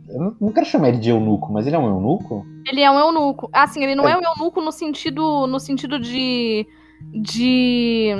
eu 0.09 0.35
não, 0.39 0.51
quero 0.51 0.65
chamar 0.67 0.89
ele 0.89 0.97
de 0.99 1.09
eunuco, 1.09 1.51
mas 1.51 1.65
ele 1.65 1.75
é 1.75 1.79
um 1.79 1.87
eunuco? 1.87 2.45
Ele 2.67 2.81
é 2.81 2.91
um 2.91 2.99
eunuco. 2.99 3.49
Assim, 3.51 3.81
ele 3.83 3.95
não 3.95 4.07
é, 4.07 4.11
É. 4.11 4.17
um 4.17 4.21
eunuco 4.21 4.61
no 4.61 4.71
sentido, 4.71 5.47
no 5.47 5.59
sentido 5.59 5.97
de. 5.99 6.67
de. 7.13 8.11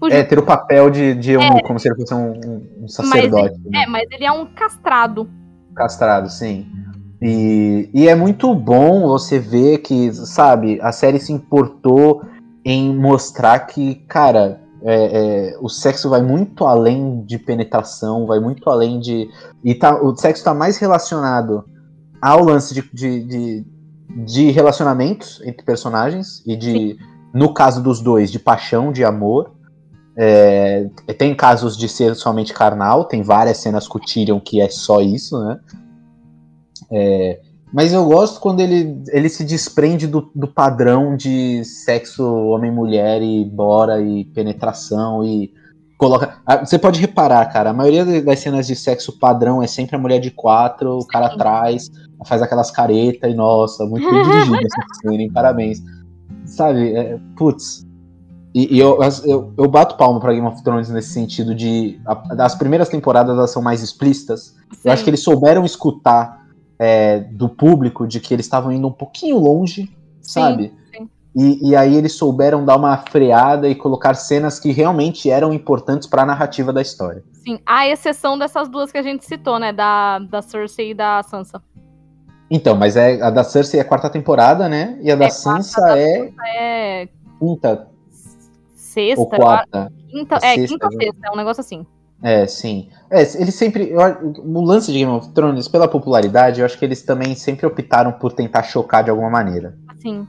Fugiu. 0.00 0.18
É, 0.18 0.22
ter 0.24 0.38
o 0.38 0.42
papel 0.44 0.90
de, 0.90 1.14
de 1.14 1.32
eunuco, 1.32 1.62
como 1.66 1.78
se 1.78 1.88
ele 1.88 1.96
fosse 1.96 2.14
um, 2.14 2.32
um- 2.82 2.88
sacerdote. 2.88 3.58
né? 3.66 3.82
É, 3.84 3.86
mas 3.86 4.06
ele 4.10 4.24
é 4.24 4.32
um 4.32 4.44
castrado. 4.46 5.28
Castrado, 5.76 6.30
sim. 6.30 6.66
E, 7.20 7.88
e 7.94 8.08
é 8.08 8.14
muito 8.14 8.54
bom 8.54 9.06
você 9.06 9.38
ver 9.38 9.78
que, 9.78 10.12
sabe, 10.12 10.80
a 10.80 10.90
série 10.90 11.20
se 11.20 11.32
importou 11.32 12.22
em 12.64 12.94
mostrar 12.94 13.60
que, 13.60 13.94
cara, 14.08 14.60
é, 14.82 14.94
é, 15.52 15.58
o 15.60 15.68
sexo 15.68 16.10
vai 16.10 16.22
muito 16.22 16.64
além 16.64 17.24
de 17.24 17.38
penetração, 17.38 18.26
vai 18.26 18.40
muito 18.40 18.68
além 18.68 19.00
de. 19.00 19.28
E 19.64 19.74
tá, 19.74 20.00
o 20.02 20.14
sexo 20.16 20.40
está 20.40 20.54
mais 20.54 20.78
relacionado 20.78 21.64
ao 22.20 22.44
lance 22.44 22.74
de, 22.74 22.82
de, 22.92 23.24
de, 23.24 23.66
de 24.24 24.50
relacionamentos 24.50 25.40
entre 25.44 25.64
personagens 25.64 26.42
e 26.46 26.56
de, 26.56 26.96
no 27.34 27.52
caso 27.52 27.82
dos 27.82 28.00
dois, 28.00 28.30
de 28.30 28.38
paixão, 28.38 28.92
de 28.92 29.04
amor. 29.04 29.55
É, 30.18 30.88
tem 31.18 31.34
casos 31.34 31.76
de 31.76 31.88
ser 31.88 32.14
somente 32.14 32.54
carnal, 32.54 33.04
tem 33.04 33.22
várias 33.22 33.58
cenas 33.58 33.86
com 33.86 33.98
o 33.98 34.00
Tyrion 34.00 34.40
que 34.40 34.60
é 34.60 34.68
só 34.68 35.00
isso, 35.00 35.38
né? 35.44 35.60
É, 36.90 37.40
mas 37.72 37.92
eu 37.92 38.04
gosto 38.04 38.40
quando 38.40 38.60
ele, 38.60 39.02
ele 39.08 39.28
se 39.28 39.44
desprende 39.44 40.06
do, 40.06 40.30
do 40.34 40.48
padrão 40.48 41.16
de 41.16 41.64
sexo 41.64 42.24
homem-mulher 42.24 43.20
e 43.20 43.44
bora 43.44 44.00
e 44.00 44.24
penetração 44.24 45.24
e 45.24 45.52
coloca. 45.98 46.38
Você 46.64 46.78
pode 46.78 47.00
reparar, 47.00 47.44
cara, 47.52 47.70
a 47.70 47.74
maioria 47.74 48.22
das 48.22 48.38
cenas 48.38 48.66
de 48.66 48.76
sexo 48.76 49.18
padrão 49.18 49.62
é 49.62 49.66
sempre 49.66 49.96
a 49.96 49.98
mulher 49.98 50.20
de 50.20 50.30
quatro, 50.30 50.98
o 50.98 51.06
cara 51.06 51.26
atrás, 51.26 51.90
faz 52.26 52.40
aquelas 52.40 52.70
caretas 52.70 53.30
e 53.30 53.34
nossa, 53.34 53.84
muito 53.84 54.08
bem 54.10 54.22
dirigido 54.22 54.56
essa 54.56 54.86
cena, 55.02 55.22
hein? 55.22 55.30
Parabéns. 55.32 55.82
Sabe, 56.44 56.94
é, 56.94 57.18
putz. 57.36 57.85
E, 58.56 58.74
e 58.76 58.78
eu, 58.78 58.98
eu, 59.26 59.52
eu 59.58 59.68
bato 59.68 59.98
palma 59.98 60.18
pra 60.18 60.32
Game 60.32 60.46
of 60.46 60.62
Thrones 60.64 60.88
nesse 60.88 61.10
sentido 61.10 61.54
de. 61.54 62.00
a- 62.06 62.44
as 62.46 62.54
primeiras 62.54 62.88
temporadas 62.88 63.36
elas 63.36 63.50
são 63.50 63.60
mais 63.60 63.82
explícitas. 63.82 64.56
Eu 64.82 64.92
acho 64.92 65.04
que 65.04 65.10
eles 65.10 65.22
souberam 65.22 65.62
escutar 65.62 66.46
é, 66.78 67.18
do 67.20 67.50
público 67.50 68.06
de 68.06 68.18
que 68.18 68.32
eles 68.32 68.46
estavam 68.46 68.72
indo 68.72 68.88
um 68.88 68.92
pouquinho 68.92 69.36
longe, 69.38 69.94
sabe? 70.22 70.72
sim. 70.90 71.06
E, 71.38 71.68
e 71.68 71.76
aí 71.76 71.94
eles 71.96 72.14
souberam 72.14 72.64
dar 72.64 72.76
uma 72.78 72.96
freada 72.96 73.68
e 73.68 73.74
colocar 73.74 74.14
cenas 74.14 74.58
que 74.58 74.72
realmente 74.72 75.28
eram 75.30 75.52
importantes 75.52 76.08
para 76.08 76.22
a 76.22 76.26
narrativa 76.26 76.72
da 76.72 76.80
história. 76.80 77.22
Sim, 77.44 77.58
à 77.66 77.86
exceção 77.86 78.38
dessas 78.38 78.70
duas 78.70 78.90
que 78.90 78.96
a 78.96 79.02
gente 79.02 79.22
citou, 79.26 79.58
né? 79.58 79.70
Da, 79.70 80.18
da 80.18 80.40
Cersei 80.40 80.92
e 80.92 80.94
da 80.94 81.22
Sansa. 81.24 81.62
Então, 82.50 82.74
mas 82.74 82.96
é 82.96 83.20
a 83.20 83.28
da 83.28 83.44
Cersei 83.44 83.78
é 83.80 83.82
a 83.82 83.86
quarta 83.86 84.08
temporada, 84.08 84.66
né? 84.66 84.98
E 85.02 85.10
a 85.12 85.14
da 85.16 85.26
É, 85.26 85.28
Sansa 85.28 85.78
quarta 85.78 85.98
é 85.98 87.02
É. 87.02 87.08
quinta 87.38 87.86
Sexta, 88.96 89.20
ou 89.20 89.28
quarta. 89.28 89.92
Quinta, 90.10 90.36
É 90.36 90.38
é, 90.38 90.54
sexta, 90.54 90.66
quinta 90.74 90.86
ou 90.86 90.92
né? 90.92 91.04
sexta, 91.04 91.20
é 91.26 91.30
um 91.30 91.36
negócio 91.36 91.60
assim. 91.60 91.86
É, 92.22 92.46
sim. 92.46 92.88
É, 93.10 93.20
eles 93.20 93.54
sempre. 93.54 93.92
o 93.94 94.60
lance 94.64 94.90
de 94.90 94.98
Game 94.98 95.12
of 95.12 95.28
Thrones, 95.32 95.68
pela 95.68 95.86
popularidade, 95.86 96.60
eu 96.60 96.66
acho 96.66 96.78
que 96.78 96.84
eles 96.84 97.02
também 97.02 97.34
sempre 97.34 97.66
optaram 97.66 98.10
por 98.12 98.32
tentar 98.32 98.62
chocar 98.62 99.04
de 99.04 99.10
alguma 99.10 99.28
maneira. 99.28 99.76
Assim. 99.88 100.26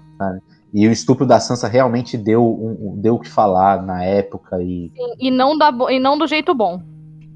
E 0.73 0.85
o 0.85 0.91
estupro 0.91 1.25
da 1.25 1.39
Sansa 1.39 1.65
realmente 1.69 2.17
deu 2.17 2.43
um- 2.45 2.97
deu 2.99 3.15
o 3.15 3.19
que 3.19 3.29
falar 3.29 3.81
na 3.81 4.03
época 4.03 4.61
e, 4.61 4.91
Sim, 4.93 5.13
E 5.17 5.31
não, 5.31 5.57
da, 5.57 5.71
e 5.89 5.97
não 5.97 6.17
do 6.17 6.27
jeito 6.27 6.53
bom. 6.53 6.81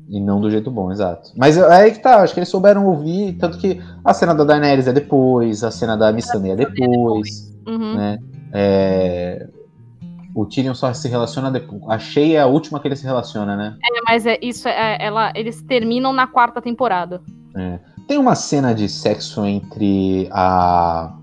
e 0.10 0.20
não 0.20 0.42
do 0.42 0.52
jeito 0.52 0.70
bom, 0.70 0.92
exato. 0.92 1.32
Mas 1.38 1.56
é 1.58 1.66
aí 1.74 1.92
que 1.92 2.00
tá, 2.00 2.22
acho 2.22 2.34
que 2.34 2.40
eles 2.42 2.50
souberam 2.50 2.86
ouvir, 2.86 3.38
tanto 3.38 3.58
que 3.58 3.82
a 4.04 4.14
cena 4.14 4.36
da 4.36 4.44
Daenerys 4.44 4.86
é 4.86 4.92
depois, 4.92 5.64
a 5.64 5.72
cena 5.72 5.96
da 5.96 6.12
Missandei 6.12 6.52
é 6.52 6.56
depois, 6.58 7.56
Uhum. 7.66 7.96
né? 7.96 8.20
É, 8.52 9.48
O 10.34 10.46
Tyrion 10.46 10.74
só 10.74 10.94
se 10.94 11.08
relaciona 11.10 11.52
depois. 11.52 11.82
A 11.90 12.00
Shay 12.00 12.36
é 12.36 12.42
a 12.42 12.46
última 12.48 12.80
que 12.80 12.88
ele 12.88 12.96
se 12.96 13.04
relaciona, 13.06 13.56
né? 13.56 13.76
É, 13.84 14.00
mas 14.08 14.26
é, 14.26 14.38
isso 14.42 14.68
é, 14.68 14.98
ela, 15.00 15.32
eles 15.36 15.62
terminam 15.62 16.14
na 16.14 16.26
quarta 16.28 16.62
temporada. 16.62 17.22
Tem 18.08 18.18
uma 18.18 18.34
cena 18.36 18.74
de 18.74 18.88
sexo 18.88 19.46
entre 19.46 20.30
a. 20.32 21.14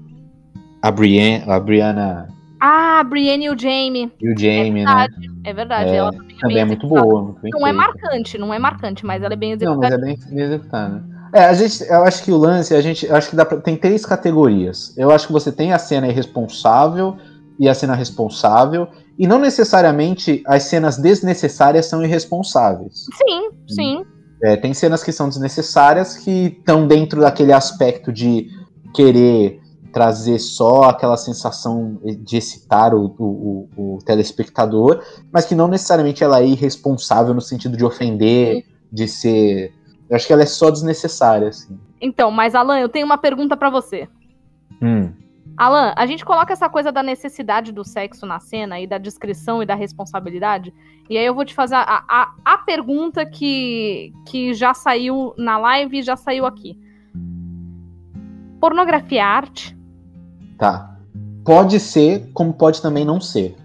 A, 0.82 0.90
Brienne, 0.92 1.42
a 1.50 1.58
Brianna 1.58 2.28
Ah, 2.60 3.00
a 3.00 3.04
Brienne 3.04 3.46
e 3.46 3.50
o 3.50 3.58
Jaime. 3.58 4.12
e 4.20 4.32
o 4.32 4.38
Jaime, 4.38 4.84
né? 4.84 5.08
verdade. 5.08 5.30
É 5.44 5.52
verdade. 5.52 5.90
É, 5.90 5.96
ela 5.96 6.12
também 6.12 6.36
é, 6.36 6.40
Também 6.40 6.58
é 6.58 6.64
muito 6.64 6.80
executada. 6.86 7.06
boa, 7.06 7.22
muito 7.24 7.40
bem 7.40 7.50
Não 7.52 7.60
é 7.66 7.70
feita. 7.72 7.76
marcante, 7.86 8.38
não 8.38 8.54
é 8.54 8.58
marcante, 8.58 9.06
mas 9.06 9.22
ela 9.22 9.32
é 9.32 9.36
bem 9.36 9.56
Não, 9.56 9.76
mas 9.76 9.90
executada. 9.90 9.94
é 9.94 9.98
bem, 9.98 10.18
bem 10.36 10.44
executada. 10.44 11.04
É, 11.34 11.44
a 11.46 11.52
gente, 11.52 11.82
eu 11.90 12.04
acho 12.04 12.22
que 12.24 12.30
o 12.30 12.36
lance, 12.36 12.74
a 12.74 12.80
gente, 12.80 13.10
acho 13.10 13.28
que 13.30 13.36
dá 13.36 13.44
pra, 13.44 13.58
tem 13.60 13.76
três 13.76 14.06
categorias. 14.06 14.94
Eu 14.96 15.10
acho 15.10 15.26
que 15.26 15.32
você 15.32 15.50
tem 15.52 15.72
a 15.72 15.78
cena 15.78 16.06
irresponsável 16.08 17.16
e 17.58 17.68
a 17.68 17.74
cena 17.74 17.94
responsável, 17.94 18.86
e 19.18 19.26
não 19.26 19.38
necessariamente 19.38 20.42
as 20.46 20.64
cenas 20.64 20.96
desnecessárias 20.96 21.86
são 21.86 22.04
irresponsáveis. 22.04 23.06
Sim, 23.16 23.48
sim. 23.68 24.04
É, 24.42 24.56
tem 24.56 24.72
cenas 24.72 25.02
que 25.02 25.10
são 25.10 25.28
desnecessárias 25.28 26.16
que 26.16 26.56
estão 26.58 26.86
dentro 26.86 27.20
daquele 27.20 27.52
aspecto 27.52 28.12
de 28.12 28.46
querer 28.94 29.60
trazer 29.92 30.38
só 30.38 30.82
aquela 30.84 31.16
sensação 31.16 31.98
de 32.20 32.36
excitar 32.36 32.94
o, 32.94 33.06
o, 33.18 33.68
o- 33.76 33.98
telespectador, 34.04 35.02
mas 35.32 35.44
que 35.44 35.54
não 35.54 35.66
necessariamente 35.66 36.22
ela 36.22 36.40
é 36.40 36.46
irresponsável 36.46 37.34
no 37.34 37.40
sentido 37.40 37.76
de 37.76 37.84
ofender, 37.84 38.64
de 38.92 39.08
ser. 39.08 39.72
Eu 40.08 40.14
acho 40.14 40.26
que 40.26 40.32
ela 40.32 40.42
é 40.42 40.46
só 40.46 40.70
desnecessária, 40.70 41.48
assim. 41.48 41.76
Então, 42.00 42.30
mas 42.30 42.54
Alan, 42.54 42.78
eu 42.78 42.88
tenho 42.88 43.04
uma 43.06 43.18
pergunta 43.18 43.56
pra 43.56 43.70
você. 43.70 44.06
Hum, 44.80 45.10
Alan, 45.58 45.92
a 45.96 46.06
gente 46.06 46.24
coloca 46.24 46.52
essa 46.52 46.68
coisa 46.68 46.92
da 46.92 47.02
necessidade 47.02 47.72
do 47.72 47.84
sexo 47.84 48.24
na 48.24 48.38
cena 48.38 48.78
e 48.78 48.86
da 48.86 48.96
descrição 48.96 49.60
e 49.60 49.66
da 49.66 49.74
responsabilidade. 49.74 50.72
E 51.10 51.18
aí 51.18 51.26
eu 51.26 51.34
vou 51.34 51.44
te 51.44 51.52
fazer 51.52 51.74
a, 51.74 52.04
a, 52.08 52.32
a 52.44 52.58
pergunta 52.58 53.26
que, 53.26 54.12
que 54.24 54.54
já 54.54 54.72
saiu 54.72 55.34
na 55.36 55.58
live 55.58 55.98
e 55.98 56.02
já 56.02 56.14
saiu 56.16 56.46
aqui. 56.46 56.78
Pornografia 58.60 59.20
é 59.20 59.22
arte? 59.22 59.76
tá. 60.58 60.96
Pode 61.44 61.80
ser, 61.80 62.30
como 62.34 62.52
pode 62.52 62.82
também 62.82 63.04
não 63.06 63.20
ser. 63.20 63.56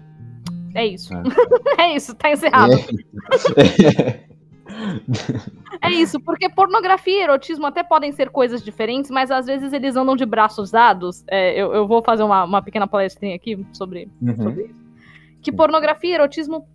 É 0.74 0.86
isso. 0.86 1.12
É. 1.14 1.22
É, 1.76 1.96
isso, 1.96 2.14
tá 2.14 2.30
encerrado. 2.30 2.72
É 2.72 4.20
isso, 5.90 6.20
porque 6.20 6.48
pornografia 6.48 7.20
e 7.20 7.22
erotismo 7.22 7.66
até 7.66 7.82
podem 7.82 8.12
ser 8.12 8.30
coisas 8.30 8.62
diferentes, 8.62 9.10
mas 9.10 9.30
às 9.30 9.46
vezes 9.46 9.72
eles 9.72 9.96
andam 9.96 10.16
de 10.16 10.24
braços 10.24 10.70
dados. 10.70 11.24
É, 11.28 11.60
eu, 11.60 11.72
eu, 11.74 11.86
vou 11.86 12.02
fazer 12.02 12.22
uma, 12.22 12.44
uma 12.44 12.62
pequena 12.62 12.86
palestrinha 12.86 13.36
aqui 13.36 13.64
sobre, 13.72 14.08
uhum. 14.20 14.36
sobre 14.36 14.64
isso. 14.64 14.84
Que 15.42 15.52
pornografia 15.52 16.10
e 16.10 16.14
erotismo 16.14 16.66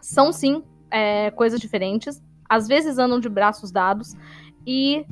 são 0.00 0.32
sim 0.32 0.62
é, 0.90 1.30
coisas 1.32 1.60
diferentes, 1.60 2.22
às 2.48 2.68
vezes 2.68 2.98
andam 2.98 3.18
de 3.18 3.28
braços 3.28 3.72
dados, 3.72 4.14
e 4.66 5.04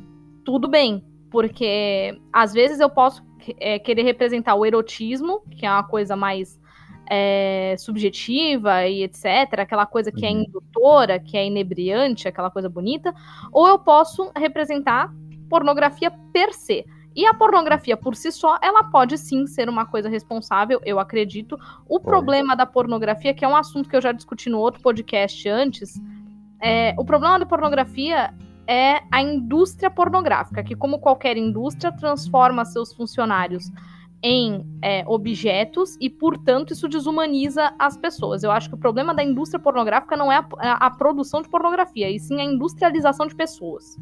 tudo 0.45 0.69
bem, 0.69 1.05
porque 1.31 2.17
às 2.33 2.53
vezes 2.53 2.81
eu 2.81 2.89
posso 2.89 3.25
é, 3.59 3.79
querer 3.79 4.03
representar 4.03 4.55
o 4.55 4.65
erotismo, 4.65 5.41
que 5.51 5.67
é 5.67 5.71
uma 5.71 5.83
coisa 5.83 6.15
mais 6.15 6.61
é, 7.09 7.75
subjetiva 7.79 8.87
e 8.87 9.03
etc., 9.03 9.59
aquela 9.59 9.87
coisa 9.87 10.11
que 10.11 10.25
é 10.25 10.31
uhum. 10.31 10.43
indutora, 10.43 11.19
que 11.19 11.37
é 11.37 11.47
inebriante, 11.47 12.29
aquela 12.29 12.51
coisa 12.51 12.69
bonita, 12.69 13.15
ou 13.53 13.67
eu 13.69 13.79
posso 13.79 14.31
representar 14.37 15.13
pornografia 15.49 16.11
per 16.33 16.53
se. 16.53 16.85
E 17.17 17.25
a 17.27 17.33
pornografia 17.33 17.97
por 17.97 18.17
si 18.17 18.33
só, 18.33 18.59
ela 18.61 18.83
pode 18.85 19.17
sim 19.17 19.47
ser 19.47 19.69
uma 19.69 19.87
coisa 19.87 20.09
responsável, 20.09 20.81
eu 20.85 20.99
acredito. 20.99 21.57
O 21.89 22.01
problema 22.01 22.57
da 22.57 22.67
pornografia, 22.67 23.33
que 23.33 23.45
é 23.45 23.49
um 23.49 23.55
assunto 23.55 23.89
que 23.89 23.95
eu 23.95 24.01
já 24.01 24.11
discuti 24.11 24.51
no 24.51 24.59
outro 24.59 24.83
podcast 24.83 25.49
antes, 25.49 25.95
é, 26.61 26.93
o 26.99 27.05
problema 27.05 27.39
da 27.39 27.47
pornografia 27.47 28.35
é 28.67 29.01
a 29.13 29.23
indústria 29.23 29.91
pornográfica, 29.91 30.65
que, 30.65 30.75
como 30.75 30.99
qualquer 30.99 31.37
indústria, 31.37 31.93
transforma 31.93 32.65
seus 32.65 32.93
funcionários 32.93 33.71
em 34.25 34.65
é, 34.81 35.05
objetos 35.07 35.99
e, 36.01 36.09
portanto, 36.09 36.73
isso 36.73 36.89
desumaniza 36.89 37.75
as 37.79 37.95
pessoas. 37.99 38.43
Eu 38.43 38.51
acho 38.51 38.71
que 38.71 38.75
o 38.75 38.79
problema 38.79 39.15
da 39.15 39.23
indústria 39.23 39.61
pornográfica 39.61 40.17
não 40.17 40.33
é 40.33 40.39
a, 40.39 40.47
a, 40.59 40.87
a 40.87 40.91
produção 40.91 41.43
de 41.43 41.49
pornografia, 41.51 42.11
e 42.11 42.19
sim 42.19 42.41
a 42.41 42.45
industrialização 42.45 43.27
de 43.27 43.35
pessoas. 43.35 43.99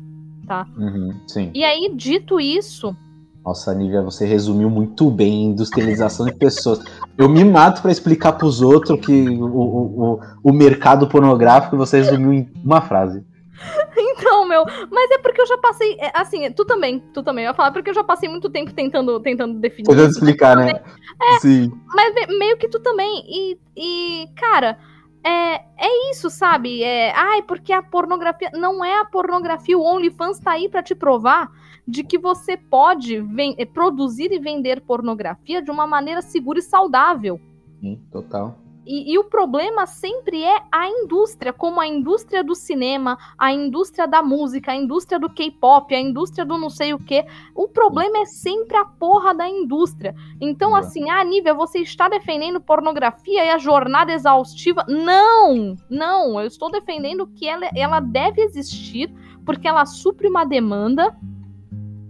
Tá? 0.46 0.64
Uhum, 0.78 1.12
sim. 1.26 1.50
E 1.52 1.64
aí, 1.64 1.92
dito 1.92 2.38
isso. 2.38 2.96
Nossa, 3.44 3.74
Nívia, 3.74 4.00
você 4.00 4.24
resumiu 4.24 4.70
muito 4.70 5.10
bem 5.10 5.46
industrialização 5.46 6.24
de 6.24 6.34
pessoas. 6.34 6.78
Eu 7.18 7.28
me 7.28 7.44
mato 7.44 7.82
para 7.82 7.90
explicar 7.90 8.34
para 8.34 8.46
os 8.46 8.62
outros 8.62 9.04
que 9.04 9.28
o, 9.28 9.44
o, 9.44 10.20
o 10.44 10.52
mercado 10.52 11.08
pornográfico 11.08 11.76
você 11.76 11.96
resumiu 11.96 12.32
em 12.32 12.48
uma 12.64 12.80
frase. 12.80 13.24
Então, 13.96 14.46
meu, 14.46 14.64
mas 14.90 15.10
é 15.10 15.18
porque 15.18 15.40
eu 15.40 15.46
já 15.46 15.58
passei, 15.58 15.96
é, 15.98 16.10
assim, 16.14 16.50
tu 16.52 16.64
também, 16.64 17.00
tu 17.12 17.22
também, 17.22 17.44
eu 17.44 17.50
ia 17.50 17.54
falar 17.54 17.72
porque 17.72 17.90
eu 17.90 17.94
já 17.94 18.04
passei 18.04 18.28
muito 18.28 18.50
tempo 18.50 18.72
tentando, 18.72 19.18
tentando 19.20 19.58
definir. 19.58 19.88
Tentando 19.88 20.10
explicar, 20.10 20.56
né? 20.56 20.82
É, 21.20 21.38
Sim. 21.40 21.72
Mas 21.86 22.14
meio 22.38 22.56
que 22.56 22.68
tu 22.68 22.80
também, 22.80 23.24
e, 23.26 23.58
e 23.76 24.28
cara, 24.36 24.78
é, 25.24 25.54
é 25.78 26.10
isso, 26.10 26.28
sabe? 26.28 26.82
É, 26.82 27.12
ai, 27.14 27.42
porque 27.42 27.72
a 27.72 27.82
pornografia, 27.82 28.50
não 28.54 28.84
é 28.84 29.00
a 29.00 29.04
pornografia, 29.04 29.78
o 29.78 29.82
OnlyFans 29.82 30.40
tá 30.40 30.52
aí 30.52 30.68
para 30.68 30.82
te 30.82 30.94
provar 30.94 31.50
de 31.86 32.04
que 32.04 32.18
você 32.18 32.56
pode 32.56 33.24
é, 33.58 33.64
produzir 33.64 34.32
e 34.32 34.38
vender 34.38 34.80
pornografia 34.80 35.62
de 35.62 35.70
uma 35.70 35.86
maneira 35.86 36.22
segura 36.22 36.58
e 36.58 36.62
saudável. 36.62 37.40
Sim, 37.80 38.00
total. 38.10 38.58
E, 38.84 39.12
e, 39.12 39.18
o 39.18 39.24
problema 39.24 39.86
sempre 39.86 40.42
é 40.42 40.60
a 40.70 40.88
indústria, 40.88 41.52
como 41.52 41.80
a 41.80 41.86
indústria 41.86 42.42
do 42.42 42.54
cinema, 42.54 43.16
a 43.38 43.52
indústria 43.52 44.08
da 44.08 44.22
música, 44.22 44.72
a 44.72 44.76
indústria 44.76 45.20
do 45.20 45.30
K-pop, 45.30 45.94
a 45.94 46.00
indústria 46.00 46.44
do 46.44 46.58
não 46.58 46.68
sei 46.68 46.92
o 46.92 46.98
que. 46.98 47.24
O 47.54 47.68
problema 47.68 48.18
é 48.18 48.26
sempre 48.26 48.76
a 48.76 48.84
porra 48.84 49.32
da 49.32 49.48
indústria. 49.48 50.14
Então, 50.40 50.74
assim, 50.74 51.08
ah, 51.10 51.22
Nívia, 51.22 51.54
você 51.54 51.78
está 51.78 52.08
defendendo 52.08 52.60
pornografia 52.60 53.44
e 53.44 53.50
a 53.50 53.58
jornada 53.58 54.12
exaustiva? 54.12 54.84
Não! 54.88 55.76
Não! 55.88 56.40
Eu 56.40 56.48
estou 56.48 56.68
defendendo 56.68 57.28
que 57.28 57.48
ela, 57.48 57.68
ela 57.76 58.00
deve 58.00 58.42
existir 58.42 59.14
porque 59.44 59.68
ela 59.68 59.86
supre 59.86 60.26
uma 60.26 60.44
demanda. 60.44 61.16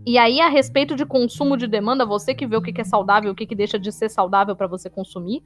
E 0.06 0.16
aí, 0.16 0.40
a 0.40 0.48
respeito 0.48 0.96
de 0.96 1.04
consumo 1.04 1.56
de 1.56 1.66
demanda, 1.66 2.06
você 2.06 2.34
que 2.34 2.46
vê 2.46 2.56
o 2.56 2.62
que 2.62 2.80
é 2.80 2.84
saudável, 2.84 3.30
o 3.30 3.34
que 3.34 3.54
deixa 3.54 3.78
de 3.78 3.92
ser 3.92 4.08
saudável 4.08 4.56
para 4.56 4.66
você 4.66 4.88
consumir. 4.88 5.42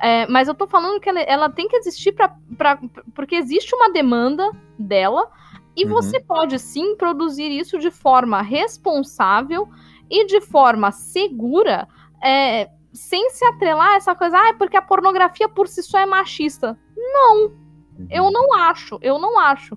É, 0.00 0.26
mas 0.26 0.48
eu 0.48 0.54
tô 0.54 0.66
falando 0.66 1.00
que 1.00 1.08
ela, 1.08 1.20
ela 1.20 1.48
tem 1.48 1.68
que 1.68 1.76
existir 1.76 2.12
pra, 2.12 2.36
pra, 2.58 2.78
porque 3.14 3.36
existe 3.36 3.74
uma 3.74 3.90
demanda 3.90 4.50
dela 4.78 5.30
e 5.76 5.84
uhum. 5.84 5.90
você 5.90 6.20
pode 6.20 6.58
sim 6.58 6.96
produzir 6.96 7.50
isso 7.50 7.78
de 7.78 7.90
forma 7.90 8.42
responsável 8.42 9.68
e 10.10 10.26
de 10.26 10.40
forma 10.40 10.92
segura, 10.92 11.88
é, 12.22 12.70
sem 12.92 13.30
se 13.30 13.44
atrelar 13.44 13.92
a 13.92 13.96
essa 13.96 14.14
coisa, 14.14 14.36
ah, 14.38 14.48
é 14.48 14.52
porque 14.52 14.76
a 14.76 14.82
pornografia 14.82 15.48
por 15.48 15.66
si 15.66 15.82
só 15.82 15.98
é 15.98 16.06
machista. 16.06 16.78
Não, 16.96 17.46
uhum. 17.46 18.06
eu 18.10 18.30
não 18.30 18.54
acho, 18.54 18.98
eu 19.02 19.18
não 19.18 19.38
acho. 19.38 19.76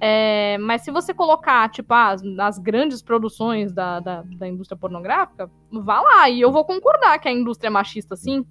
É, 0.00 0.58
mas 0.58 0.82
se 0.82 0.90
você 0.90 1.14
colocar, 1.14 1.68
tipo, 1.70 1.94
as, 1.94 2.22
as 2.38 2.58
grandes 2.58 3.00
produções 3.00 3.72
da, 3.72 4.00
da, 4.00 4.22
da 4.22 4.48
indústria 4.48 4.76
pornográfica, 4.76 5.50
vá 5.70 6.00
lá, 6.00 6.28
e 6.28 6.40
eu 6.40 6.52
vou 6.52 6.64
concordar 6.64 7.18
que 7.18 7.28
a 7.28 7.32
indústria 7.32 7.68
é 7.68 7.70
machista, 7.70 8.16
sim. 8.16 8.44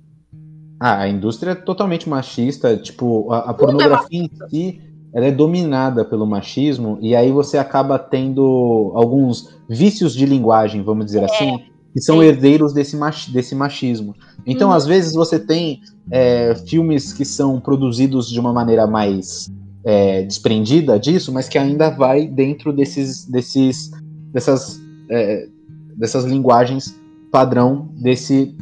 Ah, 0.85 1.03
a 1.03 1.07
indústria 1.07 1.51
é 1.51 1.55
totalmente 1.55 2.09
machista, 2.09 2.75
tipo, 2.75 3.31
a, 3.31 3.51
a 3.51 3.53
pornografia 3.53 4.21
em 4.21 4.29
si, 4.49 4.81
ela 5.13 5.27
é 5.27 5.31
dominada 5.31 6.03
pelo 6.03 6.27
machismo, 6.27 6.97
e 6.99 7.15
aí 7.15 7.31
você 7.31 7.57
acaba 7.57 7.97
tendo 7.97 8.91
alguns 8.93 9.55
vícios 9.69 10.13
de 10.13 10.25
linguagem, 10.25 10.83
vamos 10.83 11.05
dizer 11.05 11.21
é. 11.21 11.23
assim, 11.23 11.63
que 11.93 12.01
são 12.01 12.21
é. 12.21 12.25
herdeiros 12.25 12.73
desse, 12.73 12.97
mach, 12.97 13.29
desse 13.31 13.55
machismo. 13.55 14.13
Então, 14.45 14.71
hum. 14.71 14.73
às 14.73 14.85
vezes, 14.85 15.13
você 15.13 15.39
tem 15.39 15.79
é, 16.11 16.53
filmes 16.67 17.13
que 17.13 17.23
são 17.23 17.61
produzidos 17.61 18.29
de 18.29 18.37
uma 18.37 18.51
maneira 18.51 18.85
mais 18.85 19.49
é, 19.85 20.23
desprendida 20.23 20.99
disso, 20.99 21.31
mas 21.31 21.47
que 21.47 21.57
ainda 21.57 21.91
vai 21.91 22.27
dentro 22.27 22.73
desses, 22.73 23.23
desses, 23.23 23.89
dessas, 24.33 24.81
é, 25.09 25.47
dessas 25.95 26.25
linguagens 26.25 26.93
padrão 27.31 27.87
desse, 28.01 28.53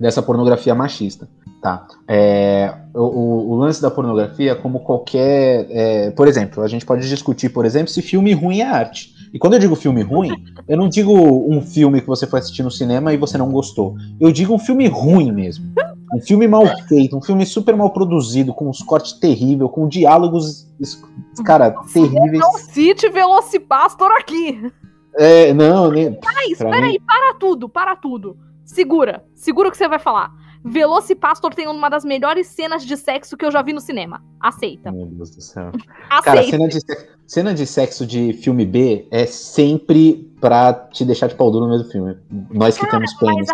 dessa 0.00 0.20
pornografia 0.20 0.74
machista. 0.74 1.28
Tá. 1.64 1.86
É, 2.06 2.74
o, 2.94 3.52
o, 3.52 3.56
lance 3.56 3.80
da 3.80 3.90
pornografia, 3.90 4.54
como 4.54 4.80
qualquer. 4.80 5.66
É, 5.70 6.10
por 6.10 6.28
exemplo, 6.28 6.62
a 6.62 6.68
gente 6.68 6.84
pode 6.84 7.08
discutir, 7.08 7.48
por 7.48 7.64
exemplo, 7.64 7.88
se 7.88 8.02
filme 8.02 8.34
ruim 8.34 8.60
é 8.60 8.66
arte. 8.66 9.14
E 9.32 9.38
quando 9.38 9.54
eu 9.54 9.58
digo 9.58 9.74
filme 9.74 10.02
ruim, 10.02 10.30
eu 10.68 10.76
não 10.76 10.90
digo 10.90 11.10
um 11.10 11.62
filme 11.62 12.02
que 12.02 12.06
você 12.06 12.26
foi 12.26 12.40
assistir 12.40 12.62
no 12.62 12.70
cinema 12.70 13.14
e 13.14 13.16
você 13.16 13.38
não 13.38 13.50
gostou. 13.50 13.96
Eu 14.20 14.30
digo 14.30 14.52
um 14.52 14.58
filme 14.58 14.86
ruim 14.88 15.32
mesmo. 15.32 15.72
Um 16.14 16.20
filme 16.20 16.46
mal 16.46 16.66
feito, 16.86 17.16
um 17.16 17.22
filme 17.22 17.46
super 17.46 17.74
mal 17.74 17.88
produzido, 17.88 18.52
com 18.52 18.68
uns 18.68 18.82
cortes 18.82 19.14
terríveis, 19.14 19.70
com 19.70 19.88
diálogos, 19.88 20.68
cara, 21.46 21.70
terríveis. 21.90 22.40
Não 22.40 22.58
cite 22.58 23.08
Velocipastor 23.08 24.10
aqui. 24.10 24.70
É, 25.16 25.54
não, 25.54 25.90
nem. 25.90 26.18
Mas, 26.22 26.58
peraí, 26.58 27.00
para 27.00 27.32
tudo, 27.40 27.70
para 27.70 27.96
tudo. 27.96 28.36
Segura, 28.66 29.24
segura 29.34 29.68
o 29.68 29.70
que 29.70 29.78
você 29.78 29.88
vai 29.88 29.98
falar. 29.98 30.43
Velocipastor 30.64 31.54
tem 31.54 31.68
uma 31.68 31.90
das 31.90 32.04
melhores 32.04 32.46
cenas 32.46 32.84
de 32.86 32.96
sexo 32.96 33.36
que 33.36 33.44
eu 33.44 33.50
já 33.50 33.60
vi 33.60 33.74
no 33.74 33.80
cinema. 33.80 34.24
Aceita. 34.40 34.90
Meu 34.90 35.06
Deus 35.06 35.30
do 35.30 35.42
céu. 35.42 35.70
Aceita. 36.08 36.22
Cara, 36.22 36.42
cena 36.42 36.68
de, 36.68 36.78
cena 37.26 37.54
de 37.54 37.66
sexo 37.66 38.06
de 38.06 38.32
filme 38.32 38.64
B 38.64 39.06
é 39.10 39.26
sempre 39.26 40.32
pra 40.40 40.72
te 40.72 41.04
deixar 41.04 41.26
de 41.26 41.34
pau 41.34 41.50
duro 41.50 41.64
no 41.64 41.70
meio 41.70 41.82
do 41.82 41.90
filme. 41.90 42.16
Nós 42.50 42.78
que 42.78 42.86
temos 42.90 43.12
pênis. 43.14 43.48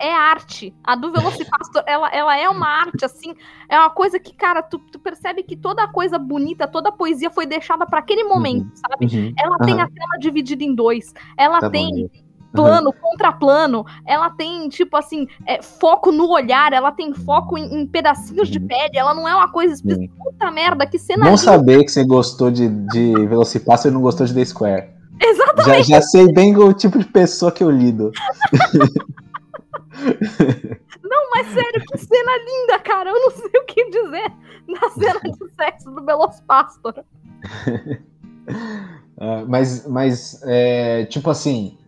É 0.00 0.12
arte. 0.12 0.74
A 0.82 0.96
do 0.96 1.12
Velocipastor, 1.12 1.84
ela, 1.86 2.08
ela 2.10 2.36
é 2.36 2.48
uma 2.48 2.66
arte, 2.66 3.04
assim. 3.04 3.34
É 3.68 3.78
uma 3.78 3.90
coisa 3.90 4.18
que, 4.18 4.34
cara, 4.34 4.62
tu, 4.62 4.78
tu 4.78 4.98
percebe 4.98 5.44
que 5.44 5.56
toda 5.56 5.86
coisa 5.88 6.18
bonita, 6.18 6.66
toda 6.66 6.90
poesia 6.90 7.30
foi 7.30 7.46
deixada 7.46 7.86
para 7.86 8.00
aquele 8.00 8.24
momento, 8.24 8.66
uhum, 8.66 8.76
sabe? 8.76 9.16
Uhum, 9.16 9.34
ela 9.38 9.56
uhum. 9.60 9.66
tem 9.66 9.80
a 9.80 9.88
tela 9.88 10.18
dividida 10.20 10.64
em 10.64 10.74
dois. 10.74 11.12
Ela 11.36 11.60
tá 11.60 11.70
tem. 11.70 11.90
Bom, 11.90 12.23
plano, 12.54 12.90
uhum. 12.90 12.94
contraplano, 13.00 13.84
ela 14.06 14.30
tem, 14.30 14.68
tipo 14.68 14.96
assim, 14.96 15.26
é, 15.46 15.60
foco 15.60 16.12
no 16.12 16.30
olhar, 16.30 16.72
ela 16.72 16.92
tem 16.92 17.12
foco 17.12 17.58
em, 17.58 17.80
em 17.80 17.86
pedacinhos 17.86 18.48
de 18.48 18.60
pele, 18.60 18.96
ela 18.96 19.12
não 19.12 19.28
é 19.28 19.34
uma 19.34 19.50
coisa 19.50 19.74
específica. 19.74 20.14
Puta 20.22 20.50
merda, 20.50 20.86
que 20.86 20.98
cena. 20.98 21.24
Não 21.24 21.36
saber 21.36 21.84
que 21.84 21.90
você 21.90 22.04
gostou 22.04 22.50
de, 22.50 22.68
de 22.68 23.26
Velocipaster 23.26 23.90
e 23.90 23.94
não 23.94 24.00
gostou 24.00 24.24
de 24.26 24.32
The 24.32 24.44
Square. 24.44 24.88
Exatamente. 25.20 25.88
Já, 25.88 25.96
já 25.96 26.02
sei 26.02 26.32
bem 26.32 26.56
o 26.56 26.72
tipo 26.72 26.98
de 26.98 27.04
pessoa 27.06 27.50
que 27.50 27.62
eu 27.62 27.70
lido. 27.70 28.12
Não, 31.02 31.30
mas 31.30 31.46
sério, 31.48 31.84
que 31.86 31.98
cena 31.98 32.32
linda, 32.38 32.78
cara. 32.80 33.10
Eu 33.10 33.20
não 33.20 33.30
sei 33.30 33.60
o 33.60 33.64
que 33.64 33.90
dizer 33.90 34.32
na 34.66 34.90
cena 34.90 35.20
de 35.20 35.54
sexo 35.54 35.90
do 35.90 36.04
Velocipastor. 36.04 37.04
uh, 39.16 39.46
mas, 39.46 39.86
mas 39.86 40.40
é, 40.44 41.04
tipo 41.06 41.30
assim, 41.30 41.78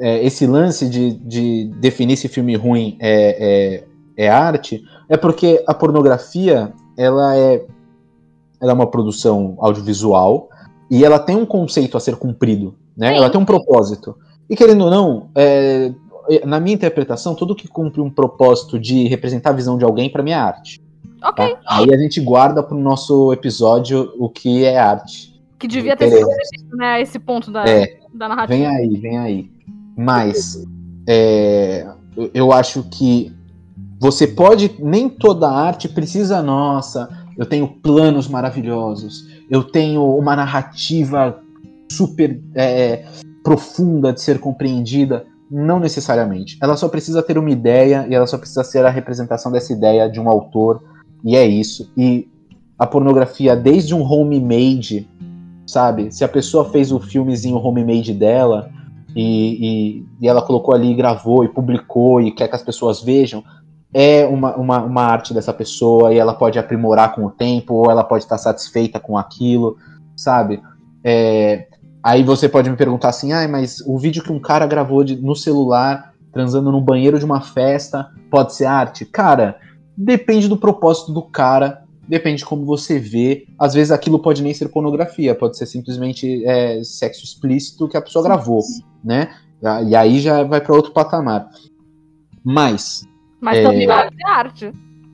é, 0.00 0.24
esse 0.24 0.46
lance 0.46 0.88
de, 0.88 1.12
de 1.12 1.66
definir 1.78 2.16
se 2.16 2.26
filme 2.26 2.56
ruim 2.56 2.96
é, 2.98 3.84
é, 4.16 4.24
é, 4.24 4.28
arte 4.28 4.82
é 5.08 5.16
porque 5.16 5.62
a 5.66 5.74
pornografia 5.74 6.72
ela 6.96 7.36
é, 7.36 7.64
ela 8.60 8.72
é 8.72 8.74
uma 8.74 8.90
produção 8.90 9.56
audiovisual 9.58 10.48
e 10.90 11.04
ela 11.04 11.18
tem 11.18 11.36
um 11.36 11.46
conceito 11.46 11.96
a 11.96 12.00
ser 12.00 12.16
cumprido, 12.16 12.74
né? 12.96 13.16
Ela 13.16 13.30
tem 13.30 13.40
um 13.40 13.44
propósito. 13.44 14.16
E 14.48 14.56
querendo 14.56 14.84
ou 14.84 14.90
não, 14.90 15.28
é, 15.36 15.92
na 16.44 16.58
minha 16.58 16.74
interpretação, 16.74 17.34
tudo 17.34 17.54
que 17.54 17.68
cumpre 17.68 18.00
um 18.00 18.10
propósito 18.10 18.78
de 18.78 19.06
representar 19.06 19.50
a 19.50 19.54
visão 19.54 19.78
de 19.78 19.84
alguém, 19.84 20.10
para 20.10 20.22
mim 20.22 20.32
é 20.32 20.34
arte. 20.34 20.80
Ok. 21.22 21.54
Tá? 21.54 21.60
Aí 21.66 21.94
a 21.94 21.98
gente 21.98 22.20
guarda 22.20 22.62
pro 22.62 22.76
nosso 22.76 23.32
episódio 23.32 24.12
o 24.18 24.28
que 24.28 24.64
é 24.64 24.78
arte. 24.78 25.30
Que 25.58 25.68
devia 25.68 25.96
ter 25.96 26.10
sido 26.10 26.76
né, 26.76 27.00
esse 27.02 27.18
ponto 27.18 27.50
da, 27.50 27.68
é, 27.68 27.98
da 28.14 28.28
narrativa. 28.28 28.58
Vem 28.58 28.66
aí, 28.66 28.96
vem 28.96 29.18
aí. 29.18 29.50
Mas 30.00 30.66
é, 31.06 31.86
eu 32.32 32.52
acho 32.52 32.84
que 32.84 33.36
você 34.00 34.26
pode. 34.26 34.74
Nem 34.78 35.10
toda 35.10 35.50
arte 35.50 35.90
precisa, 35.90 36.42
nossa, 36.42 37.06
eu 37.36 37.44
tenho 37.44 37.68
planos 37.68 38.26
maravilhosos, 38.26 39.28
eu 39.50 39.62
tenho 39.62 40.02
uma 40.16 40.34
narrativa 40.34 41.38
super 41.92 42.40
é, 42.54 43.04
profunda 43.44 44.10
de 44.10 44.22
ser 44.22 44.40
compreendida. 44.40 45.26
Não 45.50 45.80
necessariamente. 45.80 46.56
Ela 46.62 46.76
só 46.76 46.88
precisa 46.88 47.22
ter 47.22 47.36
uma 47.36 47.50
ideia 47.50 48.06
e 48.08 48.14
ela 48.14 48.26
só 48.26 48.38
precisa 48.38 48.62
ser 48.64 48.86
a 48.86 48.90
representação 48.90 49.50
dessa 49.52 49.72
ideia 49.72 50.08
de 50.08 50.20
um 50.20 50.30
autor. 50.30 50.80
E 51.24 51.36
é 51.36 51.44
isso. 51.44 51.92
E 51.96 52.28
a 52.78 52.86
pornografia, 52.86 53.56
desde 53.56 53.92
um 53.92 54.02
homemade, 54.02 55.08
sabe? 55.66 56.14
Se 56.14 56.24
a 56.24 56.28
pessoa 56.28 56.70
fez 56.70 56.92
o 56.92 57.00
filmezinho 57.00 57.56
homemade 57.56 58.14
dela 58.14 58.70
e, 59.14 60.00
e, 60.00 60.06
e 60.20 60.28
ela 60.28 60.42
colocou 60.42 60.74
ali, 60.74 60.94
gravou 60.94 61.44
e 61.44 61.48
publicou 61.48 62.20
e 62.20 62.30
quer 62.30 62.48
que 62.48 62.56
as 62.56 62.62
pessoas 62.62 63.02
vejam, 63.02 63.42
é 63.92 64.26
uma, 64.26 64.54
uma, 64.56 64.82
uma, 64.82 65.02
arte 65.02 65.34
dessa 65.34 65.52
pessoa 65.52 66.12
e 66.12 66.18
ela 66.18 66.34
pode 66.34 66.58
aprimorar 66.58 67.14
com 67.14 67.26
o 67.26 67.30
tempo, 67.30 67.74
ou 67.74 67.90
ela 67.90 68.04
pode 68.04 68.24
estar 68.24 68.38
satisfeita 68.38 69.00
com 69.00 69.18
aquilo, 69.18 69.76
sabe? 70.16 70.62
É, 71.02 71.66
Aí 72.02 72.22
você 72.22 72.48
pode 72.48 72.70
me 72.70 72.76
perguntar 72.76 73.10
assim, 73.10 73.32
ah, 73.32 73.46
mas 73.46 73.82
o 73.86 73.98
vídeo 73.98 74.22
que 74.22 74.32
um 74.32 74.40
cara 74.40 74.66
gravou 74.66 75.04
de, 75.04 75.16
no 75.16 75.36
celular, 75.36 76.14
transando 76.32 76.72
no 76.72 76.80
banheiro 76.80 77.18
de 77.18 77.24
uma 77.24 77.42
festa, 77.42 78.10
pode 78.30 78.54
ser 78.54 78.64
arte? 78.64 79.04
Cara, 79.04 79.56
depende 79.96 80.48
do 80.48 80.56
propósito 80.56 81.12
do 81.12 81.22
cara, 81.22 81.82
depende 82.10 82.38
de 82.38 82.44
como 82.44 82.66
você 82.66 82.98
vê. 82.98 83.46
Às 83.56 83.72
vezes 83.72 83.92
aquilo 83.92 84.18
pode 84.18 84.42
nem 84.42 84.52
ser 84.52 84.68
pornografia, 84.68 85.32
pode 85.32 85.56
ser 85.56 85.66
simplesmente 85.66 86.44
é, 86.44 86.82
sexo 86.82 87.24
explícito 87.24 87.88
que 87.88 87.96
a 87.96 88.02
pessoa 88.02 88.24
gravou, 88.24 88.60
né? 89.02 89.32
E 89.86 89.94
aí 89.94 90.18
já 90.18 90.42
vai 90.42 90.60
para 90.60 90.74
outro 90.74 90.92
patamar. 90.92 91.48
Mas. 92.44 93.06
Mas 93.40 93.58
é, 93.58 93.62
também 93.62 93.86
pode 93.86 94.16
ser 94.16 94.26
arte. 94.26 94.72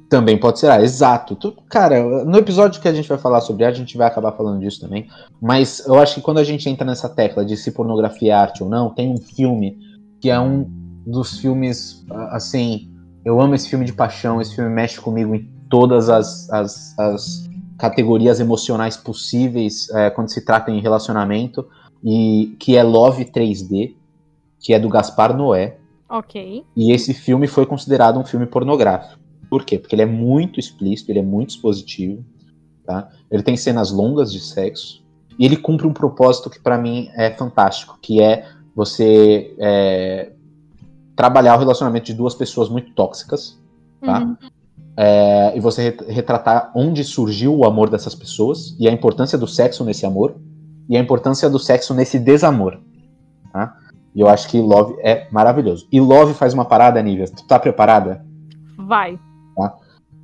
Também 0.09 0.39
pode 0.39 0.59
ser, 0.59 0.71
ah, 0.71 0.83
exato. 0.83 1.37
Tu, 1.37 1.53
cara, 1.69 2.25
no 2.25 2.39
episódio 2.39 2.81
que 2.81 2.89
a 2.89 2.95
gente 2.95 3.09
vai 3.09 3.19
falar 3.19 3.41
sobre 3.43 3.65
arte, 3.65 3.77
a 3.77 3.81
gente 3.81 3.99
vai 3.99 4.07
acabar 4.07 4.33
falando 4.33 4.61
disso 4.61 4.81
também. 4.81 5.09
Mas 5.43 5.85
eu 5.87 5.97
acho 5.97 6.15
que 6.15 6.21
quando 6.23 6.39
a 6.39 6.45
gente 6.45 6.69
entra 6.69 6.87
nessa 6.87 7.09
tecla 7.09 7.45
de 7.45 7.57
se 7.57 7.73
pornografia 7.73 8.33
é 8.33 8.35
arte 8.35 8.63
ou 8.63 8.71
não, 8.71 8.89
tem 8.89 9.13
um 9.13 9.19
filme 9.19 9.77
que 10.21 10.31
é 10.31 10.41
um 10.41 10.65
dos 11.07 11.39
filmes, 11.39 12.07
assim, 12.31 12.89
eu 13.25 13.41
amo 13.41 13.55
esse 13.55 13.69
filme 13.69 13.85
de 13.85 13.93
paixão, 13.93 14.41
esse 14.41 14.55
filme 14.55 14.71
mexe 14.71 15.01
comigo 15.01 15.35
em 15.35 15.56
todas 15.69 16.09
as, 16.09 16.49
as, 16.51 16.99
as 16.99 17.51
categorias 17.79 18.41
emocionais 18.41 18.97
possíveis 18.97 19.89
é, 19.91 20.11
quando 20.11 20.31
se 20.31 20.45
trata 20.45 20.71
em 20.71 20.81
relacionamento, 20.81 21.67
e 22.03 22.57
que 22.59 22.77
é 22.77 22.83
Love 22.83 23.25
3D, 23.25 23.95
que 24.61 24.73
é 24.73 24.79
do 24.79 24.89
Gaspar 24.89 25.37
Noé. 25.37 25.79
Ok. 26.09 26.65
E 26.77 26.93
esse 26.93 27.13
filme 27.13 27.47
foi 27.47 27.67
considerado 27.67 28.19
um 28.19 28.25
filme 28.25 28.47
pornográfico. 28.47 29.19
Por 29.51 29.65
quê? 29.65 29.79
Porque 29.79 29.95
ele 29.95 30.03
é 30.03 30.07
muito 30.07 30.59
explícito, 30.59 31.11
ele 31.11 31.19
é 31.19 31.23
muito 31.23 31.51
expositivo, 31.51 32.25
tá? 32.85 33.09
Ele 33.31 33.43
tem 33.43 33.57
cenas 33.57 33.91
longas 33.91 34.33
de 34.33 34.41
sexo 34.41 35.05
e 35.39 35.45
ele 35.45 35.57
cumpre 35.57 35.87
um 35.87 35.93
propósito 35.93 36.51
que 36.51 36.61
para 36.61 36.79
mim 36.79 37.11
é 37.15 37.31
fantástico, 37.31 37.99
que 38.01 38.21
é 38.21 38.49
você 38.75 39.55
é, 39.59 40.33
trabalhar 41.15 41.57
o 41.57 41.59
relacionamento 41.59 42.07
de 42.07 42.15
duas 42.15 42.35
pessoas 42.35 42.69
muito 42.69 42.93
tóxicas, 42.93 43.59
tá? 44.01 44.21
Uhum. 44.21 44.37
É, 44.97 45.53
e 45.55 45.61
você 45.61 45.95
retratar 46.09 46.73
onde 46.75 47.05
surgiu 47.05 47.55
o 47.55 47.67
amor 47.67 47.91
dessas 47.91 48.15
pessoas 48.15 48.75
e 48.79 48.89
a 48.89 48.93
importância 48.93 49.37
do 49.37 49.47
sexo 49.47 49.85
nesse 49.85 50.07
amor 50.07 50.37
e 50.89 50.97
a 50.97 51.01
importância 51.01 51.51
do 51.51 51.59
sexo 51.59 51.93
nesse 51.93 52.19
desamor, 52.19 52.81
tá? 53.53 53.77
E 54.15 54.21
eu 54.21 54.29
acho 54.29 54.49
que 54.49 54.59
Love 54.59 54.97
é 55.03 55.29
maravilhoso. 55.31 55.87
E 55.93 56.01
Love 56.01 56.33
faz 56.33 56.55
uma 56.55 56.65
parada, 56.65 57.03
Nívia. 57.03 57.27
Tu 57.29 57.47
tá 57.47 57.59
preparada? 57.59 58.25
Vai 58.79 59.19
tá? 59.57 59.75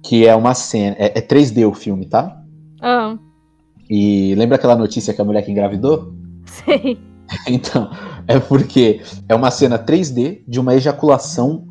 Que 0.03 0.27
é 0.27 0.37
uma 0.37 0.55
cena. 0.55 0.95
É, 0.99 1.19
é 1.19 1.23
3D 1.23 1.67
o 1.67 1.73
filme, 1.73 2.07
tá? 2.07 2.39
Uhum. 2.83 3.19
E 3.89 4.35
lembra 4.37 4.57
aquela 4.57 4.77
notícia 4.77 5.15
que 5.15 5.21
a 5.21 5.25
mulher 5.25 5.43
que 5.43 5.51
engravidou? 5.51 6.13
Sei. 6.45 7.01
então, 7.49 7.91
é 8.29 8.39
porque 8.39 9.01
é 9.29 9.35
uma 9.35 9.51
cena 9.51 9.79
3D 9.79 10.43
de 10.47 10.61
uma 10.61 10.75
ejaculação 10.75 11.67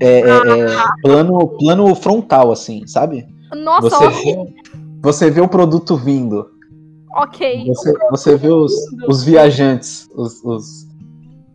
é, 0.00 0.20
é, 0.20 0.20
é, 0.20 0.84
plano, 1.02 1.48
plano 1.58 1.94
frontal, 1.94 2.50
assim, 2.50 2.86
sabe? 2.86 3.26
Nossa, 3.54 3.90
você 3.90 4.08
vê, 4.08 4.54
você 5.02 5.30
vê 5.30 5.40
o 5.40 5.48
produto 5.48 5.96
vindo. 5.96 6.50
Ok. 7.16 7.66
Você, 7.66 7.92
você 8.10 8.36
vê 8.36 8.48
os, 8.48 8.72
os 9.08 9.22
viajantes, 9.22 10.08
os, 10.14 10.42
os... 10.44 10.86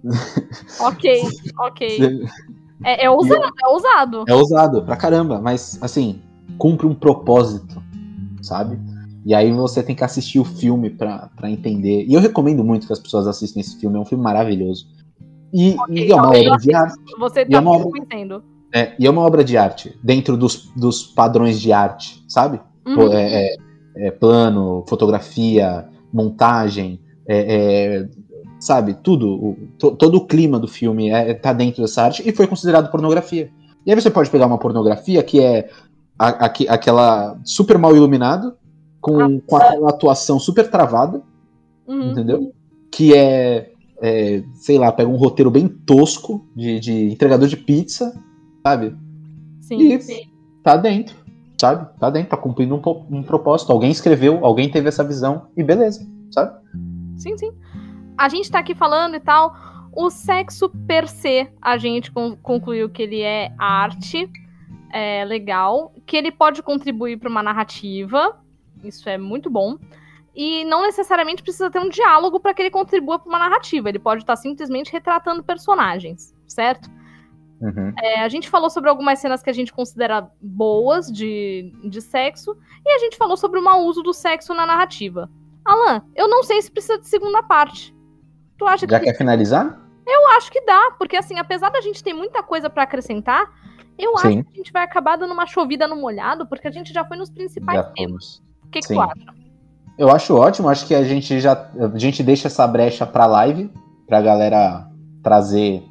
Ok, 0.80 1.24
ok. 1.60 2.26
É, 2.84 3.06
é 3.06 3.10
ousado, 3.10 3.42
é 3.42 3.68
ousado. 3.68 4.26
É 4.28 4.36
ousado 4.36 4.84
pra 4.84 4.98
caramba, 4.98 5.40
mas 5.40 5.80
assim, 5.82 6.22
cumpre 6.58 6.86
um 6.86 6.94
propósito, 6.94 7.82
sabe? 8.42 8.78
E 9.26 9.34
aí 9.34 9.52
você 9.52 9.82
tem 9.82 9.96
que 9.96 10.04
assistir 10.04 10.40
o 10.40 10.46
filme 10.46 10.90
pra 10.90 11.32
entender. 11.46 12.06
E 12.06 12.14
eu 12.14 12.20
recomendo 12.20 12.64
muito 12.64 12.86
que 12.86 12.94
as 12.94 13.00
pessoas 13.00 13.28
assistam 13.28 13.62
esse 13.62 13.80
filme, 13.80 13.98
é 13.98 14.00
um 14.00 14.06
filme 14.06 14.24
maravilhoso. 14.24 14.88
E, 15.56 15.74
okay, 15.80 16.08
e 16.08 16.12
é 16.12 16.16
uma 16.16 16.28
okay, 16.28 16.48
obra 16.48 16.60
de 16.60 16.76
arte. 16.76 17.00
Você 17.18 17.46
tá 17.46 17.58
é 17.58 17.62
obra, 17.62 17.88
entendendo. 17.98 18.44
É, 18.74 18.94
e 19.00 19.08
é 19.08 19.10
uma 19.10 19.22
obra 19.22 19.42
de 19.42 19.56
arte, 19.56 19.98
dentro 20.04 20.36
dos, 20.36 20.70
dos 20.76 21.04
padrões 21.04 21.62
de 21.62 21.72
arte, 21.72 22.22
sabe? 22.28 22.60
Uhum. 22.86 23.14
É, 23.14 23.46
é, 23.46 23.56
é, 23.96 24.12
plano, 24.12 24.84
fotografia, 24.90 25.88
montagem, 26.12 27.00
é, 27.26 28.04
é 28.04 28.10
sabe? 28.60 28.96
Tudo, 28.96 29.30
o, 29.30 29.58
to, 29.80 29.92
todo 29.92 30.18
o 30.18 30.28
clima 30.28 30.60
do 30.60 30.68
filme 30.68 31.10
é, 31.10 31.34
tá 31.34 31.54
dentro 31.54 31.82
dessa 31.82 32.04
arte 32.04 32.22
e 32.28 32.34
foi 32.34 32.48
considerado 32.48 32.92
pornografia. 32.92 33.50
E 33.86 33.92
aí 33.92 34.02
você 34.02 34.12
pode 34.12 34.30
pegar 34.30 34.48
uma 34.48 34.58
pornografia 34.58 35.24
que 35.24 35.40
é 35.40 35.70
a, 36.20 36.48
a, 36.48 36.54
aquela 36.68 37.40
super 37.46 37.78
mal 37.78 37.96
iluminado, 37.96 38.58
com, 39.00 39.22
ah. 39.22 39.30
com 39.48 39.56
aquela 39.56 39.90
atuação 39.90 40.38
super 40.38 40.70
travada, 40.70 41.22
uhum. 41.88 42.12
entendeu? 42.12 42.52
Que 42.92 43.16
é, 43.16 43.72
é, 44.02 44.44
sei 44.54 44.78
lá, 44.78 44.92
pega 44.92 45.10
um 45.10 45.16
roteiro 45.16 45.52
bem 45.52 45.68
tosco 45.68 46.48
de, 46.56 46.80
de 46.80 47.12
entregador 47.12 47.48
de 47.48 47.58
pizza, 47.58 48.14
sabe? 48.66 48.96
Sim, 49.62 49.94
e 49.94 50.02
sim. 50.02 50.30
tá 50.64 50.78
dentro, 50.78 51.16
sabe? 51.60 51.88
Tá 52.00 52.10
dentro, 52.10 52.30
tá 52.30 52.38
cumprindo 52.38 52.76
um, 52.76 53.18
um 53.18 53.24
propósito. 53.24 53.72
Alguém 53.72 53.92
escreveu, 53.92 54.46
alguém 54.46 54.70
teve 54.70 54.88
essa 54.88 55.04
visão 55.04 55.48
e 55.56 55.64
beleza, 55.64 56.06
sabe? 56.32 56.60
Sim, 57.18 57.38
sim 57.38 57.52
a 58.18 58.30
gente 58.30 58.50
tá 58.50 58.60
aqui 58.60 58.74
falando 58.74 59.16
e 59.16 59.20
tal. 59.20 59.56
O 59.94 60.10
sexo 60.10 60.70
per 60.88 61.08
se, 61.08 61.48
a 61.62 61.78
gente 61.78 62.12
concluiu 62.12 62.90
que 62.90 63.04
ele 63.04 63.22
é 63.22 63.54
arte, 63.58 64.30
é 64.92 65.24
legal, 65.24 65.94
que 66.06 66.18
ele 66.18 66.32
pode 66.32 66.62
contribuir 66.62 67.18
para 67.18 67.30
uma 67.30 67.44
narrativa, 67.44 68.38
isso 68.84 69.08
é 69.10 69.18
muito 69.18 69.50
bom. 69.50 69.78
E 70.36 70.66
não 70.66 70.82
necessariamente 70.82 71.42
precisa 71.42 71.72
ter 71.72 71.80
um 71.80 71.90
diálogo 71.90 72.40
para 72.40 72.54
que 72.54 72.62
ele 72.62 72.70
contribua 72.70 73.18
para 73.18 73.30
uma 73.30 73.40
narrativa. 73.40 73.88
Ele 73.88 74.00
pode 74.00 74.24
estar 74.24 74.36
simplesmente 74.36 74.92
retratando 74.92 75.44
personagens, 75.44 76.36
certo? 76.46 76.90
Uhum. 77.62 77.94
É, 77.98 78.22
a 78.22 78.28
gente 78.28 78.50
falou 78.50 78.70
sobre 78.70 78.90
algumas 78.90 79.20
cenas 79.20 79.42
que 79.42 79.50
a 79.50 79.54
gente 79.54 79.72
considera 79.72 80.30
boas 80.42 81.08
de, 81.08 81.72
de 81.86 82.02
sexo, 82.02 82.58
e 82.86 82.90
a 82.90 83.00
gente 83.00 83.18
falou 83.18 83.38
sobre 83.38 83.60
o 83.60 83.64
mau 83.64 83.86
uso 83.86 84.04
do 84.04 84.14
sexo 84.14 84.54
na 84.54 84.66
narrativa. 84.66 85.30
Alan, 85.64 86.04
eu 86.16 86.28
não 86.28 86.44
sei 86.44 86.62
se 86.62 86.70
precisa 86.70 87.00
de 87.00 87.08
segunda 87.08 87.42
parte. 87.42 87.96
Tu 88.58 88.68
acha 88.68 88.86
Já 88.88 89.00
que... 89.00 89.06
quer 89.06 89.18
finalizar? 89.18 89.82
Eu 90.06 90.28
acho 90.32 90.52
que 90.52 90.62
dá, 90.62 90.92
porque 91.00 91.18
assim, 91.18 91.40
apesar 91.40 91.70
da 91.70 91.82
gente 91.82 92.04
ter 92.04 92.14
muita 92.14 92.44
coisa 92.44 92.70
para 92.70 92.84
acrescentar, 92.84 93.52
eu 93.98 94.16
Sim. 94.18 94.28
acho 94.28 94.44
que 94.44 94.54
a 94.54 94.58
gente 94.58 94.72
vai 94.72 94.84
acabar 94.84 95.16
dando 95.16 95.34
uma 95.34 95.48
chovida 95.48 95.88
no 95.88 95.96
molhado, 95.96 96.46
porque 96.46 96.68
a 96.68 96.72
gente 96.72 96.94
já 96.94 97.04
foi 97.04 97.18
nos 97.18 97.32
principais 97.32 97.80
já 97.80 97.92
temas. 97.92 98.44
O 98.64 98.70
que, 98.70 98.82
que 98.82 98.88
tu 98.94 99.02
acha? 99.02 99.45
Eu 99.98 100.10
acho 100.10 100.36
ótimo, 100.36 100.68
acho 100.68 100.86
que 100.86 100.94
a 100.94 101.04
gente 101.04 101.40
já 101.40 101.54
a 101.54 101.98
gente 101.98 102.22
deixa 102.22 102.48
essa 102.48 102.68
brecha 102.68 103.06
pra 103.06 103.26
live, 103.26 103.72
pra 104.06 104.22
galera 104.22 104.90
trazer 105.24 105.84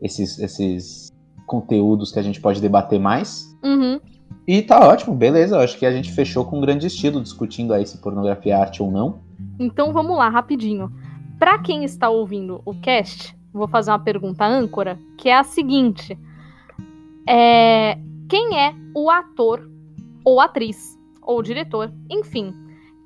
esses, 0.00 0.38
esses 0.38 1.10
conteúdos 1.46 2.12
que 2.12 2.18
a 2.18 2.22
gente 2.22 2.40
pode 2.40 2.60
debater 2.60 3.00
mais. 3.00 3.56
Uhum. 3.64 3.98
E 4.46 4.62
tá 4.62 4.86
ótimo, 4.86 5.14
beleza. 5.14 5.58
Acho 5.58 5.78
que 5.78 5.86
a 5.86 5.92
gente 5.92 6.12
fechou 6.12 6.44
com 6.44 6.58
um 6.58 6.60
grande 6.60 6.86
estilo 6.86 7.20
discutindo 7.20 7.72
aí 7.72 7.86
se 7.86 7.98
pornografia 7.98 8.54
é 8.54 8.56
arte 8.56 8.82
ou 8.82 8.90
não. 8.90 9.20
Então 9.58 9.92
vamos 9.92 10.16
lá, 10.16 10.28
rapidinho. 10.28 10.92
Para 11.38 11.58
quem 11.58 11.84
está 11.84 12.08
ouvindo 12.08 12.60
o 12.64 12.74
cast, 12.74 13.34
vou 13.52 13.66
fazer 13.66 13.90
uma 13.90 13.98
pergunta 13.98 14.46
âncora, 14.46 14.98
que 15.18 15.28
é 15.28 15.36
a 15.36 15.44
seguinte: 15.44 16.16
é, 17.26 17.98
quem 18.28 18.58
é 18.58 18.74
o 18.94 19.10
ator 19.10 19.68
ou 20.24 20.40
atriz 20.40 20.96
ou 21.22 21.42
diretor, 21.42 21.92
enfim, 22.08 22.54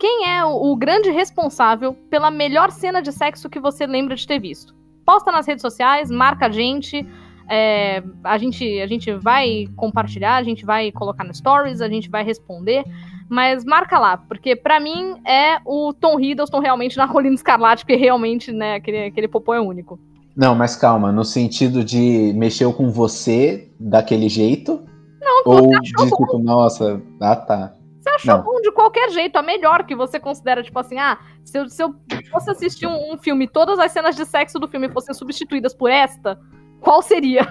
quem 0.01 0.27
é 0.27 0.43
o, 0.43 0.73
o 0.73 0.77
grande 0.77 1.11
responsável 1.11 1.93
pela 2.09 2.31
melhor 2.31 2.71
cena 2.71 3.03
de 3.03 3.13
sexo 3.13 3.51
que 3.51 3.61
você 3.61 3.87
lembra 3.87 4.17
de 4.17 4.27
ter 4.27 4.41
visto? 4.41 4.75
Posta 5.05 5.31
nas 5.31 5.47
redes 5.47 5.61
sociais, 5.61 6.11
marca 6.11 6.47
a 6.47 6.51
gente. 6.51 7.07
É, 7.49 8.03
a, 8.25 8.39
gente, 8.39 8.81
a 8.81 8.87
gente 8.87 9.13
vai 9.13 9.69
compartilhar, 9.77 10.37
a 10.37 10.43
gente 10.43 10.65
vai 10.65 10.91
colocar 10.91 11.23
no 11.23 11.35
stories, 11.35 11.83
a 11.83 11.89
gente 11.89 12.09
vai 12.09 12.25
responder. 12.25 12.83
Mas 13.29 13.65
marca 13.65 13.99
lá, 13.99 14.17
porque 14.17 14.57
para 14.57 14.81
mim 14.81 15.21
é 15.25 15.61
o 15.67 15.93
Tom 15.93 16.19
Hiddleston 16.19 16.61
realmente 16.61 16.97
na 16.97 17.07
Colina 17.07 17.35
Escarlate, 17.35 17.85
porque 17.85 17.97
realmente, 17.97 18.51
né, 18.51 18.77
aquele, 18.77 19.05
aquele 19.05 19.29
popô 19.29 19.53
é 19.53 19.61
único. 19.61 20.01
Não, 20.35 20.55
mas 20.55 20.75
calma, 20.77 21.13
no 21.13 21.25
sentido 21.25 21.85
de 21.85 22.33
mexeu 22.35 22.73
com 22.73 22.91
você 22.91 23.71
daquele 23.79 24.29
jeito? 24.29 24.81
Não, 25.21 25.43
Ou 25.45 25.65
você 25.65 25.69
de 25.69 25.77
achou 25.77 26.09
bom. 26.09 26.17
tipo, 26.17 26.39
nossa, 26.39 27.03
ah 27.21 27.37
tá. 27.37 27.75
Achou 28.21 28.37
Não. 28.37 28.43
bom 28.43 28.61
de 28.61 28.71
qualquer 28.73 29.11
jeito, 29.11 29.37
a 29.37 29.43
melhor 29.43 29.85
que 29.85 29.95
você 29.97 30.21
considera, 30.21 30.63
tipo 30.63 30.79
assim, 30.79 30.99
ah, 30.99 31.19
se 31.45 31.59
eu, 31.59 31.69
se 31.69 31.83
eu 31.83 31.95
fosse 32.31 32.51
assistir 32.51 32.87
um, 32.87 33.15
um 33.15 33.19
filme 33.19 33.47
e 33.47 33.49
todas 33.49 33.79
as 33.79 33.91
cenas 33.93 34.15
de 34.15 34.25
sexo 34.27 34.59
do 34.59 34.69
filme 34.69 34.89
fossem 34.91 35.15
substituídas 35.15 35.75
por 35.75 35.91
esta, 35.91 36.39
qual 36.81 37.03
seria? 37.03 37.43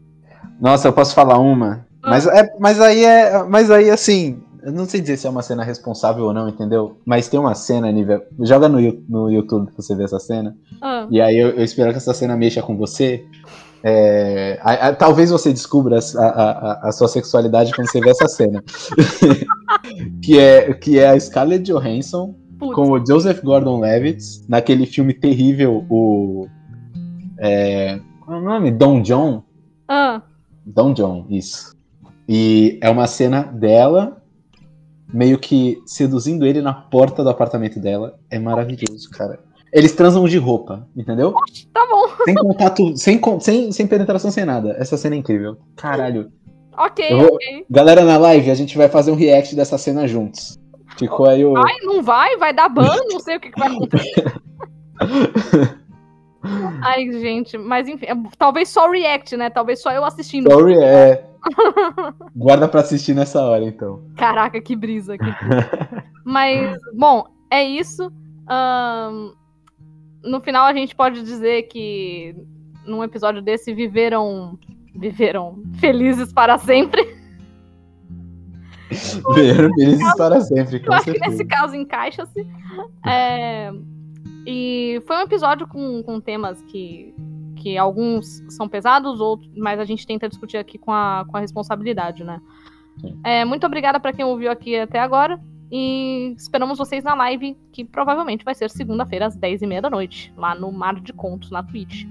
Nossa, 0.60 0.88
eu 0.88 0.92
posso 0.92 1.14
falar 1.14 1.38
uma? 1.38 1.86
Ah. 2.02 2.10
Mas, 2.10 2.26
é, 2.26 2.56
mas 2.58 2.80
aí 2.80 3.04
é. 3.04 3.42
Mas 3.44 3.70
aí 3.70 3.90
assim. 3.90 4.42
Eu 4.60 4.72
não 4.72 4.86
sei 4.86 5.00
dizer 5.00 5.16
se 5.16 5.26
é 5.26 5.30
uma 5.30 5.40
cena 5.40 5.62
responsável 5.62 6.24
ou 6.24 6.34
não, 6.34 6.48
entendeu? 6.48 7.00
Mas 7.06 7.28
tem 7.28 7.38
uma 7.38 7.54
cena, 7.54 7.90
nível. 7.92 8.20
Joga 8.40 8.68
no, 8.68 8.78
no 9.08 9.30
YouTube 9.30 9.66
pra 9.66 9.76
você 9.76 9.94
ver 9.94 10.04
essa 10.04 10.18
cena. 10.18 10.54
Ah, 10.82 11.06
E 11.10 11.20
aí 11.20 11.38
eu, 11.38 11.50
eu 11.50 11.62
espero 11.64 11.92
que 11.92 11.96
essa 11.96 12.12
cena 12.12 12.36
mexa 12.36 12.60
com 12.60 12.76
você. 12.76 13.24
É, 13.82 14.58
a- 14.62 14.88
a- 14.88 14.94
talvez 14.94 15.30
você 15.30 15.52
descubra 15.52 15.98
a, 16.16 16.88
a- 16.88 16.92
sua 16.92 17.06
sexualidade 17.08 17.72
quando 17.74 17.88
você 17.90 18.00
vê 18.00 18.10
essa 18.10 18.26
cena. 18.28 18.62
que, 20.22 20.38
é, 20.38 20.72
que 20.74 20.98
é 20.98 21.08
a 21.10 21.18
Scarlett 21.20 21.64
Johansson 21.64 22.34
putz. 22.58 22.74
com 22.74 22.90
o 22.90 23.06
Joseph 23.06 23.40
Gordon-Levitt 23.42 24.42
naquele 24.48 24.86
filme 24.86 25.14
terrível, 25.14 25.84
o. 25.88 26.46
É, 27.38 28.00
qual 28.24 28.38
é 28.38 28.40
o 28.40 28.44
nome? 28.44 28.70
Don 28.70 29.00
John? 29.02 29.42
Ah, 29.86 30.22
Don 30.66 30.92
John, 30.92 31.26
isso. 31.30 31.76
E 32.28 32.78
é 32.82 32.90
uma 32.90 33.06
cena 33.06 33.42
dela 33.42 34.20
meio 35.12 35.38
que 35.38 35.80
seduzindo 35.86 36.44
ele 36.44 36.60
na 36.60 36.74
porta 36.74 37.22
do 37.24 37.30
apartamento 37.30 37.80
dela. 37.80 38.18
É 38.30 38.38
maravilhoso, 38.38 39.08
cara. 39.10 39.38
Eles 39.72 39.92
transam 39.92 40.26
de 40.26 40.38
roupa, 40.38 40.88
entendeu? 40.96 41.34
tá 41.72 41.86
bom. 41.90 42.08
Sem 42.24 42.34
contato, 42.34 42.96
sem, 42.96 43.20
sem, 43.40 43.72
sem 43.72 43.86
penetração, 43.86 44.30
sem 44.30 44.44
nada. 44.44 44.74
Essa 44.78 44.96
cena 44.96 45.14
é 45.14 45.18
incrível. 45.18 45.58
Caralho. 45.76 46.30
Ok, 46.76 47.08
vou- 47.16 47.34
ok. 47.34 47.66
Galera 47.68 48.04
na 48.04 48.16
live, 48.16 48.50
a 48.50 48.54
gente 48.54 48.76
vai 48.78 48.88
fazer 48.88 49.10
um 49.10 49.16
react 49.16 49.54
dessa 49.56 49.76
cena 49.76 50.06
juntos. 50.06 50.58
Ficou 50.98 51.26
aí 51.28 51.44
o. 51.44 51.56
Ai, 51.56 51.74
não 51.82 52.02
vai, 52.02 52.36
vai 52.36 52.52
dar 52.54 52.68
ban, 52.68 52.96
não 53.10 53.20
sei 53.20 53.36
o 53.36 53.40
que, 53.40 53.50
que 53.50 53.58
vai 53.58 53.68
acontecer. 53.68 54.34
Ai, 56.82 57.10
gente, 57.12 57.58
mas 57.58 57.88
enfim, 57.88 58.06
é- 58.06 58.16
talvez 58.38 58.68
só 58.68 58.88
react, 58.90 59.36
né? 59.36 59.50
Talvez 59.50 59.82
só 59.82 59.90
eu 59.90 60.04
assistindo. 60.04 60.50
Sorry, 60.50 60.78
é. 60.78 61.24
Guarda 62.34 62.68
pra 62.68 62.80
assistir 62.80 63.14
nessa 63.14 63.42
hora, 63.42 63.64
então. 63.64 64.02
Caraca, 64.16 64.60
que 64.60 64.74
brisa. 64.76 65.16
Que 65.18 65.24
brisa. 65.24 65.70
Mas, 66.24 66.78
bom, 66.94 67.24
é 67.50 67.64
isso. 67.64 68.10
Ahn, 68.48 69.32
no 70.22 70.40
final 70.40 70.66
a 70.66 70.72
gente 70.72 70.94
pode 70.94 71.22
dizer 71.22 71.64
que 71.64 72.34
num 72.86 73.04
episódio 73.04 73.42
desse 73.42 73.72
viveram 73.72 74.58
viveram 74.94 75.62
felizes 75.78 76.32
para 76.32 76.58
sempre. 76.58 77.16
Ver 79.34 79.70
felizes 79.74 80.16
para 80.16 80.40
sempre, 80.40 80.76
Eu 80.78 80.84
com 80.84 80.94
acho 80.94 81.04
que 81.04 81.10
certeza. 81.12 81.30
nesse 81.30 81.44
caso 81.44 81.76
encaixa-se. 81.76 82.46
É, 83.06 83.70
e 84.46 85.02
foi 85.06 85.16
um 85.16 85.20
episódio 85.20 85.68
com, 85.68 86.02
com 86.02 86.20
temas 86.20 86.60
que, 86.62 87.14
que 87.56 87.76
alguns 87.76 88.42
são 88.48 88.68
pesados, 88.68 89.20
outros, 89.20 89.50
mas 89.56 89.78
a 89.78 89.84
gente 89.84 90.06
tenta 90.06 90.28
discutir 90.28 90.56
aqui 90.56 90.78
com 90.78 90.90
a, 90.90 91.24
com 91.28 91.36
a 91.36 91.40
responsabilidade, 91.40 92.24
né? 92.24 92.40
É, 93.22 93.44
muito 93.44 93.66
obrigada 93.66 94.00
para 94.00 94.12
quem 94.12 94.24
ouviu 94.24 94.50
aqui 94.50 94.76
até 94.76 94.98
agora. 94.98 95.38
E 95.70 96.34
esperamos 96.36 96.78
vocês 96.78 97.04
na 97.04 97.14
live, 97.14 97.56
que 97.72 97.84
provavelmente 97.84 98.44
vai 98.44 98.54
ser 98.54 98.70
segunda-feira, 98.70 99.26
às 99.26 99.36
10h30 99.36 99.80
da 99.82 99.90
noite, 99.90 100.32
lá 100.36 100.54
no 100.54 100.72
Mar 100.72 101.00
de 101.00 101.12
Contos, 101.12 101.50
na 101.50 101.62
Twitch. 101.62 102.04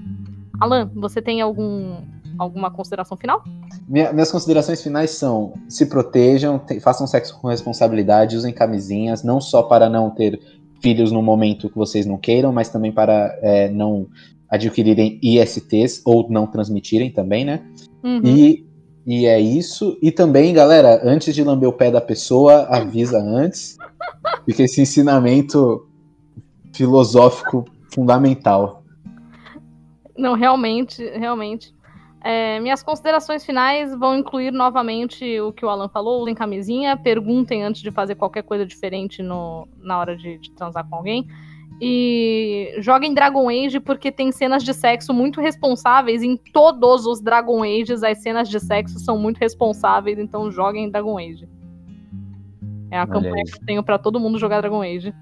Alan, 0.60 0.92
você 0.96 1.22
tem 1.22 1.42
algum, 1.42 1.96
alguma 2.38 2.70
consideração 2.70 3.18
final? 3.18 3.44
Minha- 3.88 4.12
minhas 4.14 4.32
considerações 4.32 4.82
finais 4.84 5.12
são: 5.12 5.54
se 5.68 5.86
protejam, 5.88 6.60
te- 6.60 6.80
façam 6.80 7.08
sexo 7.08 7.40
com 7.40 7.48
responsabilidade, 7.48 8.36
usem 8.38 8.54
camisinhas, 8.54 9.24
não 9.24 9.40
só 9.42 9.64
para 9.64 9.90
não 9.90 10.10
ter 10.12 10.40
filhos 10.82 11.12
no 11.12 11.22
momento 11.24 11.70
que 11.70 11.76
vocês 11.76 12.06
não 12.06 12.18
queiram, 12.18 12.52
mas 12.52 12.70
também 12.70 12.92
para 12.92 13.36
é, 13.42 13.70
não 13.70 14.08
adquirirem 14.50 15.20
ISTs 15.22 16.02
ou 16.06 16.30
não 16.30 16.46
transmitirem 16.48 17.12
também, 17.12 17.44
né? 17.44 17.62
Uhum. 18.04 18.22
E, 18.24 18.67
e 19.08 19.26
é 19.26 19.40
isso. 19.40 19.98
E 20.02 20.12
também, 20.12 20.54
galera, 20.54 21.00
antes 21.02 21.34
de 21.34 21.42
lamber 21.42 21.70
o 21.70 21.72
pé 21.72 21.90
da 21.90 22.02
pessoa, 22.02 22.68
avisa 22.70 23.18
antes. 23.18 23.78
Fica 24.44 24.64
esse 24.64 24.82
ensinamento 24.82 25.88
filosófico 26.74 27.64
fundamental. 27.94 28.84
Não, 30.18 30.34
realmente, 30.34 31.02
realmente. 31.18 31.74
É, 32.22 32.60
minhas 32.60 32.84
considerações 32.84 33.46
finais 33.46 33.98
vão 33.98 34.18
incluir 34.18 34.52
novamente 34.52 35.40
o 35.40 35.54
que 35.54 35.66
o 35.66 35.70
Alan 35.70 35.88
falou, 35.88 36.22
usem 36.22 36.36
camisinha, 36.36 36.98
perguntem 36.98 37.64
antes 37.64 37.82
de 37.82 37.92
fazer 37.92 38.16
qualquer 38.16 38.44
coisa 38.44 38.66
diferente 38.66 39.24
no, 39.24 39.66
na 39.78 39.98
hora 39.98 40.18
de, 40.18 40.38
de 40.38 40.52
transar 40.52 40.86
com 40.90 40.98
alguém. 40.98 41.26
E 41.80 42.74
joguem 42.80 43.14
Dragon 43.14 43.48
Age 43.50 43.80
porque 43.80 44.12
tem 44.12 44.32
cenas 44.32 44.64
de 44.64 44.74
sexo 44.74 45.14
muito 45.14 45.40
responsáveis. 45.40 46.24
Em 46.24 46.36
todos 46.36 47.06
os 47.06 47.22
Dragon 47.22 47.62
Ages, 47.64 48.04
as 48.04 48.18
cenas 48.22 48.50
de 48.50 48.60
sexo 48.60 49.00
são 49.00 49.18
muito 49.18 49.38
responsáveis, 49.38 50.18
então 50.18 50.50
joguem 50.52 50.90
Dragon 50.90 51.18
Age. 51.20 51.48
É 52.90 52.98
a 52.98 53.02
Olha 53.02 53.08
campanha 53.12 53.44
que 53.46 53.54
eu 53.62 53.66
tenho 53.66 53.84
pra 53.84 53.98
todo 53.98 54.20
mundo 54.20 54.40
jogar 54.40 54.60
Dragon 54.62 54.82
Age. 54.82 55.14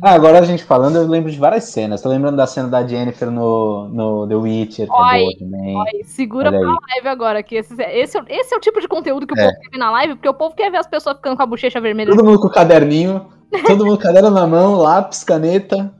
Ah, 0.00 0.12
agora 0.12 0.38
a 0.38 0.42
gente 0.44 0.62
falando, 0.62 0.96
eu 0.96 1.08
lembro 1.08 1.30
de 1.30 1.38
várias 1.38 1.64
cenas. 1.64 2.00
Tô 2.00 2.08
lembrando 2.08 2.36
da 2.36 2.46
cena 2.46 2.68
da 2.68 2.86
Jennifer 2.86 3.30
no, 3.30 3.88
no 3.88 4.28
The 4.28 4.34
Witcher, 4.36 4.86
que 4.86 4.92
Ai, 4.96 5.20
é 5.20 5.24
boa 5.24 5.38
também. 5.40 5.76
Ai, 5.80 6.04
segura 6.04 6.50
Olha 6.50 6.60
pra 6.60 6.68
aí. 6.70 6.76
live 6.92 7.08
agora, 7.08 7.42
que 7.42 7.56
esse, 7.56 7.74
esse, 7.82 8.16
é 8.16 8.20
o- 8.22 8.24
esse 8.28 8.54
é 8.54 8.56
o 8.56 8.60
tipo 8.60 8.80
de 8.80 8.86
conteúdo 8.86 9.26
que 9.26 9.34
o 9.34 9.38
É. 9.38 9.44
povo 9.46 9.60
quer 9.60 9.70
ver 9.72 9.78
na 9.78 9.90
live, 9.90 10.14
porque 10.14 10.28
o 10.28 10.34
povo 10.34 10.54
quer 10.54 10.70
ver 10.70 10.76
as 10.78 10.86
pessoas 10.86 11.16
ficando 11.16 11.36
com 11.36 11.42
a 11.42 11.46
bochecha 11.46 11.80
vermelha. 11.80 12.10
Todo 12.14 12.24
mundo 12.24 12.38
com 12.40 12.46
o 12.46 12.50
caderninho, 12.52 13.26
todo 13.66 13.84
mundo 13.84 13.96
com 13.96 14.02
caderno 14.04 14.30
na 14.30 14.46
mão, 14.46 14.76
lápis, 14.76 15.24
caneta. 15.24 15.92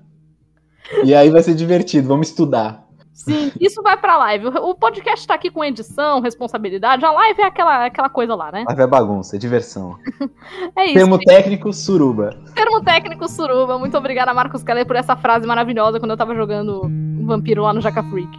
E 1.04 1.14
aí 1.14 1.30
vai 1.30 1.42
ser 1.42 1.54
divertido, 1.54 2.08
vamos 2.08 2.28
estudar. 2.28 2.88
Sim, 3.18 3.50
isso 3.60 3.82
vai 3.82 3.96
pra 3.96 4.16
live. 4.16 4.46
O 4.46 4.74
podcast 4.76 5.26
tá 5.26 5.34
aqui 5.34 5.50
com 5.50 5.64
edição, 5.64 6.20
responsabilidade. 6.20 7.04
A 7.04 7.10
live 7.10 7.42
é 7.42 7.46
aquela, 7.46 7.86
aquela 7.86 8.08
coisa 8.08 8.34
lá, 8.36 8.52
né? 8.52 8.64
Live 8.68 8.82
é 8.82 8.86
bagunça, 8.86 9.36
é 9.36 9.38
diversão. 9.38 9.96
É 10.76 10.84
isso. 10.84 10.94
Termo 10.94 11.18
técnico, 11.18 11.72
suruba. 11.72 12.30
Termo 12.54 12.80
técnico 12.80 13.28
Suruba. 13.28 13.78
Muito 13.78 13.96
obrigada, 13.98 14.32
Marcos 14.32 14.62
Keller, 14.62 14.86
por 14.86 14.96
essa 14.96 15.16
frase 15.16 15.46
maravilhosa 15.46 15.98
quando 15.98 16.12
eu 16.12 16.16
tava 16.16 16.34
jogando 16.34 16.82
Vampiro 17.24 17.62
lá 17.62 17.72
no 17.72 17.80
Jaca 17.80 18.02
Freak. 18.04 18.30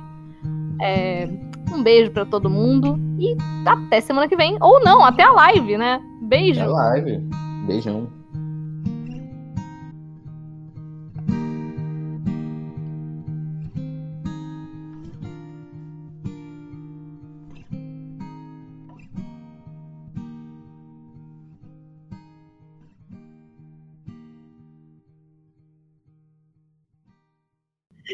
É, 0.81 1.29
um 1.71 1.83
beijo 1.83 2.11
pra 2.11 2.25
todo 2.25 2.49
mundo 2.49 2.97
e 3.19 3.35
até 3.65 4.01
semana 4.01 4.27
que 4.27 4.35
vem. 4.35 4.57
Ou 4.61 4.79
não, 4.79 5.03
até 5.03 5.23
a 5.23 5.31
live, 5.31 5.77
né? 5.77 6.01
Beijo. 6.21 6.61
É 6.61 6.67
live. 6.67 7.17
Beijão. 7.67 8.18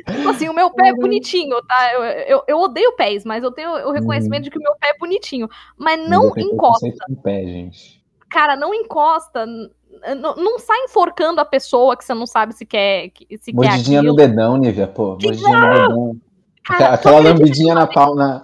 Tipo 0.03 0.29
assim, 0.29 0.49
o 0.49 0.53
meu 0.53 0.69
pé 0.71 0.89
é 0.89 0.93
bonitinho, 0.93 1.61
tá? 1.63 1.93
Eu, 1.93 2.03
eu, 2.03 2.43
eu 2.47 2.59
odeio 2.59 2.95
pés, 2.95 3.23
mas 3.23 3.43
eu 3.43 3.51
tenho 3.51 3.69
o 3.87 3.91
reconhecimento 3.91 4.43
de 4.43 4.49
que 4.49 4.57
o 4.57 4.61
meu 4.61 4.75
pé 4.79 4.89
é 4.89 4.97
bonitinho. 4.97 5.47
Mas 5.77 6.07
não 6.09 6.29
Mas 6.35 6.43
encosta. 6.45 6.87
pé, 7.23 7.43
gente. 7.45 8.03
Cara, 8.29 8.55
não 8.55 8.73
encosta. 8.73 9.45
n- 9.45 9.69
n- 10.07 10.21
Não 10.37 10.59
sai 10.59 10.77
enforcando 10.83 11.39
a 11.39 11.45
pessoa 11.45 11.95
que 11.95 12.03
você 12.03 12.13
não 12.13 12.25
sabe 12.27 12.53
se 12.53 12.65
quer, 12.65 13.09
que- 13.09 13.25
se 13.37 13.51
quer 13.51 13.55
Mordidinha 13.55 13.99
aquilo. 13.99 14.13
no 14.13 14.17
dedão, 14.17 14.57
Nívia, 14.57 14.87
pô. 14.87 15.09
Mordidinha 15.11 15.57
no 15.57 15.73
dedão. 15.73 16.17
Cara, 16.65 16.93
Aquela 16.95 17.19
lambidinha 17.19 17.75
na 17.75 17.85
pau, 17.87 18.15
na, 18.15 18.39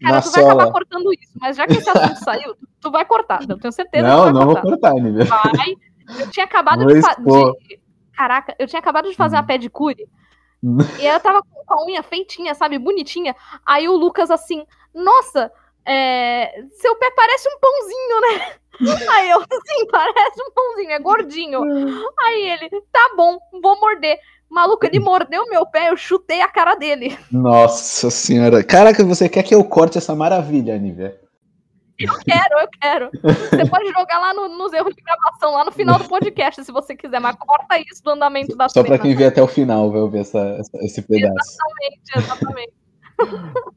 Cara, 0.00 0.14
na 0.16 0.22
tu 0.22 0.30
vai 0.30 0.44
acabar 0.44 0.60
sola. 0.62 0.72
cortando 0.72 1.12
isso, 1.12 1.32
mas 1.40 1.56
já 1.56 1.66
que 1.66 1.74
esse 1.74 1.90
assunto 1.90 2.16
saiu, 2.24 2.54
tu, 2.80 2.90
vai 2.90 3.04
cortar. 3.04 3.40
Eu 3.48 3.58
tenho 3.58 3.72
certeza 3.72 4.06
Não, 4.06 4.26
que 4.26 4.30
tu 4.30 4.34
não 4.34 4.46
vai 4.46 4.46
vou 4.46 4.62
cortar. 4.62 4.92
cortar, 4.92 5.02
Nívia. 5.02 5.24
Vai. 5.24 5.74
Eu 6.20 6.30
tinha 6.30 6.44
acabado 6.46 6.86
de, 6.86 6.94
de- 6.94 7.80
Caraca, 8.16 8.54
eu 8.58 8.66
tinha 8.66 8.78
acabado 8.80 9.10
de 9.10 9.16
fazer 9.16 9.36
a 9.36 9.42
pedicure. 9.42 10.08
E 10.98 11.06
eu 11.06 11.20
tava 11.20 11.42
com 11.42 11.74
a 11.74 11.84
unha 11.84 12.02
feitinha, 12.02 12.54
sabe, 12.54 12.78
bonitinha. 12.78 13.34
Aí 13.64 13.88
o 13.88 13.96
Lucas 13.96 14.30
assim, 14.30 14.66
nossa, 14.94 15.50
é, 15.84 16.62
seu 16.72 16.96
pé 16.96 17.10
parece 17.14 17.48
um 17.48 17.58
pãozinho, 17.58 18.20
né? 18.20 18.52
Aí 19.16 19.30
eu, 19.30 19.40
sim, 19.40 19.86
parece 19.90 20.42
um 20.42 20.50
pãozinho, 20.52 20.90
é 20.90 20.98
gordinho. 20.98 21.60
Aí 22.20 22.50
ele, 22.50 22.70
tá 22.92 23.12
bom, 23.16 23.38
vou 23.62 23.80
morder. 23.80 24.18
Maluco, 24.48 24.86
ele 24.86 25.00
mordeu 25.00 25.46
meu 25.48 25.66
pé, 25.66 25.90
eu 25.90 25.96
chutei 25.96 26.40
a 26.40 26.48
cara 26.48 26.74
dele. 26.74 27.18
Nossa 27.32 28.10
senhora. 28.10 28.62
Caraca, 28.62 29.04
você 29.04 29.28
quer 29.28 29.42
que 29.42 29.54
eu 29.54 29.64
corte 29.64 29.98
essa 29.98 30.14
maravilha, 30.14 30.78
Nívia? 30.78 31.18
Eu 31.98 32.12
quero, 32.18 32.60
eu 32.60 32.68
quero. 32.80 33.10
Você 33.22 33.70
pode 33.70 33.86
jogar 33.86 34.18
lá 34.18 34.34
no, 34.34 34.48
nos 34.48 34.72
erros 34.72 34.94
de 34.94 35.02
gravação, 35.02 35.52
lá 35.52 35.64
no 35.64 35.72
final 35.72 35.98
do 35.98 36.08
podcast, 36.08 36.62
se 36.62 36.70
você 36.70 36.94
quiser, 36.94 37.20
mas 37.20 37.36
corta 37.36 37.78
isso 37.78 38.02
do 38.04 38.10
andamento 38.10 38.54
da 38.56 38.68
Só 38.68 38.84
para 38.84 38.98
quem 38.98 39.14
vê 39.14 39.24
até 39.24 39.42
o 39.42 39.46
final, 39.46 39.90
vai 39.90 40.08
ver 40.10 40.20
essa, 40.20 40.38
essa, 40.58 40.84
esse 40.84 41.02
pedaço. 41.02 41.56
Exatamente, 42.14 42.18
exatamente. 42.18 42.72